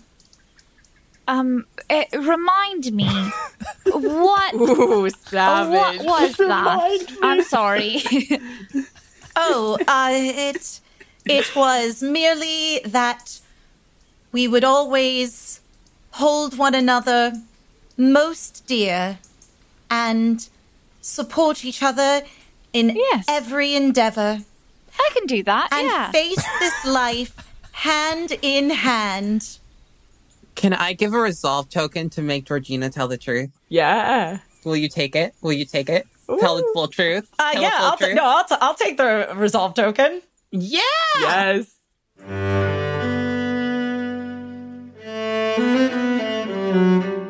Um, 1.28 1.66
eh, 1.88 2.05
remind 2.12 2.93
me, 2.93 3.07
what, 3.86 4.55
Ooh, 4.55 5.09
savage. 5.11 6.05
what 6.05 6.05
was 6.05 6.36
that? 6.36 7.07
I'm 7.22 7.43
sorry. 7.43 8.03
Oh, 9.34 9.78
uh, 9.88 10.11
it 10.12 10.80
it 11.24 11.57
was 11.57 12.03
merely 12.03 12.80
that 12.84 13.40
we 14.30 14.47
would 14.47 14.64
always 14.64 15.61
hold 16.12 16.59
one 16.59 16.74
another 16.74 17.32
most 17.97 18.66
dear 18.66 19.18
and 19.93 20.49
support 21.03 21.64
each 21.64 21.82
other 21.82 22.22
in 22.72 22.97
Yes. 22.97 23.24
every 23.28 23.74
endeavor 23.74 24.40
I 24.99 25.11
can 25.14 25.26
do 25.26 25.43
that, 25.45 25.68
and 25.72 25.86
yeah. 25.86 26.11
face 26.11 26.43
this 26.59 26.84
life 27.01 27.34
hand 27.72 28.36
in 28.43 28.68
hand. 28.70 29.59
Can 30.55 30.74
I 30.74 30.93
give 30.93 31.14
a 31.14 31.18
resolve 31.18 31.70
token 31.70 32.11
to 32.11 32.20
make 32.22 32.45
Georgina 32.45 32.90
tell 32.90 33.09
the 33.09 33.16
truth? 33.16 33.51
Yeah. 33.70 34.38
Will 34.64 34.76
you 34.76 34.88
take 34.90 35.16
it? 35.16 35.34
Will 35.40 35.55
you 35.55 35.64
take 35.64 35.88
it? 35.88 36.07
Tell 36.40 36.57
the 36.57 36.70
full 36.74 36.88
truth. 36.88 37.26
Uh, 37.38 37.53
yeah, 37.55 37.70
full 37.78 37.86
I'll, 37.86 37.90
ta- 37.97 38.05
truth. 38.05 38.14
no, 38.14 38.24
I'll, 38.24 38.45
ta- 38.45 38.59
I'll 38.61 38.74
take 38.74 38.97
the 38.99 39.32
resolve 39.34 39.74
token. 39.74 40.20
Yeah. 40.51 40.80
Yes. 41.20 41.74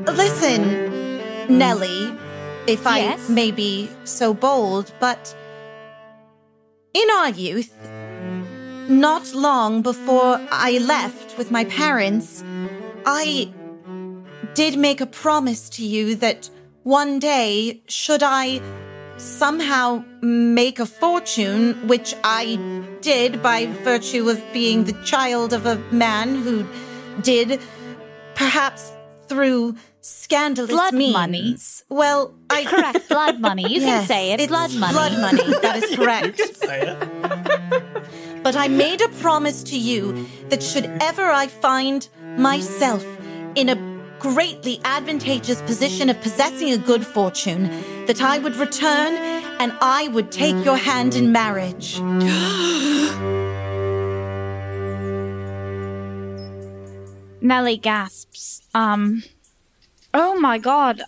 Listen, 0.07 1.59
Nelly, 1.59 2.13
if 2.67 2.87
I 2.87 3.17
may 3.29 3.51
be 3.51 3.91
so 4.05 4.33
bold, 4.33 4.93
but 5.01 5.37
in 6.95 7.09
our 7.11 7.31
youth, 7.31 7.75
not 8.89 9.35
long 9.35 9.83
before 9.83 10.41
I 10.51 10.79
left 10.79 11.37
with 11.39 11.51
my 11.51 11.65
parents, 11.65 12.45
I 13.05 13.53
did 14.55 14.79
make 14.79 15.01
a 15.01 15.07
promise 15.07 15.69
to 15.71 15.85
you 15.85 16.15
that 16.17 16.51
one 16.85 17.19
day, 17.19 17.83
should 17.89 18.23
I 18.23 18.61
somehow 19.17 20.05
make 20.21 20.79
a 20.79 20.87
fortune, 20.87 21.87
which 21.87 22.15
I 22.25 22.57
did 23.01 23.43
by 23.43 23.67
virtue 23.67 24.29
of 24.29 24.43
being 24.53 24.85
the 24.85 25.01
child 25.05 25.53
of 25.53 25.67
a 25.67 25.77
man 25.91 26.35
who 26.43 26.67
did, 27.23 27.61
perhaps 28.35 28.93
through 29.29 29.77
scandalous 30.03 30.70
Blood 30.70 30.92
means. 30.92 31.12
money. 31.12 31.57
Well, 31.88 32.34
I 32.50 32.64
Correct, 32.64 33.09
blood 33.09 33.40
money. 33.40 33.72
You 33.72 33.80
can 33.80 34.07
say 34.07 34.32
it, 34.32 34.40
it's 34.40 34.48
blood 34.48 34.74
money. 34.74 34.92
Blood 34.92 35.20
money. 35.20 35.42
That 35.62 35.82
is 35.82 35.96
correct. 36.00 36.40
But 38.42 38.57
I 38.57 38.68
made 38.68 39.00
a 39.00 39.09
promise 39.09 39.62
to 39.64 39.78
you 39.78 40.26
that 40.48 40.62
should 40.62 40.86
ever 41.00 41.30
I 41.30 41.46
find 41.46 42.09
myself 42.36 43.05
in 43.55 43.68
a 43.68 43.76
greatly 44.18 44.80
advantageous 44.84 45.62
position 45.62 46.09
of 46.11 46.20
possessing 46.20 46.72
a 46.72 46.78
good 46.78 47.07
fortune, 47.07 47.64
that 48.07 48.20
I 48.22 48.38
would 48.38 48.57
return 48.57 49.14
and 49.61 49.72
I 49.80 50.09
would 50.09 50.30
take 50.32 50.64
your 50.64 50.76
hand 50.76 51.14
in 51.14 51.30
marriage. 51.32 52.00
Nelly 57.40 57.76
gasps. 57.76 58.62
Um, 58.74 59.22
oh 60.15 60.39
my 60.39 60.59
god. 60.59 61.03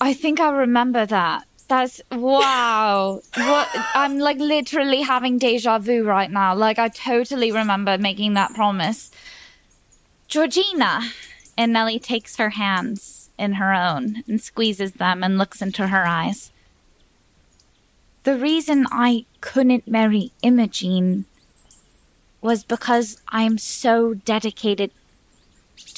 I 0.00 0.14
think 0.14 0.40
I 0.40 0.50
remember 0.50 1.06
that. 1.06 1.44
That's 1.68 2.00
wow. 2.10 3.20
what 3.36 3.68
I'm 3.94 4.18
like 4.18 4.38
literally 4.38 5.02
having 5.02 5.38
deja 5.38 5.78
vu 5.78 6.04
right 6.04 6.30
now. 6.30 6.54
Like 6.54 6.78
I 6.78 6.88
totally 6.88 7.52
remember 7.52 7.98
making 7.98 8.34
that 8.34 8.54
promise. 8.54 9.10
Georgina. 10.28 11.02
And 11.56 11.72
Nelly 11.72 11.98
takes 11.98 12.36
her 12.36 12.50
hands 12.50 13.30
in 13.36 13.54
her 13.54 13.74
own 13.74 14.22
and 14.28 14.40
squeezes 14.40 14.92
them 14.92 15.24
and 15.24 15.36
looks 15.36 15.60
into 15.60 15.88
her 15.88 16.06
eyes. 16.06 16.52
The 18.22 18.36
reason 18.36 18.86
I 18.92 19.24
couldn't 19.40 19.88
marry 19.88 20.30
Imogene 20.40 21.24
was 22.40 22.62
because 22.62 23.20
I'm 23.28 23.58
so 23.58 24.14
dedicated 24.14 24.92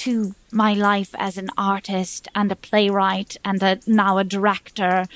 to 0.05 0.35
my 0.51 0.73
life 0.75 1.15
as 1.19 1.37
an 1.37 1.49
artist 1.59 2.29
and 2.35 2.51
a 2.51 2.57
playwright 2.57 3.37
and 3.45 3.63
a, 3.63 3.79
now 3.87 4.19
a 4.19 4.25
director 4.25 5.07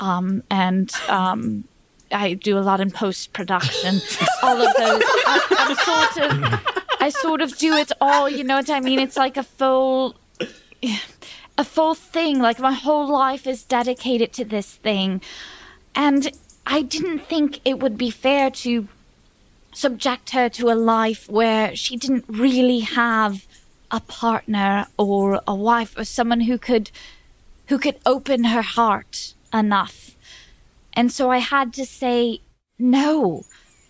um, 0.00 0.42
and 0.50 0.92
um, 1.08 1.64
I 2.12 2.34
do 2.34 2.58
a 2.58 2.60
lot 2.60 2.80
in 2.80 2.90
post 2.90 3.32
production. 3.32 4.00
all 4.42 4.60
of 4.60 4.76
those. 4.76 5.02
I, 5.26 5.46
I'm 5.58 5.76
sort 5.76 6.30
of, 6.30 6.86
I 7.00 7.08
sort 7.08 7.40
of 7.40 7.56
do 7.56 7.74
it 7.74 7.92
all. 8.00 8.28
You 8.28 8.44
know 8.44 8.56
what 8.56 8.70
I 8.70 8.80
mean? 8.80 8.98
It's 8.98 9.16
like 9.16 9.36
a 9.36 9.42
full, 9.42 10.16
a 11.58 11.64
full 11.64 11.94
thing. 11.94 12.38
Like 12.38 12.58
my 12.60 12.72
whole 12.72 13.08
life 13.10 13.46
is 13.46 13.64
dedicated 13.64 14.32
to 14.34 14.44
this 14.44 14.74
thing, 14.74 15.20
and 15.94 16.30
I 16.66 16.82
didn't 16.82 17.20
think 17.20 17.60
it 17.64 17.80
would 17.80 17.98
be 17.98 18.10
fair 18.10 18.50
to 18.50 18.88
subject 19.72 20.30
her 20.30 20.48
to 20.48 20.70
a 20.70 20.76
life 20.76 21.28
where 21.28 21.74
she 21.74 21.96
didn't 21.96 22.24
really 22.28 22.80
have 22.80 23.46
a 23.94 24.00
partner 24.00 24.86
or 24.98 25.40
a 25.46 25.54
wife 25.54 25.96
or 25.96 26.04
someone 26.04 26.40
who 26.40 26.58
could 26.58 26.90
who 27.68 27.78
could 27.78 27.98
open 28.04 28.44
her 28.44 28.60
heart 28.60 29.34
enough. 29.52 30.16
And 30.94 31.12
so 31.12 31.30
I 31.30 31.38
had 31.38 31.72
to 31.74 31.86
say 31.86 32.40
no. 32.76 33.44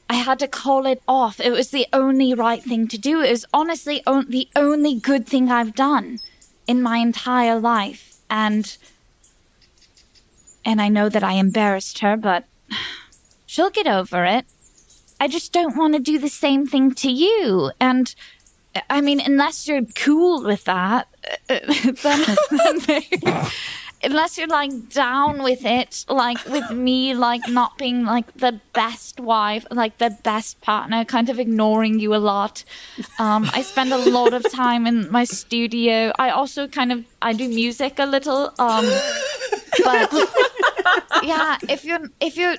I 0.08 0.16
had 0.16 0.38
to 0.40 0.46
call 0.46 0.84
it 0.86 1.02
off. 1.08 1.40
It 1.40 1.50
was 1.50 1.70
the 1.70 1.86
only 1.92 2.34
right 2.34 2.62
thing 2.62 2.86
to 2.88 2.98
do. 2.98 3.22
It 3.22 3.30
was 3.30 3.46
honestly 3.52 4.02
on- 4.06 4.28
the 4.28 4.46
only 4.54 4.94
good 4.94 5.26
thing 5.26 5.50
I've 5.50 5.74
done 5.74 6.20
in 6.66 6.82
my 6.82 6.98
entire 6.98 7.58
life. 7.58 8.16
And 8.28 8.76
and 10.66 10.82
I 10.82 10.88
know 10.88 11.08
that 11.08 11.24
I 11.24 11.32
embarrassed 11.32 12.00
her, 12.00 12.14
but 12.16 12.44
she'll 13.46 13.70
get 13.70 13.86
over 13.86 14.24
it. 14.24 14.44
I 15.18 15.28
just 15.28 15.52
don't 15.52 15.76
want 15.76 15.94
to 15.94 16.00
do 16.00 16.18
the 16.18 16.28
same 16.28 16.66
thing 16.66 16.92
to 16.96 17.10
you. 17.10 17.70
And 17.80 18.14
I 18.90 19.00
mean, 19.00 19.20
unless 19.20 19.68
you're 19.68 19.84
cool 19.94 20.44
with 20.44 20.64
that, 20.64 21.08
then, 21.48 22.78
then 22.86 23.02
unless 24.04 24.36
you're 24.36 24.46
like 24.46 24.90
down 24.90 25.42
with 25.42 25.64
it, 25.64 26.04
like 26.08 26.44
with 26.46 26.70
me, 26.70 27.14
like 27.14 27.48
not 27.48 27.78
being 27.78 28.04
like 28.04 28.32
the 28.34 28.60
best 28.72 29.18
wife, 29.18 29.66
like 29.70 29.98
the 29.98 30.16
best 30.22 30.60
partner, 30.60 31.04
kind 31.04 31.28
of 31.28 31.38
ignoring 31.38 31.98
you 31.98 32.14
a 32.14 32.18
lot. 32.18 32.64
Um, 33.18 33.48
I 33.52 33.62
spend 33.62 33.92
a 33.92 34.10
lot 34.10 34.34
of 34.34 34.50
time 34.52 34.86
in 34.86 35.10
my 35.10 35.24
studio. 35.24 36.12
I 36.18 36.30
also 36.30 36.68
kind 36.68 36.92
of 36.92 37.04
I 37.22 37.32
do 37.32 37.48
music 37.48 37.98
a 37.98 38.06
little. 38.06 38.52
Um, 38.58 38.86
but 39.82 40.12
yeah, 41.22 41.58
if 41.68 41.84
you're 41.84 42.10
if 42.20 42.36
you're, 42.36 42.56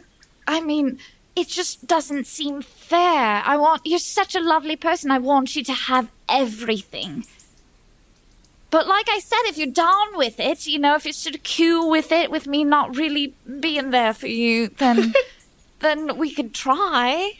I 0.47 0.61
mean 0.61 0.99
it 1.35 1.47
just 1.47 1.85
doesn't 1.87 2.27
seem 2.27 2.61
fair. 2.61 3.41
I 3.45 3.57
want 3.57 3.81
you're 3.85 3.99
such 3.99 4.35
a 4.35 4.39
lovely 4.39 4.75
person. 4.75 5.11
I 5.11 5.19
want 5.19 5.55
you 5.55 5.63
to 5.63 5.73
have 5.73 6.09
everything. 6.29 7.25
But 8.71 8.87
like 8.87 9.05
I 9.09 9.19
said, 9.19 9.39
if 9.45 9.57
you're 9.57 9.67
down 9.67 10.17
with 10.17 10.39
it, 10.39 10.67
you 10.67 10.79
know, 10.79 10.95
if 10.95 11.05
you're 11.05 11.13
sort 11.13 11.35
of 11.35 11.43
cool 11.43 11.89
with 11.89 12.11
it, 12.11 12.29
with 12.29 12.47
me 12.47 12.63
not 12.63 12.97
really 12.97 13.35
being 13.59 13.91
there 13.91 14.13
for 14.13 14.27
you, 14.27 14.67
then 14.67 15.13
then 15.79 16.17
we 16.17 16.33
could 16.33 16.53
try. 16.53 17.33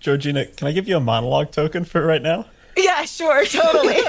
Georgina, 0.00 0.46
can 0.46 0.68
I 0.68 0.72
give 0.72 0.86
you 0.86 0.96
a 0.96 1.00
monologue 1.00 1.50
token 1.50 1.84
for 1.84 2.04
right 2.04 2.22
now? 2.22 2.46
Yeah, 2.76 3.04
sure, 3.04 3.44
totally. 3.46 4.00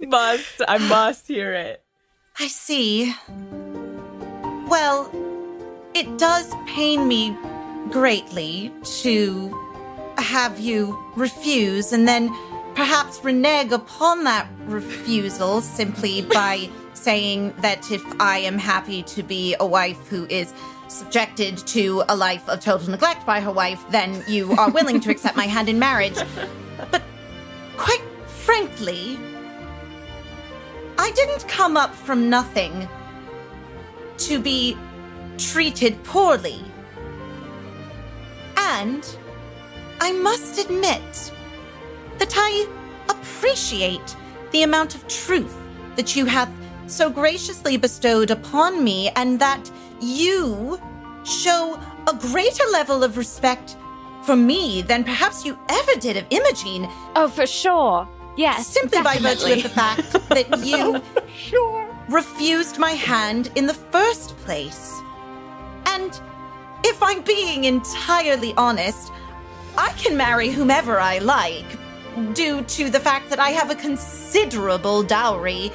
Must. 0.00 0.62
I 0.66 0.78
must 0.78 1.28
hear 1.28 1.52
it. 1.52 1.84
I 2.38 2.48
see. 2.48 3.14
Well, 4.68 5.10
it 5.94 6.18
does 6.18 6.52
pain 6.66 7.08
me 7.08 7.36
greatly 7.90 8.72
to 9.02 9.54
have 10.18 10.58
you 10.60 10.98
refuse 11.16 11.92
and 11.92 12.06
then 12.06 12.28
perhaps 12.74 13.22
renege 13.24 13.72
upon 13.72 14.24
that 14.24 14.48
refusal 14.66 15.60
simply 15.60 16.22
by 16.32 16.68
saying 16.94 17.54
that 17.58 17.90
if 17.90 18.02
I 18.20 18.38
am 18.38 18.58
happy 18.58 19.02
to 19.04 19.22
be 19.22 19.56
a 19.58 19.66
wife 19.66 20.08
who 20.08 20.26
is 20.26 20.52
subjected 20.88 21.56
to 21.58 22.02
a 22.08 22.16
life 22.16 22.48
of 22.48 22.60
total 22.60 22.90
neglect 22.90 23.24
by 23.26 23.40
her 23.40 23.52
wife, 23.52 23.82
then 23.90 24.22
you 24.26 24.52
are 24.52 24.70
willing 24.70 25.00
to 25.00 25.10
accept 25.10 25.36
my 25.36 25.46
hand 25.46 25.68
in 25.68 25.78
marriage. 25.78 26.18
But 26.90 27.02
quite 27.76 28.02
frankly, 28.26 29.18
I 30.98 31.10
didn't 31.12 31.46
come 31.46 31.76
up 31.76 31.94
from 31.94 32.28
nothing 32.28 32.88
to 34.18 34.40
be 34.40 34.76
treated 35.38 36.02
poorly. 36.04 36.62
And 38.56 39.04
I 40.00 40.12
must 40.12 40.58
admit 40.58 41.32
that 42.18 42.32
I 42.36 42.68
appreciate 43.08 44.16
the 44.52 44.62
amount 44.62 44.94
of 44.94 45.06
truth 45.08 45.56
that 45.96 46.14
you 46.16 46.24
have 46.26 46.50
so 46.86 47.10
graciously 47.10 47.76
bestowed 47.76 48.30
upon 48.30 48.82
me, 48.82 49.10
and 49.16 49.38
that 49.40 49.70
you 50.00 50.80
show 51.24 51.78
a 52.06 52.14
greater 52.14 52.64
level 52.72 53.04
of 53.04 53.18
respect 53.18 53.76
for 54.24 54.34
me 54.36 54.80
than 54.82 55.04
perhaps 55.04 55.44
you 55.44 55.58
ever 55.68 56.00
did 56.00 56.16
of 56.16 56.24
Imogene, 56.30 56.88
Oh, 57.14 57.28
for 57.28 57.46
sure. 57.46 58.08
Yes. 58.38 58.66
simply 58.68 59.02
by 59.02 59.18
virtue 59.18 59.52
of 59.54 59.62
the 59.64 59.68
fact 59.68 60.12
that 60.30 60.46
oh, 60.52 60.62
you 60.62 61.02
sure. 61.36 61.88
refused 62.08 62.78
my 62.78 62.92
hand 62.92 63.50
in 63.56 63.66
the 63.66 63.74
first 63.74 64.36
place. 64.38 64.97
And 65.94 66.20
if 66.84 67.02
I'm 67.02 67.22
being 67.22 67.64
entirely 67.64 68.54
honest, 68.56 69.12
I 69.76 69.90
can 69.92 70.16
marry 70.16 70.50
whomever 70.50 71.00
I 71.00 71.18
like 71.18 71.66
due 72.34 72.62
to 72.62 72.90
the 72.90 73.00
fact 73.00 73.30
that 73.30 73.38
I 73.38 73.50
have 73.50 73.70
a 73.70 73.74
considerable 73.74 75.02
dowry. 75.02 75.70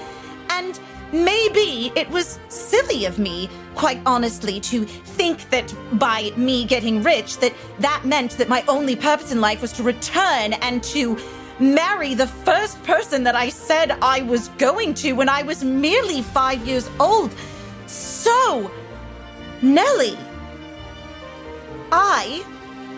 And 0.50 0.80
maybe 1.12 1.92
it 1.96 2.10
was 2.10 2.40
silly 2.50 3.06
of 3.06 3.18
me, 3.18 3.50
quite 3.76 4.02
honestly, 4.06 4.60
to 4.62 4.86
think 4.86 5.50
that 5.50 5.74
by 5.94 6.32
me 6.36 6.66
getting 6.66 7.02
rich 7.02 7.38
that 7.38 7.54
that 7.80 8.04
meant 8.06 8.32
that 8.38 8.50
my 8.50 8.64
only 8.68 8.96
purpose 8.96 9.32
in 9.32 9.42
life 9.42 9.62
was 9.62 9.72
to 9.74 9.84
return 9.84 10.54
and 10.54 10.84
to 10.84 11.18
marry 11.60 12.14
the 12.14 12.28
first 12.28 12.82
person 12.84 13.24
that 13.24 13.36
I 13.36 13.50
said 13.50 13.92
I 14.02 14.22
was 14.24 14.50
going 14.58 14.94
to 14.96 15.14
when 15.14 15.30
I 15.30 15.44
was 15.44 15.64
merely 15.64 16.22
5 16.22 16.68
years 16.68 16.90
old. 17.00 17.32
So, 17.86 18.72
Nelly, 19.64 20.18
I 21.90 22.44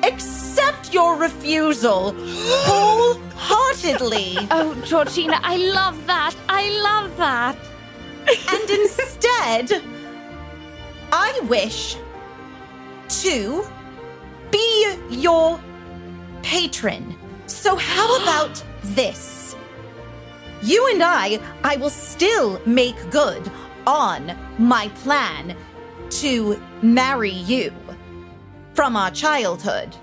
accept 0.01 0.91
your 0.91 1.15
refusal 1.15 2.15
wholeheartedly. 2.17 4.35
Oh, 4.49 4.73
Georgina, 4.83 5.39
I 5.43 5.57
love 5.57 6.07
that. 6.07 6.33
I 6.49 6.69
love 6.81 7.15
that. 7.17 7.55
and 8.27 8.69
instead, 8.71 9.83
I 11.11 11.39
wish 11.43 11.97
to 13.21 13.63
be 14.49 14.95
your 15.11 15.59
patron. 16.41 17.15
So, 17.45 17.75
how 17.75 18.15
about 18.23 18.63
this? 18.81 19.55
You 20.63 20.89
and 20.91 21.03
I, 21.03 21.39
I 21.63 21.75
will 21.75 21.91
still 21.91 22.59
make 22.65 22.95
good 23.11 23.51
on 23.85 24.35
my 24.57 24.87
plan 25.03 25.55
to 26.21 26.61
marry 26.81 27.31
you 27.31 27.73
from 28.73 28.95
our 28.95 29.11
childhood. 29.11 29.95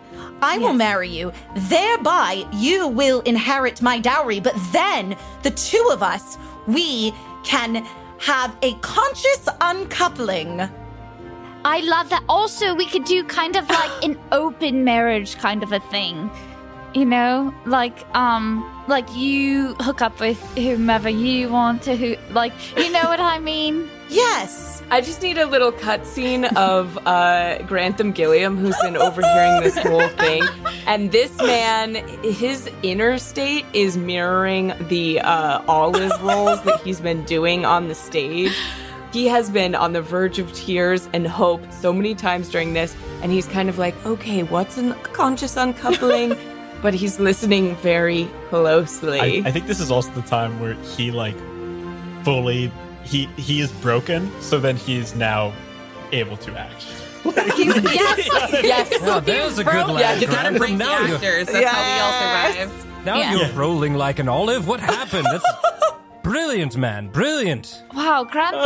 I 0.43 0.59
will 0.59 0.73
marry 0.73 1.09
you, 1.09 1.33
thereby, 1.55 2.45
you 2.53 2.89
will 2.89 3.21
inherit 3.21 3.81
my 3.81 4.01
dowry, 4.01 4.41
but 4.41 4.55
then 4.73 5.17
the 5.43 5.51
two 5.51 5.89
of 5.93 6.03
us, 6.03 6.37
we 6.67 7.15
can 7.45 7.87
have 8.19 8.57
a 8.63 8.75
conscious 8.81 9.49
uncoupling. 9.61 10.69
I 11.65 11.81
love 11.81 12.09
that. 12.11 12.25
Also, 12.29 12.75
we 12.75 12.87
could 12.87 13.05
do 13.05 13.23
kind 13.25 13.57
of 13.57 13.69
like 13.69 14.05
an 14.05 14.19
open 14.33 14.85
marriage 14.85 15.37
kind 15.37 15.63
of 15.63 15.73
a 15.73 15.81
thing. 15.81 16.31
You 16.95 17.07
know, 17.07 17.55
like 17.65 18.05
um 18.15 18.69
like 18.87 19.15
you 19.15 19.75
hook 19.81 20.03
up 20.03 20.21
with 20.21 20.39
whomever 20.57 21.09
you 21.09 21.49
want 21.49 21.83
to 21.85 21.97
who 21.97 22.17
like 22.33 22.53
you 22.77 22.91
know 22.91 23.05
what 23.05 23.21
I 23.21 23.39
mean? 23.39 23.89
Yes. 24.13 24.83
I 24.91 25.01
just 25.01 25.23
need 25.23 25.39
a 25.39 25.47
little 25.47 25.73
cutscene 25.73 26.55
of 26.55 26.99
uh, 27.07 27.63
Grantham 27.63 28.13
Gilliam, 28.13 28.59
who's 28.59 28.77
been 28.83 28.97
overhearing 28.97 29.63
this 29.63 29.79
whole 29.79 30.07
thing. 30.09 30.43
And 30.87 31.13
this 31.13 31.35
man, 31.39 31.95
his 32.23 32.69
inner 32.83 33.17
state 33.17 33.65
is 33.73 33.97
mirroring 33.97 34.75
the 34.89 35.21
uh, 35.21 35.63
olive 35.67 36.13
rolls 36.23 36.63
that 36.65 36.83
he's 36.83 37.01
been 37.01 37.25
doing 37.25 37.65
on 37.65 37.89
the 37.89 37.95
stage. 37.95 38.53
He 39.13 39.29
has 39.29 39.49
been 39.49 39.75
on 39.75 39.95
the 39.95 40.03
verge 40.03 40.39
of 40.39 40.53
tears 40.53 41.09
and 41.15 41.27
hope 41.27 41.63
so 41.73 41.93
many 41.93 42.15
times 42.15 42.51
during 42.51 42.75
this. 42.75 42.95
And 43.23 43.33
he's 43.33 43.47
kind 43.47 43.71
of 43.71 43.79
like, 43.79 43.95
okay, 44.05 44.43
what's 44.43 44.77
a 44.77 44.95
conscious 45.15 45.57
uncoupling? 45.57 46.37
but 46.83 46.93
he's 46.93 47.19
listening 47.21 47.77
very 47.77 48.29
closely. 48.49 49.21
I, 49.21 49.49
I 49.49 49.53
think 49.53 49.67
this 49.69 49.81
is 49.81 49.91
also 49.91 50.11
the 50.11 50.23
time 50.23 50.61
where 50.61 50.75
he 50.75 51.11
like 51.11 51.37
fully 52.25 52.71
he 53.05 53.27
he 53.37 53.61
is 53.61 53.71
broken, 53.73 54.31
so 54.41 54.59
then 54.59 54.77
he's 54.77 55.15
now 55.15 55.53
able 56.13 56.37
to 56.39 56.59
act. 56.59 56.85
yes, 57.25 58.29
yes. 58.65 59.01
Now 59.03 59.21
there's 59.21 59.59
a 59.59 59.65
good 59.65 59.71
Bro- 59.73 59.95
laugh. 59.95 60.01
yeah, 60.01 60.15
You 60.17 60.27
gotta 60.27 60.59
bring 60.59 60.77
the 60.79 60.85
now 60.85 61.07
you're, 61.07 61.17
actors. 61.17 61.47
That's 61.47 61.67
how 61.71 61.95
we 61.95 62.01
all 62.01 62.67
survive. 62.67 63.05
now 63.05 63.17
Yeah. 63.19 63.35
you're 63.37 63.53
rolling 63.57 63.95
like 63.95 64.19
an 64.19 64.29
olive. 64.29 64.67
What 64.67 64.81
happened? 64.81 65.27
That's 65.31 65.45
brilliant, 66.25 66.77
man. 66.77 67.09
Brilliant. 67.09 67.83
Wow, 67.95 68.25
Grantham 68.25 68.61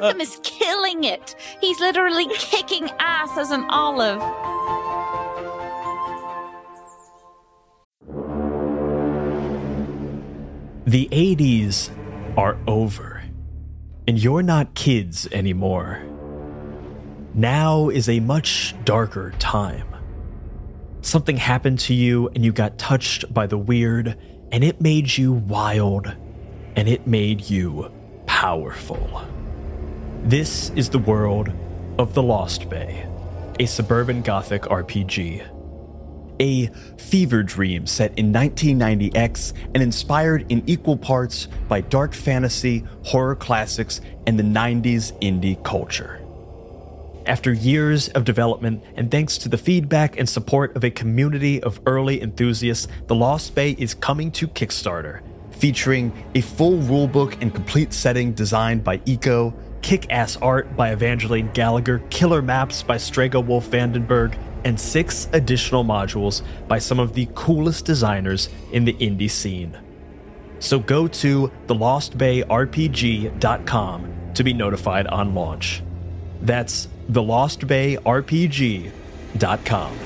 Grantham 0.00 0.20
is 0.20 0.40
killing 0.42 1.04
it. 1.04 1.36
He's 1.60 1.78
literally 1.80 2.26
kicking 2.34 2.90
ass 2.98 3.36
as 3.38 3.50
an 3.52 3.64
olive. 3.70 4.20
The 10.86 11.08
80s 11.10 11.90
are 12.36 12.58
over, 12.66 13.13
and 14.06 14.22
you're 14.22 14.42
not 14.42 14.74
kids 14.74 15.26
anymore. 15.32 16.02
Now 17.34 17.88
is 17.88 18.08
a 18.08 18.20
much 18.20 18.74
darker 18.84 19.32
time. 19.38 19.88
Something 21.00 21.36
happened 21.36 21.78
to 21.80 21.94
you, 21.94 22.28
and 22.28 22.44
you 22.44 22.52
got 22.52 22.78
touched 22.78 23.32
by 23.32 23.46
the 23.46 23.58
weird, 23.58 24.16
and 24.52 24.64
it 24.64 24.80
made 24.80 25.16
you 25.16 25.32
wild, 25.32 26.14
and 26.76 26.88
it 26.88 27.06
made 27.06 27.50
you 27.50 27.90
powerful. 28.26 29.22
This 30.22 30.70
is 30.70 30.88
the 30.88 30.98
world 30.98 31.52
of 31.98 32.14
The 32.14 32.22
Lost 32.22 32.68
Bay, 32.68 33.06
a 33.60 33.66
suburban 33.66 34.22
gothic 34.22 34.62
RPG 34.62 35.53
a 36.40 36.66
fever 36.98 37.42
dream 37.42 37.86
set 37.86 38.18
in 38.18 38.32
1990X 38.32 39.52
and 39.74 39.82
inspired 39.82 40.50
in 40.50 40.62
equal 40.66 40.96
parts 40.96 41.48
by 41.68 41.80
dark 41.80 42.14
fantasy, 42.14 42.84
horror 43.04 43.36
classics, 43.36 44.00
and 44.26 44.38
the 44.38 44.42
90s 44.42 45.12
indie 45.20 45.62
culture. 45.64 46.20
After 47.26 47.52
years 47.54 48.08
of 48.10 48.24
development 48.24 48.84
and 48.96 49.10
thanks 49.10 49.38
to 49.38 49.48
the 49.48 49.56
feedback 49.56 50.18
and 50.18 50.28
support 50.28 50.76
of 50.76 50.84
a 50.84 50.90
community 50.90 51.62
of 51.62 51.80
early 51.86 52.20
enthusiasts, 52.20 52.86
The 53.06 53.14
Lost 53.14 53.54
Bay 53.54 53.70
is 53.78 53.94
coming 53.94 54.30
to 54.32 54.46
Kickstarter, 54.46 55.22
featuring 55.52 56.12
a 56.34 56.42
full 56.42 56.78
rulebook 56.80 57.40
and 57.40 57.54
complete 57.54 57.94
setting 57.94 58.34
designed 58.34 58.84
by 58.84 59.00
Eco, 59.06 59.54
kick 59.80 60.10
ass 60.10 60.36
art 60.36 60.76
by 60.76 60.90
Evangeline 60.90 61.50
Gallagher, 61.52 62.00
killer 62.10 62.42
maps 62.42 62.82
by 62.82 62.98
Strega 62.98 63.40
Wolf 63.40 63.70
Vandenberg, 63.70 64.36
and 64.64 64.80
six 64.80 65.28
additional 65.32 65.84
modules 65.84 66.42
by 66.66 66.78
some 66.78 66.98
of 66.98 67.12
the 67.14 67.28
coolest 67.34 67.84
designers 67.84 68.48
in 68.72 68.84
the 68.84 68.94
indie 68.94 69.30
scene. 69.30 69.78
So 70.58 70.78
go 70.78 71.06
to 71.08 71.50
thelostbayrpg.com 71.66 74.14
to 74.34 74.44
be 74.44 74.52
notified 74.52 75.06
on 75.08 75.34
launch. 75.34 75.82
That's 76.40 76.88
thelostbayrpg.com. 77.10 79.98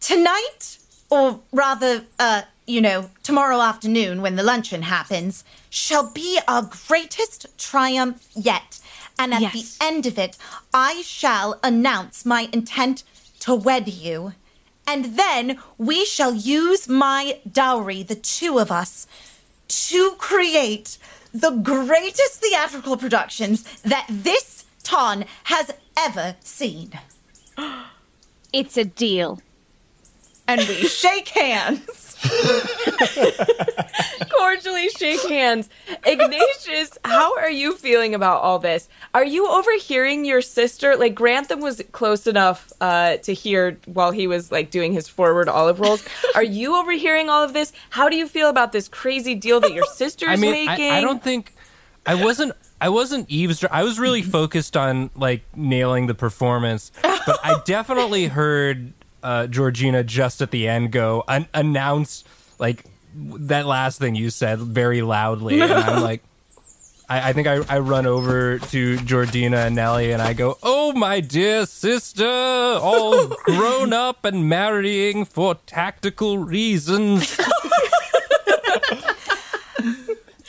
Tonight, 0.00 0.78
or 1.08 1.40
rather, 1.52 2.04
uh, 2.18 2.42
you 2.70 2.80
know, 2.80 3.10
tomorrow 3.22 3.60
afternoon 3.60 4.22
when 4.22 4.36
the 4.36 4.42
luncheon 4.42 4.82
happens, 4.82 5.44
shall 5.68 6.10
be 6.10 6.38
our 6.46 6.62
greatest 6.88 7.46
triumph 7.58 8.28
yet. 8.34 8.78
And 9.18 9.34
at 9.34 9.42
Yes. 9.42 9.52
the 9.54 9.84
end 9.84 10.06
of 10.06 10.18
it, 10.18 10.36
I 10.72 11.02
shall 11.02 11.58
announce 11.62 12.24
my 12.24 12.48
intent 12.52 13.02
to 13.40 13.54
wed 13.54 13.88
you. 13.88 14.34
And 14.86 15.16
then 15.16 15.58
we 15.78 16.04
shall 16.04 16.34
use 16.34 16.88
my 16.88 17.40
dowry, 17.50 18.02
the 18.02 18.14
two 18.14 18.58
of 18.58 18.70
us, 18.70 19.06
to 19.68 20.12
create 20.18 20.96
the 21.32 21.50
greatest 21.50 22.40
theatrical 22.40 22.96
productions 22.96 23.62
that 23.82 24.06
this 24.08 24.64
Ton 24.82 25.24
has 25.44 25.70
ever 25.96 26.36
seen. 26.40 26.98
It's 28.52 28.76
a 28.76 28.84
deal. 28.84 29.40
And 30.50 30.68
we 30.68 30.88
shake 30.88 31.28
hands. 31.28 32.16
cordially 34.40 34.88
shake 34.88 35.28
hands. 35.28 35.68
Ignatius, 36.04 36.98
how 37.04 37.36
are 37.38 37.50
you 37.50 37.76
feeling 37.76 38.14
about 38.14 38.42
all 38.42 38.58
this? 38.58 38.88
Are 39.14 39.24
you 39.24 39.48
overhearing 39.48 40.24
your 40.24 40.40
sister? 40.40 40.96
Like 40.96 41.14
Grantham 41.14 41.60
was 41.60 41.82
close 41.92 42.26
enough 42.26 42.72
uh, 42.80 43.18
to 43.18 43.32
hear 43.32 43.78
while 43.86 44.10
he 44.10 44.26
was 44.26 44.50
like 44.50 44.70
doing 44.70 44.92
his 44.92 45.08
forward 45.08 45.48
olive 45.48 45.80
rolls. 45.80 46.06
Are 46.34 46.44
you 46.44 46.76
overhearing 46.76 47.28
all 47.28 47.44
of 47.44 47.52
this? 47.52 47.72
How 47.90 48.08
do 48.08 48.16
you 48.16 48.26
feel 48.26 48.48
about 48.48 48.72
this 48.72 48.88
crazy 48.88 49.34
deal 49.34 49.60
that 49.60 49.72
your 49.72 49.86
sister's 49.86 50.30
I 50.30 50.36
mean, 50.36 50.66
making? 50.66 50.90
I, 50.90 50.98
I 50.98 51.00
don't 51.00 51.22
think 51.22 51.54
I 52.06 52.14
wasn't. 52.14 52.52
I 52.82 52.88
wasn't 52.88 53.28
eavesdropping. 53.28 53.76
I 53.76 53.82
was 53.82 53.98
really 53.98 54.22
focused 54.22 54.74
on 54.74 55.10
like 55.14 55.42
nailing 55.54 56.06
the 56.06 56.14
performance, 56.14 56.92
but 57.02 57.38
I 57.44 57.60
definitely 57.66 58.26
heard 58.26 58.94
uh, 59.22 59.46
Georgina 59.46 60.02
just 60.04 60.40
at 60.42 60.50
the 60.50 60.68
end 60.68 60.92
go 60.92 61.24
an- 61.28 61.48
announce 61.54 62.24
like 62.58 62.84
that 63.14 63.66
last 63.66 63.98
thing 63.98 64.14
you 64.14 64.30
said 64.30 64.58
very 64.58 65.02
loudly, 65.02 65.60
and 65.60 65.72
I'm 65.72 66.02
like. 66.10 66.22
I, 67.08 67.30
I 67.30 67.32
think 67.32 67.48
I, 67.48 67.58
I 67.68 67.80
run 67.80 68.06
over 68.06 68.60
to 68.60 68.96
Georgina 68.98 69.56
and 69.56 69.74
Nelly 69.74 70.12
and 70.12 70.22
I 70.22 70.32
go, 70.32 70.58
Oh, 70.62 70.92
my 70.92 71.18
dear 71.18 71.66
sister, 71.66 72.24
all 72.24 73.26
grown 73.44 73.92
up 73.92 74.24
and 74.24 74.48
marrying 74.48 75.24
for 75.24 75.56
tactical 75.66 76.38
reasons. 76.38 77.36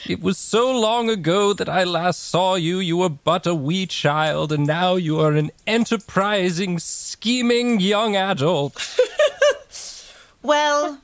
It 0.07 0.21
was 0.21 0.37
so 0.37 0.71
long 0.71 1.09
ago 1.09 1.53
that 1.53 1.69
I 1.69 1.83
last 1.83 2.27
saw 2.27 2.55
you. 2.55 2.79
You 2.79 2.97
were 2.97 3.09
but 3.09 3.45
a 3.45 3.53
wee 3.55 3.85
child, 3.85 4.51
and 4.51 4.65
now 4.65 4.95
you 4.95 5.19
are 5.19 5.33
an 5.33 5.51
enterprising, 5.67 6.79
scheming 6.79 7.79
young 7.79 8.15
adult. 8.15 8.75
Well, 10.43 10.99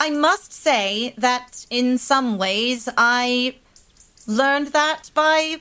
I 0.00 0.08
must 0.08 0.52
say 0.52 1.14
that 1.18 1.66
in 1.68 1.98
some 1.98 2.38
ways 2.38 2.88
I 2.96 3.56
learned 4.26 4.68
that 4.68 5.10
by 5.12 5.60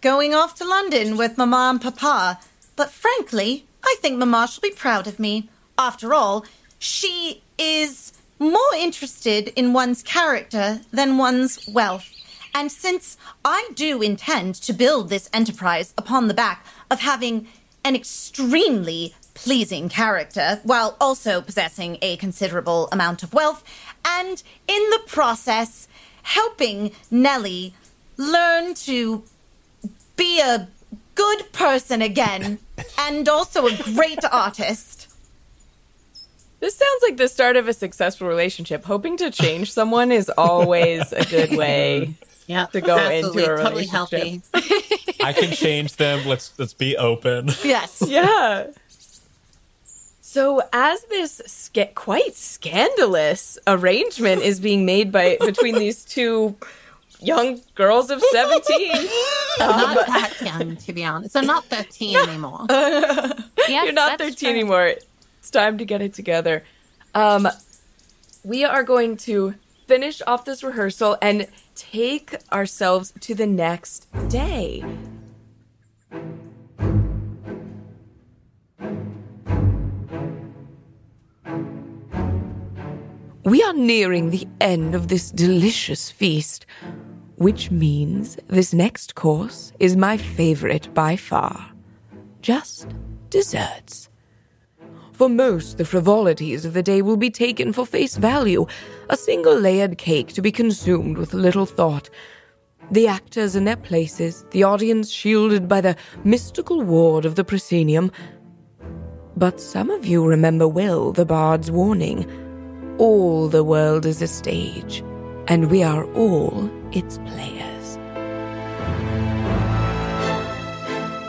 going 0.00 0.34
off 0.34 0.54
to 0.56 0.64
London 0.64 1.16
with 1.16 1.36
Mama 1.36 1.70
and 1.70 1.82
Papa. 1.82 2.38
But 2.76 2.90
frankly, 2.90 3.66
I 3.82 3.96
think 4.00 4.18
Mama 4.18 4.46
shall 4.46 4.60
be 4.60 4.70
proud 4.70 5.08
of 5.08 5.18
me. 5.18 5.48
After 5.76 6.14
all, 6.14 6.44
she 6.78 7.42
is 7.58 8.12
more 8.50 8.74
interested 8.76 9.48
in 9.56 9.72
one's 9.72 10.02
character 10.02 10.80
than 10.90 11.18
one's 11.18 11.66
wealth. 11.68 12.10
And 12.54 12.70
since 12.70 13.16
I 13.44 13.70
do 13.74 14.00
intend 14.00 14.54
to 14.56 14.72
build 14.72 15.08
this 15.08 15.28
enterprise 15.32 15.92
upon 15.98 16.28
the 16.28 16.34
back 16.34 16.64
of 16.90 17.00
having 17.00 17.48
an 17.84 17.96
extremely 17.96 19.14
pleasing 19.34 19.88
character 19.88 20.60
while 20.62 20.96
also 21.00 21.40
possessing 21.40 21.98
a 22.00 22.16
considerable 22.16 22.88
amount 22.92 23.22
of 23.22 23.34
wealth, 23.34 23.64
and 24.04 24.42
in 24.68 24.90
the 24.90 25.00
process, 25.06 25.88
helping 26.22 26.92
Nelly 27.10 27.74
learn 28.16 28.74
to 28.74 29.24
be 30.16 30.40
a 30.40 30.68
good 31.14 31.52
person 31.52 32.02
again 32.02 32.58
and 32.98 33.28
also 33.28 33.66
a 33.66 33.76
great 33.76 34.24
artist. 34.30 34.93
This 36.64 36.76
sounds 36.76 37.02
like 37.02 37.18
the 37.18 37.28
start 37.28 37.56
of 37.56 37.68
a 37.68 37.74
successful 37.74 38.26
relationship. 38.26 38.86
Hoping 38.86 39.18
to 39.18 39.30
change 39.30 39.70
someone 39.70 40.10
is 40.10 40.30
always 40.30 41.12
a 41.12 41.22
good 41.26 41.54
way. 41.58 42.14
Yeah, 42.46 42.64
To 42.72 42.80
go 42.80 42.96
into 42.96 43.16
absolutely, 43.16 43.42
a 43.42 43.46
totally 43.48 43.86
relationship. 43.86 43.92
healthy. 43.92 44.42
I 45.22 45.34
can 45.34 45.50
change 45.52 45.96
them. 45.96 46.26
Let's 46.26 46.58
let's 46.58 46.72
be 46.72 46.96
open. 46.96 47.50
Yes. 47.64 48.02
Yeah. 48.06 48.68
So, 50.20 50.62
as 50.72 51.02
this 51.04 51.42
sca- 51.46 51.92
quite 51.94 52.34
scandalous 52.34 53.58
arrangement 53.66 54.40
is 54.40 54.58
being 54.58 54.86
made 54.86 55.12
by 55.12 55.36
between 55.40 55.74
these 55.78 56.02
two 56.04 56.56
young 57.20 57.60
girls 57.74 58.10
of 58.10 58.22
seventeen, 58.32 58.90
not 59.58 60.06
that 60.06 60.32
young, 60.40 60.76
to 60.76 60.92
be 60.94 61.04
honest. 61.04 61.36
I'm 61.36 61.46
not 61.46 61.64
13 61.66 62.16
anymore. 62.16 62.66
Yes, 62.70 63.84
you're 63.84 63.92
not 63.92 64.18
thirteen 64.18 64.36
true. 64.36 64.48
anymore. 64.48 64.94
It's 65.44 65.50
time 65.50 65.76
to 65.76 65.84
get 65.84 66.00
it 66.00 66.14
together. 66.14 66.64
Um, 67.14 67.46
we 68.44 68.64
are 68.64 68.82
going 68.82 69.18
to 69.28 69.56
finish 69.86 70.22
off 70.26 70.46
this 70.46 70.64
rehearsal 70.64 71.18
and 71.20 71.48
take 71.74 72.34
ourselves 72.50 73.12
to 73.20 73.34
the 73.34 73.46
next 73.46 74.06
day. 74.30 74.82
We 83.44 83.62
are 83.64 83.74
nearing 83.74 84.30
the 84.30 84.48
end 84.62 84.94
of 84.94 85.08
this 85.08 85.30
delicious 85.30 86.10
feast, 86.10 86.64
which 87.36 87.70
means 87.70 88.38
this 88.46 88.72
next 88.72 89.14
course 89.14 89.74
is 89.78 89.94
my 89.94 90.16
favorite 90.16 90.94
by 90.94 91.16
far. 91.16 91.70
Just 92.40 92.88
desserts. 93.28 94.08
For 95.14 95.28
most, 95.28 95.78
the 95.78 95.84
frivolities 95.84 96.64
of 96.64 96.72
the 96.72 96.82
day 96.82 97.00
will 97.00 97.16
be 97.16 97.30
taken 97.30 97.72
for 97.72 97.86
face 97.86 98.16
value, 98.16 98.66
a 99.08 99.16
single 99.16 99.56
layered 99.56 99.96
cake 99.96 100.32
to 100.32 100.42
be 100.42 100.50
consumed 100.50 101.18
with 101.18 101.32
little 101.32 101.66
thought. 101.66 102.10
The 102.90 103.06
actors 103.06 103.54
in 103.54 103.64
their 103.64 103.76
places, 103.76 104.44
the 104.50 104.64
audience 104.64 105.12
shielded 105.12 105.68
by 105.68 105.82
the 105.82 105.94
mystical 106.24 106.82
ward 106.82 107.24
of 107.24 107.36
the 107.36 107.44
proscenium. 107.44 108.10
But 109.36 109.60
some 109.60 109.88
of 109.88 110.04
you 110.04 110.26
remember 110.26 110.66
well 110.66 111.12
the 111.12 111.24
bard's 111.24 111.70
warning. 111.70 112.26
All 112.98 113.46
the 113.48 113.62
world 113.62 114.06
is 114.06 114.20
a 114.20 114.26
stage, 114.26 115.04
and 115.46 115.70
we 115.70 115.84
are 115.84 116.12
all 116.14 116.68
its 116.90 117.18
players. 117.18 117.98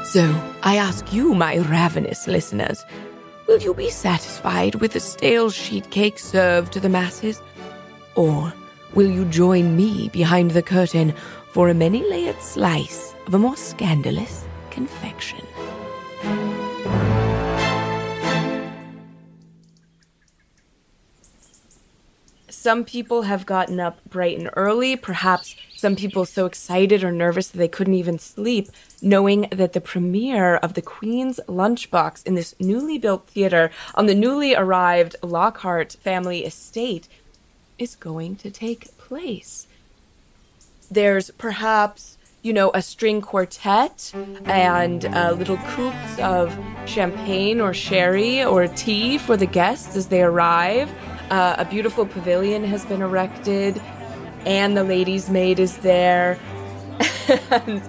So, 0.08 0.24
I 0.64 0.78
ask 0.78 1.14
you, 1.14 1.36
my 1.36 1.58
ravenous 1.58 2.28
listeners, 2.28 2.84
will 3.48 3.60
you 3.60 3.74
be 3.74 3.90
satisfied 3.90 4.76
with 4.76 4.96
a 4.96 5.00
stale 5.00 5.50
sheet 5.50 5.90
cake 5.92 6.20
served 6.20 6.74
to 6.74 6.80
the 6.80 6.90
masses? 6.90 7.42
Or 8.16 8.54
will 8.94 9.10
you 9.10 9.26
join 9.26 9.76
me 9.76 10.10
behind 10.10 10.52
the 10.52 10.64
curtain 10.64 11.14
for 11.52 11.70
a 11.70 11.74
many 11.74 12.08
layered 12.10 12.42
slice 12.42 13.14
of 13.28 13.34
a 13.34 13.40
more 13.40 13.58
scandalous 13.58 14.46
confection? 14.72 15.45
Some 22.66 22.84
people 22.84 23.22
have 23.22 23.46
gotten 23.46 23.80
up 23.80 24.04
bright 24.10 24.40
and 24.40 24.50
early, 24.56 24.96
perhaps 24.96 25.56
some 25.76 25.96
people 25.96 26.26
so 26.26 26.48
excited 26.48 27.04
or 27.04 27.12
nervous 27.12 27.50
that 27.50 27.60
they 27.60 27.68
couldn't 27.68 27.94
even 27.94 28.18
sleep, 28.18 28.70
knowing 29.04 29.48
that 29.52 29.74
the 29.74 29.80
premiere 29.80 30.56
of 30.56 30.74
the 30.74 30.82
Queen's 30.82 31.40
Lunchbox 31.48 32.26
in 32.26 32.34
this 32.34 32.56
newly 32.60 32.98
built 32.98 33.28
theater 33.28 33.70
on 33.94 34.08
the 34.08 34.16
newly 34.16 34.56
arrived 34.56 35.16
Lockhart 35.22 35.94
family 35.94 36.44
estate 36.44 37.08
is 37.78 37.96
going 37.96 38.36
to 38.38 38.50
take 38.50 38.98
place. 38.98 39.68
There's 40.90 41.30
perhaps, 41.30 42.18
you 42.42 42.52
know, 42.52 42.72
a 42.74 42.82
string 42.82 43.22
quartet 43.22 44.12
and 44.46 45.06
uh, 45.06 45.34
little 45.38 45.58
coupes 45.58 46.18
of 46.18 46.58
champagne 46.88 47.62
or 47.62 47.76
sherry 47.76 48.44
or 48.44 48.68
tea 48.68 49.20
for 49.20 49.38
the 49.38 49.46
guests 49.46 49.96
as 49.96 50.08
they 50.08 50.24
arrive. 50.24 50.92
Uh, 51.30 51.56
a 51.58 51.66
beautiful 51.66 52.06
pavilion 52.06 52.64
has 52.64 52.86
been 52.86 53.02
erected, 53.02 53.82
and 54.46 54.78
the 54.78 54.84
ladies' 54.84 55.30
maid 55.30 55.60
is 55.60 55.78
there. 55.78 56.38
and 57.52 57.82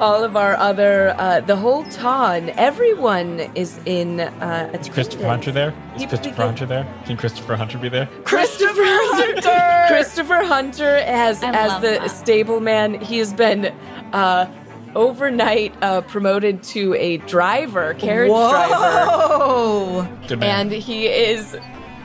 all 0.00 0.24
of 0.24 0.36
our 0.36 0.56
other, 0.56 1.14
uh, 1.18 1.40
the 1.40 1.54
whole 1.56 1.84
ton, 1.84 2.50
everyone 2.56 3.40
is 3.54 3.78
in. 3.86 4.20
Uh, 4.20 4.70
Is 4.78 4.88
Christopher 4.88 5.26
Hunter 5.26 5.52
there? 5.52 5.72
Is 5.94 6.02
He- 6.02 6.08
Christopher 6.08 6.34
he- 6.42 6.46
Hunter 6.48 6.66
there? 6.66 6.86
Can 7.06 7.16
Christopher 7.16 7.56
Hunter 7.56 7.78
be 7.78 7.88
there? 7.88 8.06
Christopher 8.24 8.82
Hunter. 8.84 9.84
Christopher 9.94 10.44
Hunter 10.44 10.96
as 10.96 11.42
I 11.44 11.52
as 11.52 11.80
the 11.80 11.88
that. 12.00 12.10
stableman. 12.10 13.00
He 13.00 13.18
has 13.18 13.32
been 13.32 13.66
uh, 14.12 14.50
overnight 14.96 15.72
uh, 15.80 16.00
promoted 16.02 16.62
to 16.64 16.94
a 16.94 17.18
driver, 17.18 17.94
carriage 17.94 18.30
driver, 18.32 18.74
Oh, 18.76 20.08
Good 20.26 20.40
man. 20.40 20.60
and 20.66 20.72
he 20.72 21.06
is 21.06 21.56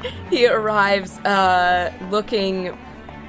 he 0.29 0.47
arrives 0.47 1.17
uh, 1.19 1.93
looking. 2.09 2.77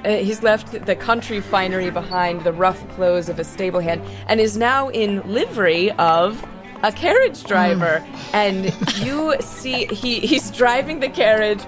Uh, 0.03 0.17
he's 0.17 0.41
left 0.41 0.85
the 0.85 0.95
country 0.95 1.39
finery 1.39 1.91
behind, 1.91 2.43
the 2.43 2.53
rough 2.53 2.87
clothes 2.95 3.29
of 3.29 3.37
a 3.37 3.43
stable 3.43 3.79
hand, 3.79 4.01
and 4.27 4.39
is 4.39 4.57
now 4.57 4.89
in 4.89 5.21
livery 5.31 5.91
of 5.91 6.43
a 6.83 6.91
carriage 6.91 7.43
driver. 7.43 8.03
and 8.33 8.73
you 8.97 9.35
see, 9.41 9.85
he, 9.85 10.19
he's 10.19 10.49
driving 10.51 10.99
the 10.99 11.09
carriage. 11.09 11.61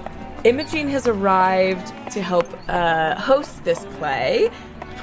Imogene 0.44 0.90
has 0.90 1.08
arrived 1.08 1.88
to 2.12 2.22
help 2.22 2.48
uh, 2.68 3.16
host 3.20 3.64
this 3.64 3.86
play. 3.98 4.50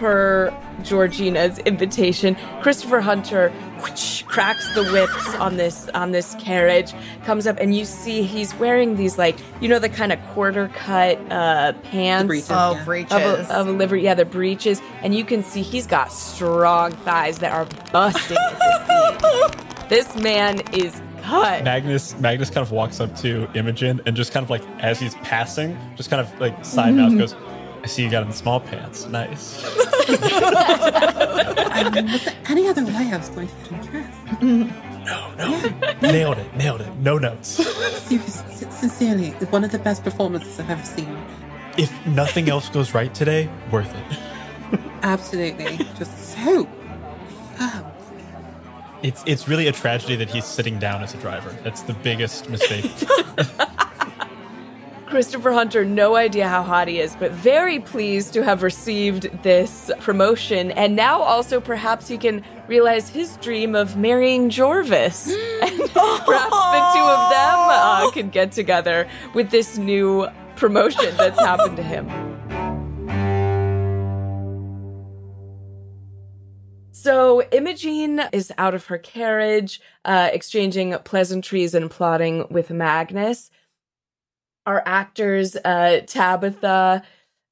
Per 0.00 0.50
Georgina's 0.82 1.58
invitation, 1.58 2.34
Christopher 2.62 3.02
Hunter 3.02 3.50
whoosh, 3.82 4.22
cracks 4.22 4.74
the 4.74 4.84
whips 4.90 5.34
on 5.34 5.58
this 5.58 5.90
on 5.90 6.10
this 6.12 6.34
carriage, 6.40 6.94
comes 7.26 7.46
up, 7.46 7.58
and 7.60 7.76
you 7.76 7.84
see 7.84 8.22
he's 8.22 8.54
wearing 8.54 8.96
these 8.96 9.18
like 9.18 9.36
you 9.60 9.68
know 9.68 9.78
the 9.78 9.90
kind 9.90 10.10
of 10.10 10.18
quarter 10.28 10.68
cut 10.72 11.18
uh, 11.30 11.74
pants 11.82 12.28
breeches. 12.28 12.50
Oh, 12.50 12.72
Yeah. 12.76 12.84
breeches. 12.86 13.12
of 13.12 13.20
a, 13.50 13.54
of 13.54 13.68
a 13.68 13.72
livery, 13.72 14.02
yeah, 14.02 14.14
the 14.14 14.24
breeches, 14.24 14.80
and 15.02 15.14
you 15.14 15.22
can 15.22 15.42
see 15.42 15.60
he's 15.60 15.86
got 15.86 16.10
strong 16.10 16.92
thighs 16.92 17.38
that 17.40 17.52
are 17.52 17.66
busting. 17.92 18.38
at 18.38 18.58
the 19.18 19.48
knee. 19.82 19.86
this 19.90 20.16
man 20.16 20.60
is 20.72 20.98
cut. 21.22 21.62
Magnus 21.62 22.18
Magnus 22.18 22.48
kind 22.48 22.64
of 22.66 22.72
walks 22.72 23.00
up 23.00 23.14
to 23.16 23.46
Imogene 23.54 24.00
and 24.06 24.16
just 24.16 24.32
kind 24.32 24.44
of 24.44 24.48
like 24.48 24.62
as 24.78 24.98
he's 24.98 25.14
passing, 25.16 25.76
just 25.96 26.08
kind 26.08 26.22
of 26.26 26.40
like 26.40 26.64
side 26.64 26.94
mouth 26.94 27.18
goes, 27.18 27.34
I 27.82 27.86
see 27.86 28.02
you 28.04 28.10
got 28.10 28.26
in 28.26 28.32
small 28.32 28.60
pants. 28.60 29.06
Nice. 29.06 29.64
I 31.72 31.90
mean, 31.94 32.12
was 32.12 32.24
there 32.24 32.36
any 32.48 32.68
other 32.68 32.84
way 32.84 33.10
I 33.12 33.16
was 33.16 33.28
going 33.30 33.48
to 33.48 33.54
get 33.70 33.82
dressed? 33.90 34.42
No, 34.42 35.32
no. 35.36 35.58
nailed 36.02 36.38
it, 36.38 36.54
nailed 36.56 36.82
it. 36.82 36.94
No 36.96 37.16
notes. 37.18 37.48
Seriously, 37.48 38.70
sincerely, 38.70 39.30
one 39.50 39.64
of 39.64 39.72
the 39.72 39.78
best 39.78 40.04
performances 40.04 40.60
I've 40.60 40.70
ever 40.70 40.84
seen. 40.84 41.16
If 41.78 41.90
nothing 42.06 42.50
else 42.50 42.68
goes 42.68 42.92
right 42.92 43.14
today, 43.14 43.48
worth 43.70 43.94
it. 43.94 44.18
Absolutely. 45.02 45.78
Just 45.96 46.34
so 46.34 46.66
fun. 47.56 47.84
It's 49.02 49.24
it's 49.26 49.48
really 49.48 49.66
a 49.66 49.72
tragedy 49.72 50.16
that 50.16 50.28
he's 50.28 50.44
sitting 50.44 50.78
down 50.78 51.02
as 51.02 51.14
a 51.14 51.16
driver. 51.18 51.56
That's 51.64 51.80
the 51.82 51.94
biggest 51.94 52.50
mistake. 52.50 52.84
Christopher 55.10 55.50
Hunter, 55.50 55.84
no 55.84 56.14
idea 56.14 56.46
how 56.48 56.62
hot 56.62 56.86
he 56.86 57.00
is, 57.00 57.16
but 57.16 57.32
very 57.32 57.80
pleased 57.80 58.32
to 58.32 58.44
have 58.44 58.62
received 58.62 59.28
this 59.42 59.90
promotion. 59.98 60.70
And 60.70 60.94
now 60.94 61.20
also 61.20 61.60
perhaps 61.60 62.06
he 62.06 62.16
can 62.16 62.44
realize 62.68 63.08
his 63.08 63.36
dream 63.38 63.74
of 63.74 63.96
marrying 63.96 64.50
Jorvis. 64.50 65.26
and 65.62 65.78
perhaps 65.90 66.54
the 66.54 66.90
two 66.94 67.02
of 67.02 67.30
them 67.30 67.58
uh, 67.58 68.10
can 68.12 68.30
get 68.30 68.52
together 68.52 69.08
with 69.34 69.50
this 69.50 69.76
new 69.76 70.28
promotion 70.54 71.16
that's 71.16 71.40
happened 71.44 71.76
to 71.76 71.82
him. 71.82 72.08
So 76.92 77.42
Imogene 77.50 78.28
is 78.30 78.52
out 78.58 78.74
of 78.74 78.86
her 78.86 78.98
carriage, 78.98 79.80
uh, 80.04 80.30
exchanging 80.32 80.96
pleasantries 80.98 81.74
and 81.74 81.90
plotting 81.90 82.46
with 82.48 82.70
Magnus. 82.70 83.50
Our 84.66 84.82
actors, 84.86 85.56
uh, 85.56 86.00
Tabitha 86.06 87.02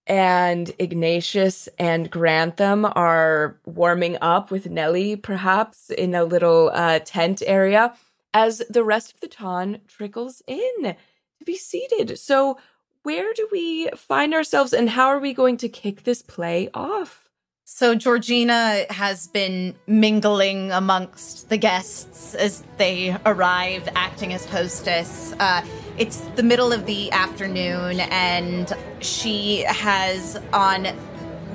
and 0.06 0.72
Ignatius 0.78 1.68
and 1.78 2.10
Grantham, 2.10 2.84
are 2.84 3.58
warming 3.66 4.16
up 4.20 4.50
with 4.50 4.70
Nelly, 4.70 5.16
perhaps 5.16 5.90
in 5.90 6.14
a 6.14 6.24
little 6.24 6.70
uh, 6.72 7.00
tent 7.00 7.42
area, 7.46 7.94
as 8.32 8.62
the 8.70 8.84
rest 8.84 9.12
of 9.14 9.20
the 9.20 9.28
ton 9.28 9.80
trickles 9.86 10.42
in 10.46 10.96
to 11.38 11.44
be 11.44 11.56
seated. 11.56 12.18
So, 12.18 12.58
where 13.02 13.32
do 13.32 13.48
we 13.50 13.88
find 13.90 14.34
ourselves, 14.34 14.72
and 14.72 14.90
how 14.90 15.08
are 15.08 15.18
we 15.18 15.32
going 15.32 15.56
to 15.58 15.68
kick 15.68 16.04
this 16.04 16.22
play 16.22 16.68
off? 16.74 17.27
So 17.70 17.94
Georgina 17.94 18.86
has 18.88 19.26
been 19.26 19.74
mingling 19.86 20.72
amongst 20.72 21.50
the 21.50 21.58
guests 21.58 22.34
as 22.34 22.64
they 22.78 23.14
arrive, 23.26 23.86
acting 23.94 24.32
as 24.32 24.46
hostess. 24.46 25.34
Uh, 25.38 25.62
it's 25.98 26.16
the 26.34 26.42
middle 26.42 26.72
of 26.72 26.86
the 26.86 27.12
afternoon, 27.12 28.00
and 28.00 28.72
she 29.00 29.64
has 29.64 30.40
on 30.54 30.84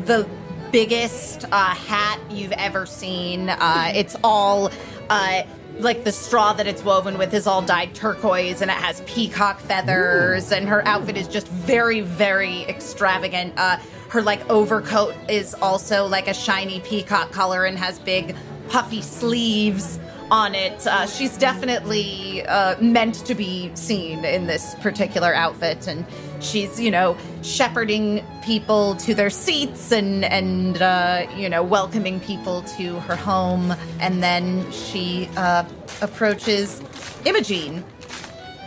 the 0.05 0.29
biggest 0.71 1.45
uh, 1.51 1.73
hat 1.73 2.19
you've 2.29 2.53
ever 2.53 2.85
seen. 2.85 3.49
Uh, 3.49 3.91
it's 3.95 4.15
all. 4.23 4.69
Uh, 5.09 5.41
like 5.79 6.03
the 6.03 6.11
straw 6.11 6.53
that 6.53 6.67
it's 6.67 6.83
woven 6.83 7.17
with 7.17 7.33
is 7.33 7.47
all 7.47 7.63
dyed 7.63 7.95
turquoise 7.95 8.61
and 8.61 8.69
it 8.69 8.77
has 8.77 9.01
peacock 9.07 9.59
feathers 9.59 10.51
and 10.51 10.69
her 10.69 10.87
outfit 10.87 11.17
is 11.17 11.27
just 11.27 11.47
very 11.47 11.99
very 11.99 12.61
extravagant 12.65 13.51
uh 13.57 13.75
her 14.13 14.21
like 14.21 14.47
overcoat 14.47 15.15
is 15.27 15.55
also 15.55 16.05
like 16.05 16.27
a 16.27 16.33
shiny 16.35 16.79
peacock 16.81 17.31
color 17.31 17.65
and 17.65 17.79
has 17.79 17.97
big 17.97 18.35
puffy 18.69 19.01
sleeves 19.01 19.99
on 20.29 20.53
it. 20.53 20.85
Uh, 20.85 21.07
she's 21.07 21.35
definitely 21.35 22.45
uh, 22.45 22.79
meant 22.79 23.25
to 23.25 23.33
be 23.33 23.71
seen 23.73 24.23
in 24.23 24.45
this 24.45 24.75
particular 24.81 25.33
outfit. 25.33 25.87
And 25.87 26.05
she's 26.39 26.79
you 26.79 26.91
know 26.91 27.17
shepherding 27.41 28.23
people 28.43 28.95
to 28.97 29.15
their 29.15 29.31
seats 29.31 29.91
and 29.91 30.23
and 30.25 30.79
uh, 30.79 31.25
you 31.35 31.49
know 31.49 31.63
welcoming 31.63 32.19
people 32.19 32.61
to 32.77 32.99
her 32.99 33.15
home. 33.15 33.73
And 33.99 34.21
then 34.21 34.71
she 34.71 35.27
uh, 35.37 35.65
approaches 36.03 36.83
Imogene. 37.25 37.83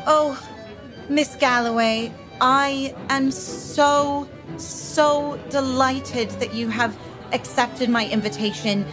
Oh, 0.09 0.36
Miss 1.09 1.36
Galloway, 1.36 2.12
I 2.41 2.95
am 3.09 3.30
so 3.30 4.28
so 4.59 5.39
delighted 5.51 6.30
that 6.30 6.55
you 6.55 6.68
have 6.68 6.97
accepted 7.32 7.89
my 7.89 8.09
invitation 8.09 8.87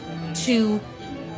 to 0.45 0.79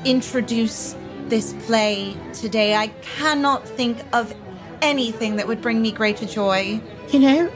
introduce 0.06 0.95
this 1.28 1.53
play 1.66 2.16
today. 2.34 2.76
I 2.76 2.88
cannot 3.01 3.68
think 3.68 3.97
of 4.14 4.34
anything 4.82 5.36
that 5.38 5.47
would 5.47 5.62
bring 5.62 5.82
me 5.82 5.91
greater 5.91 6.26
joy. 6.26 6.80
You 7.12 7.20
know, 7.20 7.51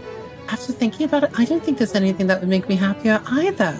after 0.50 0.74
thinking 0.74 1.06
about 1.06 1.24
it, 1.24 1.32
I 1.38 1.46
don't 1.46 1.64
think 1.64 1.78
there's 1.78 1.96
anything 1.96 2.28
that 2.28 2.40
would 2.40 2.50
make 2.50 2.68
me 2.68 2.76
happier 2.76 3.22
either. 3.30 3.80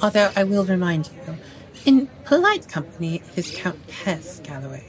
Although 0.00 0.30
I 0.34 0.44
will 0.44 0.64
remind 0.64 1.08
you, 1.08 1.36
in 1.84 2.08
polite 2.24 2.68
company, 2.68 3.16
it 3.16 3.38
is 3.38 3.56
Countess 3.56 4.40
Galloway. 4.44 4.84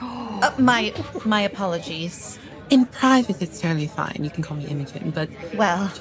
Uh, 0.40 0.50
my 0.56 0.90
my 1.26 1.42
apologies. 1.42 2.38
In 2.70 2.86
private, 2.86 3.42
it's 3.42 3.60
totally 3.60 3.88
fine. 3.88 4.18
You 4.20 4.30
can 4.30 4.42
call 4.42 4.56
me 4.56 4.66
Imogene, 4.66 5.10
but 5.10 5.28
Well, 5.54 5.92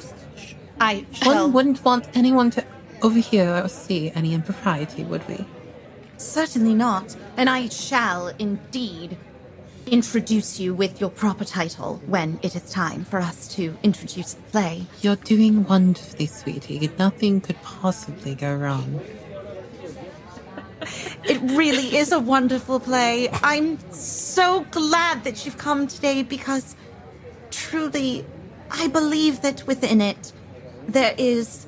I 0.79 1.05
one 1.23 1.51
wouldn't 1.51 1.83
want 1.83 2.07
anyone 2.15 2.51
to 2.51 2.63
overhear 3.01 3.63
or 3.63 3.67
see 3.67 4.11
any 4.11 4.33
impropriety, 4.33 5.03
would 5.03 5.27
we? 5.27 5.45
certainly 6.17 6.73
not, 6.73 7.15
and 7.37 7.49
I 7.49 7.69
shall 7.69 8.27
indeed 8.39 9.15
introduce 9.87 10.59
you 10.59 10.73
with 10.73 10.99
your 10.99 11.09
proper 11.09 11.45
title 11.45 12.01
when 12.05 12.37
it 12.43 12.57
is 12.57 12.69
time 12.69 13.05
for 13.05 13.19
us 13.19 13.47
to 13.55 13.77
introduce 13.83 14.33
the 14.33 14.41
play. 14.51 14.85
You're 15.01 15.15
doing 15.15 15.63
wonderfully, 15.65 16.25
sweetie. 16.25 16.91
Nothing 16.99 17.39
could 17.39 17.59
possibly 17.63 18.35
go 18.35 18.53
wrong. 18.53 18.99
It 21.23 21.39
really 21.41 21.97
is 21.97 22.11
a 22.11 22.19
wonderful 22.19 22.79
play. 22.79 23.29
I'm 23.43 23.79
so 23.91 24.65
glad 24.71 25.23
that 25.23 25.45
you've 25.45 25.57
come 25.57 25.87
today 25.87 26.23
because 26.23 26.75
truly, 27.51 28.25
I 28.71 28.87
believe 28.87 29.41
that 29.41 29.65
within 29.67 30.01
it 30.01 30.33
there 30.87 31.13
is 31.17 31.67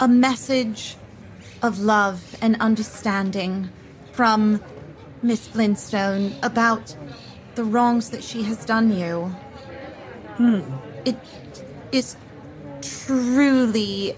a 0.00 0.08
message 0.08 0.96
of 1.62 1.80
love 1.80 2.36
and 2.40 2.56
understanding 2.60 3.70
from 4.12 4.62
Miss 5.22 5.46
Flintstone 5.46 6.34
about 6.42 6.96
the 7.54 7.64
wrongs 7.64 8.10
that 8.10 8.22
she 8.22 8.42
has 8.44 8.64
done 8.64 8.92
you. 8.92 9.26
Hmm. 10.36 10.60
It 11.04 11.18
is 11.92 12.16
truly 12.82 14.16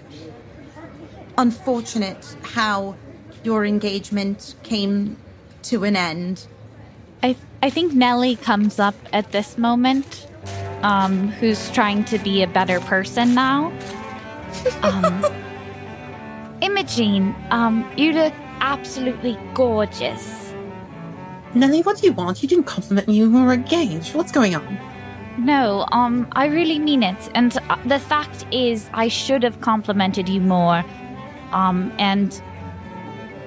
unfortunate 1.36 2.36
how 2.42 2.96
your 3.44 3.64
engagement 3.64 4.54
came 4.62 5.16
to 5.64 5.84
an 5.84 5.96
end. 5.96 6.46
I 7.22 7.36
I 7.62 7.70
think 7.70 7.94
Nelly 7.94 8.36
comes 8.36 8.78
up 8.78 8.94
at 9.12 9.32
this 9.32 9.58
moment, 9.58 10.28
um, 10.82 11.28
who's 11.28 11.70
trying 11.70 12.04
to 12.04 12.18
be 12.18 12.42
a 12.42 12.46
better 12.46 12.80
person 12.80 13.34
now. 13.34 13.72
Um, 14.82 15.24
Imogene, 16.60 17.34
um, 17.50 17.88
you 17.96 18.12
look 18.12 18.34
absolutely 18.60 19.38
gorgeous. 19.54 20.52
Nelly, 21.54 21.82
what 21.82 21.98
do 21.98 22.06
you 22.06 22.12
want? 22.12 22.42
You 22.42 22.48
didn't 22.48 22.64
compliment 22.64 23.06
me 23.08 23.20
when 23.22 23.32
we 23.32 23.42
were 23.42 23.52
engaged. 23.52 24.14
What's 24.14 24.32
going 24.32 24.56
on? 24.56 24.78
No, 25.38 25.86
um, 25.92 26.26
I 26.32 26.46
really 26.46 26.78
mean 26.78 27.02
it. 27.02 27.30
And 27.34 27.56
uh, 27.68 27.78
the 27.86 28.00
fact 28.00 28.46
is, 28.50 28.90
I 28.92 29.08
should 29.08 29.42
have 29.44 29.60
complimented 29.60 30.28
you 30.28 30.40
more. 30.40 30.84
Um, 31.52 31.92
and 31.98 32.42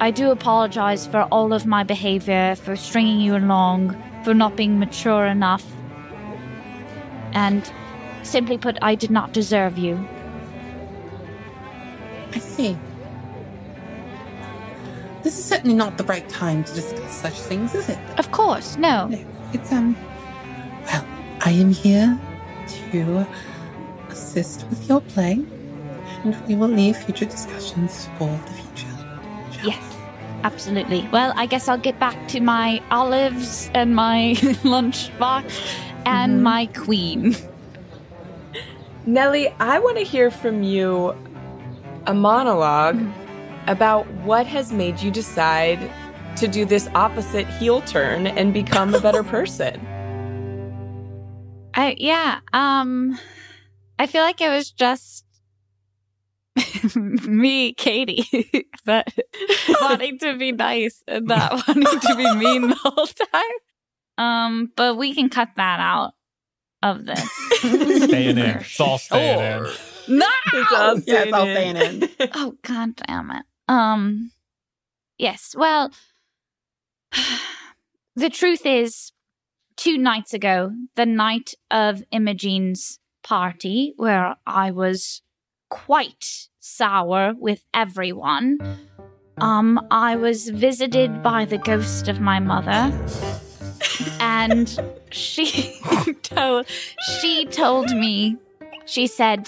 I 0.02 0.10
do 0.10 0.32
apologize 0.32 1.06
for 1.06 1.28
all 1.32 1.54
of 1.54 1.68
my 1.68 1.84
behavior, 1.84 2.56
for 2.56 2.76
stringing 2.76 3.22
you 3.22 3.38
along, 3.38 3.96
for 4.24 4.34
not 4.34 4.56
being 4.58 4.80
mature 4.80 5.28
enough. 5.28 5.64
And 7.34 7.72
simply 8.24 8.58
put, 8.58 8.80
I 8.82 8.96
did 8.96 9.12
not 9.12 9.32
deserve 9.32 9.78
you. 9.78 10.04
I 12.34 12.40
see. 12.40 12.76
This 15.22 15.38
is 15.38 15.46
certainly 15.46 15.76
not 15.76 16.00
the 16.00 16.04
right 16.06 16.28
time 16.28 16.64
to 16.64 16.74
discuss 16.74 17.22
such 17.22 17.34
things, 17.34 17.76
is 17.76 17.88
it? 17.88 18.00
Of 18.18 18.32
course, 18.32 18.78
no. 18.78 19.06
No, 19.06 19.24
it's 19.54 19.72
um. 19.72 19.96
Well, 20.88 21.06
I 21.42 21.52
am 21.52 21.72
here 21.74 22.20
to 22.90 23.28
assist 24.10 24.66
with 24.72 24.90
your 24.90 25.02
play, 25.02 25.46
And 26.24 26.36
we 26.48 26.56
will 26.56 26.70
leave 26.70 26.98
future 26.98 27.26
discussions 27.26 28.10
for 28.18 28.30
the 28.48 28.54
future. 28.54 28.71
Absolutely. 30.44 31.08
Well, 31.12 31.34
I 31.36 31.46
guess 31.46 31.68
I'll 31.68 31.78
get 31.78 32.00
back 32.00 32.28
to 32.30 32.40
my 32.40 32.82
olives 32.90 33.70
and 33.74 33.96
my 33.96 34.36
lunchbox 34.64 35.52
and 36.06 36.44
my 36.44 36.66
queen. 36.68 37.36
Nelly, 39.06 39.50
I 39.60 39.80
want 39.80 39.98
to 39.98 40.04
hear 40.04 40.32
from 40.32 40.64
you 40.64 41.16
a 42.08 42.14
monologue 42.14 43.00
about 43.68 44.08
what 44.24 44.48
has 44.48 44.72
made 44.72 45.00
you 45.00 45.12
decide 45.12 45.80
to 46.38 46.48
do 46.48 46.66
this 46.66 46.88
opposite 46.96 47.48
heel 47.48 47.82
turn 47.82 48.28
and 48.28 48.54
become 48.54 48.96
a 48.96 49.00
better 49.00 49.24
person. 49.36 49.80
I 51.74 51.96
yeah, 51.98 52.40
um 52.54 53.20
I 54.00 54.08
feel 54.08 54.24
like 54.24 54.42
it 54.42 54.50
was 54.50 54.72
just 54.72 55.21
me, 56.96 57.74
Katie, 57.74 58.68
that 58.86 59.08
wanting 59.82 60.20
to 60.20 60.38
be 60.38 60.52
nice 60.52 61.04
and 61.08 61.28
not 61.28 61.52
wanting 61.68 62.00
to 62.00 62.16
be 62.16 62.36
mean 62.36 62.68
the 62.68 62.76
whole 62.76 63.08
time. 63.08 63.52
Um, 64.18 64.72
but 64.76 64.98
we 64.98 65.14
can 65.14 65.30
cut 65.30 65.50
that 65.56 65.80
out 65.80 66.14
of 66.84 67.06
this. 67.06 67.32
Staying 67.60 68.38
in. 68.38 68.40
It's 68.40 68.80
all 68.80 68.98
staying 68.98 69.40
in. 69.40 69.64
no! 70.08 70.28
It's 70.54 70.72
all 70.72 71.00
Yeah, 71.00 71.24
it's 71.24 71.34
all 71.34 71.42
staying 71.42 71.76
staying 71.76 72.02
in. 72.04 72.30
Oh 72.34 72.56
god 72.64 72.96
damn 72.96 73.32
it. 73.32 73.46
Um 73.68 74.32
yes, 75.18 75.56
well 75.58 75.92
the 78.16 78.30
truth 78.30 78.66
is 78.66 79.12
two 79.78 79.98
nights 79.98 80.34
ago, 80.34 80.72
the 80.96 81.06
night 81.06 81.54
of 81.70 82.04
Imogene's 82.12 83.00
party, 83.24 83.94
where 83.98 84.36
I 84.46 84.72
was 84.72 85.22
quite 85.72 86.50
sour 86.60 87.34
with 87.40 87.64
everyone, 87.74 88.60
um, 89.40 89.88
I 89.90 90.16
was 90.16 90.50
visited 90.50 91.24
by 91.24 91.46
the 91.46 91.58
ghost 91.58 92.08
of 92.08 92.20
my 92.20 92.40
mother. 92.40 92.94
And 94.20 94.68
she 95.10 95.80
told 96.22 96.68
she 97.20 97.46
told 97.46 97.90
me 97.92 98.38
she 98.86 99.08
said 99.08 99.48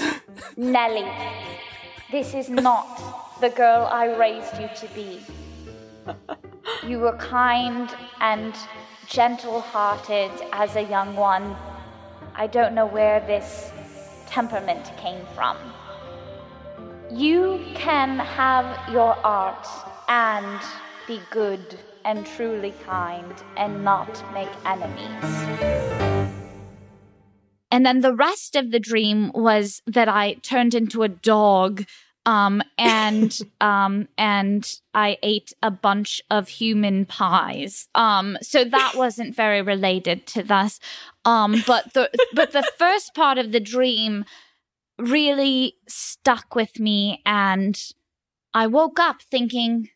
Nelly, 0.58 1.06
this 2.12 2.34
is 2.34 2.50
not 2.50 3.40
the 3.40 3.50
girl 3.50 3.86
I 3.86 4.16
raised 4.16 4.58
you 4.60 4.70
to 4.76 4.88
be. 4.96 5.20
You 6.88 7.00
were 7.00 7.18
kind 7.18 7.94
and 8.22 8.56
gentle 9.08 9.60
hearted 9.62 10.32
as 10.54 10.76
a 10.76 10.82
young 10.82 11.16
one. 11.16 11.56
I 12.36 12.48
don't 12.48 12.74
know 12.74 12.86
where 12.86 13.20
this 13.22 13.72
temperament 14.28 14.92
came 14.98 15.26
from. 15.36 15.58
You 17.16 17.64
can 17.76 18.18
have 18.18 18.92
your 18.92 19.16
art 19.24 19.68
and 20.08 20.60
be 21.08 21.22
good 21.30 21.78
and 22.04 22.26
truly 22.26 22.74
kind 22.86 23.32
and 23.56 23.84
not 23.84 24.34
make 24.34 24.50
enemies. 24.66 25.24
And 27.70 27.86
then 27.86 28.02
the 28.02 28.16
rest 28.16 28.56
of 28.56 28.72
the 28.72 28.80
dream 28.80 29.32
was 29.36 29.84
that 29.86 30.10
I 30.10 30.34
turned 30.42 30.74
into 30.74 31.04
a 31.04 31.08
dog 31.08 31.86
um 32.26 32.64
and 32.80 33.38
um 33.62 34.08
and 34.18 34.80
I 34.96 35.20
ate 35.22 35.54
a 35.62 35.70
bunch 35.70 36.20
of 36.32 36.48
human 36.48 37.06
pies. 37.06 37.90
Um 37.94 38.40
so 38.42 38.64
that 38.64 38.94
wasn't 38.98 39.36
very 39.36 39.62
related 39.62 40.26
to 40.28 40.42
this. 40.42 40.80
Um 41.26 41.64
but 41.68 41.94
the 41.94 42.10
but 42.34 42.54
the 42.54 42.68
first 42.80 43.14
part 43.14 43.38
of 43.38 43.52
the 43.52 43.60
dream 43.60 44.26
really 44.98 45.76
stuck 45.88 46.56
with 46.56 46.80
me 46.80 47.22
and 47.26 47.80
I 48.54 48.68
woke 48.68 49.00
up 49.00 49.22
thinking 49.22 49.90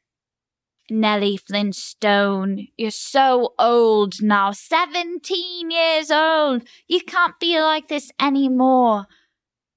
Nelly 0.90 1.38
Flintstone, 1.38 2.68
you're 2.78 2.92
so 2.92 3.54
old 3.60 4.22
now, 4.22 4.52
17 4.52 5.70
years 5.70 6.10
old. 6.10 6.64
You 6.88 7.02
can't 7.02 7.40
be 7.40 7.60
like 7.60 7.88
this 7.88 8.12
anymore. 8.20 9.08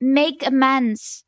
Make 0.00 0.46
amends 0.46 1.24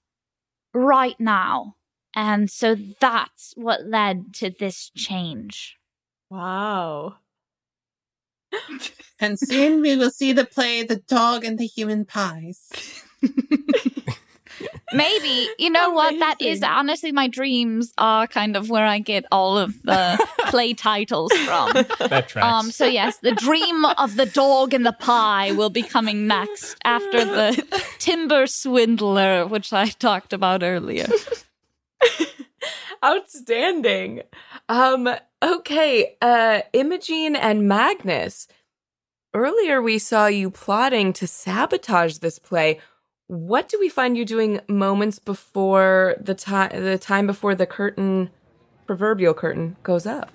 right 0.73 1.19
now. 1.19 1.74
And 2.14 2.51
so 2.51 2.77
that's 3.01 3.55
what 3.56 3.86
led 3.86 4.35
to 4.35 4.51
this 4.51 4.90
change. 4.97 5.77
Wow. 6.31 7.16
And 9.19 9.39
soon 9.39 9.81
we 9.81 9.97
will 9.97 10.10
see 10.10 10.32
the 10.32 10.44
play 10.44 10.82
The 10.82 10.97
Dog 10.97 11.44
and 11.44 11.59
the 11.59 11.66
Human 11.66 12.05
Pies. 12.05 12.69
Maybe, 14.93 15.49
you 15.59 15.70
know 15.70 15.90
what? 15.90 16.19
That 16.19 16.36
is 16.40 16.62
honestly 16.62 17.12
my 17.12 17.27
dreams 17.27 17.93
are 17.97 18.27
kind 18.27 18.57
of 18.57 18.69
where 18.69 18.86
I 18.86 18.99
get 18.99 19.24
all 19.32 19.57
of 19.57 19.82
the 19.82 20.24
play 20.47 20.74
titles 20.74 21.32
from. 21.32 21.73
That 21.73 22.28
tracks. 22.28 22.47
Um, 22.47 22.70
so 22.70 22.86
yes, 22.86 23.16
the 23.19 23.32
dream 23.32 23.85
of 23.85 24.16
the 24.16 24.27
dog 24.27 24.74
and 24.74 24.85
the 24.85 24.93
pie 24.93 25.53
will 25.53 25.70
be 25.70 25.82
coming 25.82 26.27
next 26.27 26.77
after 26.85 27.24
the 27.24 27.82
timber 27.99 28.47
swindler, 28.47 29.47
which 29.47 29.73
I 29.73 29.89
talked 29.89 30.32
about 30.32 30.62
earlier. 30.62 31.07
Outstanding. 33.05 34.23
Um, 34.69 35.09
okay, 35.43 36.16
uh 36.20 36.61
Imogene 36.73 37.35
and 37.35 37.66
Magnus. 37.66 38.47
Earlier 39.35 39.81
we 39.81 39.99
saw 39.99 40.27
you 40.27 40.51
plotting 40.51 41.15
to 41.15 41.27
sabotage 41.27 42.19
this 42.19 42.39
play. 42.39 42.81
What 43.32 43.70
do 43.70 43.78
we 43.80 43.88
find 43.88 44.14
you 44.14 44.26
doing 44.26 44.60
moments 44.68 45.18
before 45.18 46.16
the 46.20 46.34
time 46.34 46.84
the 46.84 46.98
time 46.98 47.26
before 47.26 47.54
the 47.54 47.64
curtain 47.64 48.28
proverbial 48.86 49.32
curtain 49.32 49.76
goes 49.82 50.04
up? 50.04 50.30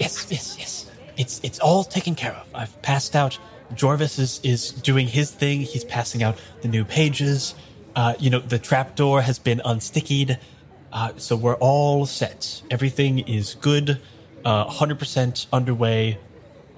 Yes, 0.00 0.26
yes, 0.28 0.56
yes. 0.58 0.90
It's 1.16 1.40
it's 1.44 1.60
all 1.60 1.84
taken 1.84 2.16
care 2.16 2.32
of. 2.32 2.48
I've 2.52 2.82
passed 2.82 3.14
out. 3.14 3.38
Jorvis 3.74 4.18
is 4.18 4.40
is 4.42 4.72
doing 4.72 5.06
his 5.06 5.30
thing. 5.30 5.60
He's 5.60 5.84
passing 5.84 6.24
out 6.24 6.36
the 6.62 6.68
new 6.68 6.84
pages. 6.84 7.54
Uh, 7.94 8.14
you 8.18 8.28
know, 8.28 8.40
the 8.40 8.58
trapdoor 8.58 9.22
has 9.22 9.38
been 9.38 9.62
unstickied. 9.64 10.38
Uh, 10.92 11.12
so 11.16 11.36
we're 11.36 11.54
all 11.60 12.06
set. 12.06 12.60
Everything 12.72 13.20
is 13.20 13.54
good. 13.54 14.00
Uh, 14.44 14.68
100% 14.68 15.46
underway. 15.52 16.18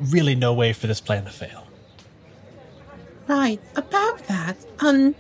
Really 0.01 0.35
no 0.35 0.53
way 0.53 0.73
for 0.73 0.87
this 0.87 1.01
plan 1.01 1.25
to 1.25 1.31
fail. 1.31 1.67
Right, 3.27 3.61
about 3.75 4.19
that, 4.29 4.57
um, 4.81 5.15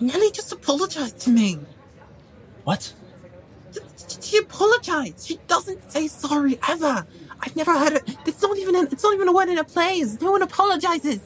Nelly 0.00 0.30
just 0.30 0.52
apologized 0.52 1.18
to 1.20 1.30
me. 1.30 1.58
What? 2.64 2.92
She 4.20 4.38
apologized. 4.38 5.26
She 5.26 5.38
doesn't 5.46 5.90
say 5.90 6.06
sorry 6.08 6.58
ever. 6.68 7.06
I've 7.40 7.56
never 7.56 7.72
heard 7.78 7.94
it. 7.94 8.16
It's 8.26 8.42
not 8.42 8.58
even. 8.58 8.74
An, 8.76 8.88
it's 8.90 9.02
not 9.02 9.14
even 9.14 9.28
a 9.28 9.32
word 9.32 9.48
in 9.48 9.58
a 9.58 9.64
plays. 9.64 10.20
No 10.20 10.32
one 10.32 10.42
apologizes. 10.42 11.20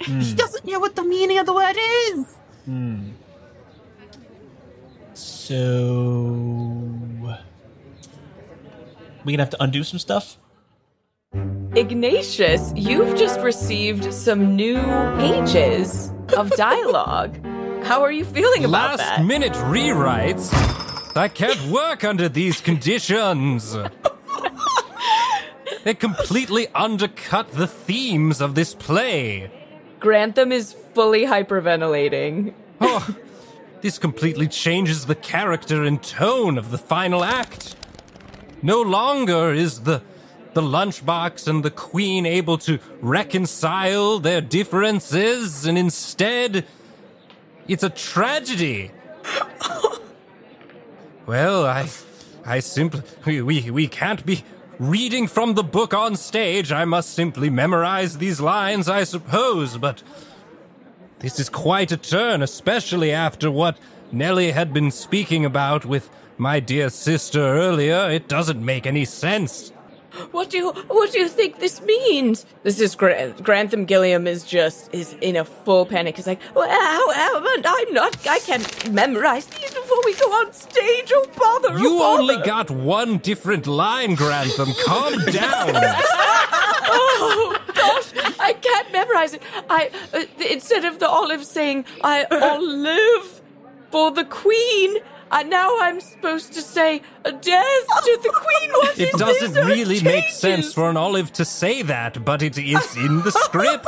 She 0.00 0.34
doesn't 0.34 0.66
know 0.66 0.78
what 0.80 0.96
the 0.96 1.04
meaning 1.04 1.38
of 1.38 1.46
the 1.46 1.54
word 1.54 1.76
is. 1.78 2.36
Hmm. 2.66 3.10
So 5.14 6.24
we're 9.24 9.32
gonna 9.32 9.38
have 9.38 9.50
to 9.50 9.62
undo 9.62 9.82
some 9.82 9.98
stuff. 9.98 10.36
Ignatius, 11.76 12.72
you've 12.76 13.18
just 13.18 13.40
received 13.40 14.14
some 14.14 14.54
new 14.54 14.80
pages 15.18 16.12
of 16.36 16.48
dialogue. 16.52 17.44
How 17.82 18.00
are 18.00 18.12
you 18.12 18.24
feeling 18.24 18.64
about 18.64 18.98
that? 18.98 19.04
Last 19.04 19.18
that? 19.18 19.24
minute 19.24 19.52
rewrites? 19.54 20.52
I 21.16 21.26
can't 21.26 21.60
work 21.72 22.04
under 22.04 22.28
these 22.28 22.60
conditions. 22.60 23.76
they 25.82 25.94
completely 25.94 26.68
undercut 26.76 27.50
the 27.50 27.66
themes 27.66 28.40
of 28.40 28.54
this 28.54 28.72
play. 28.72 29.50
Grantham 29.98 30.52
is 30.52 30.72
fully 30.72 31.26
hyperventilating. 31.26 32.54
Oh, 32.80 33.16
this 33.80 33.98
completely 33.98 34.46
changes 34.46 35.06
the 35.06 35.16
character 35.16 35.82
and 35.82 36.00
tone 36.00 36.56
of 36.56 36.70
the 36.70 36.78
final 36.78 37.24
act. 37.24 37.74
No 38.62 38.80
longer 38.80 39.52
is 39.52 39.80
the 39.80 40.02
the 40.54 40.62
lunchbox 40.62 41.46
and 41.46 41.64
the 41.64 41.70
queen 41.70 42.26
able 42.26 42.58
to 42.58 42.78
reconcile 43.00 44.18
their 44.18 44.40
differences, 44.40 45.66
and 45.66 45.76
instead, 45.76 46.64
it's 47.68 47.82
a 47.82 47.90
tragedy. 47.90 48.90
well, 51.26 51.66
I, 51.66 51.88
I 52.44 52.60
simply 52.60 53.02
we, 53.24 53.42
we 53.42 53.70
we 53.70 53.88
can't 53.88 54.24
be 54.24 54.44
reading 54.78 55.26
from 55.26 55.54
the 55.54 55.64
book 55.64 55.94
on 55.94 56.16
stage. 56.16 56.72
I 56.72 56.84
must 56.84 57.10
simply 57.10 57.50
memorize 57.50 58.18
these 58.18 58.40
lines, 58.40 58.88
I 58.88 59.04
suppose. 59.04 59.78
But 59.78 60.02
this 61.20 61.38
is 61.38 61.48
quite 61.48 61.92
a 61.92 61.96
turn, 61.96 62.42
especially 62.42 63.12
after 63.12 63.50
what 63.50 63.78
Nelly 64.12 64.52
had 64.52 64.72
been 64.72 64.90
speaking 64.90 65.44
about 65.44 65.84
with 65.84 66.10
my 66.36 66.60
dear 66.60 66.90
sister 66.90 67.40
earlier. 67.40 68.10
It 68.10 68.28
doesn't 68.28 68.64
make 68.64 68.86
any 68.86 69.04
sense. 69.04 69.72
What 70.30 70.50
do 70.50 70.58
you 70.58 70.72
what 70.72 71.12
do 71.12 71.18
you 71.18 71.28
think 71.28 71.58
this 71.58 71.80
means? 71.82 72.46
This 72.62 72.80
is 72.80 72.94
Gra- 72.94 73.32
Grantham 73.42 73.84
Gilliam 73.84 74.26
is 74.26 74.44
just 74.44 74.92
is 74.94 75.16
in 75.20 75.36
a 75.36 75.44
full 75.44 75.86
panic. 75.86 76.16
He's 76.16 76.26
like, 76.26 76.40
well, 76.54 76.68
how, 76.68 77.12
how, 77.12 77.38
I'm 77.64 77.94
not. 77.94 78.26
I 78.26 78.38
can't 78.38 78.92
memorize 78.92 79.46
these 79.46 79.74
before 79.74 79.98
we 80.04 80.14
go 80.14 80.26
on 80.26 80.52
stage. 80.52 81.12
Oh 81.12 81.26
bother! 81.36 81.78
You 81.78 81.96
oh, 81.96 81.98
bother. 81.98 82.22
only 82.22 82.36
got 82.44 82.70
one 82.70 83.18
different 83.18 83.66
line, 83.66 84.14
Grantham. 84.14 84.68
Calm 84.84 85.12
down. 85.32 85.70
oh 86.86 87.58
gosh, 87.74 88.34
I 88.38 88.52
can't 88.52 88.92
memorize 88.92 89.34
it. 89.34 89.42
I 89.68 89.90
uh, 90.12 90.24
instead 90.50 90.84
of 90.84 91.00
the 91.00 91.08
olive 91.08 91.44
saying 91.44 91.86
I 92.02 92.24
olive 92.30 93.42
for 93.90 94.10
the 94.10 94.24
queen. 94.24 94.98
And 95.36 95.50
now 95.50 95.70
I'm 95.80 96.00
supposed 96.00 96.52
to 96.52 96.62
say 96.62 97.02
a 97.24 97.32
death 97.32 97.86
to 98.06 98.18
the 98.22 98.32
queen. 98.44 98.70
What 98.70 98.98
It 98.98 99.08
is 99.14 99.20
doesn't 99.20 99.54
this? 99.54 99.66
really 99.66 100.00
make 100.02 100.28
sense 100.28 100.72
for 100.72 100.88
an 100.88 100.96
olive 100.96 101.32
to 101.34 101.44
say 101.44 101.82
that, 101.82 102.24
but 102.24 102.40
it 102.42 102.56
is 102.56 102.96
in 102.96 103.20
the 103.22 103.32
script. 103.46 103.86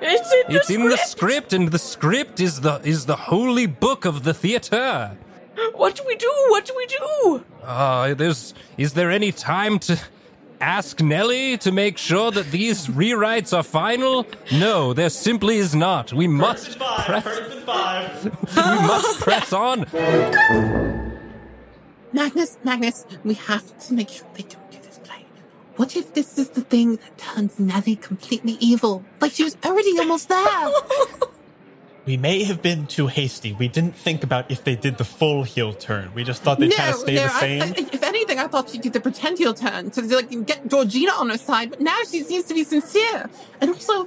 It's 0.00 0.32
in 0.32 0.42
the 0.52 0.56
It's 0.60 0.70
in 0.70 0.82
the 0.84 0.96
script. 0.98 1.08
script, 1.10 1.52
and 1.52 1.70
the 1.76 1.78
script 1.78 2.38
is 2.40 2.60
the 2.60 2.80
is 2.84 3.06
the 3.06 3.16
holy 3.16 3.66
book 3.66 4.04
of 4.04 4.22
the 4.22 4.34
theater. 4.34 5.16
What 5.74 5.96
do 5.96 6.02
we 6.06 6.14
do? 6.16 6.32
What 6.52 6.64
do 6.66 6.74
we 6.76 6.86
do? 6.86 7.44
Uh, 7.64 8.14
there's 8.14 8.54
is 8.76 8.92
there 8.92 9.10
any 9.10 9.32
time 9.32 9.78
to 9.80 9.98
ask 10.60 11.00
Nelly 11.00 11.56
to 11.58 11.72
make 11.72 11.98
sure 11.98 12.30
that 12.30 12.50
these 12.50 12.86
rewrites 12.86 13.56
are 13.56 13.62
final? 13.62 14.26
No, 14.52 14.92
there 14.92 15.10
simply 15.10 15.58
is 15.58 15.74
not. 15.74 16.12
We 16.12 16.28
must 16.28 16.78
press, 16.78 18.24
we 18.24 18.62
must 18.86 19.20
press 19.20 19.52
on. 19.52 19.86
Magnus, 22.12 22.58
Magnus, 22.64 23.04
we 23.24 23.34
have 23.34 23.78
to 23.86 23.94
make 23.94 24.08
sure 24.08 24.26
they 24.34 24.42
don't 24.42 24.70
do 24.70 24.78
this 24.82 24.98
play. 24.98 25.26
What 25.76 25.96
if 25.96 26.14
this 26.14 26.38
is 26.38 26.50
the 26.50 26.62
thing 26.62 26.96
that 26.96 27.18
turns 27.18 27.58
Nelly 27.58 27.96
completely 27.96 28.56
evil? 28.60 29.04
Like 29.20 29.32
she 29.32 29.44
was 29.44 29.56
already 29.64 29.98
almost 29.98 30.28
there. 30.28 30.70
We 32.06 32.16
may 32.16 32.44
have 32.44 32.62
been 32.62 32.86
too 32.86 33.08
hasty. 33.08 33.52
We 33.52 33.66
didn't 33.66 33.96
think 33.96 34.22
about 34.22 34.48
if 34.48 34.62
they 34.62 34.76
did 34.76 34.96
the 34.96 35.04
full 35.04 35.42
heel 35.42 35.72
turn. 35.74 36.12
We 36.14 36.22
just 36.22 36.42
thought 36.42 36.60
they'd 36.60 36.72
kind 36.72 36.90
of 36.94 37.00
stay 37.00 37.16
the 37.16 37.24
I- 37.24 37.40
same. 37.40 37.62
I- 37.62 37.88
if 37.92 38.02
anything, 38.04 38.38
I 38.38 38.46
thought 38.46 38.70
she'd 38.70 38.82
do 38.82 38.90
the 38.90 39.00
pretend 39.00 39.38
heel 39.38 39.52
turn 39.54 39.90
to 39.90 40.02
like 40.02 40.30
get 40.46 40.68
Georgina 40.68 41.12
on 41.12 41.30
her 41.30 41.38
side, 41.38 41.70
but 41.70 41.80
now 41.80 41.98
she 42.08 42.22
seems 42.22 42.44
to 42.44 42.54
be 42.54 42.62
sincere. 42.62 43.28
And 43.60 43.70
also, 43.70 44.06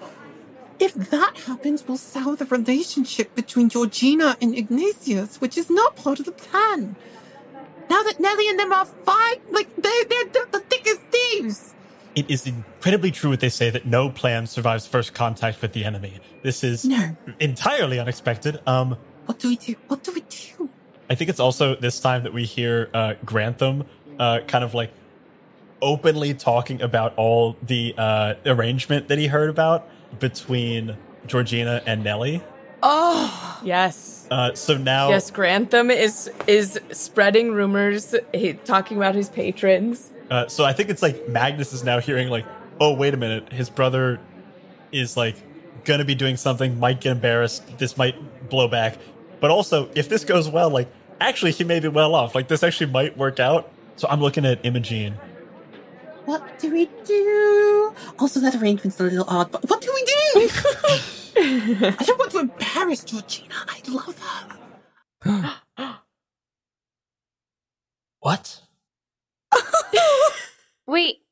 if 0.79 0.93
that 0.93 1.37
happens, 1.39 1.85
we'll 1.85 1.97
sour 1.97 2.37
the 2.37 2.45
relationship 2.45 3.35
between 3.35 3.67
Georgina 3.67 4.37
and 4.41 4.57
Ignatius, 4.57 5.41
which 5.41 5.57
is 5.57 5.69
not 5.69 5.97
part 5.97 6.19
of 6.19 6.25
the 6.25 6.31
plan. 6.31 6.95
Now 7.89 8.01
that 8.03 8.17
Nelly 8.19 8.47
and 8.47 8.57
them 8.57 8.71
are 8.71 8.85
fine, 8.85 9.39
like 9.51 9.75
they're, 9.75 10.05
they're 10.05 10.25
the, 10.25 10.47
the 10.51 10.59
thickest 10.59 11.01
thieves. 11.11 11.73
It 12.15 12.29
is 12.29 12.47
incredibly 12.47 13.11
true 13.11 13.29
what 13.31 13.39
they 13.39 13.49
say 13.49 13.69
that 13.69 13.85
no 13.85 14.09
plan 14.09 14.47
survives 14.47 14.87
first 14.87 15.13
contact 15.13 15.61
with 15.61 15.73
the 15.73 15.85
enemy. 15.85 16.19
This 16.43 16.63
is 16.63 16.83
No. 16.85 17.15
entirely 17.39 17.99
unexpected. 17.99 18.59
Um, 18.65 18.97
What 19.25 19.39
do 19.39 19.49
we 19.49 19.55
do? 19.57 19.75
What 19.87 20.03
do 20.03 20.11
we 20.13 20.21
do? 20.21 20.69
I 21.09 21.15
think 21.15 21.29
it's 21.29 21.39
also 21.39 21.75
this 21.75 21.99
time 21.99 22.23
that 22.23 22.33
we 22.33 22.45
hear 22.45 22.89
uh, 22.93 23.13
Grantham 23.25 23.85
uh, 24.19 24.39
kind 24.47 24.63
of 24.63 24.73
like 24.73 24.91
openly 25.81 26.33
talking 26.33 26.81
about 26.81 27.13
all 27.15 27.55
the 27.63 27.93
uh, 27.97 28.33
arrangement 28.45 29.07
that 29.07 29.17
he 29.17 29.27
heard 29.27 29.49
about 29.49 29.87
between 30.19 30.97
Georgina 31.25 31.81
and 31.85 32.03
Nelly. 32.03 32.41
Oh 32.83 33.59
yes, 33.63 34.27
Uh, 34.31 34.53
so 34.53 34.77
now, 34.77 35.09
yes. 35.09 35.31
Grantham 35.31 35.89
is 35.91 36.29
is 36.47 36.79
spreading 36.91 37.51
rumors, 37.53 38.15
he, 38.33 38.53
talking 38.53 38.97
about 38.97 39.15
his 39.15 39.29
patrons. 39.29 40.11
Uh, 40.29 40.47
so 40.47 40.63
I 40.63 40.73
think 40.73 40.89
it's 40.89 41.01
like 41.01 41.27
Magnus 41.27 41.73
is 41.73 41.83
now 41.83 41.99
hearing 41.99 42.29
like, 42.29 42.45
oh 42.79 42.93
wait 42.93 43.13
a 43.13 43.17
minute, 43.17 43.51
his 43.51 43.69
brother 43.69 44.19
is 44.91 45.17
like 45.17 45.35
gonna 45.85 46.05
be 46.05 46.15
doing 46.15 46.37
something, 46.37 46.79
might 46.79 47.01
get 47.01 47.11
embarrassed, 47.11 47.77
this 47.77 47.97
might 47.97 48.49
blow 48.49 48.67
back. 48.67 48.97
But 49.39 49.51
also, 49.51 49.89
if 49.95 50.09
this 50.09 50.23
goes 50.25 50.49
well, 50.49 50.69
like 50.69 50.89
actually 51.19 51.51
he 51.51 51.63
may 51.63 51.79
be 51.79 51.87
well 51.87 52.15
off. 52.15 52.35
Like 52.35 52.47
this 52.47 52.63
actually 52.63 52.91
might 52.91 53.17
work 53.17 53.39
out. 53.39 53.71
So 53.95 54.07
I'm 54.09 54.21
looking 54.21 54.45
at 54.45 54.65
Imogene. 54.65 55.15
What 56.25 56.59
do 56.59 56.71
we 56.71 56.85
do? 57.05 57.93
Also, 58.19 58.39
that 58.39 58.55
arrangement's 58.55 58.99
a 58.99 59.03
little 59.03 59.25
odd, 59.27 59.51
but 59.51 59.67
what 59.67 59.81
do 59.81 59.91
we 59.93 60.03
do? 60.03 60.49
I 61.97 62.03
don't 62.05 62.19
want 62.19 62.31
to 62.31 62.39
embarrass 62.39 63.03
Georgina. 63.03 63.55
I 63.67 63.81
love 63.87 64.19
her. 65.21 65.55
What? 68.21 68.63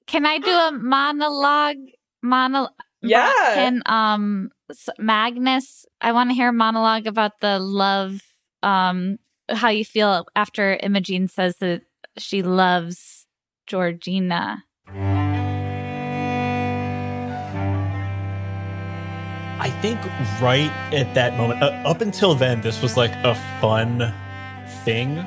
Wait, 0.07 0.11
can 0.11 0.25
I 0.25 0.39
do 0.39 0.51
a 0.51 0.71
monologue? 0.71 1.77
Monologue? 2.21 2.71
Yeah. 3.01 3.31
Can 3.53 3.81
um 3.85 4.49
Magnus? 4.97 5.85
I 6.01 6.11
want 6.11 6.29
to 6.29 6.33
hear 6.33 6.49
a 6.49 6.53
monologue 6.53 7.07
about 7.07 7.39
the 7.39 7.59
love. 7.59 8.21
Um, 8.63 9.19
how 9.49 9.69
you 9.69 9.85
feel 9.85 10.25
after 10.35 10.75
Imogene 10.81 11.27
says 11.27 11.57
that 11.57 11.83
she 12.17 12.41
loves 12.41 13.27
Georgina. 13.65 14.63
I 19.59 19.69
think 19.81 19.99
right 20.41 20.71
at 20.91 21.13
that 21.15 21.37
moment, 21.37 21.61
uh, 21.61 21.67
up 21.85 22.01
until 22.01 22.35
then, 22.35 22.61
this 22.61 22.81
was 22.81 22.97
like 22.97 23.11
a 23.23 23.35
fun 23.61 24.13
thing. 24.83 25.25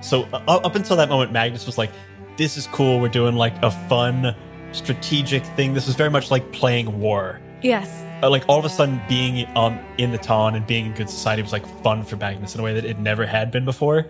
So 0.00 0.24
uh, 0.32 0.60
up 0.64 0.74
until 0.74 0.96
that 0.96 1.08
moment, 1.08 1.30
Magnus 1.32 1.66
was 1.66 1.78
like, 1.78 1.90
"This 2.36 2.56
is 2.56 2.66
cool. 2.68 3.00
We're 3.00 3.08
doing 3.08 3.36
like 3.36 3.54
a 3.62 3.70
fun, 3.70 4.34
strategic 4.72 5.44
thing." 5.44 5.74
This 5.74 5.88
is 5.88 5.94
very 5.94 6.10
much 6.10 6.30
like 6.30 6.50
playing 6.52 7.00
war. 7.00 7.40
Yes. 7.62 7.88
Uh, 8.22 8.30
like 8.30 8.44
all 8.48 8.58
of 8.58 8.64
a 8.64 8.68
sudden, 8.68 9.00
being 9.08 9.46
um, 9.56 9.78
in 9.98 10.12
the 10.12 10.18
town 10.18 10.54
and 10.54 10.66
being 10.66 10.86
in 10.86 10.92
good 10.94 11.10
society 11.10 11.42
was 11.42 11.52
like 11.52 11.66
fun 11.82 12.04
for 12.04 12.16
Magnus 12.16 12.54
in 12.54 12.60
a 12.60 12.64
way 12.64 12.74
that 12.74 12.84
it 12.84 12.98
never 12.98 13.26
had 13.26 13.50
been 13.50 13.64
before. 13.64 14.06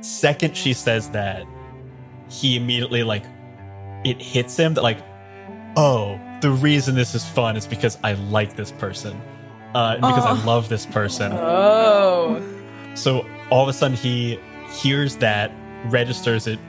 Second, 0.00 0.56
she 0.56 0.72
says 0.72 1.10
that 1.10 1.44
he 2.30 2.56
immediately 2.56 3.02
like 3.02 3.24
it 4.04 4.20
hits 4.22 4.56
him 4.56 4.74
that 4.74 4.82
like, 4.82 4.98
oh, 5.76 6.20
the 6.40 6.50
reason 6.50 6.94
this 6.94 7.14
is 7.14 7.24
fun 7.24 7.56
is 7.56 7.66
because 7.66 7.98
I 8.04 8.12
like 8.12 8.54
this 8.54 8.70
person, 8.72 9.20
uh, 9.74 9.94
and 9.94 10.00
because 10.00 10.24
I 10.24 10.44
love 10.44 10.68
this 10.68 10.86
person. 10.86 11.32
Oh, 11.32 12.40
So 12.94 13.26
all 13.50 13.62
of 13.62 13.68
a 13.68 13.72
sudden 13.72 13.96
he 13.96 14.38
hears 14.70 15.16
that, 15.16 15.50
registers 15.86 16.46
it, 16.46 16.60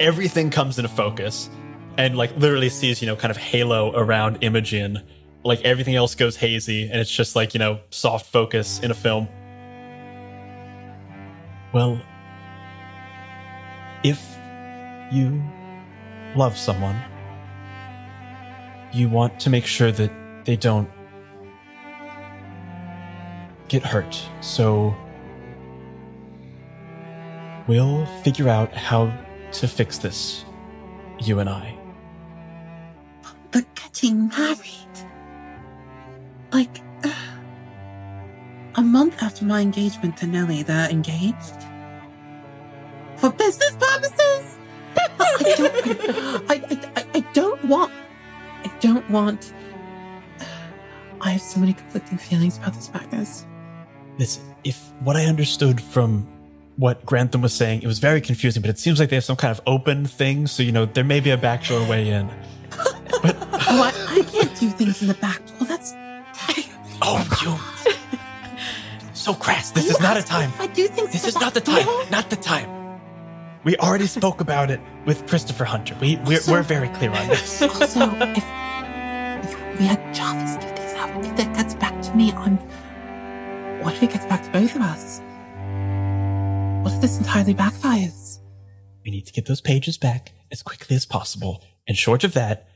everything 0.00 0.50
comes 0.50 0.78
into 0.78 0.88
focus, 0.88 1.48
and 1.96 2.16
like 2.16 2.36
literally 2.36 2.70
sees, 2.70 3.00
you 3.00 3.06
know, 3.06 3.14
kind 3.14 3.30
of 3.30 3.36
halo 3.36 3.94
around 3.94 4.38
Imogene. 4.42 5.02
Like 5.44 5.62
everything 5.62 5.94
else 5.94 6.14
goes 6.14 6.36
hazy, 6.36 6.90
and 6.90 7.00
it's 7.00 7.14
just 7.14 7.36
like, 7.36 7.54
you 7.54 7.60
know, 7.60 7.80
soft 7.90 8.26
focus 8.26 8.80
in 8.80 8.90
a 8.90 8.94
film. 8.94 9.28
Well, 11.72 12.00
if 14.02 14.20
you 15.12 15.42
love 16.34 16.56
someone, 16.56 17.00
you 18.92 19.08
want 19.08 19.38
to 19.40 19.50
make 19.50 19.66
sure 19.66 19.92
that 19.92 20.10
they 20.44 20.56
don't 20.56 20.90
get 23.68 23.84
hurt. 23.84 24.20
So 24.40 24.96
we'll 27.68 28.04
figure 28.22 28.48
out 28.48 28.74
how 28.74 29.12
to 29.52 29.68
fix 29.68 29.98
this, 29.98 30.44
you 31.18 31.38
and 31.38 31.48
I. 31.48 31.76
But 33.50 33.64
getting 33.74 34.28
married. 34.28 34.96
Like, 36.52 36.80
uh, 37.04 37.12
a 38.76 38.82
month 38.82 39.22
after 39.22 39.44
my 39.44 39.60
engagement 39.60 40.16
to 40.18 40.26
Nelly, 40.26 40.62
they're 40.62 40.90
engaged? 40.90 41.56
For 43.16 43.30
business 43.30 43.76
purposes? 43.78 44.58
I 45.18 45.54
don't, 45.56 46.50
I, 46.50 46.54
I, 46.96 47.06
I, 47.14 47.20
don't 47.32 47.62
want, 47.66 47.92
I 48.64 48.70
don't 48.80 49.08
want, 49.10 49.52
I 51.20 51.30
have 51.30 51.42
so 51.42 51.60
many 51.60 51.74
conflicting 51.74 52.18
feelings 52.18 52.58
about 52.58 52.74
this, 52.74 52.92
Magnus. 52.92 53.46
This, 54.18 54.40
if 54.64 54.92
what 55.00 55.16
I 55.16 55.26
understood 55.26 55.80
from 55.80 56.26
what 56.80 57.04
Grantham 57.04 57.42
was 57.42 57.52
saying, 57.52 57.82
it 57.82 57.86
was 57.86 57.98
very 57.98 58.20
confusing, 58.22 58.62
but 58.62 58.70
it 58.70 58.78
seems 58.78 58.98
like 58.98 59.10
they 59.10 59.16
have 59.16 59.24
some 59.24 59.36
kind 59.36 59.52
of 59.52 59.60
open 59.66 60.06
thing, 60.06 60.46
so 60.46 60.62
you 60.62 60.72
know, 60.72 60.86
there 60.86 61.04
may 61.04 61.20
be 61.20 61.28
a 61.30 61.36
backdoor 61.36 61.86
way 61.86 62.08
in. 62.08 62.26
But 63.22 63.36
Oh, 63.72 63.82
I, 63.82 63.92
I 64.18 64.22
can't 64.22 64.58
do 64.58 64.70
things 64.70 65.02
in 65.02 65.08
the 65.08 65.14
back 65.14 65.44
door. 65.46 65.68
That's 65.68 65.92
Oh, 67.02 67.18
you. 67.44 67.56
So 69.14 69.34
crass. 69.34 69.70
This 69.72 69.90
is 69.90 70.00
not 70.00 70.16
a 70.16 70.22
time. 70.22 70.50
I 70.58 70.66
do 70.68 70.88
think 70.88 71.12
This 71.12 71.26
is 71.26 71.34
not 71.38 71.52
the 71.52 71.60
time. 71.60 71.84
door. 71.84 72.04
Not 72.10 72.30
the 72.30 72.36
time. 72.36 72.68
We 73.64 73.76
already 73.76 74.06
spoke 74.06 74.40
about 74.40 74.70
it 74.70 74.80
with 75.04 75.26
Christopher 75.28 75.64
Hunter. 75.66 75.94
We, 76.00 76.16
we're, 76.24 76.40
we're 76.48 76.62
very 76.62 76.88
clear 76.88 77.10
on 77.10 77.28
this. 77.28 77.60
Also, 77.62 78.10
if, 78.16 78.38
if 79.44 79.78
we 79.78 79.84
had 79.84 80.14
Jarvis 80.14 80.54
do 80.56 80.68
this, 80.74 80.94
how- 80.94 81.20
if 81.20 81.36
that 81.36 81.54
gets 81.54 81.74
back 81.74 82.00
to 82.00 82.14
me, 82.16 82.32
I'm. 82.32 82.56
What 83.82 83.92
if 83.94 84.02
it 84.04 84.10
gets 84.12 84.24
back 84.24 84.42
to 84.44 84.50
both 84.50 84.74
of 84.74 84.80
us? 84.80 85.20
What 86.82 86.94
if 86.94 87.02
this 87.02 87.18
entirely 87.18 87.52
backfires? 87.52 88.38
We 89.04 89.10
need 89.10 89.26
to 89.26 89.34
get 89.34 89.44
those 89.44 89.60
pages 89.60 89.98
back, 89.98 90.32
as 90.50 90.62
quickly 90.62 90.96
as 90.96 91.04
possible. 91.04 91.62
And 91.86 91.94
short 91.94 92.24
of 92.24 92.32
that, 92.32 92.69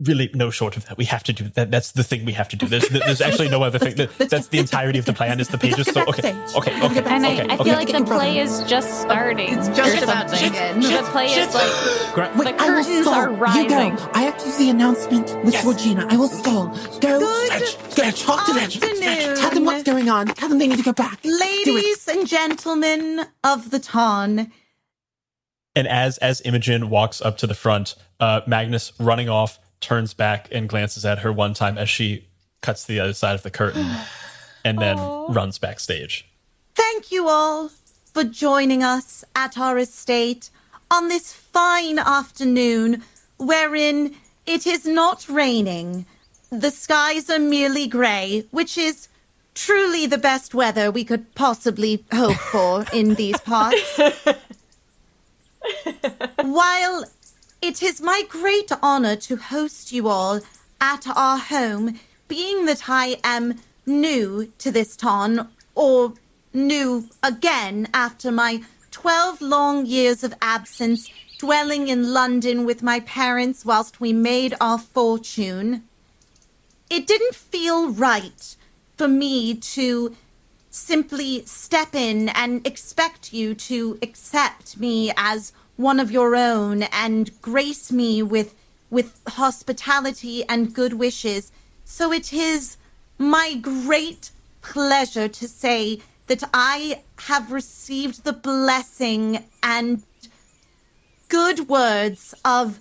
really 0.00 0.28
no 0.34 0.50
short 0.50 0.76
of 0.76 0.86
that, 0.86 0.98
we 0.98 1.04
have 1.04 1.22
to 1.24 1.32
do 1.32 1.48
that. 1.50 1.70
That's 1.70 1.92
the 1.92 2.02
thing 2.02 2.24
we 2.24 2.32
have 2.32 2.48
to 2.48 2.56
do. 2.56 2.66
There's, 2.66 2.88
there's 2.88 3.20
actually 3.20 3.48
no 3.48 3.62
other 3.62 3.78
thing. 3.78 3.94
That, 3.94 4.10
that's 4.30 4.48
the 4.48 4.58
entirety 4.58 4.98
of 4.98 5.04
the 5.04 5.12
plan. 5.12 5.38
Is 5.38 5.48
the 5.48 5.58
pages 5.58 5.86
so 5.86 6.02
okay, 6.08 6.34
okay, 6.56 6.82
okay, 6.82 6.98
And 7.06 7.24
I, 7.24 7.32
okay, 7.34 7.48
I 7.48 7.54
okay. 7.54 7.64
feel 7.64 7.74
like 7.74 7.92
the 7.92 8.04
play 8.04 8.38
is 8.38 8.62
just 8.64 9.00
starting. 9.02 9.56
It's 9.56 9.68
just 9.68 10.02
about 10.02 10.28
to 10.28 10.36
something. 10.36 10.80
begin. 10.80 10.80
The 10.80 11.02
play 11.12 11.26
is 11.26 11.54
like 11.54 12.14
Gra- 12.14 12.32
the 12.36 12.60
I 12.60 12.68
will 12.70 12.82
curtains 12.82 13.02
stall. 13.02 13.14
are 13.14 13.30
You 13.56 13.68
go. 13.68 13.96
I 14.14 14.22
have 14.22 14.36
to 14.38 14.44
do 14.44 14.58
the 14.58 14.70
announcement 14.70 15.44
with 15.44 15.54
Yes. 15.54 15.62
Georgina. 15.62 16.06
I 16.10 16.16
will 16.16 16.28
stall. 16.28 16.66
Go. 17.00 17.20
Good 17.20 17.66
Stretch. 17.90 18.22
Talk 18.22 18.46
to 18.46 18.52
them. 18.54 18.64
afternoon. 18.64 19.36
Tell 19.36 19.50
them 19.50 19.64
what's 19.64 19.84
going 19.84 20.08
on. 20.08 20.26
Tell 20.26 20.48
them 20.48 20.58
they 20.58 20.66
need 20.66 20.78
to 20.78 20.82
go 20.84 20.92
back. 20.92 21.20
Ladies 21.24 22.08
and 22.08 22.26
gentlemen 22.26 23.26
of 23.44 23.70
the 23.70 23.78
Ton, 23.78 24.50
And 25.76 25.86
as 25.86 26.18
as 26.18 26.40
Imogene 26.44 26.90
walks 26.90 27.20
up 27.22 27.38
to 27.38 27.46
the 27.46 27.54
front, 27.54 27.94
uh, 28.18 28.40
Magnus 28.46 28.92
running 28.98 29.28
off 29.28 29.58
turns 29.80 30.14
back 30.14 30.48
and 30.50 30.68
glances 30.68 31.04
at 31.04 31.20
her 31.20 31.32
one 31.32 31.54
time 31.54 31.78
as 31.78 31.88
she 31.88 32.26
cuts 32.60 32.82
to 32.82 32.88
the 32.88 33.00
other 33.00 33.12
side 33.12 33.34
of 33.34 33.42
the 33.42 33.50
curtain, 33.50 33.88
and 34.64 34.78
then 34.78 34.98
runs 35.28 35.58
backstage. 35.58 36.26
thank 36.74 37.12
you 37.12 37.28
all 37.28 37.70
for 38.12 38.24
joining 38.24 38.82
us 38.82 39.24
at 39.36 39.56
our 39.56 39.78
estate 39.78 40.50
on 40.90 41.08
this 41.08 41.32
fine 41.32 41.98
afternoon 41.98 43.02
wherein 43.38 44.14
it 44.46 44.66
is 44.66 44.86
not 44.86 45.28
raining. 45.28 46.06
The 46.50 46.70
skies 46.70 47.30
are 47.30 47.38
merely 47.38 47.86
grey, 47.86 48.46
which 48.50 48.78
is 48.78 49.08
truly 49.54 50.06
the 50.06 50.18
best 50.18 50.54
weather 50.54 50.90
we 50.90 51.04
could 51.04 51.34
possibly 51.34 52.04
hope 52.12 52.36
for 52.36 52.84
in 52.92 53.14
these 53.14 53.38
parts. 53.40 53.98
While 56.42 57.04
it 57.60 57.82
is 57.82 58.00
my 58.00 58.22
great 58.28 58.70
honor 58.82 59.16
to 59.16 59.36
host 59.36 59.92
you 59.92 60.08
all 60.08 60.40
at 60.80 61.06
our 61.08 61.38
home, 61.38 61.98
being 62.28 62.66
that 62.66 62.88
I 62.88 63.18
am 63.24 63.60
new 63.84 64.52
to 64.58 64.70
this 64.70 64.96
town, 64.96 65.48
or 65.74 66.12
new 66.52 67.08
again 67.22 67.88
after 67.92 68.30
my 68.30 68.62
12 68.90 69.40
long 69.40 69.86
years 69.86 70.22
of 70.24 70.34
absence 70.40 71.10
dwelling 71.38 71.88
in 71.88 72.12
London 72.12 72.64
with 72.64 72.82
my 72.82 73.00
parents 73.00 73.64
whilst 73.64 74.00
we 74.00 74.12
made 74.12 74.54
our 74.60 74.78
fortune, 74.78 75.84
it 76.90 77.06
didn't 77.06 77.34
feel 77.34 77.90
right 77.90 78.56
for 78.96 79.08
me 79.08 79.54
to 79.54 80.16
simply 80.70 81.44
step 81.44 81.94
in 81.94 82.28
and 82.30 82.66
expect 82.66 83.32
you 83.32 83.54
to 83.54 83.98
accept 84.02 84.78
me 84.78 85.12
as 85.16 85.52
one 85.78 86.00
of 86.00 86.10
your 86.10 86.34
own 86.34 86.82
and 86.82 87.30
grace 87.40 87.90
me 87.90 88.20
with 88.22 88.54
with 88.90 89.20
hospitality 89.28 90.42
and 90.48 90.74
good 90.74 90.94
wishes. 90.94 91.52
So 91.84 92.12
it 92.12 92.32
is 92.32 92.76
my 93.16 93.54
great 93.54 94.30
pleasure 94.60 95.28
to 95.28 95.46
say 95.46 96.00
that 96.26 96.42
i 96.52 97.02
have 97.20 97.52
received 97.52 98.24
the 98.24 98.32
blessing 98.32 99.44
and 99.62 100.02
good 101.28 101.68
words 101.68 102.34
of 102.44 102.78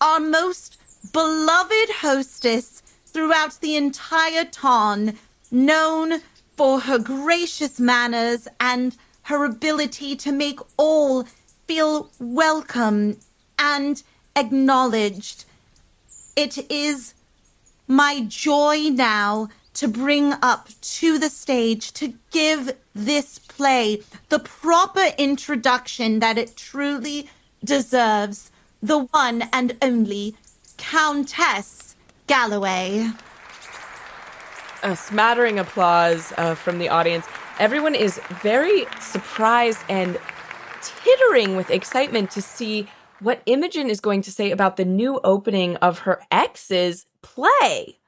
our 0.00 0.20
most 0.20 0.78
beloved 1.12 1.90
hostess 2.00 2.82
throughout 3.06 3.60
the 3.60 3.76
entire 3.76 4.44
town, 4.44 5.18
known 5.50 6.20
for 6.56 6.80
her 6.80 6.98
gracious 6.98 7.80
manners 7.80 8.46
and 8.60 8.96
her 9.22 9.44
ability 9.44 10.16
to 10.16 10.32
make 10.32 10.58
all 10.76 11.24
feel 11.72 12.10
welcome 12.18 13.16
and 13.58 14.02
acknowledged. 14.36 15.46
It 16.36 16.70
is 16.70 17.14
my 17.88 18.26
joy 18.28 18.90
now 18.90 19.48
to 19.72 19.88
bring 19.88 20.34
up 20.42 20.68
to 20.82 21.18
the 21.18 21.30
stage 21.30 21.90
to 21.94 22.12
give 22.30 22.76
this 22.94 23.38
play 23.38 24.02
the 24.28 24.38
proper 24.38 25.06
introduction 25.16 26.18
that 26.18 26.36
it 26.36 26.58
truly 26.58 27.30
deserves 27.64 28.50
the 28.82 29.04
one 29.04 29.44
and 29.50 29.74
only 29.80 30.36
Countess 30.76 31.96
Galloway. 32.26 33.08
A 34.82 34.94
smattering 34.94 35.58
applause 35.58 36.34
uh, 36.36 36.54
from 36.54 36.76
the 36.76 36.90
audience. 36.90 37.24
Everyone 37.58 37.94
is 37.94 38.20
very 38.42 38.84
surprised 39.00 39.78
and 39.88 40.18
tittering 40.82 41.56
with 41.56 41.70
excitement 41.70 42.30
to 42.32 42.42
see 42.42 42.88
what 43.20 43.42
Imogene 43.46 43.88
is 43.88 44.00
going 44.00 44.22
to 44.22 44.32
say 44.32 44.50
about 44.50 44.76
the 44.76 44.84
new 44.84 45.20
opening 45.22 45.76
of 45.76 46.00
her 46.00 46.20
ex's 46.30 47.06
play. 47.22 47.98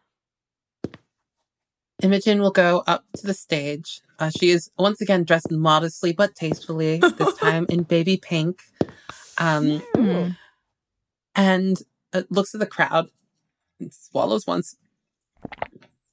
Imogene 2.03 2.41
will 2.41 2.51
go 2.51 2.83
up 2.87 3.05
to 3.17 3.27
the 3.27 3.35
stage. 3.35 4.01
Uh, 4.19 4.31
she 4.31 4.51
is 4.51 4.71
once 4.79 5.01
again 5.01 5.25
dressed 5.25 5.51
modestly 5.51 6.13
but 6.13 6.35
tastefully, 6.35 6.99
this 6.99 7.35
time 7.39 7.67
in 7.69 7.85
baby 7.85 8.17
pink. 8.17 8.63
Um, 9.39 9.83
and 11.35 11.77
uh, 12.13 12.23
looks 12.31 12.55
at 12.55 12.61
the 12.61 12.67
crowd 12.67 13.09
and 13.81 13.93
swallows 13.93 14.47
once. 14.47 14.77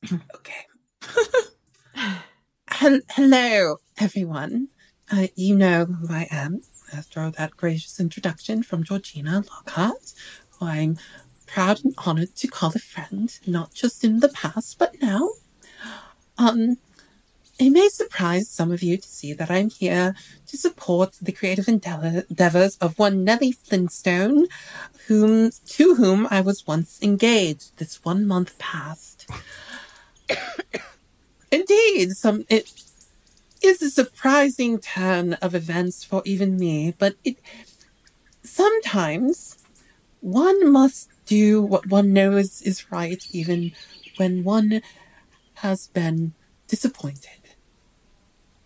okay. 0.36 0.66
Hel- 2.68 3.02
Hello, 3.10 3.78
everyone. 4.00 4.70
Uh, 5.14 5.28
you 5.36 5.54
know 5.58 5.84
who 5.84 6.14
I 6.14 6.26
am 6.32 6.62
after 6.94 7.30
that 7.32 7.58
gracious 7.58 8.00
introduction 8.00 8.64
from 8.64 8.86
Georgina 8.86 9.44
Lockhart, 9.50 10.14
who 10.52 10.66
I'm 10.66 10.98
proud 11.46 11.84
and 11.84 11.94
honored 12.06 12.34
to 12.38 12.48
call 12.48 12.72
a 12.74 12.80
friend, 12.80 13.38
not 13.46 13.74
just 13.74 14.06
in 14.06 14.22
the 14.22 14.30
past, 14.30 14.80
but 14.80 15.02
now. 15.02 15.32
Um, 16.38 16.78
it 17.60 17.72
may 17.72 17.90
surprise 17.90 18.50
some 18.50 18.72
of 18.72 18.82
you 18.82 18.96
to 18.96 19.08
see 19.08 19.34
that 19.34 19.52
I'm 19.52 19.70
here 19.70 20.16
to 20.48 20.58
support 20.58 21.18
the 21.22 21.34
creative 21.34 21.68
endeavors 21.68 22.78
of 22.78 22.98
one 22.98 23.26
Nelly 23.26 23.52
Flintstone, 23.52 24.48
whom 25.08 25.52
to 25.66 25.96
whom 25.96 26.26
I 26.32 26.40
was 26.40 26.66
once 26.66 27.00
engaged 27.02 27.78
this 27.78 28.04
one 28.06 28.26
month 28.26 28.58
past. 28.60 29.30
Indeed, 31.52 32.12
some 32.12 32.46
it 32.48 32.72
is 33.62 33.82
a 33.82 33.90
surprising 33.90 34.80
turn 34.80 35.34
of 35.34 35.56
events 35.56 36.04
for 36.04 36.22
even 36.26 36.58
me, 36.58 36.94
but 36.98 37.16
it 37.24 37.38
sometimes 38.44 39.58
one 40.20 40.72
must 40.72 41.10
do 41.26 41.62
what 41.62 41.88
one 41.88 42.14
knows 42.14 42.62
is 42.62 42.92
right, 42.92 43.24
even 43.32 43.72
when 44.18 44.44
one 44.44 44.82
has 45.56 45.88
been 45.88 46.34
disappointed. 46.68 47.42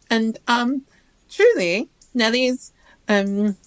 And 0.09 0.39
um, 0.47 0.83
truly, 1.29 1.89
Nelly's 2.13 2.71
um 3.07 3.57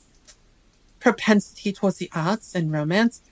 propensity 1.01 1.73
towards 1.73 1.99
the 1.99 2.11
arts 2.15 2.55
and 2.55 2.73
romance, 2.73 3.23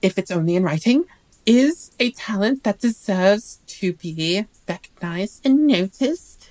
if 0.00 0.16
it's 0.16 0.30
only 0.30 0.54
in 0.56 0.62
writing, 0.62 1.04
is 1.48 1.92
a 1.98 2.10
talent 2.10 2.62
that 2.64 2.78
deserves 2.78 3.60
to 3.66 3.94
be 3.94 4.44
recognized 4.68 5.40
and 5.46 5.66
noticed. 5.66 6.50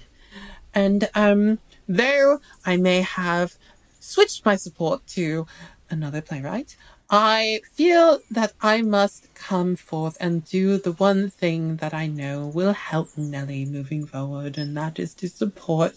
And 0.73 1.07
um, 1.13 1.59
though 1.87 2.39
I 2.65 2.77
may 2.77 3.01
have 3.01 3.57
switched 3.99 4.43
my 4.43 4.55
support 4.55 5.05
to 5.09 5.45
another 5.91 6.19
playwright, 6.19 6.75
I 7.11 7.61
feel 7.73 8.21
that 8.31 8.53
I 8.59 8.81
must 8.81 9.31
come 9.35 9.75
forth 9.75 10.17
and 10.19 10.43
do 10.43 10.79
the 10.79 10.93
one 10.93 11.29
thing 11.29 11.77
that 11.77 11.93
I 11.93 12.07
know 12.07 12.47
will 12.47 12.73
help 12.73 13.15
Nelly 13.15 13.65
moving 13.65 14.07
forward, 14.07 14.57
and 14.57 14.75
that 14.77 14.97
is 14.97 15.13
to 15.15 15.29
support 15.29 15.93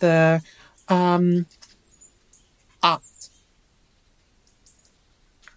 the 0.00 0.42
um, 0.88 1.46
art. 2.82 3.02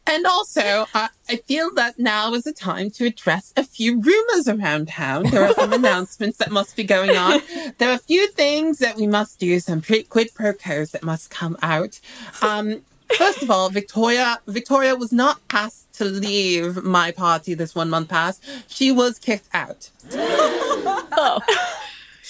And 0.07 0.25
also, 0.25 0.85
I, 0.93 1.09
I 1.27 1.37
feel 1.37 1.73
that 1.75 1.97
now 1.97 2.33
is 2.33 2.43
the 2.43 2.53
time 2.53 2.91
to 2.91 3.05
address 3.05 3.53
a 3.57 3.63
few 3.63 3.99
rumors 3.99 4.47
around 4.47 4.89
town. 4.89 5.23
There 5.31 5.43
are 5.43 5.53
some 5.53 5.73
announcements 5.81 6.37
that 6.37 6.51
must 6.51 6.75
be 6.75 6.83
going 6.83 7.15
on. 7.17 7.41
There 7.79 7.89
are 7.89 7.95
a 7.95 7.99
few 7.99 8.27
things 8.29 8.77
that 8.79 8.97
we 8.97 9.07
must 9.07 9.39
do, 9.39 9.59
some 9.59 9.81
quid 9.81 10.29
pro 10.35 10.53
quos 10.53 10.91
that 10.91 11.03
must 11.03 11.31
come 11.31 11.57
out. 11.61 11.99
Um, 12.41 12.81
first 13.17 13.41
of 13.41 13.49
all, 13.49 13.69
Victoria, 13.69 14.39
Victoria 14.45 14.95
was 14.95 15.11
not 15.11 15.39
asked 15.49 15.93
to 15.93 16.05
leave 16.05 16.83
my 16.83 17.11
party 17.11 17.55
this 17.55 17.73
one 17.73 17.89
month 17.89 18.09
past. 18.09 18.43
She 18.67 18.91
was 18.91 19.17
kicked 19.17 19.49
out. 19.53 19.89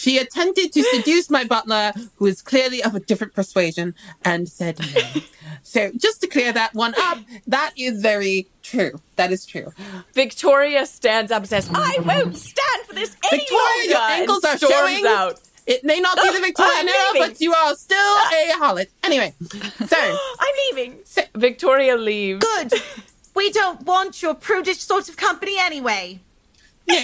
She 0.06 0.20
attempted 0.20 0.72
to 0.74 0.84
seduce 0.84 1.32
my 1.32 1.46
butler, 1.46 1.92
who 2.18 2.28
is 2.28 2.44
clearly 2.44 2.84
of 2.84 2.94
a 2.94 3.00
different 3.00 3.34
persuasion, 3.34 3.96
and 4.24 4.48
said 4.48 4.78
no. 4.80 5.02
So 5.64 5.90
just 5.98 6.22
to 6.22 6.28
clear 6.28 6.54
that 6.54 6.76
one 6.76 6.94
up, 6.96 7.18
that 7.48 7.74
is 7.76 8.04
very 8.04 8.48
true. 8.62 9.02
That 9.16 9.32
is 9.32 9.48
true. 9.48 9.74
Victoria 10.14 10.86
stands 10.86 11.32
up 11.32 11.40
and 11.40 11.50
says, 11.50 11.72
I 11.74 11.98
won't 12.06 12.38
stand 12.38 12.86
for 12.86 12.94
this 12.94 13.18
any 13.32 13.40
Victoria, 13.40 13.84
your 13.86 13.94
longer," 13.98 14.14
and 14.14 14.22
ankles 14.22 14.44
are 14.44 14.58
showing. 14.60 15.06
out. 15.08 15.40
It 15.66 15.84
may 15.84 16.00
not 16.00 16.18
be 16.18 16.32
the 16.32 16.40
Victoria 16.50 16.84
I'm 16.88 17.18
but 17.18 17.42
you 17.42 17.56
are 17.56 17.74
still 17.74 17.98
a 17.98 18.52
harlot. 18.62 18.90
Anyway, 19.04 19.34
so 19.88 19.98
I'm 20.40 20.56
leaving. 20.70 21.00
Victoria 21.34 21.98
leaves. 21.98 22.46
Good. 22.46 22.74
We 23.34 23.52
don't 23.52 23.82
want 23.82 24.22
your 24.22 24.36
prudish 24.36 24.82
sort 24.82 25.10
of 25.10 25.18
company 25.18 25.56
anyway. 25.58 26.20
yeah, 26.86 27.02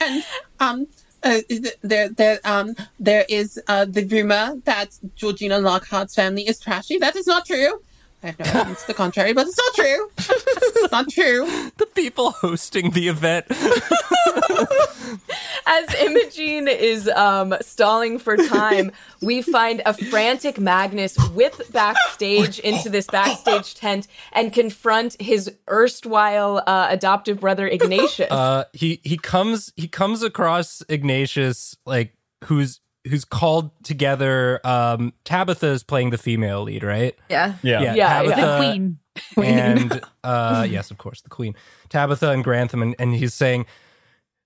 and 0.00 0.24
um, 0.60 0.86
uh, 1.24 1.40
there, 1.82 2.08
there, 2.08 2.40
um, 2.44 2.76
there 3.00 3.24
is 3.28 3.60
uh, 3.68 3.84
the 3.84 4.04
rumor 4.04 4.56
that 4.64 4.98
Georgina 5.16 5.58
Lockhart's 5.58 6.14
family 6.14 6.46
is 6.46 6.58
trashy. 6.60 6.98
That 6.98 7.16
is 7.16 7.26
not 7.26 7.46
true. 7.46 7.80
I 8.22 8.28
have 8.28 8.38
no 8.38 8.44
evidence 8.46 8.80
to 8.82 8.86
the 8.88 8.94
contrary, 8.94 9.32
but 9.34 9.46
it's 9.46 9.58
not 9.58 9.74
true. 9.74 10.10
it's 10.18 10.92
not 10.92 11.08
true. 11.10 11.70
The 11.76 11.86
people 11.86 12.30
hosting 12.30 12.90
the 12.90 13.08
event. 13.08 13.46
As 15.66 15.94
Imogene 15.94 16.68
is 16.68 17.08
um, 17.08 17.54
stalling 17.60 18.18
for 18.18 18.36
time, 18.36 18.92
we 19.22 19.40
find 19.42 19.82
a 19.86 19.94
frantic 19.94 20.58
Magnus 20.58 21.16
whip 21.30 21.54
backstage 21.72 22.58
into 22.58 22.90
this 22.90 23.06
backstage 23.06 23.74
tent 23.74 24.06
and 24.32 24.52
confront 24.52 25.20
his 25.20 25.50
erstwhile 25.70 26.62
uh, 26.66 26.88
adoptive 26.90 27.40
brother 27.40 27.66
Ignatius. 27.66 28.30
Uh, 28.30 28.64
he 28.72 29.00
he 29.04 29.16
comes 29.16 29.72
he 29.76 29.88
comes 29.88 30.22
across 30.22 30.82
Ignatius 30.88 31.76
like 31.86 32.14
who's 32.44 32.80
who's 33.08 33.24
called 33.24 33.70
together. 33.84 34.60
Um, 34.64 35.12
Tabitha 35.24 35.68
is 35.68 35.82
playing 35.82 36.10
the 36.10 36.18
female 36.18 36.62
lead, 36.62 36.82
right? 36.82 37.14
yeah. 37.28 37.54
Yeah. 37.62 37.80
Yeah, 37.82 37.94
Yeah, 37.94 38.22
Tabitha 38.22 38.40
yeah. 38.40 38.58
Queen. 38.58 38.98
and 39.36 40.00
uh, 40.24 40.66
yes, 40.68 40.90
of 40.90 40.98
course, 40.98 41.20
the 41.20 41.28
queen, 41.28 41.54
Tabitha 41.88 42.30
and 42.30 42.42
Grantham, 42.42 42.82
and, 42.82 42.96
and 42.98 43.14
he's 43.14 43.34
saying, 43.34 43.66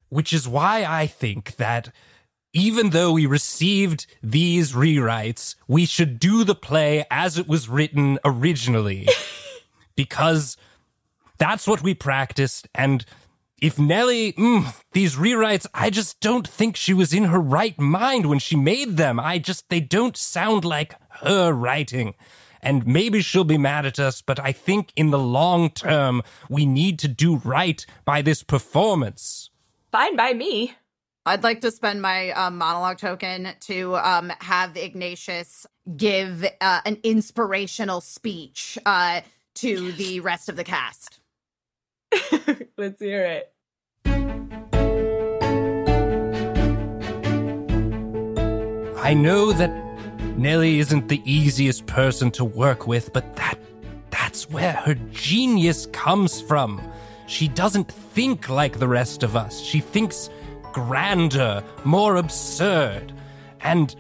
which 0.09 0.33
is 0.33 0.49
why 0.49 0.85
I 0.85 1.07
think 1.07 1.57
that 1.57 1.93
even 2.53 2.91
though 2.91 3.13
we 3.13 3.27
received 3.27 4.07
these 4.23 4.73
rewrites, 4.73 5.55
we 5.67 5.85
should 5.85 6.19
do 6.19 6.45
the 6.45 6.55
play 6.55 7.05
as 7.11 7.39
it 7.39 7.47
was 7.47 7.69
written 7.69 8.19
originally, 8.25 9.07
because 9.97 10.57
that's 11.39 11.67
what 11.67 11.83
we 11.83 11.95
practiced. 11.95 12.69
And 12.75 13.05
if 13.61 13.79
Nelly, 13.79 14.33
mm, 14.33 14.75
these 14.93 15.17
rewrites, 15.17 15.67
I 15.75 15.91
just 15.91 16.21
don't 16.21 16.47
think 16.47 16.77
she 16.77 16.95
was 16.95 17.13
in 17.13 17.25
her 17.25 17.41
right 17.41 17.79
mind 17.79 18.27
when 18.27 18.39
she 18.39 18.57
made 18.57 18.97
them. 18.97 19.19
I 19.19 19.39
just, 19.39 19.69
they 19.69 19.81
don't 19.81 20.17
sound 20.17 20.65
like 20.65 20.95
her 21.23 21.53
writing. 21.53 22.15
And 22.63 22.87
maybe 22.87 23.21
she'll 23.21 23.45
be 23.45 23.59
mad 23.59 23.87
at 23.87 23.99
us, 23.99 24.21
but 24.21 24.41
I 24.41 24.53
think 24.53 24.93
in 24.97 25.11
the 25.11 25.19
long 25.19 25.71
term, 25.71 26.23
we 26.49 26.67
need 26.67 26.99
to 27.01 27.09
do 27.09 27.37
right 27.37 27.85
by 28.05 28.23
this 28.23 28.43
performance. 28.43 29.48
Fine 29.91 30.17
by 30.17 30.35
me. 30.35 30.75
I'd 31.25 31.43
like 31.43 31.63
to 31.63 31.71
spend 31.71 32.03
my 32.03 32.31
um, 32.33 32.59
monologue 32.59 32.99
token 32.99 33.49
to 33.61 33.97
um, 33.97 34.33
have 34.41 34.77
Ignatius 34.77 35.67
give 35.97 36.45
uh, 36.61 36.81
an 36.85 36.99
inspirational 37.03 38.01
speech 38.01 38.79
uh, 38.85 39.23
to 39.57 39.93
the 39.93 40.21
rest 40.21 40.49
of 40.49 40.57
the 40.57 40.65
cast. 40.65 41.21
Let's 42.77 43.01
hear 43.01 43.25
it. 43.25 43.53
I 49.01 49.15
know 49.15 49.53
that 49.53 49.71
Nelly 50.37 50.81
isn't 50.81 51.09
the 51.09 51.23
easiest 51.25 51.87
person 51.87 52.31
to 52.33 52.45
work 52.45 52.87
with, 52.87 53.13
but 53.13 53.37
that 53.37 53.59
that's 54.11 54.51
where 54.51 54.73
her 54.73 54.95
genius 55.13 55.87
comes 55.93 56.41
from. 56.41 56.81
She 57.29 57.47
doesn't 57.47 57.93
think 57.93 58.49
like 58.49 58.79
the 58.79 58.89
rest 58.89 59.23
of 59.23 59.37
us. 59.37 59.61
She 59.61 59.81
thinks 59.81 60.31
grander, 60.73 61.63
more 61.85 62.17
absurd. 62.17 63.13
And 63.61 63.95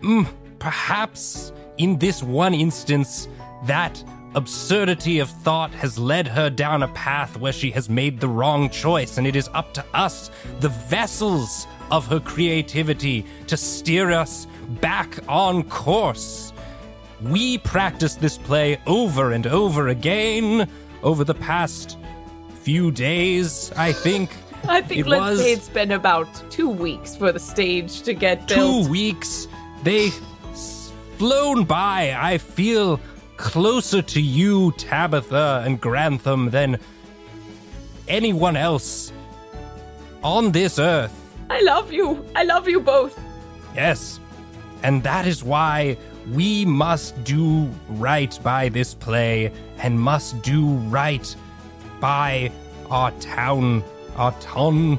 mm, 0.00 0.28
perhaps 0.58 1.52
in 1.78 1.98
this 1.98 2.22
one 2.22 2.52
instance, 2.52 3.28
that 3.64 4.04
absurdity 4.34 5.20
of 5.20 5.30
thought 5.30 5.72
has 5.72 5.98
led 5.98 6.28
her 6.28 6.50
down 6.50 6.82
a 6.82 6.88
path 6.88 7.38
where 7.38 7.52
she 7.52 7.70
has 7.70 7.88
made 7.88 8.20
the 8.20 8.28
wrong 8.28 8.68
choice, 8.68 9.16
and 9.16 9.26
it 9.26 9.36
is 9.36 9.48
up 9.54 9.72
to 9.72 9.84
us, 9.94 10.30
the 10.60 10.68
vessels 10.68 11.66
of 11.90 12.06
her 12.06 12.20
creativity, 12.20 13.24
to 13.46 13.56
steer 13.56 14.10
us 14.10 14.46
back 14.82 15.18
on 15.28 15.62
course. 15.64 16.52
We 17.22 17.56
practiced 17.56 18.20
this 18.20 18.36
play 18.36 18.78
over 18.86 19.32
and 19.32 19.46
over 19.46 19.88
again 19.88 20.68
over 21.02 21.24
the 21.24 21.34
past 21.34 21.96
few 22.66 22.90
days, 22.90 23.70
I 23.76 23.92
think. 23.92 24.28
I 24.68 24.80
think 24.82 25.02
It 25.02 25.06
let's 25.06 25.20
was- 25.30 25.40
say 25.40 25.52
it's 25.52 25.68
been 25.68 25.92
about 25.92 26.26
two 26.50 26.68
weeks 26.68 27.14
for 27.14 27.30
the 27.30 27.38
stage 27.38 28.02
to 28.02 28.12
get 28.12 28.48
built. 28.48 28.58
two 28.84 28.90
weeks. 28.90 29.46
They 29.84 30.10
flown 31.16 31.62
by. 31.64 32.16
I 32.18 32.38
feel 32.38 32.98
closer 33.36 34.02
to 34.02 34.20
you, 34.20 34.72
Tabitha 34.78 35.62
and 35.64 35.80
Grantham, 35.80 36.50
than 36.50 36.78
anyone 38.08 38.56
else 38.56 39.12
on 40.24 40.50
this 40.50 40.80
earth. 40.80 41.14
I 41.48 41.60
love 41.60 41.92
you. 41.92 42.24
I 42.34 42.42
love 42.42 42.68
you 42.68 42.80
both. 42.80 43.14
Yes. 43.76 44.18
And 44.82 45.04
that 45.04 45.24
is 45.24 45.44
why 45.44 45.96
we 46.32 46.64
must 46.64 47.22
do 47.22 47.70
right 47.90 48.36
by 48.42 48.70
this 48.70 48.92
play 48.92 49.52
and 49.78 50.00
must 50.00 50.42
do 50.42 50.64
right 50.90 51.28
by 52.00 52.50
our 52.90 53.10
town, 53.12 53.82
our 54.16 54.32
ton, 54.40 54.98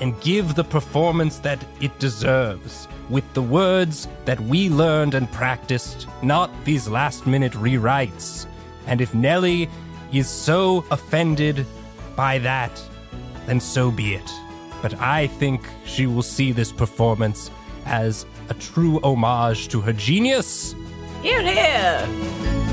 and 0.00 0.18
give 0.20 0.54
the 0.54 0.64
performance 0.64 1.38
that 1.40 1.64
it 1.80 1.98
deserves 1.98 2.88
with 3.08 3.24
the 3.34 3.42
words 3.42 4.08
that 4.24 4.40
we 4.40 4.68
learned 4.68 5.14
and 5.14 5.30
practiced, 5.32 6.06
not 6.22 6.50
these 6.64 6.88
last 6.88 7.26
minute 7.26 7.52
rewrites. 7.52 8.46
And 8.86 9.00
if 9.00 9.14
Nelly 9.14 9.68
is 10.12 10.28
so 10.28 10.84
offended 10.90 11.66
by 12.14 12.38
that, 12.38 12.82
then 13.46 13.60
so 13.60 13.90
be 13.90 14.14
it. 14.14 14.30
But 14.82 15.00
I 15.00 15.28
think 15.28 15.66
she 15.84 16.06
will 16.06 16.22
see 16.22 16.52
this 16.52 16.72
performance 16.72 17.50
as 17.84 18.26
a 18.48 18.54
true 18.54 19.00
homage 19.02 19.68
to 19.68 19.80
her 19.80 19.92
genius. 19.92 20.74
Here, 21.22 21.42
here. 21.42 22.65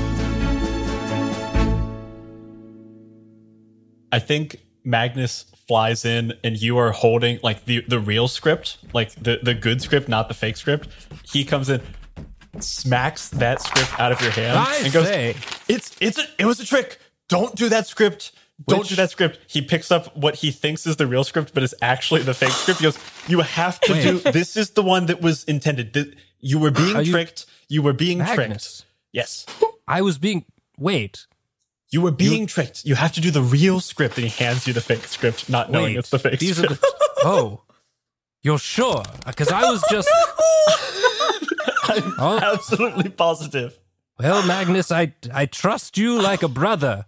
I 4.14 4.20
think 4.20 4.60
Magnus 4.84 5.46
flies 5.66 6.04
in 6.04 6.34
and 6.44 6.56
you 6.56 6.78
are 6.78 6.92
holding 6.92 7.40
like 7.42 7.64
the 7.64 7.80
the 7.88 7.98
real 7.98 8.28
script, 8.28 8.78
like 8.92 9.10
the 9.16 9.40
the 9.42 9.54
good 9.54 9.82
script, 9.82 10.08
not 10.08 10.28
the 10.28 10.34
fake 10.34 10.56
script. 10.56 10.88
He 11.24 11.44
comes 11.44 11.68
in, 11.68 11.82
smacks 12.60 13.28
that 13.30 13.60
script 13.60 13.98
out 13.98 14.12
of 14.12 14.20
your 14.20 14.30
hand, 14.30 14.56
I 14.56 14.76
and 14.84 14.92
goes, 14.92 15.06
say. 15.06 15.34
"It's 15.66 15.96
it's 16.00 16.18
a, 16.18 16.26
it 16.38 16.44
was 16.44 16.60
a 16.60 16.64
trick. 16.64 17.00
Don't 17.28 17.56
do 17.56 17.68
that 17.70 17.88
script. 17.88 18.30
Don't 18.68 18.80
Which- 18.80 18.90
do 18.90 18.94
that 18.94 19.10
script." 19.10 19.40
He 19.48 19.60
picks 19.60 19.90
up 19.90 20.16
what 20.16 20.36
he 20.36 20.52
thinks 20.52 20.86
is 20.86 20.94
the 20.94 21.08
real 21.08 21.24
script, 21.24 21.52
but 21.52 21.64
is 21.64 21.74
actually 21.82 22.22
the 22.22 22.34
fake 22.34 22.50
script. 22.50 22.78
He 22.78 22.84
goes, 22.84 22.98
"You 23.26 23.40
have 23.40 23.80
to 23.80 24.00
do. 24.00 24.18
This 24.30 24.56
is 24.56 24.70
the 24.70 24.82
one 24.82 25.06
that 25.06 25.20
was 25.22 25.42
intended. 25.44 26.16
You 26.38 26.60
were 26.60 26.70
being 26.70 26.96
Are 26.96 27.04
tricked. 27.04 27.46
You 27.68 27.82
were 27.82 27.92
being 27.92 28.24
tricked. 28.24 28.84
Yes." 29.12 29.44
I 29.88 30.02
was 30.02 30.18
being. 30.18 30.44
Wait. 30.78 31.26
You 31.94 32.00
were 32.00 32.10
being 32.10 32.48
tricked. 32.48 32.84
You 32.84 32.96
have 32.96 33.12
to 33.12 33.20
do 33.20 33.30
the 33.30 33.40
real 33.40 33.78
script, 33.78 34.18
and 34.18 34.26
he 34.26 34.44
hands 34.44 34.66
you 34.66 34.72
the 34.72 34.80
fake 34.80 35.04
script, 35.06 35.48
not 35.48 35.70
knowing 35.70 35.94
Wait. 35.94 35.98
it's 35.98 36.10
the 36.10 36.18
fake 36.18 36.40
These 36.40 36.58
are 36.58 36.64
script. 36.64 36.80
the. 36.82 36.94
Oh. 37.24 37.62
You're 38.42 38.58
sure? 38.58 38.98
Uh, 38.98 39.28
because 39.28 39.52
I 39.52 39.62
was 39.70 39.80
just. 39.88 40.08
I'm 41.84 42.14
Oh. 42.18 42.38
absolutely 42.42 43.10
positive. 43.10 43.78
Well, 44.18 44.44
Magnus, 44.44 44.90
I 44.90 45.14
I 45.32 45.46
trust 45.46 45.96
you 45.96 46.20
like 46.20 46.42
a 46.42 46.48
brother. 46.48 47.06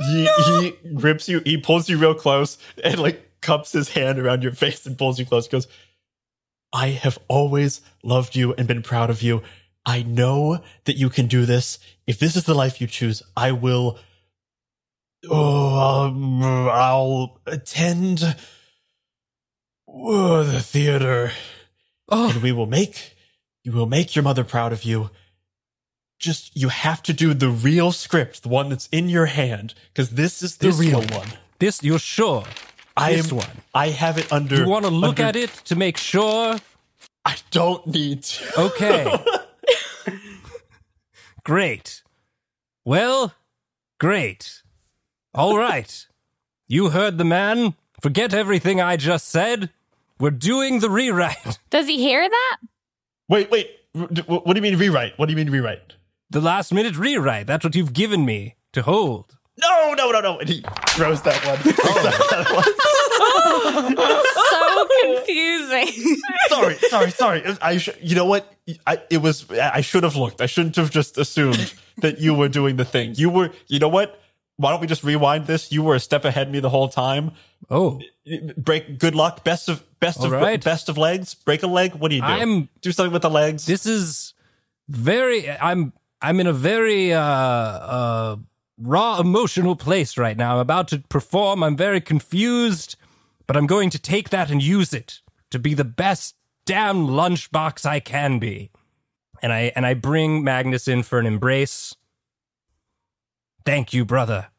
He, 0.00 0.28
he 0.58 0.72
grips 0.94 1.28
you, 1.28 1.40
he 1.44 1.56
pulls 1.58 1.88
you 1.88 1.96
real 1.96 2.14
close, 2.14 2.58
and 2.82 2.98
like 2.98 3.40
cups 3.40 3.70
his 3.72 3.90
hand 3.90 4.18
around 4.18 4.42
your 4.42 4.52
face 4.52 4.86
and 4.86 4.98
pulls 4.98 5.20
you 5.20 5.24
close. 5.26 5.46
Goes, 5.46 5.68
I 6.72 6.88
have 6.88 7.18
always 7.28 7.80
loved 8.02 8.34
you 8.34 8.54
and 8.54 8.66
been 8.66 8.82
proud 8.82 9.08
of 9.10 9.22
you. 9.22 9.42
I 9.86 10.02
know 10.02 10.62
that 10.84 10.96
you 10.96 11.08
can 11.10 11.26
do 11.26 11.46
this. 11.46 11.78
If 12.06 12.18
this 12.18 12.36
is 12.36 12.44
the 12.44 12.54
life 12.54 12.80
you 12.80 12.86
choose, 12.86 13.22
I 13.36 13.52
will. 13.52 13.98
Oh, 15.28 16.04
um, 16.06 16.42
I'll 16.42 17.40
attend 17.46 18.22
uh, 19.92 20.42
the 20.42 20.60
theater, 20.60 21.32
Oh, 22.08 22.30
and 22.30 22.42
we 22.42 22.52
will 22.52 22.66
make 22.66 23.14
you 23.62 23.72
will 23.72 23.86
make 23.86 24.16
your 24.16 24.22
mother 24.22 24.44
proud 24.44 24.72
of 24.72 24.82
you. 24.84 25.10
Just 26.18 26.56
you 26.56 26.68
have 26.68 27.02
to 27.04 27.12
do 27.12 27.34
the 27.34 27.48
real 27.48 27.92
script, 27.92 28.42
the 28.42 28.48
one 28.48 28.68
that's 28.70 28.88
in 28.92 29.08
your 29.08 29.26
hand, 29.26 29.74
because 29.92 30.10
this 30.10 30.42
is 30.42 30.56
the 30.56 30.68
This 30.68 30.78
real 30.78 31.00
one. 31.00 31.08
one. 31.12 31.28
this 31.58 31.82
you're 31.82 31.98
sure? 31.98 32.44
I 32.96 33.14
this 33.16 33.30
am. 33.30 33.38
one. 33.38 33.50
I 33.74 33.88
have 33.88 34.18
it 34.18 34.30
under. 34.32 34.56
You 34.56 34.68
want 34.68 34.84
to 34.84 34.90
look 34.90 35.20
under- 35.20 35.24
at 35.24 35.36
it 35.36 35.50
to 35.66 35.76
make 35.76 35.96
sure? 35.96 36.56
I 37.24 37.36
don't 37.50 37.86
need 37.86 38.22
to. 38.22 38.60
Okay. 38.62 39.24
great. 41.44 42.02
Well, 42.84 43.34
great. 43.98 44.62
All 45.34 45.56
right. 45.56 46.06
You 46.68 46.90
heard 46.90 47.18
the 47.18 47.24
man. 47.24 47.74
Forget 48.00 48.32
everything 48.32 48.80
I 48.80 48.96
just 48.96 49.28
said. 49.28 49.70
We're 50.18 50.30
doing 50.30 50.80
the 50.80 50.90
rewrite. 50.90 51.58
Does 51.70 51.86
he 51.86 51.98
hear 51.98 52.28
that? 52.28 52.56
Wait, 53.28 53.50
wait. 53.50 53.70
What 53.92 54.14
do 54.14 54.54
you 54.54 54.62
mean 54.62 54.78
rewrite? 54.78 55.18
What 55.18 55.26
do 55.26 55.32
you 55.32 55.36
mean 55.36 55.50
rewrite? 55.50 55.94
The 56.30 56.40
last 56.40 56.72
minute 56.72 56.96
rewrite. 56.96 57.46
That's 57.46 57.64
what 57.64 57.74
you've 57.74 57.92
given 57.92 58.24
me 58.24 58.56
to 58.72 58.82
hold. 58.82 59.36
No, 59.60 59.94
no, 59.94 60.10
no, 60.10 60.20
no. 60.20 60.38
And 60.38 60.48
he 60.48 60.64
throws 60.90 61.22
that 61.22 61.44
one. 61.44 61.58
so 63.50 64.88
confusing. 65.02 66.16
sorry, 66.48 66.76
sorry, 66.88 67.10
sorry. 67.10 67.42
I 67.62 67.78
sh- 67.78 67.90
you 68.00 68.14
know 68.14 68.26
what? 68.26 68.52
I 68.86 68.98
it 69.10 69.18
was 69.18 69.50
I 69.50 69.80
should 69.80 70.02
have 70.02 70.16
looked. 70.16 70.40
I 70.40 70.46
shouldn't 70.46 70.76
have 70.76 70.90
just 70.90 71.18
assumed 71.18 71.74
that 71.98 72.20
you 72.20 72.34
were 72.34 72.48
doing 72.48 72.76
the 72.76 72.84
thing. 72.84 73.14
You 73.16 73.30
were. 73.30 73.50
You 73.68 73.78
know 73.78 73.88
what? 73.88 74.20
Why 74.56 74.70
don't 74.70 74.80
we 74.80 74.86
just 74.86 75.02
rewind 75.04 75.46
this? 75.46 75.72
You 75.72 75.82
were 75.82 75.94
a 75.94 76.00
step 76.00 76.24
ahead 76.24 76.48
of 76.48 76.52
me 76.52 76.60
the 76.60 76.68
whole 76.68 76.88
time. 76.88 77.32
Oh, 77.70 77.98
break. 78.58 78.98
Good 78.98 79.14
luck. 79.14 79.42
Best 79.44 79.68
of 79.68 79.82
best 80.00 80.18
All 80.20 80.26
of 80.26 80.32
right. 80.32 80.62
best 80.62 80.88
of 80.88 80.98
legs. 80.98 81.34
Break 81.34 81.62
a 81.62 81.66
leg. 81.66 81.94
What 81.94 82.10
do 82.10 82.16
you 82.16 82.22
do? 82.22 82.26
I'm- 82.26 82.68
do 82.82 82.92
something 82.92 83.12
with 83.12 83.22
the 83.22 83.30
legs. 83.30 83.66
This 83.66 83.86
is 83.86 84.34
very. 84.88 85.50
I'm. 85.50 85.92
I'm 86.22 86.38
in 86.38 86.46
a 86.46 86.52
very 86.52 87.14
uh, 87.14 87.18
uh, 87.22 88.36
raw 88.78 89.18
emotional 89.20 89.74
place 89.74 90.18
right 90.18 90.36
now. 90.36 90.52
I'm 90.54 90.58
about 90.58 90.88
to 90.88 90.98
perform. 90.98 91.62
I'm 91.62 91.78
very 91.78 92.02
confused, 92.02 92.96
but 93.50 93.56
I'm 93.56 93.66
going 93.66 93.90
to 93.90 93.98
take 93.98 94.30
that 94.30 94.48
and 94.48 94.62
use 94.62 94.92
it 94.92 95.22
to 95.50 95.58
be 95.58 95.74
the 95.74 95.82
best 95.82 96.36
damn 96.66 97.08
lunchbox 97.08 97.84
I 97.84 97.98
can 97.98 98.38
be. 98.38 98.70
And 99.42 99.52
I 99.52 99.72
and 99.74 99.84
I 99.84 99.94
bring 99.94 100.44
Magnus 100.44 100.86
in 100.86 101.02
for 101.02 101.18
an 101.18 101.26
embrace. 101.26 101.96
Thank 103.66 103.92
you, 103.92 104.04
brother. 104.04 104.50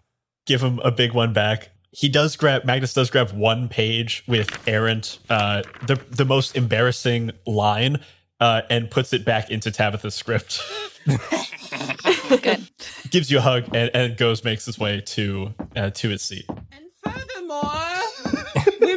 give 0.45 0.61
him 0.61 0.79
a 0.79 0.91
big 0.91 1.13
one 1.13 1.31
back. 1.31 1.69
He 1.91 2.09
does 2.09 2.35
grab 2.35 2.65
Magnus 2.65 2.93
does 2.93 3.09
grab 3.09 3.31
one 3.31 3.69
page 3.69 4.25
with 4.27 4.61
errant, 4.67 5.19
uh, 5.29 5.63
the 5.87 5.95
the 6.09 6.25
most 6.25 6.57
embarrassing 6.57 7.31
line, 7.47 8.01
uh, 8.41 8.63
and 8.69 8.91
puts 8.91 9.13
it 9.13 9.23
back 9.23 9.49
into 9.49 9.71
Tabitha's 9.71 10.15
script. 10.15 10.61
Good. 12.41 12.69
Gives 13.09 13.31
you 13.31 13.37
a 13.37 13.41
hug 13.41 13.73
and, 13.73 13.89
and 13.93 14.17
goes 14.17 14.43
makes 14.43 14.65
his 14.65 14.77
way 14.77 14.99
to 14.99 15.53
uh, 15.77 15.91
to 15.91 16.09
his 16.09 16.23
seat. 16.23 16.45
And 16.49 16.91
furthermore, 17.01 18.01
we 18.25 18.41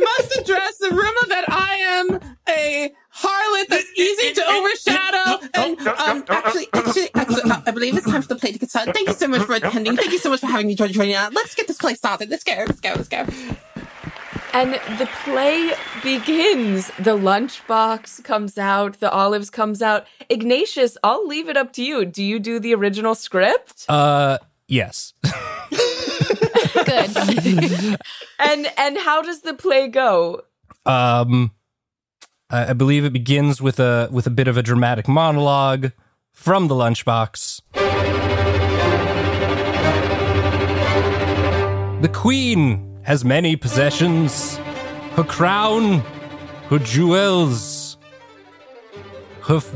must 0.04 0.36
address 0.38 0.78
the 0.78 0.90
rumor 0.90 1.26
that 1.28 1.44
I 1.48 1.74
am 1.76 2.20
a 2.48 2.92
harlot 3.14 3.68
that's 3.68 3.90
easy 3.96 4.34
to 4.34 4.48
overshadow. 4.48 5.46
And 5.54 5.80
um, 5.88 6.24
actually, 6.28 6.68
actually, 6.72 7.08
actually, 7.14 7.50
uh, 7.50 7.62
I 7.66 7.70
believe 7.70 7.96
it's 7.96 8.06
time 8.06 8.22
for 8.22 8.28
the 8.28 8.36
play 8.36 8.52
to 8.52 8.58
get 8.58 8.70
started. 8.70 8.94
Thank 8.94 9.08
you 9.08 9.14
so 9.14 9.28
much 9.28 9.42
for 9.42 9.54
attending. 9.54 9.96
Thank 9.96 10.12
you 10.12 10.18
so 10.18 10.30
much 10.30 10.40
for 10.40 10.46
having 10.46 10.66
me 10.66 10.74
join 10.74 10.92
joining 10.92 11.14
us. 11.14 11.32
Let's 11.32 11.54
get 11.54 11.68
this 11.68 11.78
play 11.78 11.94
started. 11.94 12.30
Let's 12.30 12.44
go. 12.44 12.64
Let's 12.66 12.80
go. 12.80 12.94
Let's 12.94 13.08
go. 13.08 13.26
And 14.52 14.74
the 15.00 15.08
play 15.24 15.72
begins. 16.04 16.86
The 16.98 17.16
lunchbox 17.16 18.22
comes 18.22 18.56
out, 18.56 19.00
the 19.00 19.10
olives 19.10 19.50
comes 19.50 19.82
out. 19.82 20.06
Ignatius, 20.28 20.96
I'll 21.02 21.26
leave 21.26 21.48
it 21.48 21.56
up 21.56 21.72
to 21.72 21.82
you. 21.82 22.04
Do 22.04 22.22
you 22.22 22.38
do 22.38 22.60
the 22.60 22.72
original 22.72 23.16
script? 23.16 23.84
Uh, 23.88 24.38
yes. 24.68 25.12
Good. 26.74 27.96
And 28.38 28.66
and 28.76 28.98
how 28.98 29.22
does 29.22 29.40
the 29.42 29.54
play 29.54 29.88
go? 29.88 30.42
Um, 30.84 31.52
I, 32.50 32.70
I 32.70 32.72
believe 32.72 33.04
it 33.04 33.12
begins 33.12 33.62
with 33.62 33.78
a 33.80 34.08
with 34.10 34.26
a 34.26 34.30
bit 34.30 34.48
of 34.48 34.56
a 34.56 34.62
dramatic 34.62 35.06
monologue 35.08 35.92
from 36.32 36.68
the 36.68 36.74
lunchbox. 36.74 37.62
The 42.02 42.08
queen 42.12 42.98
has 43.04 43.24
many 43.24 43.56
possessions: 43.56 44.56
her 45.16 45.24
crown, 45.24 46.00
her 46.68 46.78
jewels, 46.80 47.96
her 49.42 49.56
f- 49.56 49.70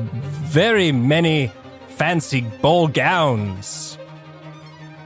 very 0.50 0.92
many 0.92 1.52
fancy 1.88 2.42
ball 2.60 2.88
gowns. 2.88 3.96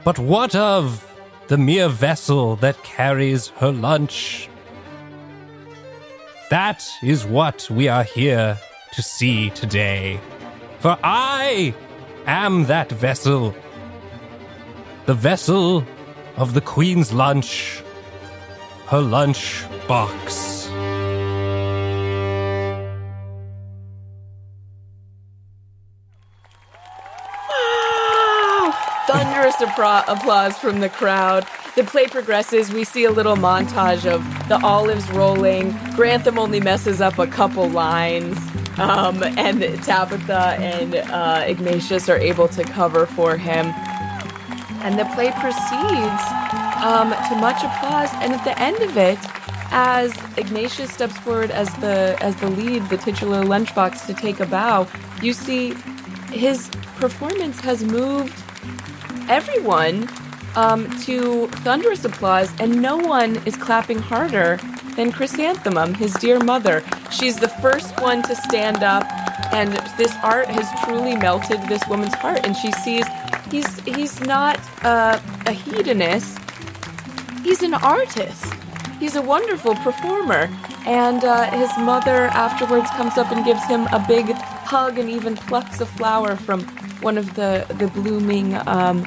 But 0.03 0.19
what 0.19 0.53
of 0.55 1.12
the 1.47 1.57
mere 1.57 1.89
vessel 1.89 2.55
that 2.57 2.81
carries 2.83 3.49
her 3.59 3.71
lunch? 3.71 4.49
That 6.49 6.87
is 7.01 7.25
what 7.25 7.69
we 7.69 7.87
are 7.87 8.03
here 8.03 8.57
to 8.93 9.01
see 9.01 9.49
today. 9.49 10.19
For 10.79 10.97
I 11.03 11.73
am 12.25 12.65
that 12.65 12.91
vessel. 12.91 13.55
The 15.05 15.13
vessel 15.13 15.83
of 16.37 16.53
the 16.53 16.61
Queen's 16.61 17.11
lunch. 17.11 17.81
Her 18.87 19.01
lunch 19.01 19.63
box. 19.87 20.62
Thunderous 29.53 29.75
appra- 29.75 30.03
applause 30.07 30.57
from 30.57 30.79
the 30.79 30.89
crowd. 30.89 31.45
The 31.75 31.83
play 31.83 32.07
progresses. 32.07 32.71
We 32.71 32.83
see 32.83 33.05
a 33.05 33.11
little 33.11 33.35
montage 33.35 34.05
of 34.05 34.23
the 34.47 34.59
olives 34.63 35.09
rolling. 35.11 35.71
Grantham 35.95 36.37
only 36.39 36.59
messes 36.59 37.01
up 37.01 37.19
a 37.19 37.27
couple 37.27 37.67
lines. 37.69 38.37
Um, 38.77 39.21
and 39.23 39.61
Tabitha 39.83 40.57
and 40.59 40.95
uh, 40.95 41.43
Ignatius 41.45 42.09
are 42.09 42.17
able 42.17 42.47
to 42.49 42.63
cover 42.63 43.05
for 43.05 43.37
him. 43.37 43.67
And 44.81 44.97
the 44.97 45.05
play 45.13 45.31
proceeds 45.31 46.23
um, 46.83 47.11
to 47.29 47.35
much 47.35 47.63
applause. 47.63 48.09
And 48.15 48.33
at 48.33 48.43
the 48.43 48.57
end 48.59 48.81
of 48.81 48.97
it, 48.97 49.19
as 49.75 50.15
Ignatius 50.37 50.91
steps 50.91 51.17
forward 51.19 51.51
as 51.51 51.73
the 51.77 52.17
as 52.21 52.35
the 52.37 52.49
lead, 52.49 52.87
the 52.89 52.97
titular 52.97 53.43
lunchbox 53.43 54.05
to 54.07 54.13
take 54.13 54.39
a 54.39 54.45
bow, 54.45 54.87
you 55.21 55.33
see 55.33 55.73
his 56.31 56.69
performance 56.97 57.59
has 57.61 57.83
moved 57.83 58.33
everyone 59.29 60.09
um, 60.55 60.89
to 61.01 61.47
thunderous 61.63 62.05
applause, 62.05 62.51
and 62.59 62.81
no 62.81 62.97
one 62.97 63.35
is 63.45 63.57
clapping 63.57 63.99
harder 63.99 64.59
than 64.95 65.11
Chrysanthemum, 65.11 65.93
his 65.95 66.13
dear 66.13 66.39
mother. 66.39 66.83
She's 67.11 67.37
the 67.37 67.47
first 67.47 67.99
one 68.01 68.21
to 68.23 68.35
stand 68.35 68.83
up, 68.83 69.05
and 69.53 69.73
this 69.97 70.13
art 70.23 70.47
has 70.47 70.69
truly 70.83 71.15
melted 71.15 71.61
this 71.67 71.81
woman's 71.89 72.13
heart. 72.15 72.45
And 72.45 72.55
she 72.55 72.71
sees 72.71 73.05
he's 73.49 73.79
he's 73.81 74.19
not 74.21 74.59
uh, 74.83 75.19
a 75.45 75.51
hedonist; 75.51 76.37
he's 77.43 77.63
an 77.63 77.73
artist. 77.73 78.45
He's 78.99 79.15
a 79.15 79.21
wonderful 79.21 79.75
performer. 79.75 80.49
And 80.85 81.23
uh, 81.23 81.49
his 81.51 81.71
mother 81.77 82.27
afterwards 82.27 82.89
comes 82.91 83.17
up 83.17 83.31
and 83.31 83.45
gives 83.45 83.63
him 83.65 83.87
a 83.87 84.03
big 84.07 84.35
hug 84.63 84.97
and 84.97 85.09
even 85.09 85.35
plucks 85.35 85.81
a 85.81 85.85
flower 85.85 86.35
from 86.35 86.61
one 87.01 87.17
of 87.17 87.33
the, 87.35 87.65
the 87.77 87.87
blooming 87.87 88.55
um, 88.67 89.05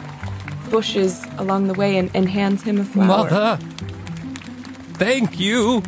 bushes 0.71 1.25
along 1.39 1.69
the 1.69 1.75
way 1.75 1.97
and, 1.97 2.11
and 2.15 2.29
hands 2.29 2.63
him 2.63 2.79
a 2.79 2.85
flower. 2.85 3.07
Mother! 3.07 3.59
Thank 4.95 5.39
you! 5.41 5.83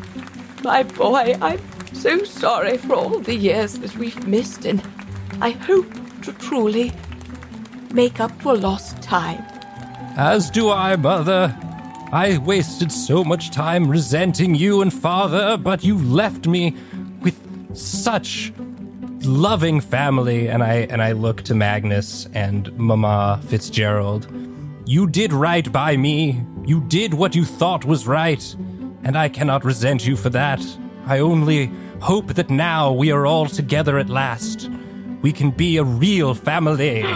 My 0.63 0.83
boy, 0.83 1.37
I'm 1.41 1.61
so 1.95 2.25
sorry 2.25 2.79
for 2.79 2.95
all 2.95 3.21
the 3.21 3.35
years 3.35 3.79
that 3.79 3.97
we've 3.97 4.27
missed, 4.27 4.65
and 4.65 4.83
I 5.41 5.51
hope 5.51 5.93
to 6.23 6.33
truly 6.35 6.93
make 7.93 8.21
up 8.21 8.33
for 8.43 8.57
lost 8.57 9.01
time. 9.03 9.43
As 10.17 10.51
do 10.51 10.71
I, 10.71 10.97
Mother. 10.97 11.57
I 12.13 12.39
wasted 12.39 12.91
so 12.91 13.23
much 13.23 13.51
time 13.51 13.89
resenting 13.89 14.55
you 14.55 14.81
and 14.81 14.93
Father, 14.93 15.59
but 15.59 15.85
you 15.85 15.99
left 15.99 16.47
me 16.47 16.75
with 17.21 17.39
such 17.77 18.53
loving 19.23 19.81
family. 19.81 20.49
And 20.49 20.63
I 20.63 20.87
and 20.91 21.03
I 21.03 21.13
look 21.13 21.43
to 21.43 21.55
Magnus 21.55 22.27
and 22.35 22.73
Mama 22.79 23.41
Fitzgerald. 23.47 24.27
You 24.87 25.07
did 25.07 25.33
right 25.33 25.71
by 25.71 25.97
me. 25.97 26.45
You 26.65 26.81
did 26.81 27.15
what 27.15 27.35
you 27.35 27.45
thought 27.45 27.85
was 27.85 28.07
right, 28.07 28.43
and 29.03 29.17
I 29.17 29.29
cannot 29.29 29.65
resent 29.65 30.07
you 30.07 30.17
for 30.17 30.31
that. 30.31 30.65
I 31.07 31.21
only 31.21 31.71
hope 32.01 32.35
that 32.35 32.51
now 32.51 32.93
we 32.93 33.11
are 33.11 33.27
all 33.27 33.47
together 33.47 33.99
at 33.99 34.09
last. 34.09 34.71
We 35.23 35.33
can 35.33 35.51
be 35.51 35.77
a 35.79 35.85
real 35.85 36.35
family. 36.35 37.05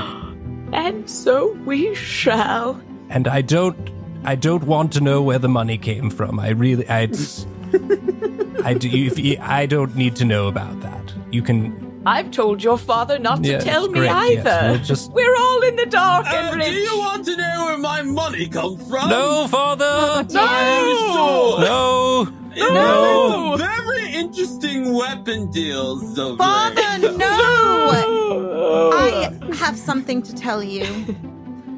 And 0.73 1.09
so 1.11 1.53
we 1.67 1.95
shall. 1.95 2.81
and 3.11 3.29
I 3.29 3.43
don't 3.43 3.77
I 4.25 4.37
don't 4.37 4.65
want 4.65 4.93
to 4.95 5.03
know 5.03 5.21
where 5.21 5.39
the 5.39 5.49
money 5.49 5.77
came 5.77 6.09
from. 6.09 6.41
I 6.41 6.49
really 6.51 6.89
I 6.89 7.03
I 8.65 8.73
do 8.73 8.89
if, 8.91 9.39
I 9.41 9.67
don't 9.67 9.95
need 9.95 10.17
to 10.17 10.25
know 10.25 10.49
about 10.49 10.81
that. 10.81 11.13
You 11.31 11.43
can 11.43 11.92
I've 12.05 12.31
told 12.31 12.63
your 12.63 12.79
father 12.79 13.19
not 13.19 13.43
to 13.45 13.61
tell 13.61 13.89
me 13.89 14.01
great, 14.01 14.07
yes, 14.09 14.47
either. 14.47 14.71
we'll 14.73 14.79
just- 14.81 15.13
We're 15.13 15.37
all 15.37 15.63
in 15.63 15.77
the 15.77 15.87
dark 15.87 16.27
Uh, 16.27 16.35
and 16.35 16.61
do 16.63 16.71
you 16.73 16.99
want 16.99 17.25
to 17.27 17.37
know 17.37 17.65
where 17.67 17.79
my 17.79 18.03
money 18.03 18.49
comes 18.49 18.81
from? 18.89 19.09
No, 19.09 19.47
father. 19.49 20.27
No! 20.33 21.59
No. 21.59 22.29
No! 22.55 23.57
Very 23.57 24.13
interesting 24.13 24.93
weapon 24.95 25.51
deals 25.51 26.19
over 26.19 26.37
Father, 26.37 27.13
no! 27.17 28.91
I 28.95 29.33
have 29.55 29.79
something 29.79 30.23
to 30.23 30.35
tell 30.35 30.63
you. 30.63 30.85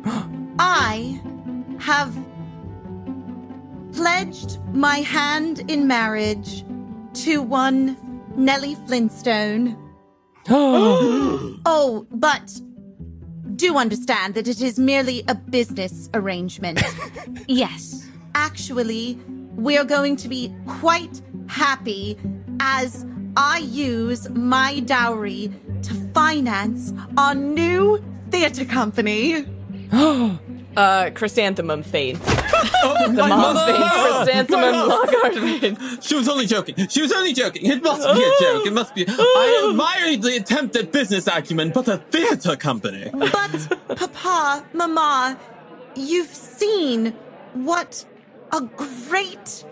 I 0.59 1.20
have 1.78 2.12
pledged 3.92 4.59
my 4.72 4.98
hand 4.98 5.70
in 5.70 5.86
marriage 5.86 6.64
to 7.14 7.40
one 7.42 7.96
Nelly 8.36 8.74
Flintstone. 8.86 9.76
oh, 10.50 12.06
but 12.10 12.60
do 13.56 13.76
understand 13.76 14.34
that 14.34 14.48
it 14.48 14.60
is 14.60 14.78
merely 14.78 15.24
a 15.28 15.34
business 15.34 16.10
arrangement. 16.14 16.82
yes. 17.48 18.08
Actually, 18.34 19.18
we're 19.56 19.84
going 19.84 20.16
to 20.16 20.28
be 20.28 20.54
quite 20.66 21.22
happy 21.46 22.18
as 22.60 23.06
I 23.36 23.58
use 23.58 24.28
my 24.30 24.80
dowry 24.80 25.52
to 25.82 25.94
finance 26.12 26.92
our 27.16 27.34
new 27.34 28.02
theater 28.30 28.64
company. 28.64 29.46
uh, 29.92 31.10
Chrysanthemum 31.14 31.82
faints. 32.65 33.16
the 33.16 33.27
mom 33.27 33.57
faints. 33.66 34.24
Chrysanthemum 34.24 34.89
Lockhart 34.89 35.35
faints. 35.35 36.07
She 36.07 36.15
was 36.15 36.28
only 36.28 36.47
joking. 36.47 36.89
She 36.89 37.03
was 37.03 37.12
only 37.12 37.32
joking. 37.32 37.66
It 37.66 37.82
must 37.82 38.03
be 38.03 38.23
a 38.23 38.32
joke. 38.41 38.66
It 38.66 38.73
must 38.73 38.95
be. 38.95 39.05
I 39.09 39.69
admire 39.69 40.16
the 40.16 40.36
attempt 40.36 40.77
at 40.77 40.93
business 40.93 41.27
acumen, 41.27 41.70
but 41.70 41.89
a 41.89 41.99
theater 41.99 42.57
company. 42.57 43.11
But, 43.12 43.78
Papa, 43.97 44.65
Mama, 44.73 45.39
you've 45.95 46.28
seen 46.28 47.15
what 47.55 48.05
a 48.53 48.61
great 48.62 49.65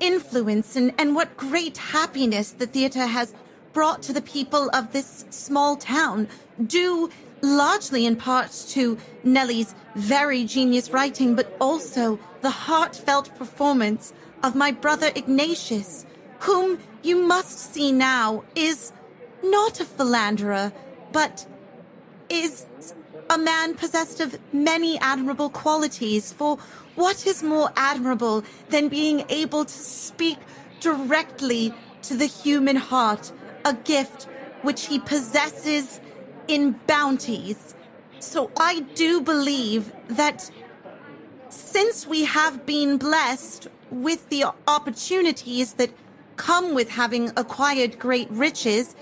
influence 0.00 0.76
and, 0.76 0.92
and 0.98 1.14
what 1.14 1.36
great 1.36 1.76
happiness 1.78 2.52
the 2.52 2.66
theater 2.66 3.06
has 3.06 3.34
brought 3.72 4.02
to 4.02 4.12
the 4.12 4.22
people 4.22 4.70
of 4.72 4.92
this 4.92 5.26
small 5.30 5.76
town, 5.76 6.28
due 6.66 7.10
largely 7.42 8.06
in 8.06 8.16
part 8.16 8.50
to 8.68 8.98
Nelly's 9.24 9.74
very 9.94 10.44
genius 10.44 10.90
writing, 10.90 11.34
but 11.34 11.56
also 11.60 12.18
the 12.42 12.50
heartfelt 12.50 13.34
performance 13.36 14.12
of 14.42 14.54
my 14.54 14.72
brother 14.72 15.10
Ignatius, 15.14 16.06
whom 16.40 16.78
you 17.02 17.16
must 17.22 17.72
see 17.74 17.92
now 17.92 18.44
is 18.54 18.92
not 19.42 19.80
a 19.80 19.84
philanderer, 19.84 20.72
but 21.12 21.46
is 22.28 22.66
a 23.30 23.38
man 23.38 23.74
possessed 23.74 24.20
of 24.20 24.38
many 24.52 24.98
admirable 24.98 25.50
qualities. 25.50 26.32
For 26.32 26.58
what 26.94 27.26
is 27.26 27.42
more 27.42 27.70
admirable 27.76 28.44
than 28.68 28.88
being 28.88 29.24
able 29.28 29.64
to 29.64 29.72
speak 29.72 30.38
directly 30.80 31.72
to 32.02 32.16
the 32.16 32.26
human 32.26 32.76
heart, 32.76 33.32
a 33.64 33.74
gift 33.74 34.24
which 34.62 34.86
he 34.86 34.98
possesses 34.98 36.00
in 36.48 36.72
bounties? 36.86 37.74
So 38.18 38.50
I 38.58 38.80
do 38.94 39.20
believe 39.20 39.92
that 40.08 40.50
since 41.48 42.06
we 42.06 42.24
have 42.24 42.66
been 42.66 42.96
blessed 42.98 43.68
with 43.90 44.28
the 44.30 44.46
opportunities 44.66 45.74
that 45.74 45.90
come 46.36 46.74
with 46.74 46.88
having 46.90 47.30
acquired 47.36 47.98
great 47.98 48.28
riches, 48.30 48.94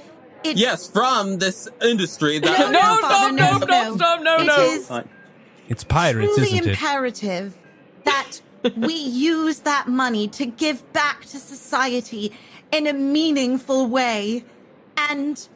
it 0.45 0.57
Yes, 0.57 0.91
from 0.91 1.39
this 1.39 1.69
industry 1.83 2.39
that. 2.39 2.59
No, 2.59 2.71
no, 2.71 2.99
Father, 3.01 3.33
no, 3.33 3.59
no, 3.59 3.97
stop, 3.97 4.23
no, 4.23 4.37
It 4.41 4.47
no. 4.47 4.57
is 4.61 4.91
It's 5.69 5.85
pirates, 5.85 6.35
truly 6.35 6.49
isn't 6.51 6.67
it? 6.67 6.71
imperative 6.73 7.57
that 8.05 8.41
we 8.77 8.95
use 8.95 9.61
that 9.61 9.89
money 9.89 10.29
to 10.29 10.47
give 10.47 10.91
back 10.93 11.23
to 11.27 11.39
society 11.39 12.33
in 12.73 12.87
a 12.87 12.93
meaningful 12.93 13.87
way. 13.87 14.45
And 14.97 15.49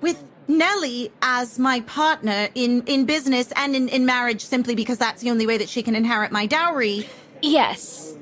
with 0.00 0.22
Nelly 0.48 1.10
as 1.22 1.58
my 1.58 1.80
partner 1.80 2.48
in, 2.54 2.82
in 2.86 3.04
business 3.04 3.52
and 3.56 3.74
in, 3.74 3.88
in 3.88 4.06
marriage, 4.06 4.42
simply 4.44 4.74
because 4.74 4.98
that's 4.98 5.22
the 5.22 5.30
only 5.30 5.46
way 5.46 5.58
that 5.58 5.68
she 5.68 5.82
can 5.82 5.94
inherit 5.94 6.30
my 6.32 6.46
dowry. 6.46 7.08
Yes. 7.42 8.14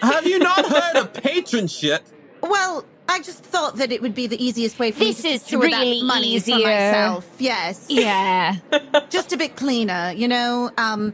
Have 0.00 0.26
you 0.26 0.38
not 0.38 0.64
heard 0.66 0.96
of 0.96 1.12
patronship? 1.12 2.00
Well, 2.40 2.84
I 3.08 3.20
just 3.20 3.42
thought 3.42 3.76
that 3.76 3.90
it 3.90 4.00
would 4.02 4.14
be 4.14 4.26
the 4.26 4.42
easiest 4.42 4.78
way 4.78 4.92
for 4.92 4.98
This 5.00 5.22
me 5.24 5.30
to 5.30 5.34
is 5.36 5.42
secure 5.42 5.60
really 5.62 6.00
that 6.00 6.06
money 6.06 6.34
easier. 6.34 6.56
for 6.58 6.62
myself. 6.62 7.26
Yes. 7.38 7.86
Yeah. 7.88 8.56
just 9.10 9.32
a 9.32 9.36
bit 9.36 9.56
cleaner, 9.56 10.12
you 10.14 10.28
know? 10.28 10.70
Um 10.76 11.12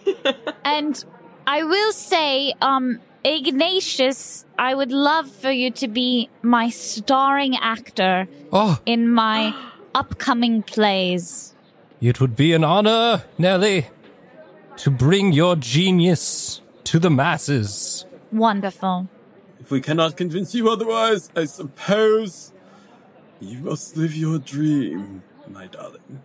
and 0.64 1.04
I 1.46 1.62
will 1.62 1.92
say, 1.92 2.54
um, 2.60 3.00
Ignatius, 3.26 4.44
I 4.56 4.72
would 4.76 4.92
love 4.92 5.28
for 5.28 5.50
you 5.50 5.72
to 5.72 5.88
be 5.88 6.30
my 6.42 6.70
starring 6.70 7.56
actor 7.56 8.28
Oh. 8.52 8.78
in 8.86 9.10
my 9.10 9.52
upcoming 9.96 10.62
plays. 10.62 11.52
It 12.00 12.20
would 12.20 12.36
be 12.36 12.52
an 12.52 12.62
honor, 12.62 13.24
Nelly, 13.36 13.88
to 14.76 14.90
bring 14.92 15.32
your 15.32 15.56
genius 15.56 16.60
to 16.84 17.00
the 17.00 17.10
masses. 17.10 18.06
Wonderful. 18.30 19.08
If 19.58 19.72
we 19.72 19.80
cannot 19.80 20.16
convince 20.16 20.54
you 20.54 20.70
otherwise, 20.70 21.28
I 21.34 21.46
suppose 21.46 22.52
you 23.40 23.58
must 23.58 23.96
live 23.96 24.14
your 24.14 24.38
dream, 24.38 25.24
my 25.50 25.66
darling. 25.66 26.22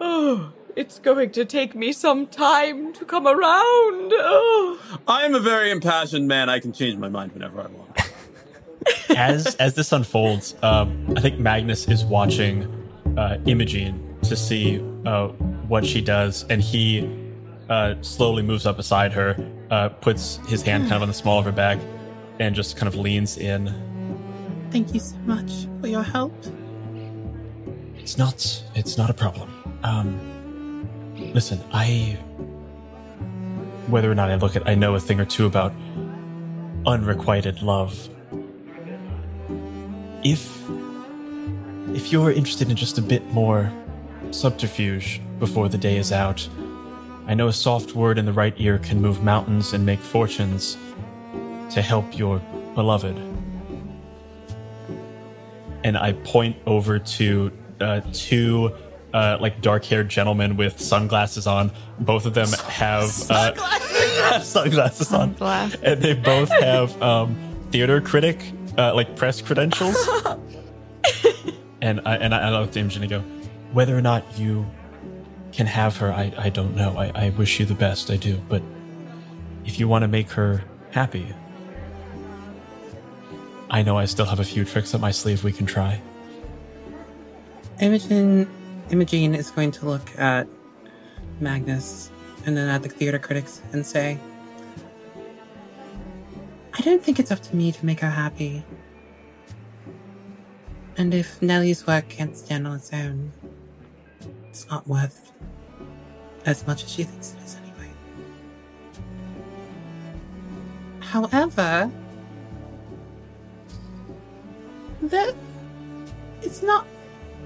Oh, 0.00 0.52
it's 0.76 0.98
going 0.98 1.30
to 1.30 1.44
take 1.44 1.74
me 1.74 1.92
some 1.92 2.26
time 2.26 2.92
to 2.94 3.04
come 3.04 3.26
around. 3.26 4.12
Oh. 4.12 4.78
I 5.06 5.24
am 5.24 5.34
a 5.34 5.40
very 5.40 5.70
impassioned 5.70 6.28
man. 6.28 6.48
I 6.48 6.60
can 6.60 6.72
change 6.72 6.98
my 6.98 7.08
mind 7.08 7.32
whenever 7.32 7.60
I 7.60 7.66
want. 7.66 7.90
as 9.16 9.54
as 9.56 9.74
this 9.74 9.92
unfolds, 9.92 10.54
um, 10.62 11.12
I 11.16 11.20
think 11.20 11.38
Magnus 11.38 11.88
is 11.88 12.04
watching 12.04 12.64
uh, 13.16 13.38
Imogene 13.46 14.16
to 14.22 14.36
see 14.36 14.80
uh, 15.04 15.28
what 15.68 15.84
she 15.84 16.00
does, 16.00 16.44
and 16.48 16.62
he 16.62 17.08
uh, 17.68 17.94
slowly 18.00 18.42
moves 18.42 18.66
up 18.66 18.76
beside 18.76 19.12
her, 19.12 19.36
uh, 19.70 19.88
puts 19.88 20.36
his 20.48 20.62
hand 20.62 20.84
kind 20.84 20.94
of 20.94 21.02
on 21.02 21.08
the 21.08 21.14
small 21.14 21.38
of 21.38 21.44
her 21.44 21.52
back, 21.52 21.78
and 22.38 22.54
just 22.54 22.76
kind 22.76 22.88
of 22.88 22.94
leans 22.94 23.36
in. 23.36 23.72
Thank 24.70 24.94
you 24.94 25.00
so 25.00 25.16
much 25.26 25.50
for 25.80 25.88
your 25.88 26.02
help. 26.02 26.34
It's 27.96 28.16
not. 28.16 28.64
It's 28.74 28.96
not 28.96 29.10
a 29.10 29.14
problem. 29.14 29.50
Um, 29.82 30.29
listen, 31.34 31.62
I. 31.72 32.18
Whether 33.88 34.10
or 34.10 34.14
not 34.14 34.30
I 34.30 34.36
look 34.36 34.54
at, 34.54 34.68
I 34.68 34.74
know 34.74 34.94
a 34.94 35.00
thing 35.00 35.18
or 35.18 35.24
two 35.24 35.46
about 35.46 35.72
unrequited 36.86 37.62
love. 37.62 38.08
If 40.22 40.60
if 41.94 42.12
you're 42.12 42.30
interested 42.30 42.70
in 42.70 42.76
just 42.76 42.98
a 42.98 43.02
bit 43.02 43.26
more 43.32 43.72
subterfuge 44.30 45.20
before 45.40 45.68
the 45.68 45.78
day 45.78 45.96
is 45.96 46.12
out, 46.12 46.48
I 47.26 47.34
know 47.34 47.48
a 47.48 47.52
soft 47.52 47.94
word 47.94 48.16
in 48.16 48.26
the 48.26 48.32
right 48.32 48.54
ear 48.58 48.78
can 48.78 49.00
move 49.00 49.22
mountains 49.24 49.72
and 49.72 49.84
make 49.84 49.98
fortunes 49.98 50.76
to 51.70 51.82
help 51.82 52.16
your 52.16 52.38
beloved. 52.74 53.16
And 55.82 55.96
I 55.96 56.12
point 56.12 56.56
over 56.66 56.98
to 56.98 57.52
uh, 57.80 58.02
two 58.12 58.72
uh, 59.12 59.38
like 59.40 59.60
dark-haired 59.60 60.08
gentlemen 60.08 60.56
with 60.56 60.80
sunglasses 60.80 61.46
on. 61.46 61.72
Both 61.98 62.26
of 62.26 62.34
them 62.34 62.48
have 62.68 63.10
uh, 63.30 64.40
sunglasses 64.40 65.12
on, 65.12 65.36
and 65.82 66.00
they 66.00 66.14
both 66.14 66.50
have 66.50 67.00
um, 67.02 67.36
theater 67.70 68.00
critic 68.00 68.40
uh, 68.78 68.94
like 68.94 69.16
press 69.16 69.40
credentials. 69.40 69.96
and 71.82 72.00
I 72.04 72.16
and 72.16 72.34
I, 72.34 72.48
I 72.48 72.50
looked 72.50 72.76
at 72.76 72.80
Imogene 72.80 73.02
and 73.02 73.10
go, 73.10 73.20
whether 73.72 73.96
or 73.96 74.02
not 74.02 74.24
you 74.38 74.66
can 75.52 75.66
have 75.66 75.96
her, 75.98 76.12
I, 76.12 76.32
I 76.38 76.48
don't 76.48 76.76
know. 76.76 76.96
I, 76.96 77.26
I 77.26 77.30
wish 77.30 77.58
you 77.60 77.66
the 77.66 77.74
best, 77.74 78.10
I 78.10 78.16
do. 78.16 78.40
But 78.48 78.62
if 79.64 79.80
you 79.80 79.88
want 79.88 80.02
to 80.02 80.08
make 80.08 80.30
her 80.30 80.64
happy, 80.92 81.34
I 83.68 83.82
know 83.82 83.98
I 83.98 84.04
still 84.04 84.26
have 84.26 84.40
a 84.40 84.44
few 84.44 84.64
tricks 84.64 84.94
up 84.94 85.00
my 85.00 85.10
sleeve 85.10 85.44
we 85.44 85.52
can 85.52 85.66
try. 85.66 86.00
Imogene, 87.80 88.48
Imogene 88.90 89.34
is 89.34 89.50
going 89.50 89.70
to 89.72 89.86
look 89.86 90.18
at 90.18 90.48
Magnus 91.38 92.10
and 92.44 92.56
then 92.56 92.68
at 92.68 92.82
the 92.82 92.88
theater 92.88 93.18
critics 93.18 93.62
and 93.72 93.86
say, 93.86 94.18
I 96.72 96.80
don't 96.82 97.02
think 97.02 97.20
it's 97.20 97.30
up 97.30 97.40
to 97.40 97.56
me 97.56 97.70
to 97.72 97.86
make 97.86 98.00
her 98.00 98.10
happy. 98.10 98.64
And 100.96 101.14
if 101.14 101.40
Nelly's 101.40 101.86
work 101.86 102.08
can't 102.08 102.36
stand 102.36 102.66
on 102.66 102.76
its 102.76 102.92
own, 102.92 103.32
it's 104.48 104.68
not 104.68 104.88
worth 104.88 105.32
as 106.44 106.66
much 106.66 106.84
as 106.84 106.90
she 106.90 107.04
thinks 107.04 107.34
it 107.34 107.44
is 107.44 107.56
anyway. 107.56 107.90
However, 111.00 111.90
that 115.02 115.34
it's 116.42 116.62
not 116.62 116.86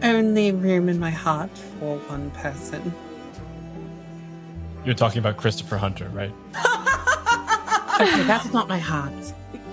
only 0.03 0.53
room 0.53 0.89
in 0.89 0.99
my 0.99 1.11
heart 1.11 1.57
for 1.79 1.99
one 1.99 2.31
person. 2.31 2.93
You're 4.85 4.95
talking 4.95 5.19
about 5.19 5.37
Christopher 5.37 5.79
Hunter, 5.79 6.09
right? 6.11 6.33
Okay, 8.01 8.25
that's 8.25 8.53
not 8.53 8.67
my 8.69 8.79
heart. 8.79 9.13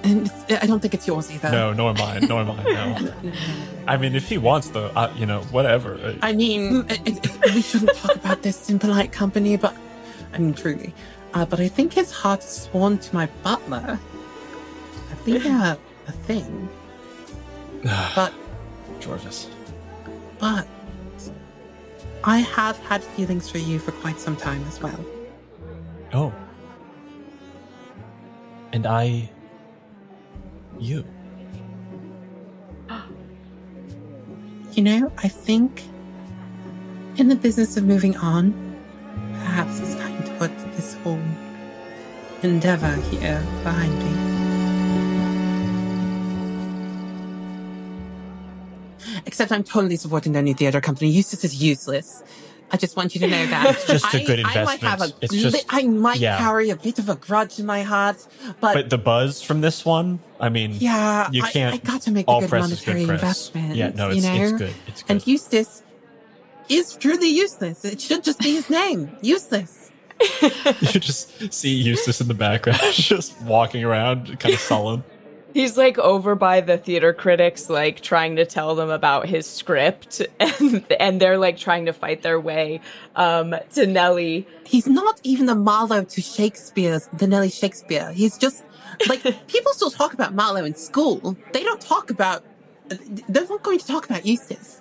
And 0.03 0.31
I 0.49 0.65
don't 0.67 0.79
think 0.79 0.93
it's 0.93 1.07
yours 1.07 1.31
either. 1.31 1.51
No, 1.51 1.73
nor 1.73 1.93
mine, 1.93 2.27
nor 2.27 2.45
mine. 2.45 2.63
No. 2.65 3.13
I 3.87 3.97
mean, 3.97 4.15
if 4.15 4.29
he 4.29 4.37
wants 4.37 4.69
the, 4.69 4.95
uh, 4.95 5.11
you 5.15 5.25
know, 5.25 5.41
whatever. 5.51 5.95
Uh, 5.95 6.13
I 6.21 6.33
mean, 6.33 6.85
it, 6.89 7.25
it, 7.25 7.53
we 7.53 7.61
shouldn't 7.61 7.95
talk 7.97 8.15
about 8.15 8.43
this 8.43 8.69
in 8.69 8.79
polite 8.79 9.11
company, 9.11 9.57
but 9.57 9.75
I 10.33 10.37
mean, 10.37 10.53
truly. 10.53 10.93
Uh, 11.33 11.45
but 11.45 11.59
I 11.59 11.67
think 11.67 11.93
his 11.93 12.11
heart 12.11 12.41
is 12.41 12.49
sworn 12.49 12.99
to 12.99 13.15
my 13.15 13.27
butler. 13.43 13.99
I 15.11 15.15
think 15.23 15.43
they're 15.43 15.77
a 16.07 16.11
thing. 16.11 16.69
but 18.15 18.33
Georges. 18.99 19.47
But 20.41 20.67
I 22.23 22.39
have 22.39 22.79
had 22.79 23.03
feelings 23.03 23.47
for 23.47 23.59
you 23.59 23.77
for 23.77 23.91
quite 23.91 24.19
some 24.19 24.35
time 24.35 24.65
as 24.67 24.81
well. 24.81 24.99
Oh. 26.13 26.33
And 28.73 28.87
I. 28.87 29.29
You. 30.79 31.05
You 34.73 34.83
know, 34.83 35.11
I 35.17 35.27
think 35.27 35.83
in 37.17 37.27
the 37.27 37.35
business 37.35 37.75
of 37.75 37.83
moving 37.83 38.15
on, 38.15 38.53
perhaps 39.33 39.81
it's 39.81 39.95
time 39.95 40.23
to 40.23 40.31
put 40.35 40.57
this 40.77 40.93
whole 41.03 41.19
endeavor 42.41 42.95
here 43.11 43.45
behind 43.63 43.99
me. 43.99 44.50
Except 49.25 49.51
I'm 49.51 49.63
totally 49.63 49.95
supporting 49.97 50.33
their 50.33 50.41
new 50.43 50.53
theater 50.53 50.81
company. 50.81 51.09
Eustace 51.09 51.43
is 51.43 51.61
useless. 51.61 52.23
I 52.73 52.77
just 52.77 52.95
want 52.95 53.13
you 53.13 53.19
to 53.21 53.27
know 53.27 53.45
that. 53.47 53.65
It's 53.75 53.85
just 53.85 54.13
a 54.13 54.21
I- 54.21 54.23
good 54.23 54.39
investment. 54.39 54.57
I 54.59 54.63
might 54.63 54.81
have 54.81 55.01
a. 55.01 55.13
It's 55.21 55.33
just- 55.33 55.65
I 55.69 55.83
might 55.83 56.19
yeah. 56.19 56.37
carry 56.37 56.69
a 56.69 56.75
bit 56.77 56.99
of 56.99 57.09
a 57.09 57.15
grudge 57.15 57.59
in 57.59 57.65
my 57.65 57.83
heart, 57.83 58.25
but, 58.61 58.73
But 58.73 58.89
the 58.89 58.97
buzz 58.97 59.41
from 59.41 59.59
this 59.61 59.83
one, 59.83 60.19
I 60.39 60.47
mean, 60.49 60.75
yeah, 60.79 61.27
you 61.33 61.43
I- 61.43 61.51
can't. 61.51 61.73
I, 61.75 61.77
got 61.77 62.01
to 62.03 62.11
make 62.11 62.27
a 62.27 62.31
all 62.31 62.39
good 62.39 62.49
press 62.49 62.71
is 62.71 62.71
monetary 62.87 63.05
good 63.05 63.13
investment. 63.15 63.75
Yeah, 63.75 63.89
no, 63.89 64.09
you 64.09 64.17
it's, 64.17 64.25
know? 64.25 64.33
it's 64.35 64.51
good. 64.53 64.73
It's 64.87 65.03
good. 65.03 65.11
And 65.11 65.27
Eustace 65.27 65.83
is 66.69 66.95
truly 66.95 67.27
useless. 67.29 67.83
It 67.83 67.99
should 67.99 68.23
just 68.23 68.39
be 68.39 68.53
his 68.55 68.69
name, 68.79 69.17
useless. 69.21 69.91
you 70.41 70.99
just 70.99 71.51
see 71.53 71.73
Eustace 71.73 72.21
in 72.21 72.27
the 72.29 72.33
background, 72.35 72.79
just 72.93 73.39
walking 73.41 73.83
around, 73.83 74.39
kind 74.39 74.53
of 74.53 74.61
sullen. 74.61 75.03
He's 75.53 75.77
like 75.77 75.97
over 75.97 76.35
by 76.35 76.61
the 76.61 76.77
theater 76.77 77.13
critics, 77.13 77.69
like 77.69 78.01
trying 78.01 78.35
to 78.37 78.45
tell 78.45 78.75
them 78.75 78.89
about 78.89 79.27
his 79.27 79.45
script, 79.45 80.21
and 80.39 80.85
and 80.99 81.21
they're 81.21 81.37
like 81.37 81.57
trying 81.57 81.85
to 81.85 81.93
fight 81.93 82.21
their 82.21 82.39
way 82.39 82.81
um, 83.15 83.55
to 83.73 83.85
Nelly. 83.85 84.47
He's 84.65 84.87
not 84.87 85.19
even 85.23 85.45
the 85.45 85.55
Marlowe 85.55 86.03
to 86.03 86.21
Shakespeare's 86.21 87.07
the 87.13 87.27
Nelly 87.27 87.49
Shakespeare. 87.49 88.11
He's 88.11 88.37
just 88.37 88.63
like 89.07 89.23
people 89.47 89.73
still 89.73 89.91
talk 89.91 90.13
about 90.13 90.33
Marlowe 90.33 90.65
in 90.65 90.75
school. 90.75 91.37
They 91.53 91.63
don't 91.63 91.81
talk 91.81 92.09
about. 92.09 92.43
They're 93.29 93.47
not 93.47 93.63
going 93.63 93.79
to 93.79 93.87
talk 93.87 94.05
about 94.05 94.25
Eustace. 94.25 94.80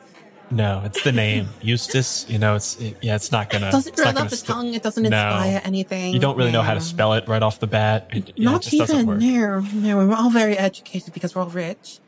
No, 0.50 0.82
it's 0.84 1.02
the 1.04 1.12
name 1.12 1.48
Eustace. 1.62 2.26
You 2.28 2.38
know, 2.38 2.56
it's 2.56 2.76
it, 2.80 2.96
yeah, 3.02 3.14
it's 3.14 3.30
not 3.30 3.50
gonna. 3.50 3.68
It 3.68 3.72
doesn't 3.72 3.92
it's 3.92 3.98
not 3.98 4.04
roll 4.06 4.12
gonna 4.14 4.24
off 4.24 4.30
the 4.30 4.36
sti- 4.36 4.52
tongue. 4.52 4.74
It 4.74 4.82
doesn't 4.82 5.02
No. 5.02 5.08
inspire 5.08 5.60
anything. 5.64 6.12
You 6.12 6.18
don't 6.20 6.36
really 6.36 6.50
know 6.50 6.62
how 6.62 6.74
to 6.74 6.80
spell 6.80 7.12
it 7.14 7.28
right 7.28 7.42
off 7.42 7.60
the 7.60 7.66
bat. 7.68 8.08
It, 8.12 8.28
yeah, 8.28 8.32
it 8.36 8.38
Not 8.52 8.62
just 8.62 8.90
even. 8.92 9.06
work. 9.06 9.18
No, 9.20 9.60
no. 9.60 9.96
We're 9.98 10.14
all 10.14 10.30
very 10.30 10.58
educated 10.58 11.14
because 11.14 11.34
we're 11.34 11.42
all 11.42 11.48
rich. 11.50 12.00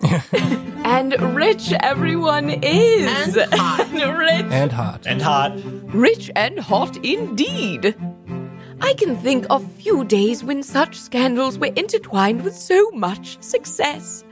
And 0.88 1.20
rich 1.34 1.72
everyone 1.80 2.48
is. 2.62 3.36
And 3.36 3.52
hot. 3.52 3.88
rich. 3.92 4.44
And 4.52 4.72
hot. 4.72 5.06
And 5.06 5.20
hot. 5.20 5.52
Rich 5.92 6.30
and 6.34 6.58
hot 6.58 6.96
indeed. 7.04 7.94
I 8.80 8.94
can 8.94 9.16
think 9.16 9.44
of 9.50 9.70
few 9.72 10.04
days 10.04 10.42
when 10.42 10.62
such 10.62 10.96
scandals 10.96 11.58
were 11.58 11.72
intertwined 11.76 12.42
with 12.42 12.54
so 12.56 12.90
much 12.92 13.36
success. 13.42 14.24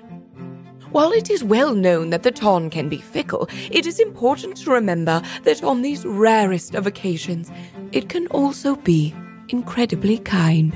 While 0.93 1.13
it 1.13 1.31
is 1.31 1.43
well 1.43 1.75
known 1.75 2.11
that 2.11 2.23
the 2.23 2.31
Ton 2.31 2.71
can 2.71 2.89
be 2.89 2.99
fickle, 2.99 3.49
it 3.71 3.87
is 3.87 3.99
important 3.99 4.57
to 4.59 4.71
remember 4.71 5.21
that 5.43 5.63
on 5.63 5.83
these 5.83 6.05
rarest 6.05 6.75
of 6.75 6.87
occasions, 6.87 7.51
it 7.93 8.09
can 8.09 8.27
also 8.29 8.77
be 8.77 9.15
incredibly 9.49 10.19
kind. 10.19 10.73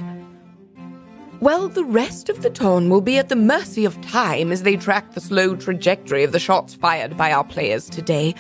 Well, 1.41 1.69
the 1.69 1.85
rest 1.85 2.29
of 2.29 2.43
the 2.43 2.51
Ton 2.51 2.91
will 2.91 3.01
be 3.01 3.17
at 3.17 3.31
the 3.31 3.37
mercy 3.37 3.87
of 3.87 4.01
time 4.03 4.53
as 4.53 4.63
they 4.63 4.77
track 4.77 5.15
the 5.15 5.23
slow 5.23 5.57
trajectory 5.57 6.23
of 6.23 6.33
the 6.33 6.39
shots 6.39 6.75
fired 6.75 7.17
by 7.17 7.33
our 7.33 7.45
players 7.45 7.89
today, 7.89 8.35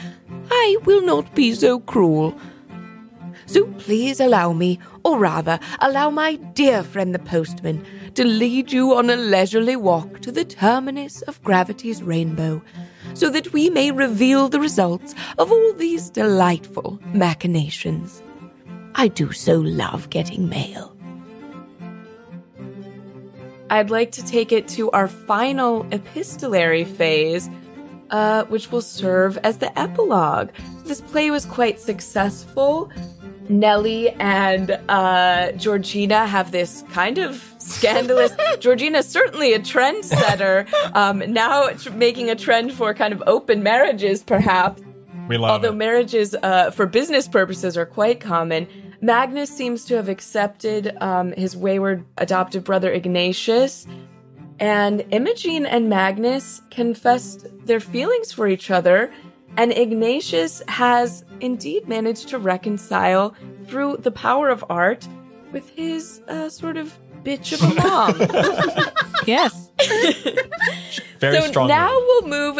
I 0.50 0.76
will 0.84 1.02
not 1.02 1.34
be 1.34 1.54
so 1.54 1.80
cruel. 1.80 2.38
So 3.46 3.66
please 3.78 4.20
allow 4.20 4.52
me, 4.52 4.78
or 5.04 5.18
rather, 5.18 5.58
allow 5.80 6.10
my 6.10 6.36
dear 6.36 6.82
friend 6.82 7.14
the 7.14 7.18
postman, 7.18 7.84
to 8.14 8.24
lead 8.24 8.72
you 8.72 8.94
on 8.94 9.10
a 9.10 9.16
leisurely 9.16 9.76
walk 9.76 10.20
to 10.20 10.32
the 10.32 10.44
terminus 10.44 11.22
of 11.22 11.42
gravity's 11.42 12.02
rainbow, 12.02 12.62
so 13.14 13.30
that 13.30 13.52
we 13.52 13.70
may 13.70 13.90
reveal 13.90 14.48
the 14.48 14.60
results 14.60 15.14
of 15.38 15.50
all 15.50 15.72
these 15.74 16.10
delightful 16.10 16.98
machinations. 17.12 18.22
I 18.94 19.08
do 19.08 19.32
so 19.32 19.58
love 19.60 20.10
getting 20.10 20.48
mail. 20.48 20.96
I'd 23.70 23.90
like 23.90 24.10
to 24.12 24.24
take 24.24 24.50
it 24.50 24.66
to 24.68 24.90
our 24.90 25.06
final 25.06 25.86
epistolary 25.92 26.84
phase, 26.84 27.48
uh, 28.10 28.42
which 28.46 28.72
will 28.72 28.82
serve 28.82 29.38
as 29.38 29.58
the 29.58 29.78
epilogue. 29.78 30.50
This 30.84 31.00
play 31.00 31.30
was 31.30 31.46
quite 31.46 31.78
successful. 31.78 32.90
Nelly 33.50 34.10
and 34.10 34.78
uh, 34.88 35.52
Georgina 35.52 36.26
have 36.26 36.52
this 36.52 36.84
kind 36.92 37.18
of 37.18 37.42
scandalous. 37.58 38.32
Georgina's 38.60 39.08
certainly 39.08 39.52
a 39.52 39.58
trendsetter, 39.58 40.72
um, 40.94 41.18
now 41.32 41.68
tr- 41.70 41.90
making 41.90 42.30
a 42.30 42.36
trend 42.36 42.72
for 42.72 42.94
kind 42.94 43.12
of 43.12 43.22
open 43.26 43.62
marriages, 43.62 44.22
perhaps. 44.22 44.82
We 45.28 45.36
love 45.36 45.50
Although 45.50 45.70
it. 45.70 45.76
marriages 45.76 46.34
uh, 46.42 46.70
for 46.70 46.86
business 46.86 47.28
purposes 47.28 47.76
are 47.76 47.86
quite 47.86 48.20
common, 48.20 48.66
Magnus 49.00 49.50
seems 49.50 49.84
to 49.86 49.96
have 49.96 50.08
accepted 50.08 50.96
um, 51.00 51.32
his 51.32 51.56
wayward 51.56 52.04
adopted 52.18 52.64
brother 52.64 52.92
Ignatius, 52.92 53.86
and 54.58 55.04
Imogene 55.10 55.64
and 55.66 55.88
Magnus 55.88 56.60
confessed 56.70 57.46
their 57.64 57.80
feelings 57.80 58.30
for 58.30 58.46
each 58.46 58.70
other, 58.70 59.12
and 59.56 59.72
Ignatius 59.72 60.62
has 60.68 61.24
indeed 61.40 61.88
managed 61.88 62.28
to 62.28 62.38
reconcile 62.38 63.34
through 63.66 63.98
the 63.98 64.10
power 64.10 64.48
of 64.48 64.64
art 64.70 65.06
with 65.52 65.68
his 65.70 66.20
uh, 66.28 66.48
sort 66.48 66.76
of 66.76 66.98
bitch 67.22 67.52
of 67.52 67.62
a 67.62 67.74
mom. 67.82 68.94
Yes. 69.26 69.70
Very 71.18 71.42
so 71.42 71.46
strong. 71.48 71.68
now 71.68 71.90
we'll 71.90 72.26
move 72.26 72.58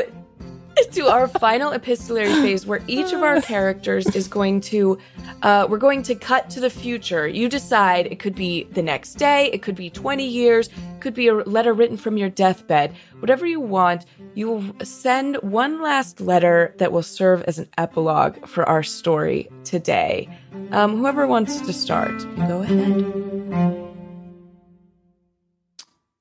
to 0.93 1.07
our 1.09 1.28
final 1.28 1.73
epistolary 1.73 2.32
phase 2.32 2.66
where 2.66 2.82
each 2.86 3.12
of 3.12 3.23
our 3.23 3.40
characters 3.40 4.07
is 4.15 4.28
going 4.28 4.61
to 4.61 4.98
uh, 5.43 5.66
we're 5.69 5.78
going 5.78 6.02
to 6.02 6.15
cut 6.15 6.51
to 6.51 6.61
the 6.61 6.70
future. 6.70 7.27
You 7.27 7.48
decide 7.48 8.07
it 8.07 8.19
could 8.19 8.35
be 8.35 8.65
the 8.65 8.82
next 8.82 9.15
day 9.15 9.51
it 9.52 9.62
could 9.62 9.74
be 9.74 9.90
20 9.90 10.27
years 10.27 10.69
it 10.69 11.01
could 11.01 11.15
be 11.15 11.28
a 11.28 11.35
letter 11.35 11.73
written 11.73 11.97
from 11.97 12.16
your 12.16 12.28
deathbed. 12.28 12.94
Whatever 13.20 13.47
you 13.47 13.61
want 13.61 14.07
you 14.35 14.48
will 14.48 14.85
send 14.85 15.36
one 15.36 15.81
last 15.82 16.20
letter 16.20 16.74
that 16.78 16.93
will 16.93 17.02
serve 17.02 17.43
as 17.43 17.59
an 17.59 17.69
epilogue 17.78 18.47
for 18.47 18.69
our 18.69 18.82
story 18.82 19.48
today. 19.65 20.28
Um, 20.73 20.97
whoever 20.98 21.27
wants 21.27 21.61
to 21.61 21.73
start 21.73 22.19
go 22.48 22.62
ahead. 22.62 23.86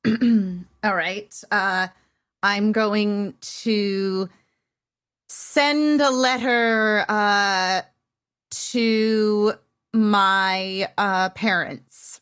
All 0.84 0.96
right. 0.96 1.44
Uh, 1.52 1.88
I'm 2.42 2.72
going 2.72 3.34
to 3.42 4.30
send 5.52 6.00
a 6.00 6.12
letter 6.12 7.04
uh, 7.10 7.82
to 8.52 9.54
my 9.96 10.88
uh, 10.96 11.30
parents. 11.30 12.22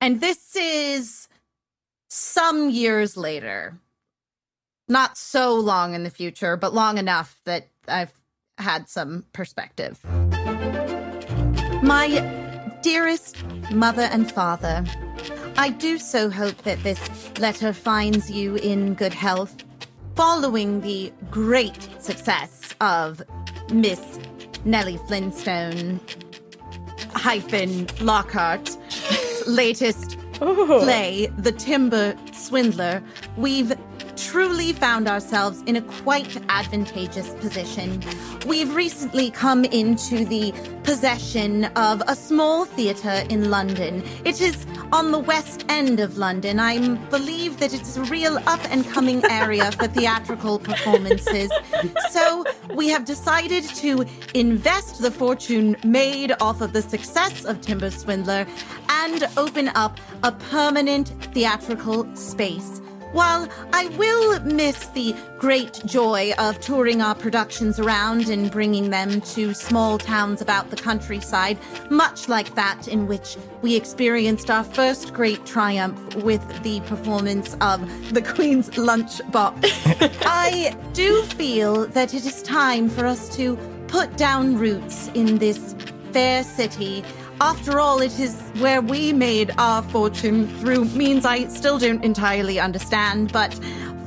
And 0.00 0.20
this 0.20 0.56
is 0.56 1.28
some 2.10 2.68
years 2.68 3.16
later. 3.16 3.78
Not 4.88 5.16
so 5.16 5.54
long 5.54 5.94
in 5.94 6.02
the 6.02 6.10
future, 6.10 6.56
but 6.56 6.74
long 6.74 6.98
enough 6.98 7.40
that 7.44 7.68
I've 7.86 8.12
had 8.58 8.88
some 8.88 9.24
perspective. 9.32 10.00
My 11.80 12.08
dearest 12.82 13.36
mother 13.70 14.08
and 14.10 14.30
father, 14.30 14.84
I 15.56 15.68
do 15.70 15.96
so 15.96 16.28
hope 16.28 16.56
that 16.64 16.82
this 16.82 17.00
letter 17.38 17.72
finds 17.72 18.32
you 18.32 18.56
in 18.56 18.94
good 18.94 19.14
health 19.14 19.62
following 20.14 20.80
the 20.82 21.12
great 21.30 21.88
success 21.98 22.74
of 22.80 23.22
Miss 23.72 24.18
Nelly 24.64 24.98
Flintstone 25.08 26.00
hyphen 27.14 27.86
Lockhart's 28.00 28.76
latest 29.46 30.18
oh. 30.40 30.80
play, 30.82 31.28
The 31.38 31.52
Timber 31.52 32.16
Swindler. 32.32 33.02
We've 33.36 33.72
truly 34.16 34.72
found 34.72 35.08
ourselves 35.08 35.62
in 35.66 35.76
a 35.76 35.82
quite 35.82 36.36
advantageous 36.48 37.34
position. 37.34 38.02
We've 38.46 38.74
recently 38.74 39.30
come 39.30 39.64
into 39.64 40.24
the 40.24 40.52
possession 40.84 41.66
of 41.76 42.02
a 42.06 42.14
small 42.14 42.64
theatre 42.64 43.24
in 43.28 43.50
London. 43.50 44.02
It 44.24 44.40
is 44.40 44.66
on 44.92 45.10
the 45.10 45.18
west 45.18 45.64
end 45.68 46.00
of 46.00 46.18
London. 46.18 46.60
I 46.60 46.94
believe 47.10 47.58
that 47.60 47.72
it's 47.72 47.96
a 47.96 48.02
real 48.04 48.36
up 48.46 48.60
and 48.70 48.86
coming 48.90 49.22
area 49.30 49.72
for 49.72 49.88
theatrical 49.88 50.58
performances. 50.58 51.50
So 52.10 52.44
we 52.74 52.88
have 52.88 53.04
decided 53.04 53.64
to 53.76 54.04
invest 54.34 55.00
the 55.00 55.10
fortune 55.10 55.76
made 55.82 56.32
off 56.40 56.60
of 56.60 56.74
the 56.74 56.82
success 56.82 57.44
of 57.44 57.60
Timber 57.62 57.90
Swindler 57.90 58.46
and 58.88 59.28
open 59.36 59.68
up 59.68 59.98
a 60.22 60.32
permanent 60.32 61.08
theatrical 61.32 62.14
space 62.14 62.82
while 63.12 63.48
I 63.72 63.88
will 63.98 64.40
miss 64.40 64.86
the 64.88 65.14
great 65.38 65.84
joy 65.84 66.32
of 66.38 66.60
touring 66.60 67.02
our 67.02 67.14
productions 67.14 67.78
around 67.78 68.28
and 68.28 68.50
bringing 68.50 68.90
them 68.90 69.20
to 69.20 69.54
small 69.54 69.98
towns 69.98 70.40
about 70.40 70.70
the 70.70 70.76
countryside, 70.76 71.58
much 71.90 72.28
like 72.28 72.54
that 72.54 72.88
in 72.88 73.06
which 73.06 73.36
we 73.60 73.76
experienced 73.76 74.50
our 74.50 74.64
first 74.64 75.12
great 75.12 75.44
triumph 75.46 76.16
with 76.16 76.62
the 76.62 76.80
performance 76.80 77.54
of 77.60 77.80
the 78.12 78.22
Queen's 78.34 78.70
Lunchbox, 78.70 80.22
I 80.26 80.76
do 80.92 81.22
feel 81.22 81.86
that 81.88 82.14
it 82.14 82.24
is 82.24 82.42
time 82.42 82.88
for 82.88 83.06
us 83.06 83.34
to 83.36 83.56
put 83.88 84.16
down 84.16 84.56
roots 84.56 85.08
in 85.14 85.38
this 85.38 85.74
fair 86.12 86.42
city 86.42 87.04
after 87.40 87.80
all, 87.80 88.00
it 88.00 88.18
is 88.18 88.40
where 88.58 88.80
we 88.80 89.12
made 89.12 89.52
our 89.58 89.82
fortune 89.82 90.46
through 90.58 90.84
means 90.86 91.24
I 91.24 91.48
still 91.48 91.78
don't 91.78 92.04
entirely 92.04 92.60
understand, 92.60 93.32
but 93.32 93.52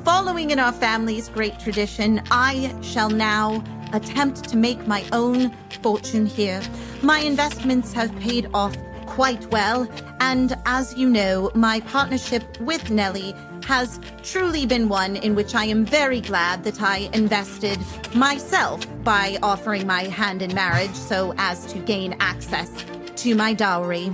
following 0.04 0.52
in 0.52 0.60
our 0.60 0.72
family's 0.72 1.30
great 1.30 1.60
tradition, 1.60 2.22
I 2.32 2.74
shall 2.82 3.10
now 3.10 3.64
attempt 3.94 4.48
to 4.50 4.58
make 4.58 4.86
my 4.88 5.04
own 5.12 5.52
fortune 5.82 6.26
here. 6.26 6.62
My 7.02 7.20
investments 7.20 7.94
have 7.94 8.16
paid 8.18 8.50
off 8.54 8.76
quite 9.06 9.46
well, 9.52 9.88
and 10.20 10.58
as 10.66 10.96
you 10.98 11.10
know, 11.10 11.52
my 11.56 11.80
partnership 11.82 12.44
with 12.62 12.90
Nelly 12.90 13.36
has 13.66 14.00
truly 14.24 14.66
been 14.66 14.90
one 14.90 15.16
in 15.16 15.36
which 15.36 15.56
I 15.56 15.66
am 15.66 15.86
very 15.86 16.22
glad 16.22 16.64
that 16.64 16.82
I 16.82 17.10
invested 17.14 17.80
myself 18.14 18.86
by 19.04 19.38
offering 19.42 19.88
my 19.88 20.04
hand 20.04 20.42
in 20.42 20.54
marriage 20.54 20.94
so 20.94 21.34
as 21.38 21.66
to 21.68 21.80
gain 21.80 22.16
access 22.20 22.72
to 23.18 23.36
my 23.36 23.54
dowry. 23.54 24.12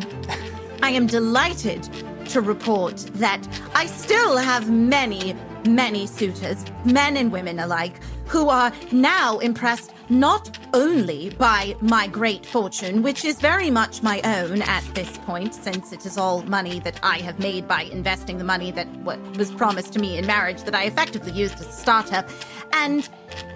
I 0.83 0.91
am 0.91 1.07
delighted 1.07 1.87
to 2.29 2.41
report 2.41 2.97
that 3.15 3.45
I 3.75 3.85
still 3.85 4.37
have 4.37 4.69
many, 4.69 5.35
many 5.67 6.07
suitors, 6.07 6.63
men 6.85 7.17
and 7.17 7.31
women 7.31 7.59
alike, 7.59 7.99
who 8.27 8.47
are 8.47 8.71
now 8.91 9.39
impressed 9.39 9.91
not 10.07 10.57
only 10.73 11.31
by 11.31 11.75
my 11.81 12.07
great 12.07 12.45
fortune, 12.45 13.03
which 13.03 13.25
is 13.25 13.39
very 13.39 13.69
much 13.69 14.01
my 14.01 14.21
own 14.23 14.61
at 14.61 14.83
this 14.93 15.17
point, 15.19 15.53
since 15.53 15.91
it 15.91 16.05
is 16.05 16.17
all 16.17 16.41
money 16.43 16.79
that 16.79 16.99
I 17.03 17.17
have 17.19 17.39
made 17.39 17.67
by 17.67 17.83
investing 17.83 18.37
the 18.37 18.43
money 18.43 18.71
that 18.71 18.87
was 19.03 19.51
promised 19.51 19.93
to 19.93 19.99
me 19.99 20.17
in 20.17 20.25
marriage 20.25 20.63
that 20.63 20.75
I 20.75 20.83
effectively 20.83 21.33
used 21.33 21.55
as 21.55 21.67
a 21.67 21.71
startup, 21.71 22.29
and 22.71 23.07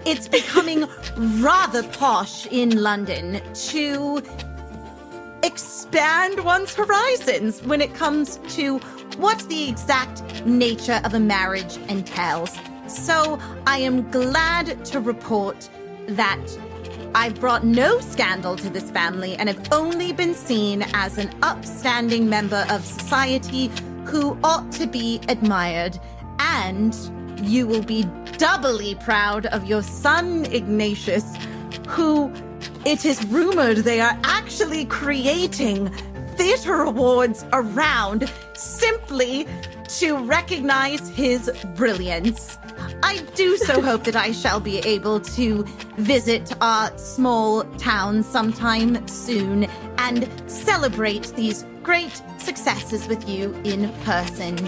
it's 0.04 0.28
becoming 0.28 0.86
rather 1.16 1.82
posh 1.82 2.46
in 2.46 2.82
London 2.82 3.40
to 3.54 4.22
expand 5.46 6.44
one's 6.44 6.74
horizons 6.74 7.62
when 7.62 7.80
it 7.80 7.94
comes 7.94 8.38
to 8.48 8.78
what 9.18 9.38
the 9.48 9.68
exact 9.68 10.44
nature 10.44 11.00
of 11.04 11.14
a 11.14 11.20
marriage 11.20 11.76
entails. 11.88 12.58
So 12.88 13.38
I 13.66 13.78
am 13.78 14.10
glad 14.10 14.84
to 14.86 15.00
report 15.00 15.70
that 16.08 16.44
I've 17.14 17.38
brought 17.40 17.64
no 17.64 18.00
scandal 18.00 18.56
to 18.56 18.68
this 18.68 18.90
family 18.90 19.36
and 19.36 19.48
have 19.48 19.72
only 19.72 20.12
been 20.12 20.34
seen 20.34 20.84
as 20.92 21.16
an 21.16 21.30
upstanding 21.42 22.28
member 22.28 22.66
of 22.68 22.84
society 22.84 23.70
who 24.04 24.38
ought 24.42 24.70
to 24.72 24.86
be 24.86 25.20
admired. 25.28 25.98
And 26.40 26.94
you 27.40 27.66
will 27.66 27.82
be 27.82 28.04
doubly 28.36 28.96
proud 28.96 29.46
of 29.46 29.66
your 29.66 29.82
son, 29.82 30.44
Ignatius, 30.46 31.36
who 31.88 32.32
it 32.84 33.04
is 33.04 33.24
rumored 33.26 33.78
they 33.78 34.00
are 34.00 34.18
actually 34.24 34.84
creating 34.84 35.88
theater 36.36 36.82
awards 36.82 37.44
around 37.52 38.30
simply 38.54 39.46
to 39.88 40.16
recognize 40.18 41.08
his 41.10 41.50
brilliance. 41.74 42.58
I 43.02 43.18
do 43.34 43.56
so 43.56 43.80
hope 43.90 44.04
that 44.04 44.16
I 44.16 44.32
shall 44.32 44.60
be 44.60 44.78
able 44.78 45.20
to 45.20 45.64
visit 45.96 46.52
our 46.60 46.96
small 46.98 47.64
town 47.78 48.22
sometime 48.22 49.06
soon 49.08 49.64
and 49.98 50.28
celebrate 50.46 51.32
these 51.36 51.64
great 51.82 52.22
successes 52.38 53.06
with 53.08 53.28
you 53.28 53.54
in 53.64 53.92
person. 54.04 54.58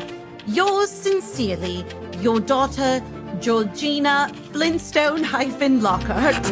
Yours 0.46 0.90
sincerely, 0.90 1.84
your 2.20 2.40
daughter, 2.40 3.02
Georgina 3.40 4.32
Flintstone 4.52 5.22
hyphen 5.22 5.82
Lockhart. 5.82 6.34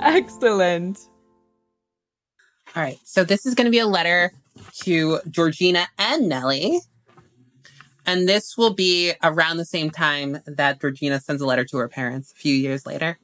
Excellent. 0.00 0.98
All 2.74 2.82
right, 2.82 2.98
so 3.04 3.24
this 3.24 3.46
is 3.46 3.54
going 3.54 3.66
to 3.66 3.70
be 3.70 3.78
a 3.78 3.86
letter 3.86 4.32
to 4.82 5.20
Georgina 5.30 5.88
and 5.98 6.28
Nelly. 6.28 6.80
And 8.06 8.28
this 8.28 8.56
will 8.56 8.72
be 8.72 9.12
around 9.22 9.56
the 9.56 9.64
same 9.64 9.90
time 9.90 10.40
that 10.46 10.80
Georgina 10.80 11.20
sends 11.20 11.42
a 11.42 11.46
letter 11.46 11.64
to 11.64 11.76
her 11.78 11.88
parents 11.88 12.32
a 12.32 12.36
few 12.36 12.54
years 12.54 12.86
later. 12.86 13.18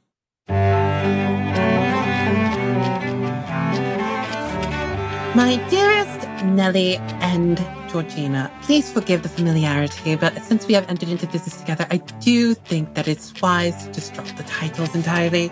My 5.35 5.55
dearest 5.69 6.27
Nelly 6.43 6.97
and 6.97 7.57
Georgina, 7.93 8.51
please 8.63 8.91
forgive 8.91 9.21
the 9.21 9.29
familiarity, 9.29 10.15
but 10.15 10.35
since 10.43 10.65
we 10.67 10.73
have 10.73 10.89
entered 10.89 11.09
into 11.09 11.27
business 11.27 11.55
together, 11.57 11.85
I 11.91 11.97
do 11.97 12.55
think 12.55 12.95
that 12.95 13.07
it's 13.07 13.39
wise 13.39 13.85
to 13.85 13.91
just 13.93 14.15
drop 14.15 14.25
the 14.35 14.41
titles 14.43 14.95
entirely. 14.95 15.51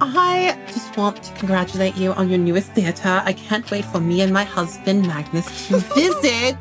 I 0.00 0.58
just 0.66 0.96
want 0.96 1.22
to 1.22 1.32
congratulate 1.34 1.96
you 1.96 2.12
on 2.14 2.28
your 2.28 2.38
newest 2.38 2.72
theater. 2.72 3.22
I 3.24 3.34
can't 3.34 3.70
wait 3.70 3.84
for 3.84 4.00
me 4.00 4.20
and 4.20 4.32
my 4.32 4.42
husband 4.42 5.06
Magnus 5.06 5.68
to 5.68 5.76
visit. 5.94 6.56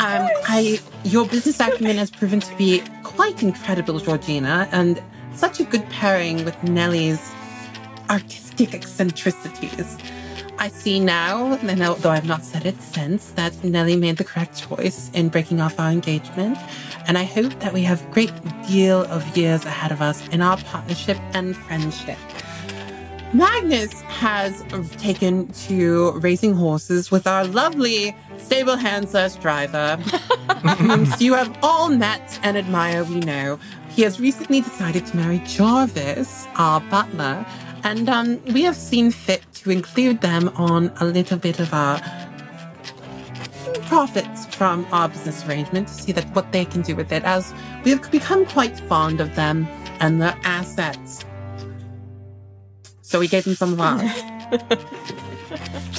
Um, 0.00 0.28
I 0.46 0.80
your 1.04 1.26
business 1.26 1.58
acumen 1.58 1.96
has 1.96 2.10
proven 2.10 2.40
to 2.40 2.56
be 2.56 2.82
quite 3.04 3.42
incredible, 3.42 3.98
Georgina, 4.00 4.68
and 4.70 5.02
such 5.32 5.60
a 5.60 5.64
good 5.64 5.88
pairing 5.88 6.44
with 6.44 6.62
Nelly's 6.62 7.32
artistic 8.10 8.74
eccentricities. 8.74 9.96
I 10.60 10.68
see 10.68 10.98
now, 10.98 11.52
and 11.54 11.82
although 11.82 12.10
I've 12.10 12.26
not 12.26 12.44
said 12.44 12.66
it 12.66 12.80
since, 12.82 13.30
that 13.30 13.62
Nelly 13.62 13.94
made 13.94 14.16
the 14.16 14.24
correct 14.24 14.58
choice 14.68 15.08
in 15.14 15.28
breaking 15.28 15.60
off 15.60 15.78
our 15.78 15.90
engagement. 15.90 16.58
And 17.06 17.16
I 17.16 17.22
hope 17.22 17.60
that 17.60 17.72
we 17.72 17.82
have 17.82 18.04
a 18.04 18.10
great 18.10 18.32
deal 18.66 19.04
of 19.04 19.36
years 19.36 19.64
ahead 19.64 19.92
of 19.92 20.02
us 20.02 20.26
in 20.28 20.42
our 20.42 20.56
partnership 20.56 21.16
and 21.32 21.56
friendship. 21.56 22.18
Magnus 23.32 24.00
has 24.02 24.64
taken 24.96 25.48
to 25.52 26.12
racing 26.18 26.54
horses 26.54 27.10
with 27.10 27.26
our 27.26 27.44
lovely 27.44 28.16
stable 28.38 28.76
hand 28.76 29.10
slash 29.10 29.34
driver, 29.36 29.96
whom 30.78 31.06
you 31.20 31.34
have 31.34 31.56
all 31.62 31.88
met 31.88 32.40
and 32.42 32.56
admire, 32.56 33.04
we 33.04 33.20
know. 33.20 33.60
He 33.90 34.02
has 34.02 34.18
recently 34.18 34.60
decided 34.60 35.06
to 35.06 35.16
marry 35.16 35.40
Jarvis, 35.40 36.46
our 36.56 36.80
butler, 36.80 37.44
and 37.84 38.08
um, 38.08 38.42
we 38.52 38.62
have 38.62 38.76
seen 38.76 39.10
fit 39.10 39.42
to 39.54 39.70
include 39.70 40.20
them 40.20 40.48
on 40.56 40.92
a 41.00 41.04
little 41.04 41.38
bit 41.38 41.60
of 41.60 41.72
our 41.72 42.00
profits 43.82 44.46
from 44.54 44.86
our 44.92 45.08
business 45.08 45.46
arrangement 45.46 45.88
to 45.88 45.94
see 45.94 46.12
that 46.12 46.24
what 46.34 46.52
they 46.52 46.64
can 46.64 46.82
do 46.82 46.94
with 46.94 47.12
it 47.12 47.24
as 47.24 47.54
we 47.84 47.90
have 47.90 48.10
become 48.10 48.44
quite 48.46 48.78
fond 48.80 49.20
of 49.20 49.34
them 49.34 49.66
and 50.00 50.20
their 50.20 50.38
assets. 50.44 51.24
So 53.02 53.18
we 53.18 53.28
gave 53.28 53.44
them 53.44 53.54
some 53.54 53.72
of 53.72 53.80
ours. 53.80 55.18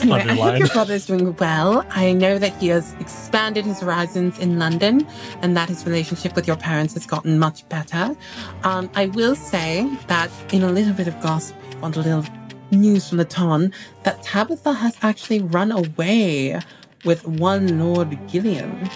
anyway, 0.02 0.20
I 0.22 0.36
hope 0.36 0.60
your 0.60 0.68
brother 0.70 0.94
is 0.94 1.06
doing 1.06 1.36
well. 1.36 1.86
I 1.90 2.14
know 2.14 2.38
that 2.38 2.56
he 2.58 2.68
has 2.68 2.94
expanded 3.00 3.66
his 3.66 3.80
horizons 3.82 4.40
in 4.40 4.60
London 4.60 5.08
and 5.42 5.56
that 5.58 5.70
his 5.70 5.86
relationship 5.86 6.36
with 6.36 6.48
your 6.48 6.58
parents 6.58 6.94
has 6.94 7.06
gotten 7.06 7.40
much 7.40 7.68
better. 7.70 8.16
Um, 8.64 8.90
I 8.96 9.08
will 9.08 9.36
say 9.36 9.90
that 10.08 10.30
in 10.52 10.64
a 10.64 10.72
little 10.72 10.94
bit 10.94 11.08
of 11.08 11.20
gossip, 11.22 11.56
on 11.82 11.94
a 11.94 11.98
little 11.98 12.26
news 12.72 13.10
from 13.10 13.18
the 13.18 13.26
town, 13.26 13.74
that 14.04 14.22
Tabitha 14.24 14.74
has 14.74 14.98
actually 15.02 15.42
run 15.42 15.72
away 15.72 16.60
with 17.06 17.26
one 17.28 17.80
Lord 17.80 18.18
Gilliam. 18.28 18.90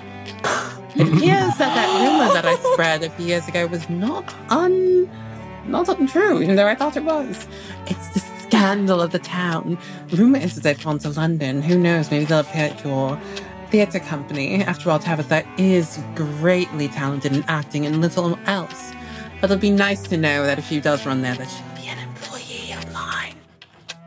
It 0.95 1.07
appears 1.07 1.57
that 1.57 1.73
that 1.73 1.89
rumor 2.01 2.31
that 2.33 2.45
I 2.45 2.53
spread 2.71 3.01
a 3.01 3.09
few 3.09 3.25
years 3.25 3.47
ago 3.47 3.65
was 3.65 3.89
not 3.89 4.31
un, 4.51 5.09
not 5.65 5.89
untrue, 5.89 6.39
even 6.43 6.55
though 6.55 6.67
I 6.67 6.75
thought 6.75 6.95
it 6.95 7.03
was. 7.03 7.47
It's 7.87 8.09
the 8.09 8.19
scandal 8.53 9.01
of 9.01 9.09
the 9.09 9.17
town. 9.17 9.79
Rumor 10.11 10.37
is 10.37 10.53
that 10.53 10.61
they've 10.61 10.83
gone 10.83 10.99
to 10.99 11.09
London. 11.09 11.63
Who 11.63 11.75
knows? 11.75 12.11
Maybe 12.11 12.25
they'll 12.25 12.41
appear 12.41 12.65
at 12.65 12.85
your 12.85 13.19
theatre 13.71 13.99
company. 13.99 14.63
After 14.63 14.91
all, 14.91 14.99
Tabitha 14.99 15.43
is 15.57 15.99
greatly 16.13 16.87
talented 16.87 17.33
in 17.33 17.43
acting 17.47 17.83
and 17.87 17.99
little 17.99 18.37
else. 18.45 18.91
But 19.41 19.49
it'll 19.49 19.59
be 19.59 19.71
nice 19.71 20.03
to 20.03 20.17
know 20.17 20.45
that 20.45 20.59
if 20.59 20.67
she 20.67 20.79
does 20.79 21.03
run 21.03 21.23
there, 21.23 21.33
that 21.33 21.49
she'll 21.49 21.81
be 21.83 21.87
an 21.87 21.97
employee 21.97 22.73
of 22.73 22.93
mine. 22.93 23.33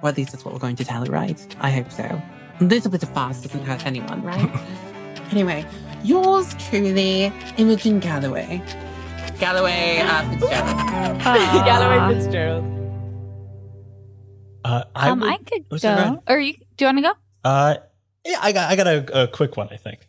Or 0.00 0.10
at 0.10 0.16
least 0.16 0.30
that's 0.30 0.44
what 0.44 0.54
we're 0.54 0.60
going 0.60 0.76
to 0.76 0.84
tell 0.84 1.04
her, 1.04 1.10
right? 1.10 1.56
I 1.58 1.72
hope 1.72 1.90
so. 1.90 2.04
A 2.04 2.64
little 2.64 2.92
bit 2.92 3.02
of 3.02 3.08
fast 3.08 3.42
doesn't 3.42 3.64
hurt 3.64 3.84
anyone, 3.84 4.22
right? 4.22 4.60
anyway, 5.32 5.66
yours 6.04 6.54
truly, 6.70 7.32
Imogene 7.56 7.98
Galloway. 7.98 8.62
Galloway 9.40 9.98
uh, 10.04 10.30
Fitzgerald. 10.30 11.18
Galloway 11.66 12.14
Fitzgerald. 12.14 12.85
Uh, 14.66 14.84
I 14.96 15.10
um, 15.10 15.20
would- 15.20 15.30
I 15.30 15.36
could 15.38 15.64
Oh, 15.70 15.78
go. 15.78 16.22
Or 16.26 16.40
you, 16.40 16.54
do 16.76 16.84
you 16.84 16.86
want 16.86 16.98
to 16.98 17.02
go? 17.02 17.12
Uh, 17.44 17.76
Yeah, 18.24 18.38
I 18.42 18.50
got 18.52 18.70
I 18.72 18.74
got 18.76 18.86
a, 18.88 19.22
a 19.22 19.28
quick 19.28 19.56
one. 19.56 19.68
I 19.70 19.76
think. 19.76 20.06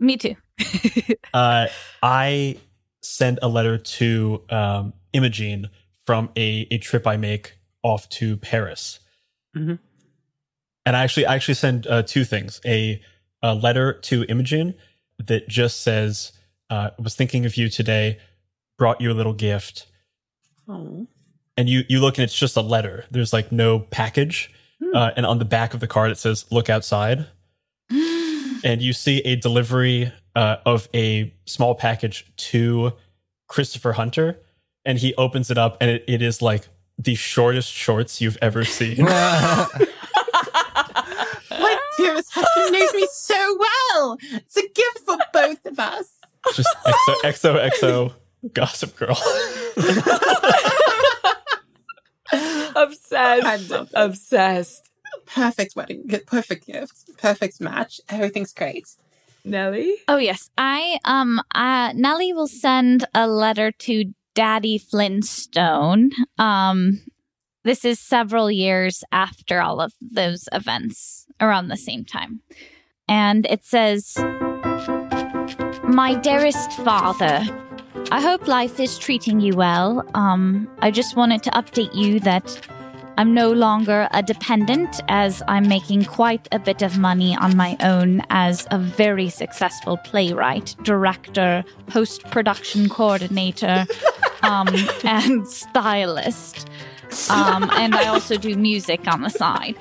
Me 0.00 0.16
too. 0.16 0.34
uh, 1.34 1.68
I 2.02 2.56
sent 3.00 3.38
a 3.42 3.48
letter 3.48 3.78
to 3.78 4.42
um, 4.50 4.92
Imogene 5.12 5.70
from 6.04 6.30
a, 6.36 6.66
a 6.72 6.78
trip 6.78 7.06
I 7.06 7.16
make 7.16 7.54
off 7.84 8.08
to 8.18 8.36
Paris. 8.38 8.98
Mhm. 9.56 9.78
And 10.84 10.96
I 10.96 11.04
actually 11.04 11.26
I 11.26 11.36
actually 11.36 11.54
send 11.54 11.86
uh, 11.86 12.02
two 12.02 12.24
things: 12.24 12.60
a, 12.66 13.00
a 13.40 13.54
letter 13.54 13.92
to 14.10 14.24
Imogene 14.24 14.74
that 15.18 15.46
just 15.48 15.80
says, 15.82 16.32
uh, 16.70 16.90
"Was 16.98 17.14
thinking 17.14 17.46
of 17.46 17.56
you 17.56 17.68
today. 17.68 18.18
Brought 18.78 19.00
you 19.00 19.12
a 19.12 19.14
little 19.14 19.34
gift." 19.34 19.86
Oh. 20.66 21.06
And 21.56 21.68
you 21.68 21.82
you 21.88 22.00
look 22.00 22.18
and 22.18 22.24
it's 22.24 22.38
just 22.38 22.56
a 22.56 22.62
letter. 22.62 23.04
There's 23.10 23.32
like 23.32 23.52
no 23.52 23.80
package. 23.80 24.50
Uh, 24.94 25.12
and 25.16 25.24
on 25.24 25.38
the 25.38 25.44
back 25.44 25.74
of 25.74 25.80
the 25.80 25.86
card 25.86 26.10
it 26.10 26.18
says, 26.18 26.44
"Look 26.50 26.68
outside." 26.68 27.26
and 27.90 28.82
you 28.82 28.92
see 28.92 29.18
a 29.20 29.36
delivery 29.36 30.12
uh, 30.34 30.56
of 30.66 30.88
a 30.94 31.32
small 31.46 31.74
package 31.74 32.26
to 32.36 32.92
Christopher 33.48 33.92
Hunter, 33.92 34.40
and 34.84 34.98
he 34.98 35.14
opens 35.16 35.50
it 35.50 35.58
up, 35.58 35.76
and 35.80 35.90
it, 35.90 36.04
it 36.08 36.22
is 36.22 36.42
like 36.42 36.68
the 36.98 37.14
shortest 37.14 37.70
shorts 37.72 38.20
you've 38.20 38.38
ever 38.40 38.64
seen. 38.64 39.04
My 39.04 39.78
dearest 41.98 42.32
husband 42.32 42.72
knows 42.72 42.94
me 42.94 43.06
so 43.12 43.58
well. 43.58 44.18
It's 44.22 44.56
a 44.56 44.62
gift 44.62 45.00
for 45.04 45.18
both 45.32 45.64
of 45.66 45.78
us. 45.78 46.08
Just 46.54 46.68
XO 46.84 47.20
XO 47.22 47.70
XO 47.70 48.12
Gossip 48.52 48.96
Girl. 48.96 49.16
Obsessed. 52.76 53.72
Obsessed. 53.94 54.90
Perfect 55.26 55.76
wedding, 55.76 56.04
gi- 56.08 56.20
perfect 56.20 56.66
gift, 56.66 57.16
perfect 57.18 57.60
match. 57.60 58.00
Everything's 58.08 58.52
great. 58.52 58.88
Nelly? 59.44 59.96
Oh 60.08 60.16
yes, 60.18 60.48
I 60.56 60.98
um 61.04 61.40
uh 61.54 61.92
Nelly 61.94 62.32
will 62.32 62.46
send 62.46 63.04
a 63.14 63.26
letter 63.26 63.72
to 63.72 64.12
Daddy 64.34 64.78
Flintstone. 64.78 66.10
Um 66.38 67.02
this 67.64 67.84
is 67.84 68.00
several 68.00 68.50
years 68.50 69.04
after 69.12 69.60
all 69.60 69.80
of 69.80 69.92
those 70.00 70.48
events 70.52 71.26
around 71.40 71.68
the 71.68 71.76
same 71.76 72.04
time. 72.04 72.40
And 73.08 73.46
it 73.46 73.64
says 73.64 74.14
My 75.84 76.18
dearest 76.22 76.72
father, 76.72 77.44
I 78.10 78.20
hope 78.20 78.46
life 78.46 78.80
is 78.80 78.98
treating 78.98 79.40
you 79.40 79.54
well. 79.54 80.04
Um 80.14 80.68
I 80.80 80.90
just 80.90 81.16
wanted 81.16 81.42
to 81.44 81.50
update 81.50 81.94
you 81.94 82.20
that 82.20 82.60
I'm 83.18 83.34
no 83.34 83.52
longer 83.52 84.08
a 84.12 84.22
dependent 84.22 85.00
as 85.08 85.42
I'm 85.46 85.68
making 85.68 86.06
quite 86.06 86.48
a 86.50 86.58
bit 86.58 86.82
of 86.82 86.98
money 86.98 87.36
on 87.36 87.56
my 87.56 87.76
own 87.80 88.22
as 88.30 88.66
a 88.70 88.78
very 88.78 89.28
successful 89.28 89.98
playwright, 89.98 90.74
director, 90.82 91.62
post 91.88 92.24
production 92.30 92.88
coordinator, 92.88 93.86
um, 94.42 94.68
and 95.04 95.46
stylist. 95.46 96.68
Um, 97.28 97.70
and 97.74 97.94
I 97.94 98.06
also 98.06 98.38
do 98.38 98.56
music 98.56 99.06
on 99.06 99.20
the 99.20 99.30
side. 99.30 99.76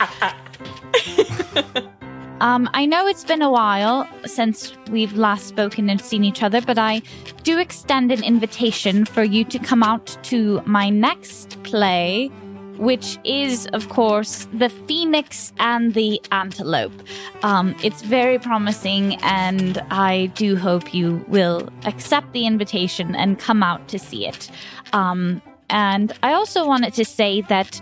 Um, 2.42 2.68
I 2.74 2.88
know 2.88 3.06
it's 3.06 3.24
been 3.24 3.44
a 3.44 3.52
while 3.52 4.10
since 4.26 4.74
we've 4.90 5.14
last 5.14 5.48
spoken 5.48 5.92
and 5.92 6.02
seen 6.02 6.24
each 6.24 6.42
other, 6.42 6.60
but 6.60 6.80
I 6.80 7.04
do 7.44 7.60
extend 7.60 8.12
an 8.12 8.24
invitation 8.24 9.06
for 9.06 9.24
you 9.24 9.46
to 9.46 9.60
come 9.60 9.84
out 9.84 10.18
to 10.24 10.60
my 10.66 10.90
next 10.90 11.62
play, 11.62 12.30
which 12.78 13.20
is, 13.24 13.68
of 13.74 13.90
course, 13.90 14.48
The 14.54 14.70
Phoenix 14.70 15.54
and 15.60 15.94
the 15.94 16.20
Antelope. 16.32 17.00
Um, 17.44 17.76
it's 17.84 18.02
very 18.02 18.40
promising, 18.40 19.18
and 19.22 19.78
I 19.92 20.32
do 20.34 20.56
hope 20.56 20.96
you 20.96 21.24
will 21.28 21.70
accept 21.86 22.34
the 22.34 22.48
invitation 22.48 23.16
and 23.16 23.38
come 23.38 23.62
out 23.62 23.88
to 23.90 24.00
see 24.00 24.26
it. 24.26 24.50
Um, 24.94 25.44
and 25.70 26.12
I 26.24 26.34
also 26.34 26.66
wanted 26.66 26.96
to 26.96 27.06
say 27.06 27.42
that 27.42 27.80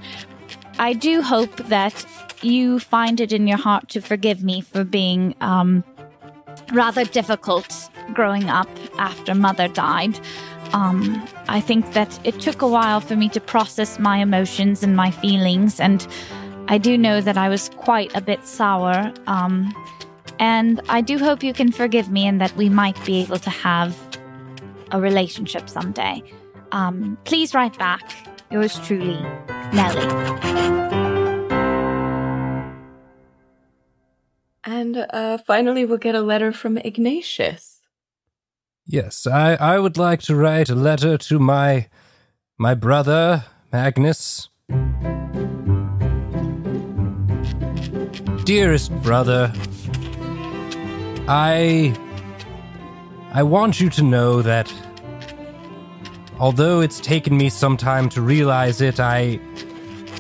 I 0.80 0.92
do 0.92 1.22
hope 1.22 1.56
that 1.70 1.94
you 2.44 2.80
find 2.80 3.20
it 3.20 3.32
in 3.32 3.48
your 3.48 3.58
heart 3.58 3.90
to 3.90 4.02
forgive 4.02 4.44
me 4.44 4.62
for 4.62 4.84
being 4.84 5.36
um, 5.42 5.84
rather 6.72 7.06
difficult 7.06 7.90
growing 8.14 8.50
up 8.50 8.70
after 8.98 9.36
mother 9.36 9.68
died. 9.68 10.20
Um, 10.74 11.26
I 11.48 11.60
think 11.62 11.94
that 11.94 12.20
it 12.26 12.40
took 12.40 12.62
a 12.62 12.68
while 12.68 13.02
for 13.02 13.16
me 13.16 13.30
to 13.30 13.42
process 13.42 13.98
my 13.98 14.18
emotions 14.18 14.84
and 14.84 14.96
my 14.96 15.12
feelings, 15.12 15.80
and 15.80 16.06
I 16.68 16.78
do 16.78 16.98
know 16.98 17.22
that 17.22 17.38
I 17.38 17.50
was 17.50 17.70
quite 17.70 18.16
a 18.16 18.22
bit 18.22 18.46
sour. 18.46 19.12
Um, 19.26 19.74
and 20.40 20.80
I 20.88 21.02
do 21.02 21.18
hope 21.18 21.44
you 21.44 21.54
can 21.54 21.72
forgive 21.72 22.10
me 22.10 22.26
and 22.26 22.40
that 22.40 22.56
we 22.56 22.70
might 22.70 23.04
be 23.06 23.22
able 23.22 23.40
to 23.40 23.50
have 23.50 23.96
a 24.92 25.02
relationship 25.02 25.70
someday. 25.70 26.24
Um, 26.72 27.18
please 27.26 27.54
write 27.54 27.78
back. 27.78 28.12
Yours 28.52 28.80
truly, 28.80 29.20
Nelly. 29.74 31.09
And 34.64 35.06
uh, 35.10 35.38
finally, 35.38 35.86
we'll 35.86 35.98
get 35.98 36.16
a 36.16 36.22
letter 36.22 36.52
from 36.52 36.78
Ignatius. 36.78 37.80
Yes, 38.86 39.28
I, 39.28 39.54
I 39.56 39.80
would 39.80 39.98
like 39.98 40.22
to 40.24 40.36
write 40.36 40.70
a 40.70 40.76
letter 40.76 41.18
to 41.18 41.40
my 41.40 41.88
my 42.58 42.74
brother, 42.74 43.46
Magnus. 43.72 44.50
Dearest 48.44 48.92
brother, 49.04 49.54
I 51.28 51.96
I 53.32 53.44
want 53.44 53.80
you 53.80 53.90
to 53.92 54.02
know 54.02 54.42
that 54.42 54.74
although 56.40 56.82
it's 56.82 57.00
taken 57.00 57.38
me 57.38 57.50
some 57.50 57.78
time 57.78 58.10
to 58.10 58.22
realize 58.22 58.82
it, 58.82 59.00
I 59.00 59.40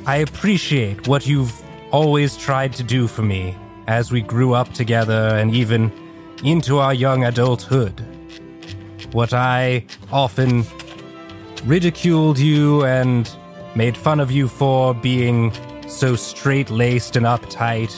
I 0.05 0.17
appreciate 0.17 1.07
what 1.07 1.25
you've 1.25 1.59
always 1.91 2.37
tried 2.37 2.73
to 2.73 2.83
do 2.83 3.07
for 3.07 3.23
me 3.23 3.57
as 3.89 4.11
we 4.11 4.21
grew 4.21 4.53
up 4.53 4.71
together 4.71 5.35
and 5.39 5.55
even 5.55 5.91
into 6.43 6.77
our 6.77 6.93
young 6.93 7.23
adulthood. 7.25 7.99
What 9.13 9.33
I 9.33 9.83
often 10.11 10.63
ridiculed 11.65 12.37
you 12.37 12.85
and 12.85 13.27
made 13.73 13.97
fun 13.97 14.19
of 14.19 14.29
you 14.29 14.47
for 14.47 14.93
being 14.93 15.51
so 15.87 16.15
straight 16.15 16.69
laced 16.69 17.15
and 17.15 17.25
uptight. 17.25 17.91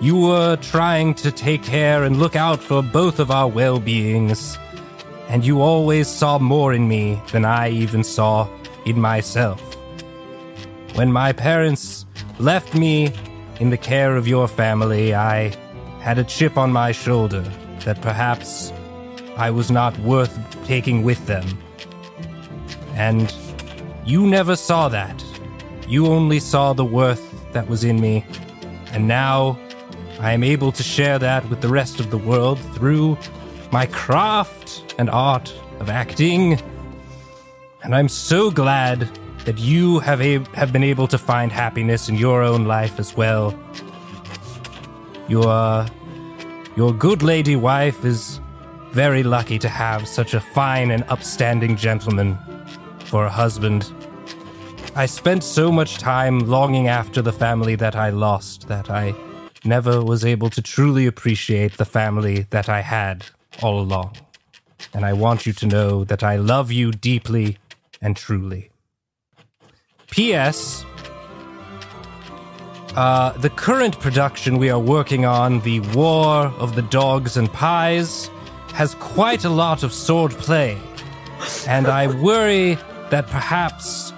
You 0.00 0.16
were 0.16 0.56
trying 0.56 1.14
to 1.14 1.32
take 1.32 1.64
care 1.64 2.04
and 2.04 2.20
look 2.20 2.36
out 2.36 2.62
for 2.62 2.80
both 2.80 3.18
of 3.18 3.32
our 3.32 3.48
well 3.48 3.80
beings, 3.80 4.56
and 5.28 5.44
you 5.44 5.60
always 5.60 6.06
saw 6.06 6.38
more 6.38 6.72
in 6.72 6.86
me 6.86 7.20
than 7.32 7.44
I 7.44 7.70
even 7.70 8.04
saw 8.04 8.48
in 8.86 9.00
myself. 9.00 9.60
When 10.94 11.10
my 11.10 11.32
parents 11.32 12.06
left 12.38 12.74
me 12.74 13.12
in 13.60 13.68
the 13.68 13.76
care 13.76 14.16
of 14.16 14.26
your 14.26 14.48
family, 14.48 15.14
I 15.14 15.54
had 16.00 16.18
a 16.18 16.24
chip 16.24 16.56
on 16.56 16.72
my 16.72 16.92
shoulder 16.92 17.42
that 17.84 18.00
perhaps 18.00 18.72
I 19.36 19.50
was 19.50 19.70
not 19.70 19.96
worth 19.98 20.34
taking 20.64 21.02
with 21.02 21.26
them. 21.26 21.46
And 22.94 23.32
you 24.06 24.26
never 24.26 24.56
saw 24.56 24.88
that. 24.88 25.22
You 25.86 26.06
only 26.06 26.40
saw 26.40 26.72
the 26.72 26.86
worth 26.86 27.52
that 27.52 27.68
was 27.68 27.84
in 27.84 28.00
me. 28.00 28.24
And 28.92 29.06
now 29.06 29.58
I 30.20 30.32
am 30.32 30.42
able 30.42 30.72
to 30.72 30.82
share 30.82 31.18
that 31.18 31.48
with 31.50 31.60
the 31.60 31.68
rest 31.68 32.00
of 32.00 32.10
the 32.10 32.18
world 32.18 32.58
through 32.74 33.18
my 33.70 33.84
craft 33.86 34.94
and 34.98 35.10
art 35.10 35.54
of 35.80 35.90
acting. 35.90 36.58
And 37.82 37.94
I'm 37.94 38.08
so 38.08 38.50
glad 38.50 39.08
that 39.44 39.58
you 39.58 39.98
have, 40.00 40.20
a- 40.20 40.44
have 40.54 40.72
been 40.72 40.84
able 40.84 41.06
to 41.08 41.18
find 41.18 41.50
happiness 41.50 42.08
in 42.08 42.16
your 42.16 42.42
own 42.42 42.64
life 42.64 42.98
as 42.98 43.16
well. 43.16 43.58
Your, 45.28 45.86
your 46.76 46.92
good 46.92 47.22
lady 47.22 47.56
wife 47.56 48.04
is 48.04 48.40
very 48.92 49.22
lucky 49.22 49.58
to 49.58 49.68
have 49.68 50.06
such 50.08 50.34
a 50.34 50.40
fine 50.40 50.90
and 50.90 51.04
upstanding 51.08 51.76
gentleman 51.76 52.38
for 53.04 53.24
a 53.24 53.30
husband. 53.30 53.92
I 54.96 55.06
spent 55.06 55.44
so 55.44 55.70
much 55.70 55.98
time 55.98 56.40
longing 56.40 56.88
after 56.88 57.22
the 57.22 57.32
family 57.32 57.76
that 57.76 57.94
I 57.94 58.10
lost 58.10 58.66
that 58.68 58.90
I 58.90 59.14
never 59.64 60.02
was 60.02 60.24
able 60.24 60.50
to 60.50 60.62
truly 60.62 61.06
appreciate 61.06 61.76
the 61.76 61.84
family 61.84 62.46
that 62.50 62.68
I 62.68 62.80
had 62.80 63.26
all 63.62 63.80
along. 63.80 64.16
And 64.92 65.04
I 65.04 65.12
want 65.12 65.46
you 65.46 65.52
to 65.52 65.66
know 65.66 66.04
that 66.04 66.22
I 66.22 66.36
love 66.36 66.72
you 66.72 66.90
deeply 66.90 67.58
and 68.00 68.16
truly. 68.16 68.69
P.S. 70.10 70.84
Uh, 72.96 73.32
the 73.38 73.50
current 73.50 73.98
production 74.00 74.58
we 74.58 74.68
are 74.68 74.78
working 74.78 75.24
on, 75.24 75.60
The 75.60 75.80
War 75.94 76.46
of 76.58 76.74
the 76.74 76.82
Dogs 76.82 77.36
and 77.36 77.52
Pies, 77.52 78.28
has 78.74 78.96
quite 78.96 79.44
a 79.44 79.48
lot 79.48 79.82
of 79.84 79.92
sword 79.92 80.32
play. 80.32 80.76
And 81.68 81.86
I 81.86 82.08
worry 82.08 82.76
that 83.10 83.28
perhaps 83.28 84.12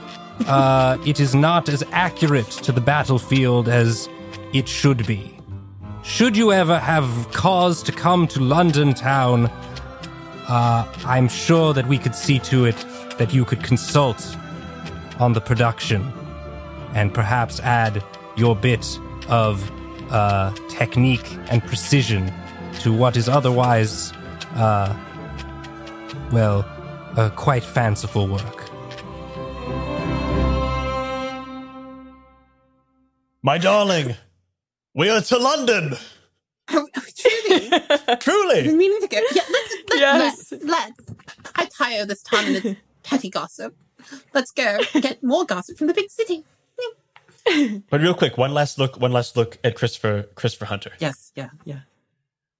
uh, 0.46 0.96
it 1.06 1.20
is 1.20 1.34
not 1.34 1.68
as 1.68 1.84
accurate 1.92 2.50
to 2.50 2.72
the 2.72 2.80
battlefield 2.80 3.68
as 3.68 4.08
it 4.52 4.68
should 4.68 5.06
be. 5.06 5.38
should 6.02 6.36
you 6.36 6.52
ever 6.52 6.78
have 6.78 7.06
cause 7.32 7.82
to 7.82 7.92
come 7.92 8.26
to 8.26 8.40
London 8.40 8.92
town, 8.94 9.46
uh, 10.48 10.84
I'm 11.04 11.28
sure 11.28 11.72
that 11.74 11.86
we 11.86 11.98
could 11.98 12.14
see 12.14 12.38
to 12.40 12.64
it 12.64 12.76
that 13.18 13.32
you 13.32 13.44
could 13.44 13.62
consult 13.62 14.36
on 15.18 15.32
the 15.32 15.40
production 15.40 16.12
and 16.94 17.12
perhaps 17.12 17.60
add 17.60 18.02
your 18.36 18.54
bit 18.56 18.86
of 19.28 19.70
uh, 20.10 20.52
technique 20.68 21.26
and 21.50 21.62
precision 21.64 22.32
to 22.80 22.92
what 22.92 23.16
is 23.16 23.28
otherwise, 23.28 24.12
uh, 24.54 24.94
well, 26.32 26.64
uh, 27.16 27.30
quite 27.30 27.62
fanciful 27.64 28.26
work. 28.28 28.58
My 33.42 33.58
darling, 33.58 34.14
we 34.94 35.08
are 35.10 35.20
to 35.20 35.38
London. 35.38 35.94
Oh, 36.70 36.88
oh, 36.96 37.02
truly? 37.16 37.68
Truly. 38.20 38.58
I've 38.60 38.64
been 38.64 38.78
meaning 38.78 39.00
to 39.00 39.08
go. 39.08 39.18
Yeah, 39.34 39.42
let's, 39.50 39.74
let's, 39.90 40.00
Yes. 40.00 40.52
let's, 40.52 40.64
let's. 40.64 41.14
I 41.56 41.66
tire 41.66 42.06
this 42.06 42.22
town 42.22 42.44
and 42.46 42.56
its 42.64 42.80
petty 43.02 43.28
gossip. 43.30 43.74
Let's 44.34 44.50
go 44.50 44.78
get 44.92 45.22
more 45.22 45.44
gossip 45.44 45.78
from 45.78 45.86
the 45.86 45.94
big 45.94 46.10
city. 46.10 46.44
But 47.90 48.00
real 48.00 48.14
quick, 48.14 48.38
one 48.38 48.54
last 48.54 48.78
look, 48.78 49.00
one 49.00 49.12
last 49.12 49.36
look 49.36 49.58
at 49.64 49.74
Christopher 49.74 50.24
Christopher 50.34 50.66
Hunter. 50.66 50.92
Yes, 51.00 51.32
yeah, 51.34 51.50
yeah. 51.64 51.80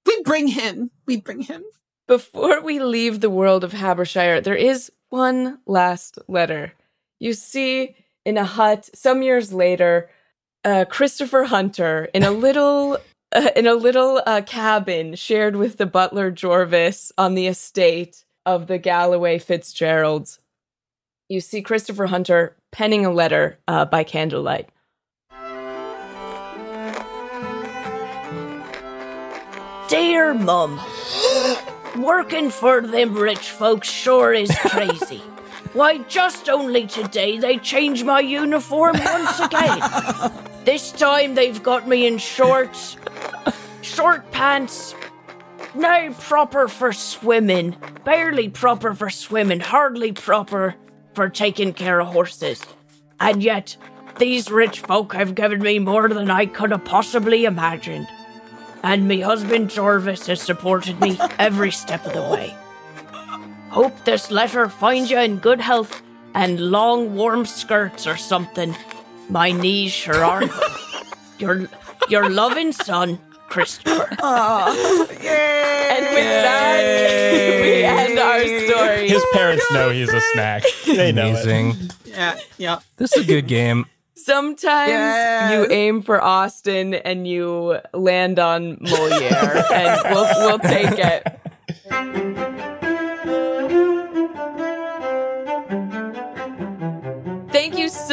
We 0.06 0.22
bring 0.22 0.48
him. 0.48 0.90
We 1.06 1.18
bring 1.18 1.42
him. 1.42 1.62
Before 2.08 2.60
we 2.60 2.80
leave 2.80 3.20
the 3.20 3.30
world 3.30 3.62
of 3.62 3.72
Habershire, 3.72 4.40
there 4.40 4.56
is 4.56 4.90
one 5.08 5.60
last 5.66 6.18
letter. 6.26 6.72
You 7.20 7.32
see 7.32 7.94
in 8.24 8.36
a 8.36 8.44
hut 8.44 8.90
some 8.94 9.22
years 9.22 9.52
later, 9.52 10.10
uh, 10.64 10.84
Christopher 10.88 11.44
Hunter 11.44 12.08
in 12.12 12.24
a 12.24 12.30
little 12.46 12.98
uh, 13.34 13.50
in 13.56 13.66
a 13.66 13.74
little 13.74 14.20
uh, 14.26 14.42
cabin 14.42 15.14
shared 15.14 15.56
with 15.56 15.76
the 15.76 15.86
butler 15.86 16.30
Jarvis 16.30 17.12
on 17.16 17.34
the 17.34 17.46
estate 17.46 18.24
of 18.44 18.66
the 18.66 18.78
Galloway 18.78 19.38
Fitzgeralds. 19.38 20.38
You 21.32 21.40
see 21.40 21.62
Christopher 21.62 22.08
Hunter 22.08 22.58
penning 22.72 23.06
a 23.06 23.10
letter 23.10 23.58
uh, 23.66 23.86
by 23.86 24.04
candlelight. 24.04 24.68
Dear 29.88 30.34
Mum, 30.34 30.78
working 31.96 32.50
for 32.50 32.82
them 32.82 33.14
rich 33.14 33.48
folks 33.48 33.88
sure 33.88 34.34
is 34.34 34.54
crazy. 34.66 35.22
Why, 35.72 36.00
just 36.00 36.50
only 36.50 36.86
today 36.86 37.38
they 37.38 37.56
changed 37.56 38.04
my 38.04 38.20
uniform 38.20 38.98
once 39.02 39.40
again. 39.40 39.80
This 40.66 40.92
time 40.92 41.34
they've 41.34 41.62
got 41.62 41.88
me 41.88 42.06
in 42.06 42.18
shorts, 42.18 42.98
short 43.80 44.30
pants, 44.32 44.94
no 45.74 46.14
proper 46.20 46.68
for 46.68 46.92
swimming, 46.92 47.74
barely 48.04 48.50
proper 48.50 48.92
for 48.92 49.08
swimming, 49.08 49.60
hardly 49.60 50.12
proper 50.12 50.74
for 51.14 51.28
taking 51.28 51.72
care 51.72 52.00
of 52.00 52.08
horses. 52.08 52.62
And 53.20 53.42
yet, 53.42 53.76
these 54.18 54.50
rich 54.50 54.80
folk 54.80 55.14
have 55.14 55.34
given 55.34 55.60
me 55.60 55.78
more 55.78 56.08
than 56.08 56.30
I 56.30 56.46
could 56.46 56.70
have 56.70 56.84
possibly 56.84 57.44
imagined. 57.44 58.08
And 58.82 59.06
me 59.06 59.20
husband 59.20 59.70
Jarvis 59.70 60.26
has 60.26 60.40
supported 60.42 61.00
me 61.00 61.18
every 61.38 61.70
step 61.70 62.04
of 62.04 62.12
the 62.12 62.22
way. 62.22 62.54
Hope 63.70 64.04
this 64.04 64.30
letter 64.30 64.68
finds 64.68 65.10
you 65.10 65.18
in 65.18 65.38
good 65.38 65.60
health 65.60 66.02
and 66.34 66.60
long 66.60 67.14
warm 67.14 67.46
skirts 67.46 68.06
or 68.06 68.16
something. 68.16 68.76
My 69.28 69.52
knees 69.52 69.92
sure 69.92 70.24
are. 70.24 70.42
your 71.38 71.68
your 72.08 72.28
loving 72.28 72.72
son, 72.72 73.18
Christopher. 73.52 74.08
Yay! 75.22 75.88
And 75.90 76.04
with 76.06 76.42
that, 76.42 77.60
we 77.62 77.84
end 77.84 78.18
our 78.18 78.40
story. 78.40 79.08
His 79.10 79.22
parents 79.34 79.70
know 79.72 79.90
he's 79.90 80.10
a 80.10 80.20
snack. 80.32 80.62
They 80.86 81.12
know 81.12 81.34
it. 81.36 81.94
Yeah, 82.06 82.38
yeah. 82.56 82.78
This 82.96 83.14
is 83.14 83.24
a 83.24 83.26
good 83.26 83.46
game. 83.46 83.84
Sometimes 84.14 84.88
Yes. 84.88 85.52
you 85.52 85.66
aim 85.70 86.00
for 86.00 86.22
Austen 86.22 86.94
and 86.94 87.26
you 87.26 87.78
land 87.92 88.38
on 88.38 88.78
Moliere, 88.80 89.64
and 89.72 90.00
we'll 90.14 90.28
we'll 90.46 90.58
take 90.58 90.98
it. 90.98 92.78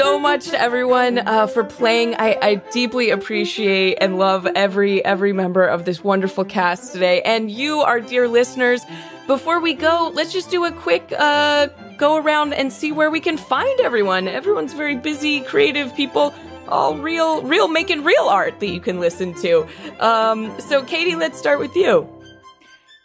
so 0.09 0.17
much 0.17 0.47
to 0.47 0.59
everyone 0.59 1.19
uh, 1.19 1.45
for 1.45 1.63
playing. 1.63 2.15
I, 2.15 2.35
I 2.41 2.55
deeply 2.71 3.11
appreciate 3.11 3.99
and 4.01 4.17
love 4.17 4.47
every 4.55 5.05
every 5.05 5.33
member 5.33 5.63
of 5.63 5.85
this 5.85 6.03
wonderful 6.03 6.45
cast 6.45 6.93
today, 6.93 7.21
and 7.21 7.51
you, 7.51 7.81
our 7.81 8.01
dear 8.01 8.27
listeners. 8.27 8.81
Before 9.27 9.59
we 9.59 9.75
go, 9.75 10.11
let's 10.15 10.33
just 10.33 10.49
do 10.49 10.65
a 10.65 10.71
quick 10.71 11.13
uh, 11.15 11.67
go 11.97 12.17
around 12.17 12.53
and 12.53 12.73
see 12.73 12.91
where 12.91 13.11
we 13.11 13.19
can 13.19 13.37
find 13.37 13.79
everyone. 13.81 14.27
Everyone's 14.27 14.73
very 14.73 14.95
busy, 14.95 15.41
creative 15.41 15.95
people, 15.95 16.33
all 16.67 16.97
real, 16.97 17.43
real 17.43 17.67
making 17.67 18.03
real 18.03 18.23
art 18.23 18.59
that 18.61 18.69
you 18.69 18.79
can 18.79 18.99
listen 18.99 19.35
to. 19.35 19.67
Um, 19.99 20.59
so, 20.59 20.81
Katie, 20.83 21.15
let's 21.15 21.37
start 21.37 21.59
with 21.59 21.75
you. 21.75 22.09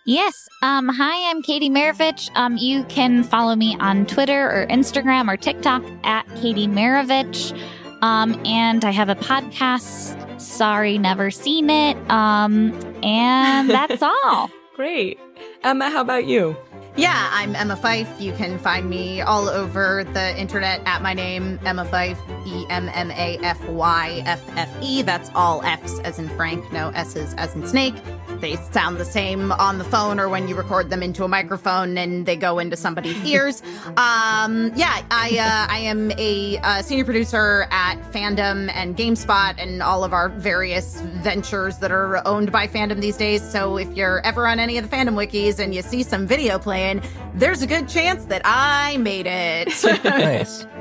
Yes. 0.06 0.50
Um, 0.60 0.90
hi, 0.90 1.30
I'm 1.30 1.40
Katie 1.40 1.70
Marovich. 1.70 2.30
Um, 2.34 2.58
you 2.58 2.84
can 2.84 3.22
follow 3.22 3.56
me 3.56 3.74
on 3.80 4.04
Twitter 4.04 4.50
or 4.50 4.66
Instagram 4.66 5.32
or 5.32 5.38
TikTok 5.38 5.82
at 6.04 6.26
Katie 6.36 6.68
Marovich. 6.68 7.58
Um, 8.02 8.38
and 8.44 8.84
I 8.84 8.90
have 8.90 9.08
a 9.08 9.14
podcast. 9.14 10.38
Sorry, 10.38 10.98
never 10.98 11.30
seen 11.30 11.70
it. 11.70 11.96
Um, 12.10 12.72
and 13.02 13.70
that's 13.70 14.02
all. 14.02 14.50
Great, 14.76 15.18
Emma. 15.62 15.88
How 15.88 16.02
about 16.02 16.26
you? 16.26 16.54
Yeah, 16.96 17.30
I'm 17.32 17.56
Emma 17.56 17.74
Fyffe. 17.74 18.20
You 18.20 18.32
can 18.34 18.58
find 18.58 18.90
me 18.90 19.22
all 19.22 19.48
over 19.48 20.04
the 20.12 20.38
internet 20.38 20.82
at 20.84 21.00
my 21.00 21.14
name, 21.14 21.58
Emma 21.64 21.86
Fyffe, 21.86 22.18
E 22.46 22.66
M 22.68 22.90
M 22.90 23.10
A 23.12 23.38
F 23.38 23.66
Y 23.68 24.22
F 24.26 24.42
F 24.56 24.70
E. 24.82 25.00
That's 25.00 25.30
all 25.34 25.62
F's 25.64 25.98
as 26.00 26.18
in 26.18 26.28
Frank, 26.30 26.70
no 26.72 26.90
S's 26.90 27.32
as 27.34 27.54
in 27.54 27.66
snake. 27.66 27.94
They 28.40 28.56
sound 28.56 28.98
the 28.98 29.04
same 29.04 29.52
on 29.52 29.78
the 29.78 29.84
phone 29.84 30.18
or 30.20 30.28
when 30.28 30.48
you 30.48 30.54
record 30.54 30.90
them 30.90 31.02
into 31.02 31.24
a 31.24 31.28
microphone 31.28 31.96
and 31.96 32.26
they 32.26 32.36
go 32.36 32.58
into 32.58 32.76
somebody's 32.76 33.22
ears. 33.26 33.62
Um, 33.96 34.72
yeah, 34.74 35.02
I 35.10 35.38
uh, 35.38 35.72
I 35.72 35.78
am 35.78 36.10
a 36.18 36.58
uh, 36.58 36.82
senior 36.82 37.04
producer 37.04 37.66
at 37.70 37.96
Fandom 38.12 38.70
and 38.74 38.96
GameSpot 38.96 39.54
and 39.58 39.82
all 39.82 40.04
of 40.04 40.12
our 40.12 40.28
various 40.28 41.00
ventures 41.00 41.78
that 41.78 41.90
are 41.90 42.26
owned 42.26 42.52
by 42.52 42.66
Fandom 42.66 43.00
these 43.00 43.16
days. 43.16 43.42
So 43.42 43.76
if 43.78 43.94
you're 43.96 44.20
ever 44.26 44.46
on 44.46 44.58
any 44.58 44.78
of 44.78 44.88
the 44.88 44.94
Fandom 44.94 45.14
wikis 45.14 45.58
and 45.58 45.74
you 45.74 45.82
see 45.82 46.02
some 46.02 46.26
video 46.26 46.58
playing, 46.58 47.02
there's 47.34 47.62
a 47.62 47.66
good 47.66 47.88
chance 47.88 48.24
that 48.26 48.42
I 48.44 48.96
made 48.98 49.26
it. 49.26 49.72
Nice. 50.04 50.66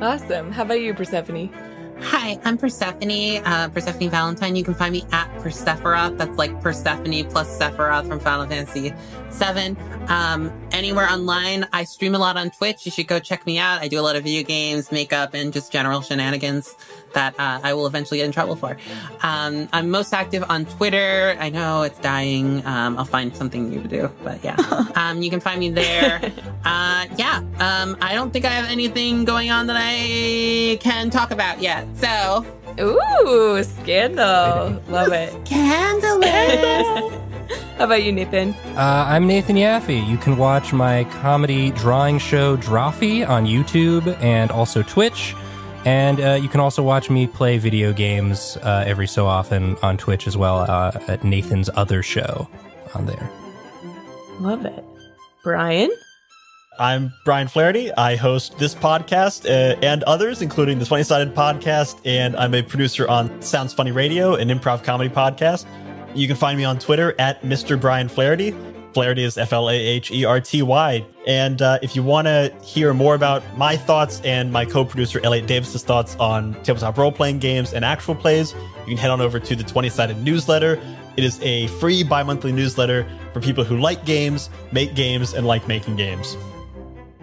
Awesome. 0.00 0.50
How 0.50 0.62
about 0.62 0.80
you, 0.80 0.94
Persephone? 0.94 1.50
Hi, 2.02 2.38
I'm 2.44 2.56
Persephone, 2.56 3.44
uh, 3.44 3.68
Persephone 3.68 4.10
Valentine. 4.10 4.56
You 4.56 4.64
can 4.64 4.74
find 4.74 4.92
me 4.92 5.04
at 5.12 5.28
Persephorath. 5.36 6.16
That's 6.16 6.36
like 6.38 6.60
Persephone 6.62 7.24
plus 7.30 7.58
Sephiroth 7.58 8.08
from 8.08 8.18
Final 8.20 8.46
Fantasy 8.46 8.92
VII. 9.32 9.76
Um, 10.08 10.52
anywhere 10.72 11.08
online. 11.08 11.66
I 11.72 11.84
stream 11.84 12.14
a 12.14 12.18
lot 12.18 12.36
on 12.36 12.50
Twitch. 12.50 12.86
You 12.86 12.92
should 12.92 13.06
go 13.06 13.18
check 13.18 13.46
me 13.46 13.58
out. 13.58 13.82
I 13.82 13.88
do 13.88 14.00
a 14.00 14.02
lot 14.02 14.16
of 14.16 14.24
video 14.24 14.42
games, 14.42 14.90
makeup, 14.90 15.34
and 15.34 15.52
just 15.52 15.70
general 15.70 16.00
shenanigans 16.00 16.74
that 17.12 17.34
uh, 17.38 17.60
I 17.62 17.74
will 17.74 17.86
eventually 17.86 18.18
get 18.18 18.26
in 18.26 18.32
trouble 18.32 18.56
for. 18.56 18.76
Um, 19.22 19.68
I'm 19.72 19.90
most 19.90 20.12
active 20.12 20.44
on 20.48 20.64
Twitter. 20.66 21.36
I 21.38 21.50
know 21.50 21.82
it's 21.82 21.98
dying. 21.98 22.64
Um, 22.66 22.98
I'll 22.98 23.04
find 23.04 23.34
something 23.36 23.68
new 23.68 23.82
to 23.82 23.88
do, 23.88 24.10
but 24.24 24.42
yeah. 24.42 24.56
um, 24.94 25.22
you 25.22 25.30
can 25.30 25.40
find 25.40 25.60
me 25.60 25.70
there. 25.70 26.20
uh, 26.64 27.06
yeah. 27.16 27.38
Um, 27.58 27.96
I 28.00 28.14
don't 28.14 28.32
think 28.32 28.44
I 28.44 28.50
have 28.50 28.70
anything 28.70 29.24
going 29.24 29.50
on 29.50 29.66
that 29.66 29.76
I 29.78 30.78
can 30.80 31.10
talk 31.10 31.30
about 31.30 31.60
yet. 31.60 31.86
So, 31.94 32.44
Ooh, 32.80 33.62
scandal. 33.62 34.80
Love 34.88 35.12
it. 35.12 35.32
Scandalous. 35.46 37.12
How 37.78 37.84
about 37.86 38.02
you, 38.02 38.12
Nathan? 38.12 38.54
Uh, 38.76 39.04
I'm 39.08 39.26
Nathan 39.26 39.56
Yaffe. 39.56 40.06
You 40.08 40.16
can 40.18 40.36
watch 40.36 40.72
my 40.72 41.04
comedy 41.04 41.70
drawing 41.72 42.18
show 42.18 42.56
Drawfee 42.56 43.28
on 43.28 43.46
YouTube 43.46 44.06
and 44.22 44.50
also 44.50 44.82
Twitch. 44.82 45.34
And 45.84 46.20
uh, 46.20 46.38
you 46.40 46.48
can 46.48 46.60
also 46.60 46.82
watch 46.82 47.08
me 47.08 47.26
play 47.26 47.56
video 47.56 47.92
games 47.92 48.58
uh, 48.62 48.84
every 48.86 49.06
so 49.06 49.26
often 49.26 49.76
on 49.82 49.96
Twitch 49.96 50.26
as 50.26 50.36
well 50.36 50.58
uh, 50.58 50.92
at 51.08 51.24
Nathan's 51.24 51.70
other 51.74 52.02
show 52.02 52.48
on 52.94 53.06
there. 53.06 53.30
Love 54.40 54.66
it. 54.66 54.84
Brian? 55.42 55.90
I'm 56.78 57.12
Brian 57.24 57.48
Flaherty. 57.48 57.92
I 57.92 58.16
host 58.16 58.56
this 58.58 58.74
podcast 58.74 59.44
uh, 59.44 59.76
and 59.82 60.02
others, 60.04 60.40
including 60.40 60.78
the 60.78 60.84
20 60.86 61.02
Sided 61.04 61.34
Podcast, 61.34 62.00
and 62.06 62.36
I'm 62.36 62.54
a 62.54 62.62
producer 62.62 63.08
on 63.08 63.42
Sounds 63.42 63.74
Funny 63.74 63.92
Radio, 63.92 64.36
an 64.36 64.48
improv 64.48 64.82
comedy 64.84 65.10
podcast. 65.12 65.66
You 66.14 66.26
can 66.26 66.36
find 66.36 66.56
me 66.56 66.64
on 66.64 66.78
Twitter 66.78 67.14
at 67.18 67.42
Mr. 67.42 67.78
Brian 67.78 68.08
Flaherty. 68.08 68.54
Flaherty 68.94 69.24
is 69.24 69.36
F 69.36 69.52
L 69.52 69.68
A 69.68 69.74
H 69.74 70.10
E 70.10 70.24
R 70.24 70.40
T 70.40 70.62
Y. 70.62 71.04
And 71.26 71.60
uh, 71.60 71.78
if 71.82 71.94
you 71.94 72.02
want 72.02 72.26
to 72.26 72.52
hear 72.64 72.94
more 72.94 73.14
about 73.14 73.42
my 73.56 73.76
thoughts 73.76 74.20
and 74.22 74.50
my 74.50 74.64
co 74.64 74.84
producer 74.84 75.20
Elliot 75.22 75.46
Davis's 75.46 75.82
thoughts 75.82 76.16
on 76.16 76.54
tabletop 76.62 76.96
role 76.96 77.12
playing 77.12 77.40
games 77.40 77.72
and 77.72 77.84
actual 77.84 78.14
plays, 78.14 78.54
you 78.80 78.86
can 78.88 78.96
head 78.96 79.10
on 79.10 79.20
over 79.20 79.38
to 79.38 79.54
the 79.54 79.64
20 79.64 79.90
sided 79.90 80.16
newsletter. 80.22 80.80
It 81.16 81.24
is 81.24 81.40
a 81.42 81.66
free 81.66 82.02
bi 82.04 82.22
monthly 82.22 82.52
newsletter 82.52 83.06
for 83.32 83.40
people 83.40 83.64
who 83.64 83.76
like 83.76 84.04
games, 84.06 84.50
make 84.72 84.94
games, 84.94 85.34
and 85.34 85.46
like 85.46 85.68
making 85.68 85.96
games. 85.96 86.36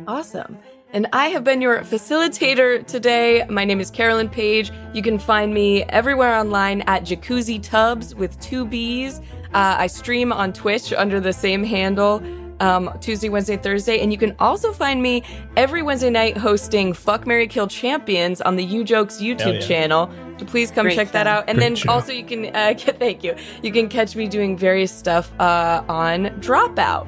Awesome. 0.07 0.57
And 0.93 1.05
I 1.11 1.27
have 1.27 1.43
been 1.43 1.59
your 1.59 1.79
facilitator 1.81 2.85
today. 2.87 3.45
My 3.49 3.65
name 3.65 3.81
is 3.81 3.91
Carolyn 3.91 4.29
Page. 4.29 4.71
You 4.93 5.01
can 5.01 5.19
find 5.19 5.53
me 5.53 5.83
everywhere 5.83 6.33
online 6.33 6.81
at 6.83 7.03
Jacuzzi 7.03 7.61
Tubbs 7.61 8.15
with 8.15 8.39
two 8.39 8.65
B's. 8.65 9.19
Uh, 9.53 9.75
I 9.77 9.87
stream 9.87 10.31
on 10.31 10.53
Twitch 10.53 10.93
under 10.93 11.19
the 11.19 11.33
same 11.33 11.61
handle. 11.61 12.23
Um, 12.61 12.97
Tuesday, 13.01 13.29
Wednesday, 13.29 13.57
Thursday, 13.57 13.99
and 13.99 14.11
you 14.11 14.17
can 14.17 14.35
also 14.39 14.71
find 14.71 14.99
me 15.03 15.23
every 15.57 15.83
Wednesday 15.83 16.09
night 16.09 16.37
hosting 16.37 16.91
Fuck 16.93 17.27
Mary 17.27 17.47
Kill 17.47 17.67
Champions 17.67 18.41
on 18.41 18.55
the 18.55 18.63
U 18.63 18.83
Jokes 18.83 19.17
YouTube 19.17 19.59
yeah. 19.59 19.67
channel. 19.67 20.09
So 20.39 20.45
please 20.45 20.71
come 20.71 20.85
Great 20.85 20.95
check 20.95 21.11
that 21.11 21.27
out. 21.27 21.43
And 21.49 21.57
Great 21.57 21.65
then 21.65 21.75
show. 21.75 21.91
also 21.91 22.13
you 22.13 22.23
can 22.23 22.55
uh, 22.55 22.73
get, 22.77 22.97
thank 22.97 23.23
you. 23.23 23.35
You 23.61 23.73
can 23.73 23.89
catch 23.89 24.15
me 24.15 24.27
doing 24.27 24.57
various 24.57 24.91
stuff 24.91 25.31
uh, 25.39 25.83
on 25.87 26.27
Dropout. 26.39 27.07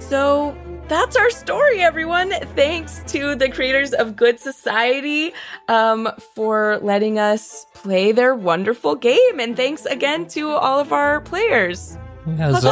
So 0.00 0.56
that's 0.90 1.14
our 1.14 1.30
story, 1.30 1.80
everyone. 1.80 2.32
Thanks 2.56 3.00
to 3.12 3.36
the 3.36 3.48
creators 3.48 3.92
of 3.92 4.16
Good 4.16 4.40
Society 4.40 5.32
um, 5.68 6.08
for 6.34 6.80
letting 6.82 7.16
us 7.16 7.64
play 7.74 8.10
their 8.10 8.34
wonderful 8.34 8.96
game. 8.96 9.38
And 9.38 9.56
thanks 9.56 9.86
again 9.86 10.26
to 10.30 10.50
all 10.50 10.80
of 10.80 10.92
our 10.92 11.20
players. 11.20 11.96
Huzzah. 12.36 12.68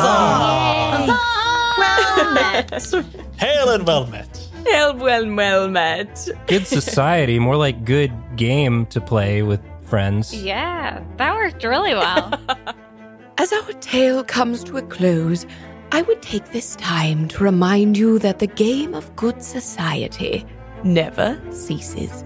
Well 1.78 2.34
met. 2.34 2.70
Hail 3.38 3.70
and 3.70 3.86
well 3.86 4.08
met. 4.08 4.48
Well, 4.64 4.96
well, 4.96 5.34
well 5.36 5.68
met. 5.68 6.28
Good 6.48 6.66
society, 6.78 7.38
more 7.38 7.56
like 7.56 7.84
good 7.84 8.12
game 8.34 8.86
to 8.86 9.00
play 9.00 9.42
with 9.42 9.60
friends. 9.82 10.34
Yeah, 10.34 11.04
that 11.18 11.36
worked 11.36 11.62
really 11.62 11.94
well. 11.94 12.34
As 13.38 13.52
our 13.52 13.72
tale 13.74 14.24
comes 14.24 14.64
to 14.64 14.78
a 14.78 14.82
close, 14.82 15.46
I 15.90 16.02
would 16.02 16.20
take 16.20 16.52
this 16.52 16.76
time 16.76 17.28
to 17.28 17.44
remind 17.44 17.96
you 17.96 18.18
that 18.18 18.40
the 18.40 18.46
game 18.46 18.94
of 18.94 19.14
good 19.16 19.42
society 19.42 20.44
never 20.84 21.40
ceases. 21.50 22.24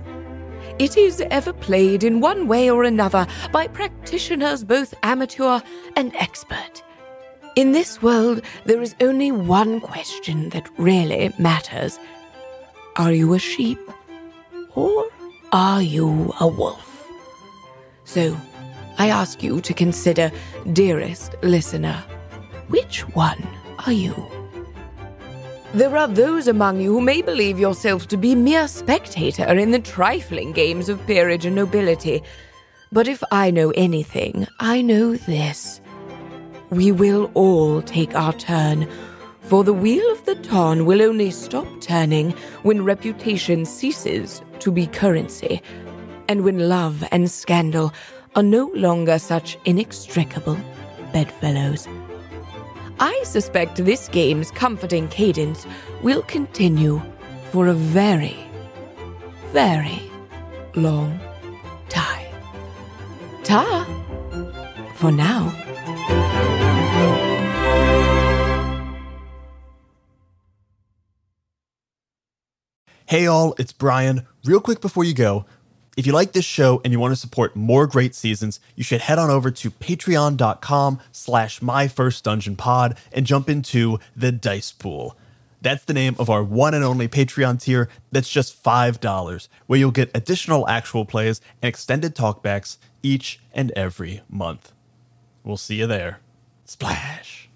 It 0.81 0.97
is 0.97 1.23
ever 1.31 1.53
played 1.53 2.03
in 2.03 2.21
one 2.21 2.49
way 2.49 2.71
or 2.71 2.83
another 2.83 3.27
by 3.53 3.69
practitioners 3.69 4.65
both 4.65 4.95
amateur 5.05 5.61
and 5.95 6.15
expert. 6.17 6.83
In 7.55 7.71
this 7.71 8.03
world, 8.03 8.43
there 8.65 8.83
is 8.83 8.97
only 9.01 9.31
one 9.31 9.81
question 9.81 10.49
that 10.49 10.69
really 10.79 11.33
matters 11.39 12.01
Are 12.97 13.13
you 13.13 13.33
a 13.35 13.39
sheep? 13.39 13.79
Or 14.75 15.07
are 15.53 15.83
you 15.83 16.33
a 16.41 16.49
wolf? 16.49 17.07
So, 18.05 18.37
I 18.99 19.09
ask 19.09 19.43
you 19.43 19.61
to 19.61 19.73
consider, 19.73 20.33
dearest 20.73 21.35
listener, 21.43 22.03
which 22.69 23.01
one 23.15 23.47
are 23.87 23.93
you? 23.93 24.15
There 25.75 25.97
are 25.97 26.09
those 26.09 26.49
among 26.49 26.81
you 26.81 26.93
who 26.93 27.01
may 27.01 27.23
believe 27.23 27.59
yourself 27.59 28.07
to 28.09 28.19
be 28.19 28.35
mere 28.35 28.69
spectator 28.69 29.45
in 29.45 29.71
the 29.71 29.79
trifling 29.79 30.53
games 30.53 30.91
of 30.91 31.05
peerage 31.07 31.47
and 31.47 31.57
nobility. 31.57 32.23
But 32.93 33.09
if 33.09 33.23
I 33.33 33.51
know 33.51 33.71
anything, 33.71 34.47
I 34.61 34.83
know 34.83 35.15
this. 35.15 35.81
We 36.69 36.93
will 36.93 37.31
all 37.33 37.81
take 37.81 38.15
our 38.15 38.35
turn, 38.35 38.87
for 39.41 39.65
the 39.65 39.73
wheel 39.73 40.11
of 40.13 40.25
the 40.27 40.35
ton 40.37 40.85
will 40.85 41.01
only 41.01 41.31
stop 41.31 41.67
turning 41.81 42.33
when 42.65 42.85
reputation 42.85 43.65
ceases 43.65 44.43
to 44.59 44.71
be 44.71 44.87
currency, 44.87 45.63
and 46.29 46.45
when 46.45 46.69
love 46.69 47.03
and 47.11 47.31
scandal 47.31 47.95
are 48.37 48.43
no 48.43 48.71
longer 48.75 49.19
such 49.19 49.57
inextricable 49.65 50.59
bedfellows. 51.13 51.89
I 53.05 53.21
suspect 53.25 53.85
this 53.85 54.07
game's 54.07 54.53
comforting 54.53 55.09
cadence 55.09 55.67
will 56.05 56.23
continue 56.23 57.03
for 57.51 57.67
a 57.67 57.73
very, 57.73 58.37
very 59.51 60.01
long 60.77 61.19
time. 61.89 62.29
Ta 63.43 63.85
for 64.95 65.11
now. 65.11 65.51
Hey 73.07 73.27
all, 73.27 73.57
it's 73.59 73.73
Brian. 73.73 74.29
Real 74.45 74.61
quick 74.61 74.81
before 74.81 75.03
you 75.03 75.13
go, 75.13 75.45
if 75.97 76.07
you 76.07 76.13
like 76.13 76.33
this 76.33 76.45
show 76.45 76.81
and 76.85 76.93
you 76.93 76.99
want 76.99 77.13
to 77.13 77.21
support 77.21 77.55
more 77.55 77.87
great 77.87 78.15
seasons, 78.15 78.61
you 78.77 78.83
should 78.83 79.03
head 79.03 79.19
on 79.19 79.29
over 79.29 79.51
to 79.51 79.71
patreon.com 79.71 81.01
slash 81.13 81.61
my 81.61 81.87
first 81.87 82.25
dungeon 82.25 82.57
pod 82.57 82.97
and 83.13 83.27
jump 83.27 83.51
into 83.51 83.99
the 84.17 84.33
dice 84.33 84.73
pool. 84.73 85.17
That's 85.61 85.85
the 85.85 85.95
name 85.95 86.17
of 86.19 86.29
our 86.29 86.43
one 86.43 86.75
and 86.75 86.83
only 86.83 87.09
Patreon 87.09 87.63
tier 87.63 87.89
that's 88.11 88.29
just 88.29 88.63
$5, 88.65 89.49
where 89.67 89.79
you'll 89.79 89.91
get 89.93 90.11
additional 90.15 90.69
actual 90.69 91.05
plays 91.05 91.41
and 91.61 91.69
extended 91.69 92.17
talkbacks 92.17 92.79
each 93.03 93.39
and 93.53 93.71
every 93.73 94.23
month. 94.29 94.73
We'll 95.45 95.57
see 95.57 95.77
you 95.77 95.87
there. 95.87 96.21
Splash. 96.65 97.49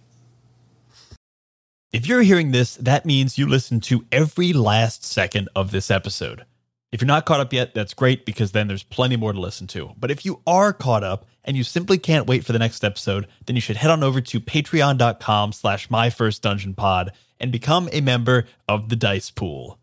If 1.92 2.06
you're 2.06 2.22
hearing 2.22 2.52
this, 2.52 2.76
that 2.76 3.06
means 3.06 3.38
you 3.38 3.46
listened 3.46 3.82
to 3.84 4.04
every 4.12 4.52
last 4.52 5.04
second 5.04 5.48
of 5.56 5.70
this 5.70 5.90
episode. 5.90 6.44
If 6.92 7.00
you're 7.00 7.06
not 7.06 7.26
caught 7.26 7.40
up 7.40 7.52
yet, 7.52 7.74
that's 7.74 7.94
great 7.94 8.24
because 8.24 8.52
then 8.52 8.68
there's 8.68 8.84
plenty 8.84 9.16
more 9.16 9.32
to 9.32 9.40
listen 9.40 9.66
to. 9.68 9.92
But 9.98 10.10
if 10.10 10.24
you 10.24 10.40
are 10.46 10.72
caught 10.72 11.02
up 11.02 11.26
and 11.44 11.56
you 11.56 11.64
simply 11.64 11.98
can't 11.98 12.26
wait 12.26 12.44
for 12.44 12.52
the 12.52 12.58
next 12.58 12.84
episode, 12.84 13.26
then 13.46 13.56
you 13.56 13.60
should 13.60 13.76
head 13.76 13.90
on 13.90 14.04
over 14.04 14.20
to 14.20 14.40
patreon.com 14.40 15.52
slash 15.52 15.90
my 15.90 16.10
first 16.10 16.42
dungeon 16.42 16.74
pod 16.74 17.12
and 17.40 17.50
become 17.50 17.88
a 17.92 18.00
member 18.00 18.46
of 18.68 18.88
the 18.88 18.96
Dice 18.96 19.30
Pool. 19.30 19.78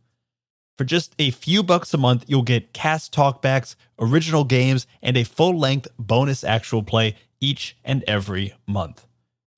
For 0.78 0.86
just 0.86 1.14
a 1.20 1.30
few 1.30 1.62
bucks 1.62 1.94
a 1.94 1.98
month, 1.98 2.26
you'll 2.28 2.42
get 2.42 2.74
cast 2.74 3.14
talkbacks, 3.14 3.76
original 4.00 4.44
games, 4.44 4.88
and 5.02 5.16
a 5.16 5.24
full 5.24 5.58
length 5.58 5.88
bonus 6.00 6.44
actual 6.44 6.82
play 6.82 7.16
each 7.40 7.78
and 7.84 8.04
every 8.08 8.56
month. 8.66 9.06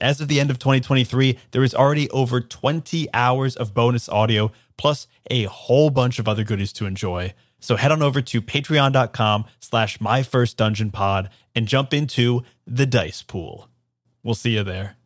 As 0.01 0.19
of 0.19 0.27
the 0.27 0.41
end 0.41 0.51
of 0.51 0.59
2023, 0.59 1.39
there 1.51 1.63
is 1.63 1.73
already 1.73 2.09
over 2.09 2.41
20 2.41 3.07
hours 3.13 3.55
of 3.55 3.73
bonus 3.73 4.09
audio, 4.09 4.51
plus 4.77 5.07
a 5.29 5.43
whole 5.43 5.89
bunch 5.89 6.19
of 6.19 6.27
other 6.27 6.43
goodies 6.43 6.73
to 6.73 6.85
enjoy. 6.85 7.33
So 7.59 7.75
head 7.75 7.91
on 7.91 8.01
over 8.01 8.21
to 8.21 8.41
patreon.com 8.41 9.45
slash 9.59 9.99
my 9.99 10.23
first 10.23 10.57
dungeon 10.57 10.91
pod 10.91 11.29
and 11.55 11.67
jump 11.67 11.93
into 11.93 12.43
the 12.67 12.85
dice 12.85 13.23
pool. 13.23 13.69
We'll 14.23 14.35
see 14.35 14.55
you 14.55 14.63
there. 14.63 14.97